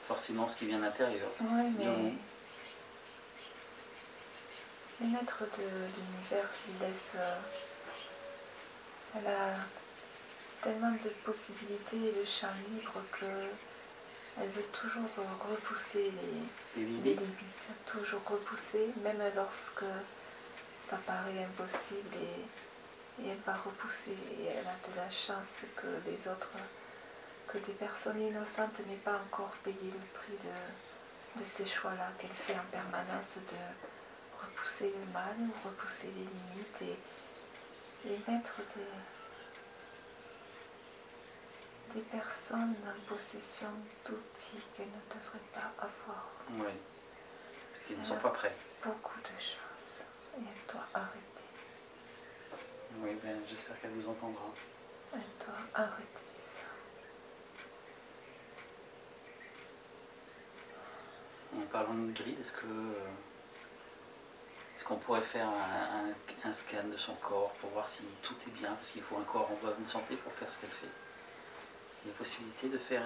forcément 0.07 0.49
ce 0.49 0.57
qui 0.57 0.67
vient 0.67 0.79
de 0.79 0.85
l'intérieur. 0.85 1.31
Oui, 1.41 1.65
mais. 1.79 2.13
Les 5.01 5.09
maîtres 5.09 5.43
de 5.59 5.65
l'univers 5.65 6.49
lui 6.67 6.87
laissent. 6.87 7.17
Euh, 7.19 7.37
elle 9.17 9.27
a 9.27 9.55
tellement 10.63 10.93
de 10.93 11.09
possibilités 11.25 11.97
et 11.97 12.21
de 12.21 12.25
champ 12.25 12.49
libre 12.71 12.95
que 13.13 13.27
elle 14.41 14.49
veut 14.49 14.67
toujours 14.73 15.09
repousser 15.49 16.11
les, 16.77 16.85
limites. 16.85 17.21
toujours 17.87 18.21
repousser, 18.27 18.91
même 19.05 19.23
lorsque 19.37 19.85
ça 20.81 20.97
paraît 21.07 21.45
impossible 21.45 22.17
et, 22.17 22.45
elle 23.21 23.39
va 23.47 23.55
repousser 23.55 24.17
et 24.39 24.47
elle 24.47 24.67
a 24.67 24.89
de 24.91 24.97
la 24.97 25.11
chance 25.11 25.65
que 25.77 25.87
les 26.07 26.29
autres, 26.29 26.51
que 27.47 27.59
des 27.59 27.73
personnes 27.73 28.21
innocentes 28.21 28.81
n'aient 28.87 28.97
pas 28.97 29.17
encore 29.17 29.53
payé 29.63 29.77
le 29.93 30.19
prix 30.19 30.37
de, 30.43 31.41
de 31.41 31.45
ces 31.45 31.67
choix-là 31.67 32.11
qu'elle 32.19 32.31
fait 32.31 32.55
en 32.55 32.65
permanence 32.71 33.37
de 33.37 33.57
repousser 34.45 34.93
le 34.99 35.13
mal, 35.13 35.37
repousser 35.65 36.09
les 36.09 36.25
limites 36.25 36.99
et 38.07 38.31
mettre 38.31 38.61
des, 38.77 38.93
des 41.95 42.07
personnes 42.07 42.77
en 42.85 43.09
possession 43.09 43.71
d'outils 44.05 44.65
qu'elles 44.75 44.87
ne 44.87 45.15
devraient 45.15 45.51
pas 45.53 45.73
avoir. 45.79 46.31
Oui, 46.51 46.75
qui 47.87 47.95
ne 47.95 48.03
sont 48.03 48.17
pas 48.17 48.31
prêts. 48.31 48.55
Beaucoup 48.83 49.21
de 49.21 49.39
chance 49.41 50.03
et 50.37 50.41
elle 50.41 50.73
doit 50.73 50.87
arrêter. 50.93 51.34
Oui, 53.03 53.11
ben, 53.23 53.41
j'espère 53.49 53.81
qu'elle 53.81 53.91
vous 53.91 54.09
entendra. 54.09 54.45
Elle 55.13 55.21
doit 55.45 55.55
arrêter 55.75 56.05
ça. 56.47 56.67
En 61.57 61.63
parlant 61.67 61.95
de 61.95 62.13
grid, 62.13 62.39
est-ce 62.41 62.53
que 62.53 62.67
Est-ce 64.77 64.85
qu'on 64.85 64.97
pourrait 64.97 65.23
faire 65.23 65.49
un, 65.49 66.53
scan 66.53 66.85
de 66.93 66.97
son 66.97 67.15
corps 67.15 67.53
pour 67.55 67.71
voir 67.71 67.89
si 67.89 68.03
tout 68.23 68.35
est 68.47 68.51
bien? 68.51 68.73
Parce 68.75 68.91
qu'il 68.91 69.03
faut 69.03 69.17
un 69.17 69.25
corps 69.25 69.51
en 69.51 69.57
bonne 69.65 69.87
santé 69.87 70.17
pour 70.17 70.33
faire 70.33 70.51
ce 70.51 70.61
qu'elle 70.61 70.71
fait. 70.71 70.89
Il 72.05 72.09
y 72.09 72.11
a 72.11 72.15
possibilité 72.17 72.69
de 72.69 72.79
faire 72.79 73.03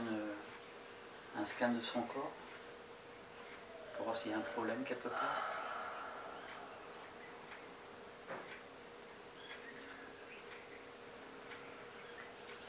un 1.36 1.44
scan 1.44 1.72
de 1.72 1.80
son 1.80 2.02
corps 2.02 2.32
pour 3.94 4.04
voir 4.04 4.16
s'il 4.16 4.32
y 4.32 4.34
a 4.34 4.38
un 4.38 4.40
problème 4.40 4.82
quelque 4.84 5.08
part? 5.08 5.57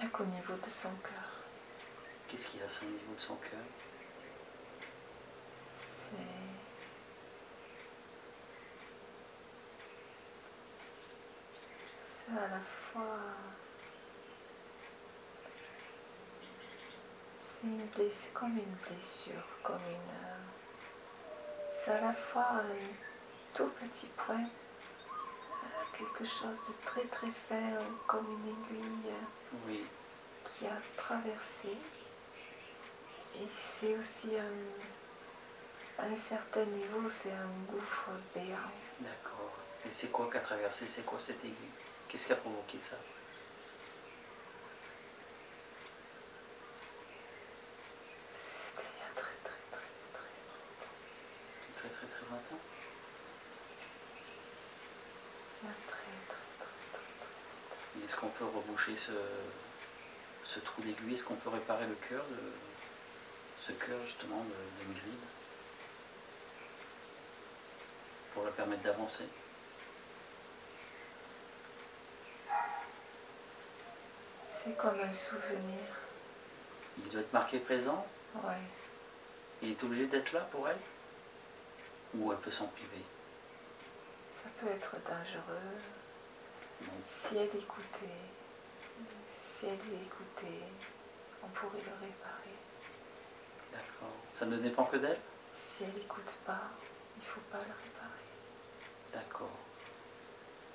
Il 0.02 0.10
qu'au 0.10 0.24
niveau 0.24 0.54
de 0.54 0.70
son 0.70 0.90
cœur. 1.04 1.44
Qu'est-ce 2.28 2.48
qu'il 2.48 2.60
y 2.62 2.64
a 2.64 2.66
au 2.66 2.86
niveau 2.86 3.14
de 3.16 3.20
son 3.20 3.36
cœur? 3.36 3.60
C'est. 5.78 6.16
C'est 12.02 12.32
à 12.32 12.48
la 12.48 12.60
fois. 12.60 13.18
C'est 17.44 17.68
une 17.68 17.86
blessure, 17.88 18.34
comme 18.34 18.58
une 18.58 18.76
blessure, 18.88 19.48
comme 19.64 19.82
une. 19.90 20.16
C'est 21.72 21.92
à 21.92 22.02
la 22.02 22.14
fois 22.14 22.48
un 22.54 22.80
tout 23.54 23.70
petit 23.80 24.08
point, 24.16 24.46
euh, 24.46 24.69
quelque 26.00 26.24
chose 26.26 26.58
de 26.68 26.74
très 26.86 27.04
très 27.06 27.28
faible, 27.48 27.84
comme 28.08 28.26
une 28.32 28.50
aiguille 28.50 29.14
oui. 29.68 29.86
qui 30.46 30.66
a 30.66 30.78
traversé. 30.96 31.70
Et 33.36 33.48
c'est 33.58 33.96
aussi 33.98 34.32
un, 34.38 36.02
à 36.04 36.08
un 36.08 36.16
certain 36.16 36.66
niveau, 36.66 37.08
c'est 37.10 37.32
un 37.32 37.72
gouffre 37.72 38.10
béant. 38.34 38.72
D'accord. 39.02 39.54
Et 39.86 39.92
c'est 39.92 40.08
quoi 40.12 40.30
qui 40.32 40.38
a 40.38 40.42
traversé? 40.42 40.86
C'est 40.88 41.06
quoi 41.06 41.20
cette 41.20 41.44
aiguille? 41.44 41.56
Qu'est-ce 42.08 42.28
qui 42.28 42.34
a 42.34 42.38
provoqué 42.38 42.80
ça 42.80 42.96
C'était 48.36 48.88
il 48.96 49.00
y 49.00 49.04
a 49.04 49.14
très 49.22 49.36
très 49.44 49.62
très 49.72 49.90
très 50.14 50.30
Très 51.78 51.90
très 51.90 52.08
très 52.08 52.26
longtemps 52.32 52.64
Il 55.62 55.68
y 55.68 55.72
a 55.72 55.74
très 55.88 56.12
très 56.28 56.46
très 56.58 56.76
très 56.90 57.04
très. 57.30 58.06
Est-ce 58.06 58.16
qu'on 58.16 58.30
peut 58.30 58.46
reboucher 58.46 58.88
ce, 59.00 59.12
ce 60.44 60.60
trou 60.60 60.82
d'aiguille 60.82 61.14
Est-ce 61.14 61.24
qu'on 61.24 61.36
peut 61.36 61.50
réparer 61.50 61.88
le 61.88 61.96
cœur 61.96 62.24
de 62.26 62.52
ce 63.62 63.72
cœur 63.72 64.00
justement 64.06 64.44
d'Ingrid 64.80 65.20
pour 68.34 68.46
la 68.46 68.52
permettre 68.52 68.84
d'avancer? 68.84 69.26
C'est 74.52 74.76
comme 74.76 75.00
un 75.00 75.14
souvenir. 75.14 75.80
Il 76.98 77.10
doit 77.10 77.22
être 77.22 77.34
marqué 77.34 77.60
présent? 77.60 78.06
Oui. 78.36 78.54
Il 79.62 79.72
est 79.72 79.84
obligé 79.84 80.08
d'être 80.08 80.34
là 80.34 80.42
pour 80.52 80.68
elle? 80.68 80.78
Ou 82.16 82.32
elle 82.32 82.40
peut 82.40 82.52
s'en 82.52 82.68
priver? 82.68 83.04
Ça 84.34 84.50
peut 84.60 84.68
être 84.68 84.96
dangereux. 85.06 85.78
Si 87.10 87.38
elle 87.38 87.56
écoutait, 87.58 88.08
si 89.60 89.66
elle 89.66 89.74
écoutait, 89.74 90.64
on 91.44 91.48
pourrait 91.48 91.84
le 91.86 92.08
réparer. 92.08 92.56
D'accord. 93.74 94.16
Ça 94.34 94.46
ne 94.46 94.56
dépend 94.58 94.86
que 94.86 94.96
d'elle? 94.96 95.20
Si 95.54 95.84
elle 95.84 95.94
n'écoute 95.96 96.34
pas, 96.46 96.70
il 97.18 97.20
ne 97.20 97.26
faut 97.26 97.42
pas 97.52 97.58
le 97.58 97.74
réparer. 97.74 98.24
D'accord. 99.12 99.58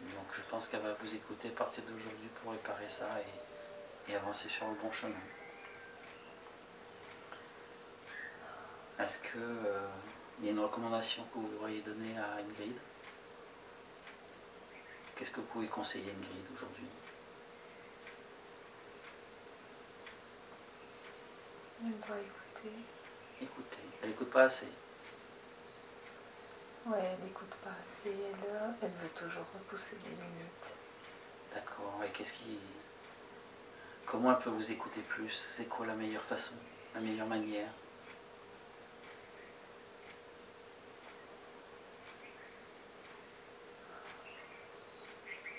Donc 0.03 0.27
je 0.37 0.43
pense 0.51 0.69
qu'elle 0.69 0.83
va 0.83 0.93
vous 0.93 1.15
écouter 1.15 1.49
à 1.49 1.53
partir 1.53 1.83
d'aujourd'hui 1.85 2.29
pour 2.43 2.53
réparer 2.53 2.89
ça 2.91 3.09
et, 4.07 4.15
avancer 4.15 4.51
sur 4.51 4.69
le 4.69 4.75
bon 4.75 4.93
chemin. 4.93 5.15
Est-ce 8.99 9.19
qu'il 9.21 9.41
euh, 9.41 9.89
y 10.43 10.49
a 10.49 10.51
une 10.51 10.61
recommandation 10.61 11.25
que 11.33 11.39
vous 11.39 11.63
auriez 11.63 11.81
donnée 11.81 12.19
à 12.19 12.35
Ingrid? 12.35 12.77
Qu'est-ce 15.17 15.31
que 15.31 15.41
vous 15.41 15.47
pouvez 15.47 15.69
conseiller 15.69 16.11
Ingrid 16.11 16.45
aujourd'hui? 16.55 16.87
Elle 21.85 21.91
doit 22.07 22.17
écouter. 22.19 22.73
Écouter. 23.43 23.83
Elle 24.03 24.09
n'écoute 24.09 24.31
pas 24.31 24.45
assez. 24.45 24.69
Ouais, 26.87 27.03
elle 27.03 27.25
n'écoute 27.25 27.55
pas 27.63 27.75
assez. 27.85 28.11
Elle, 28.11 28.75
elle 28.81 28.91
veut 28.91 29.09
toujours 29.11 29.45
repousser 29.53 29.97
les 30.05 30.11
limites. 30.11 30.75
D'accord. 31.53 32.01
Et 32.07 32.09
qu'est-ce 32.09 32.33
qui. 32.33 32.59
Comment 34.07 34.33
elle 34.33 34.39
peut 34.39 34.51
vous 34.51 34.73
écouter 34.73 35.03
plus? 35.03 35.45
C'est 35.51 35.69
quoi 35.69 35.85
la 35.87 35.95
meilleure 35.95 36.23
façon 36.23 36.55
La 36.95 37.01
meilleure 37.01 37.27
manière? 37.27 37.69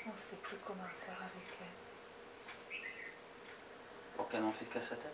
On 0.08 0.12
ne 0.12 0.18
sait 0.18 0.38
plus 0.38 0.58
comment 0.66 0.84
faire 1.06 1.18
avec 1.22 1.58
elle. 1.62 2.78
Pour 4.16 4.28
qu'elle 4.30 4.42
n'en 4.42 4.52
fait 4.52 4.66
qu'à 4.66 4.82
sa 4.82 4.96
tête? 4.96 5.12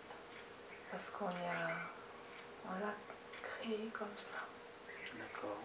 Parce 0.92 1.10
qu'on 1.10 1.24
l'a 1.24 2.94
créée 3.42 3.88
comme 3.92 4.14
ça. 4.14 4.44
D'accord. 5.18 5.58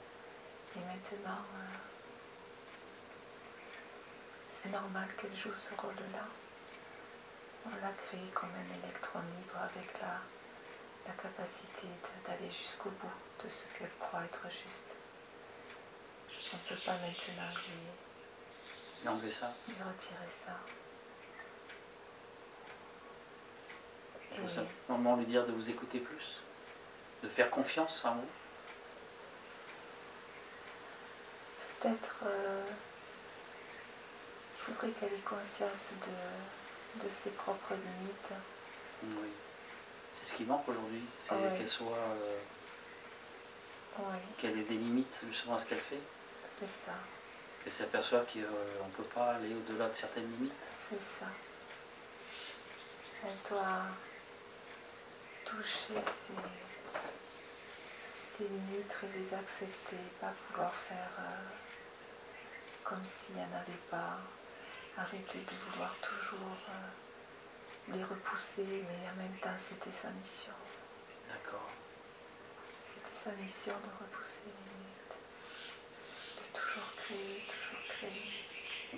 Et 0.75 0.79
maintenant, 0.79 1.43
euh, 1.55 1.67
c'est 4.49 4.71
normal 4.71 5.07
qu'elle 5.17 5.35
joue 5.35 5.53
ce 5.53 5.73
rôle-là. 5.75 6.25
On 7.65 7.69
l'a 7.69 7.91
créée 7.91 8.29
comme 8.33 8.49
un 8.49 8.83
électron 8.83 9.19
libre 9.19 9.57
avec 9.61 9.99
la, 9.99 10.21
la 11.05 11.13
capacité 11.21 11.87
d'aller 12.25 12.49
jusqu'au 12.49 12.89
bout 12.91 13.43
de 13.43 13.49
ce 13.49 13.65
qu'elle 13.77 13.91
croit 13.99 14.23
être 14.23 14.49
juste. 14.49 14.95
On 16.53 16.55
ne 16.55 16.75
peut 16.75 16.81
pas 16.85 16.93
maintenant 16.93 17.51
lui 19.03 19.09
enlever 19.09 19.31
ça? 19.31 19.53
Et 19.67 19.73
retirer 19.73 20.31
ça. 20.31 20.57
Il 24.37 24.43
faut 24.43 24.49
simplement 24.49 25.15
lui 25.15 25.25
dire 25.25 25.45
de 25.45 25.51
vous 25.51 25.69
écouter 25.69 25.99
plus, 25.99 26.41
de 27.23 27.29
faire 27.29 27.49
confiance 27.49 28.05
en 28.05 28.15
vous. 28.15 28.27
Peut-être 31.79 32.15
euh, 32.25 32.65
il 32.67 34.63
faudrait 34.73 34.89
qu'elle 34.91 35.13
ait 35.13 35.23
conscience 35.23 35.91
de, 36.01 37.03
de, 37.03 37.09
ses 37.09 37.31
propres 37.31 37.73
limites. 37.73 38.33
Oui. 39.03 39.29
C'est 40.13 40.29
ce 40.29 40.35
qui 40.35 40.43
manque 40.43 40.67
aujourd'hui, 40.67 41.03
c'est 41.21 41.35
qu'elle 41.57 41.67
soit. 41.67 41.97
Euh, 41.97 42.37
qu'elle 44.37 44.59
ait 44.59 44.63
des 44.63 44.77
limites 44.77 45.21
justement 45.29 45.55
à 45.55 45.57
ce 45.57 45.67
qu'elle 45.67 45.79
fait. 45.79 45.99
C'est 46.59 46.69
ça. 46.69 46.93
Elle 47.65 47.71
s'aperçoit 47.71 48.21
qu'on 48.21 48.39
ne 48.39 48.91
peut 48.95 49.09
pas 49.13 49.31
aller 49.33 49.53
au-delà 49.53 49.89
de 49.89 49.95
certaines 49.95 50.31
limites. 50.31 50.53
C'est 50.89 51.01
ça. 51.01 51.25
Elle 53.23 53.49
doit 53.49 53.87
toucher 55.47 56.03
ses, 56.05 56.33
limites 58.43 58.97
et 59.03 59.07
les 59.17 59.33
accepter, 59.33 59.97
pas 60.21 60.31
vouloir 60.49 60.71
faire 60.73 61.11
euh, 61.19 61.41
comme 62.83 63.03
si 63.03 63.31
elle 63.31 63.49
n'avait 63.49 63.81
pas, 63.89 64.19
arrêter 64.97 65.39
de 65.39 65.55
vouloir 65.71 65.95
toujours 66.01 66.57
euh, 66.69 67.93
les 67.93 68.03
repousser, 68.03 68.85
mais 68.87 69.09
en 69.09 69.15
même 69.15 69.37
temps 69.41 69.57
c'était 69.57 69.91
sa 69.91 70.09
mission. 70.09 70.53
D'accord. 71.29 71.71
C'était 72.83 73.15
sa 73.15 73.31
mission 73.31 73.73
de 73.79 73.89
repousser 74.03 74.43
les 74.45 74.51
limites, 74.71 75.17
de 76.43 76.49
toujours 76.59 76.93
créer, 76.95 77.43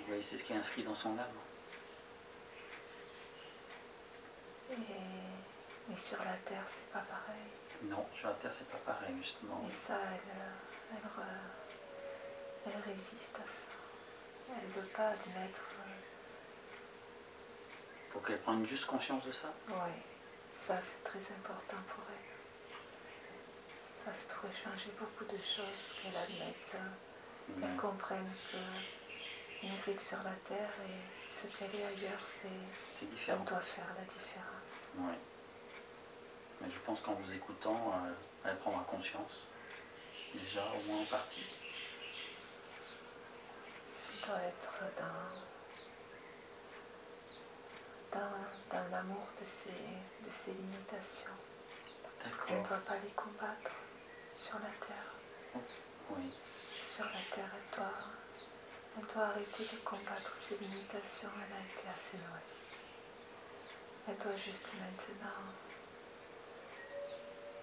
oui, 0.08 0.18
c'est 0.22 0.38
ce 0.38 0.44
qui 0.44 0.52
est 0.52 0.56
inscrit 0.56 0.82
dans 0.82 0.94
son 0.94 1.18
âme. 1.18 1.26
Et, 4.72 4.76
mais 5.90 5.96
sur 6.00 6.18
la 6.18 6.36
terre, 6.44 6.64
c'est 6.68 6.90
pas 6.92 7.00
pareil. 7.00 7.50
Non, 7.82 8.06
sur 8.14 8.28
la 8.28 8.34
terre, 8.34 8.52
c'est 8.52 8.68
pas 8.68 8.78
pareil, 8.78 9.14
justement. 9.18 9.66
Et 9.68 9.72
ça, 9.72 9.98
elle, 10.12 11.02
elle, 12.66 12.80
résiste 12.92 13.36
à 13.36 13.50
ça. 13.50 13.76
Elle 14.48 14.68
ne 14.68 14.72
veut 14.80 14.88
pas 14.94 15.08
admettre. 15.08 15.62
Euh, 15.80 16.72
Faut 18.10 18.20
qu'elle 18.20 18.40
prenne 18.40 18.66
juste 18.66 18.86
conscience 18.86 19.24
de 19.24 19.32
ça? 19.32 19.52
Oui, 19.68 19.92
ça, 20.54 20.80
c'est 20.82 21.02
très 21.02 21.18
important 21.34 21.82
pour 21.88 22.04
elle. 22.08 22.30
Ça, 24.04 24.12
ça 24.16 24.34
pourrait 24.34 24.54
changer 24.54 24.90
beaucoup 24.98 25.24
de 25.24 25.38
choses 25.38 25.96
qu'elle 26.00 26.16
admette. 26.16 26.76
Qu'elle 27.58 27.76
comprenne 27.76 28.30
que 28.52 29.66
grille 29.82 29.98
sur 29.98 30.18
la 30.22 30.34
terre 30.46 30.72
et 30.86 31.32
ce 31.32 31.46
qu'elle 31.48 31.74
est 31.80 31.84
ailleurs, 31.84 32.22
c'est 32.26 33.08
différent. 33.10 33.44
doit 33.44 33.60
faire 33.60 33.92
la 33.98 34.04
différence. 34.04 34.88
Oui. 34.96 35.14
Mais 36.60 36.68
je 36.70 36.78
pense 36.80 37.00
qu'en 37.00 37.14
vous 37.14 37.32
écoutant, 37.32 37.92
euh, 37.94 38.12
elle 38.44 38.58
prendra 38.58 38.84
conscience, 38.84 39.46
déjà 40.34 40.62
au 40.76 40.86
moins 40.86 41.02
en 41.02 41.06
partie. 41.06 41.44
elle 44.12 44.28
doit 44.28 44.42
être 44.42 44.82
dans 48.70 48.90
l'amour 48.90 49.26
de 49.38 49.44
ses, 49.44 49.70
de 49.70 50.30
ses 50.32 50.52
limitations. 50.52 51.30
Elle 52.24 52.58
ne 52.58 52.66
doit 52.66 52.78
pas 52.78 52.96
les 53.02 53.10
combattre 53.12 53.72
sur 54.34 54.58
la 54.58 54.86
terre. 54.86 55.62
Oui. 56.10 56.30
Sur 56.80 57.04
la 57.06 57.34
terre, 57.34 57.50
elle 57.54 57.76
doit, 57.76 57.92
elle 58.98 59.14
doit 59.14 59.24
arrêter 59.24 59.64
de 59.64 59.76
combattre 59.84 60.34
ses 60.38 60.56
limitations. 60.58 61.30
Elle 61.36 61.56
a 61.56 61.64
été 61.64 61.88
assez 61.96 62.16
loin. 62.18 62.40
Elle 64.08 64.18
doit 64.18 64.36
juste 64.36 64.72
maintenant 64.74 65.52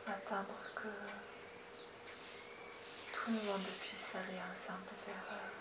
attendre 0.09 0.55
que 0.75 0.87
tout 3.13 3.31
le 3.31 3.41
monde 3.43 3.67
puisse 3.81 4.15
aller 4.15 4.39
ensemble 4.53 4.87
vers, 5.05 5.31
euh, 5.33 5.51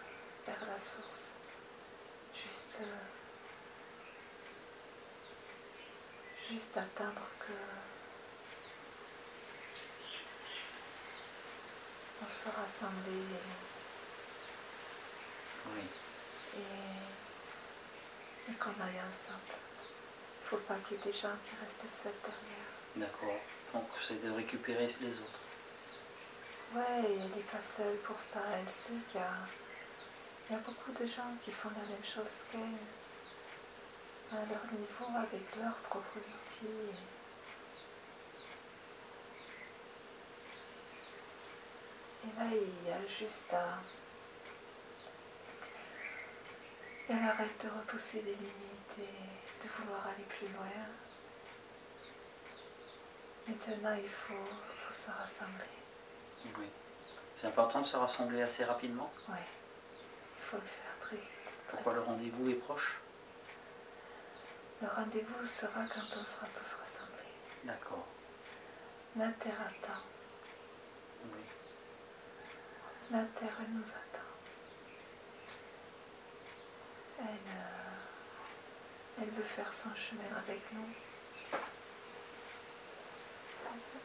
vers 0.47 0.67
la 0.69 0.81
source. 0.81 1.35
Juste, 2.35 2.79
euh, 2.83 3.07
juste 6.51 6.77
attendre 6.77 7.23
que 7.41 7.53
on 12.23 12.29
se 12.29 12.49
rassemble 12.49 13.09
et, 13.09 13.41
Oui. 15.75 15.85
et, 16.57 18.51
et 18.51 18.55
qu'on 18.55 18.71
aille 18.83 19.01
ensemble. 19.09 19.41
Il 19.49 20.45
ne 20.45 20.49
faut 20.51 20.57
pas 20.69 20.77
qu'il 20.87 20.97
y 20.97 21.01
ait 21.01 21.05
des 21.05 21.13
gens 21.13 21.37
qui 21.45 21.55
restent 21.65 21.89
seuls 21.89 22.13
derrière. 22.23 22.76
D'accord. 22.97 23.41
Donc 23.75 23.85
c'est 24.01 24.25
de 24.25 24.31
récupérer 24.31 24.89
les 25.03 25.21
autres. 25.21 25.41
Ouais, 26.75 26.83
elle 27.05 27.29
n'est 27.29 27.45
pas 27.53 27.63
seule 27.63 27.97
pour 27.99 28.19
ça. 28.19 28.41
Elle 28.55 28.73
sait 28.73 28.95
qu'il 29.09 29.21
y 29.21 30.53
y 30.53 30.57
a 30.57 30.59
beaucoup 30.59 30.93
de 30.93 31.07
gens 31.07 31.37
qui 31.43 31.51
font 31.51 31.69
la 31.71 31.87
même 31.87 32.03
chose 32.03 32.45
qu'elle, 32.51 32.61
à 34.33 34.45
leur 34.47 34.65
niveau, 34.73 35.19
avec 35.19 35.57
leurs 35.57 35.77
propres 35.91 36.19
outils. 36.19 36.97
Et 42.25 42.39
là, 42.39 42.47
il 42.51 42.89
y 42.89 42.93
a 42.93 43.07
juste 43.07 43.53
à... 43.53 43.79
Elle 47.09 47.23
arrête 47.23 47.63
de 47.63 47.69
repousser 47.69 48.23
les 48.23 48.35
limites 48.35 48.99
et 48.99 49.65
de 49.65 49.69
vouloir 49.79 50.07
aller 50.07 50.25
plus 50.25 50.53
loin. 50.55 51.06
Maintenant, 53.49 53.95
il 53.95 54.09
faut, 54.09 54.45
faut 54.45 54.93
se 54.93 55.11
rassembler. 55.11 55.65
Oui. 56.59 56.67
C'est 57.37 57.47
important 57.47 57.81
de 57.81 57.87
se 57.87 57.97
rassembler 57.97 58.43
assez 58.43 58.65
rapidement. 58.65 59.13
Ouais, 59.29 59.37
il 60.39 60.45
faut 60.45 60.57
le 60.57 60.63
faire 60.63 60.99
très 61.01 61.17
vite. 61.17 61.27
Pourquoi 61.69 61.95
le 61.95 62.01
rendez-vous 62.01 62.51
est 62.51 62.55
proche? 62.55 62.99
Le 64.83 64.89
rendez-vous 64.89 65.45
sera 65.45 65.85
quand 65.85 66.19
on 66.21 66.25
sera 66.25 66.47
tous 66.55 66.75
rassemblés. 66.75 67.33
D'accord. 67.65 68.07
La 69.17 69.29
terre 69.29 69.61
attend. 69.61 70.03
Oui. 71.25 71.45
La 73.11 73.23
terre 73.23 73.57
nous 73.69 73.83
attend. 73.83 74.31
Elle, 77.21 77.27
euh, 77.27 79.23
elle 79.23 79.31
veut 79.31 79.43
faire 79.43 79.73
son 79.73 79.95
chemin 79.95 80.37
avec 80.37 80.61
nous. 80.73 80.89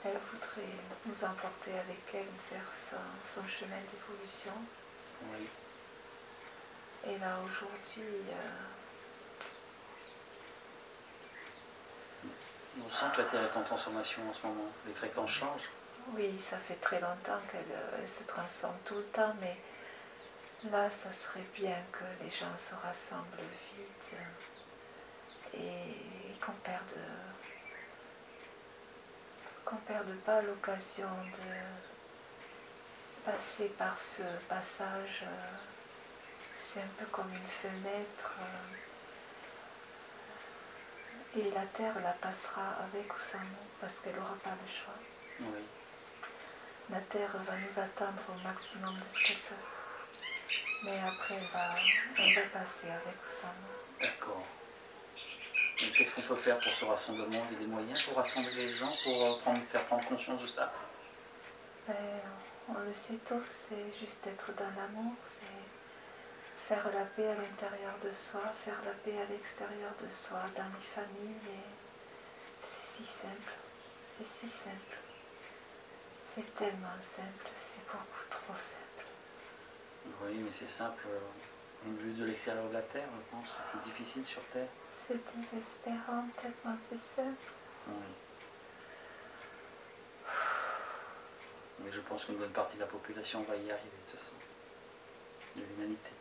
Elle 0.04 0.11
voudrait 0.32 0.78
nous 1.06 1.24
emporter 1.24 1.72
avec 1.72 2.02
elle 2.14 2.34
vers 2.52 2.72
son, 2.76 2.98
son 3.42 3.48
chemin 3.48 3.80
d'évolution. 3.92 4.54
Oui. 5.32 5.48
Et 7.08 7.18
là, 7.18 7.38
aujourd'hui, 7.44 8.22
euh, 8.30 8.72
On 12.86 12.90
sent 12.90 13.06
que 13.16 13.22
la 13.22 13.28
Terre 13.28 13.44
est 13.44 13.58
en 13.58 13.64
transformation 13.64 14.22
en 14.30 14.34
ce 14.34 14.46
moment. 14.48 14.72
Les 14.88 14.94
fréquences 14.94 15.32
changent. 15.32 15.70
oui, 16.16 16.40
ça 16.40 16.58
fait 16.58 16.76
très 16.76 17.00
longtemps 17.00 17.40
qu'elle 17.52 17.72
euh, 17.72 18.08
se 18.08 18.24
transforme 18.24 18.78
tout 18.86 18.96
le 18.96 19.04
temps, 19.06 19.34
mais 19.42 19.58
là, 20.72 20.90
ça 20.90 21.12
serait 21.12 21.46
bien 21.56 21.76
que 21.92 22.04
les 22.24 22.30
gens 22.30 22.56
se 22.58 22.74
rassemblent 22.76 23.44
vite 23.76 24.16
et 25.54 26.38
qu'on 26.40 26.54
perde, 26.64 26.96
qu'on 29.72 29.78
perde 29.78 30.14
pas 30.26 30.42
l'occasion 30.42 31.08
de 31.08 31.56
passer 33.32 33.70
par 33.78 33.98
ce 34.02 34.24
passage. 34.50 35.24
euh, 35.24 35.48
C'est 36.60 36.82
un 36.82 36.90
peu 37.00 37.06
comme 37.06 37.32
une 37.34 37.48
fenêtre. 37.48 38.36
euh, 38.40 38.44
Et 41.40 41.50
la 41.52 41.66
terre 41.68 41.98
la 42.04 42.12
passera 42.12 42.76
avec 42.84 43.14
ou 43.16 43.20
sans 43.20 43.40
nous 43.40 43.68
parce 43.80 44.00
qu'elle 44.00 44.16
n'aura 44.16 44.36
pas 44.44 44.50
le 44.62 44.68
choix. 44.72 44.94
Oui. 45.40 45.64
La 46.90 47.00
terre 47.00 47.34
va 47.48 47.54
nous 47.56 47.80
attendre 47.80 48.22
au 48.30 48.38
maximum 48.46 48.94
de 48.94 49.04
ce 49.16 49.24
qu'elle 49.24 49.38
peut. 49.38 49.56
Mais 50.84 51.00
après, 51.08 51.36
elle 51.36 51.48
va, 51.54 51.76
elle 52.18 52.34
va 52.36 52.42
passer 52.60 52.90
avec 52.90 53.16
ou 53.26 53.30
sans 53.32 53.48
nous. 53.48 54.02
D'accord. 54.02 54.46
Qu'est-ce 55.96 56.16
qu'on 56.16 56.34
peut 56.34 56.36
faire 56.36 56.58
pour 56.60 56.74
ce 56.74 56.86
rassemblement? 56.86 57.42
Il 57.50 57.54
y 57.54 57.56
a 57.58 57.60
des 57.60 57.66
moyens 57.66 58.02
pour 58.04 58.16
rassembler 58.16 58.54
les 58.54 58.72
gens, 58.74 58.92
pour 59.04 59.26
euh, 59.26 59.40
prendre- 59.40 59.64
faire 59.66 59.84
prendre 59.86 60.08
conscience 60.08 60.42
de 60.42 60.48
ça? 60.48 60.72
Ben, 61.88 61.96
on 62.70 62.80
le 62.80 62.94
sait 62.94 63.18
tous, 63.28 63.44
c'est 63.46 64.00
juste 64.00 64.26
être 64.28 64.54
dans 64.54 64.70
l'amour, 64.80 65.14
c'est 65.28 66.68
faire 66.74 66.86
la 66.94 67.06
paix 67.06 67.28
à 67.28 67.36
l'intérieur 67.36 67.94
de 68.04 68.12
soi, 68.12 68.42
faire 68.64 68.78
la 68.86 68.92
paix 68.92 69.18
à 69.20 69.26
l'extérieur 69.32 69.92
de 70.02 70.08
soi, 70.08 70.40
dans 70.56 70.64
les 70.66 70.86
familles. 70.94 71.36
et 71.50 72.64
C'est 72.64 73.04
si 73.04 73.06
simple, 73.06 73.52
c'est 74.08 74.26
si 74.26 74.48
simple. 74.48 74.98
C'est 76.28 76.56
tellement 76.56 76.96
simple, 77.02 77.50
c'est 77.58 77.84
beaucoup 77.92 78.26
trop 78.30 78.54
simple. 78.54 79.06
Oui, 80.24 80.40
mais 80.40 80.52
c'est 80.54 80.70
simple. 80.70 81.04
euh, 81.10 81.20
Vu 81.84 82.14
de 82.14 82.26
l'extérieur 82.26 82.68
de 82.70 82.74
la 82.74 82.82
Terre, 82.84 83.08
je 83.18 83.36
pense, 83.36 83.58
c'est 83.58 83.80
plus 83.80 83.90
difficile 83.92 84.24
sur 84.26 84.44
Terre. 84.46 84.68
C'est 85.12 85.36
désespérant, 85.36 86.24
tellement 86.40 86.78
c'est. 86.80 87.22
Oui. 87.22 87.94
Mais 91.84 91.92
je 91.92 92.00
pense 92.00 92.24
qu'une 92.24 92.38
bonne 92.38 92.52
partie 92.52 92.76
de 92.76 92.82
la 92.82 92.88
population 92.88 93.42
va 93.42 93.56
y 93.58 93.70
arriver, 93.70 93.90
de 94.06 94.12
toute 94.12 94.20
façon. 94.22 94.36
De 95.58 95.64
l'humanité. 95.64 96.12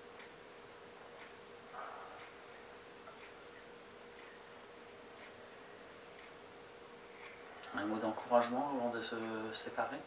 Un 7.76 7.84
mot 7.84 7.98
d'encouragement 7.98 8.72
avant 8.76 8.90
de 8.90 9.00
se 9.00 9.14
séparer 9.52 9.98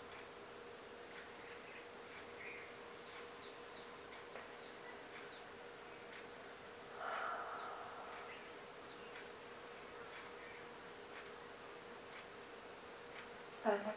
Ben, 13.66 13.72
la 13.86 13.94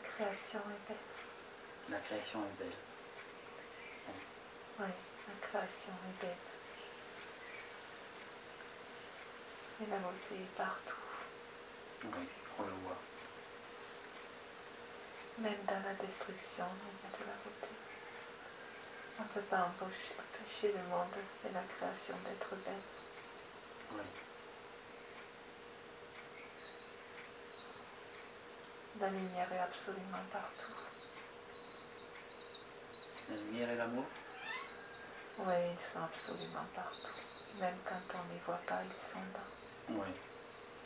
création 0.47 0.61
est 0.71 0.89
belle. 0.89 1.91
La 1.91 1.99
création 1.99 2.39
est 2.41 2.59
belle. 2.63 2.79
Oui, 4.79 4.87
la 4.87 5.49
création 5.49 5.93
est 5.93 6.21
belle. 6.23 6.37
Et 9.83 9.91
la 9.91 9.99
beauté 9.99 10.35
est 10.37 10.57
partout, 10.57 10.95
Oui, 12.05 12.29
on 12.59 12.63
le 12.63 12.73
voit. 12.85 12.97
même 15.39 15.65
dans 15.67 15.83
la 15.85 15.95
destruction, 15.95 16.65
il 16.65 17.11
y 17.11 17.13
a 17.13 17.19
de 17.19 17.25
la 17.27 17.37
beauté. 17.45 17.75
On 19.19 19.23
ne 19.23 19.29
peut 19.29 19.47
pas 19.51 19.65
empêcher, 19.69 20.15
empêcher 20.19 20.73
le 20.73 20.83
monde 20.89 21.17
et 21.45 21.53
la 21.53 21.63
création 21.63 22.15
d'être 22.25 22.55
belle. 22.65 22.87
Oui. 23.93 24.01
La 28.99 29.09
lumière 29.11 29.53
est 29.53 29.59
absolument 29.59 30.25
partout. 30.33 30.73
La 33.29 33.37
lumière 33.37 33.71
et 33.71 33.77
l'amour 33.77 34.07
Oui, 35.41 35.55
ils 35.79 35.85
sont 35.85 36.03
absolument 36.03 36.65
partout. 36.75 37.61
Même 37.61 37.77
quand 37.85 38.19
on 38.19 38.25
ne 38.29 38.33
les 38.33 38.41
voit 38.47 38.61
pas, 38.67 38.81
ils 38.83 39.07
sont 39.07 39.19
là. 39.19 39.45
Oui. 39.91 40.09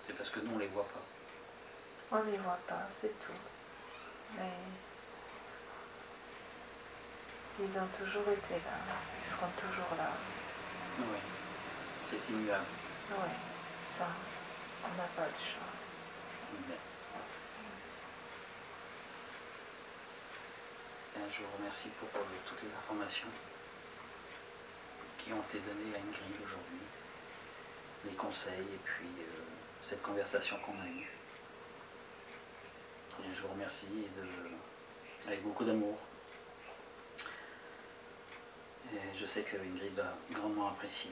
C'est 0.04 0.14
parce 0.14 0.30
que 0.30 0.40
nous, 0.40 0.50
on 0.52 0.56
ne 0.56 0.60
les 0.60 0.66
voit 0.68 0.88
pas. 0.88 2.16
On 2.16 2.24
ne 2.24 2.32
les 2.32 2.38
voit 2.38 2.58
pas, 2.66 2.82
c'est 2.90 3.16
tout. 3.20 3.40
Mais 4.36 4.58
ils 7.60 7.78
ont 7.78 7.88
toujours 7.96 8.28
été 8.28 8.54
là, 8.54 8.96
ils 9.18 9.24
seront 9.24 9.50
toujours 9.56 9.96
là. 9.96 10.10
Oui. 10.98 11.18
C'est 12.08 12.32
immuable. 12.32 12.64
Oui, 13.12 13.30
ça, 13.86 14.08
on 14.84 14.96
n'a 14.96 15.08
pas 15.14 15.26
le 15.26 15.44
choix. 15.44 15.70
Je 21.28 21.42
vous 21.42 21.56
remercie 21.58 21.88
pour 21.98 22.08
euh, 22.14 22.24
toutes 22.46 22.62
les 22.62 22.74
informations 22.74 23.28
qui 25.18 25.32
ont 25.32 25.42
été 25.42 25.58
donnés 25.58 25.94
à 25.94 25.98
Ingrid 25.98 26.34
aujourd'hui, 26.44 26.86
les 28.06 28.12
conseils 28.12 28.60
et 28.72 28.80
puis 28.84 29.08
euh, 29.20 29.40
cette 29.84 30.02
conversation 30.02 30.56
qu'on 30.64 30.80
a 30.80 30.86
eue. 30.86 31.10
je 33.34 33.42
vous 33.42 33.48
remercie 33.48 34.08
avec 35.26 35.42
beaucoup 35.42 35.64
d'amour. 35.64 35.98
Et 38.92 39.16
je 39.16 39.26
sais 39.26 39.42
que 39.42 39.56
Ingrid 39.56 39.94
va 39.94 40.16
grandement 40.32 40.68
apprécier. 40.68 41.10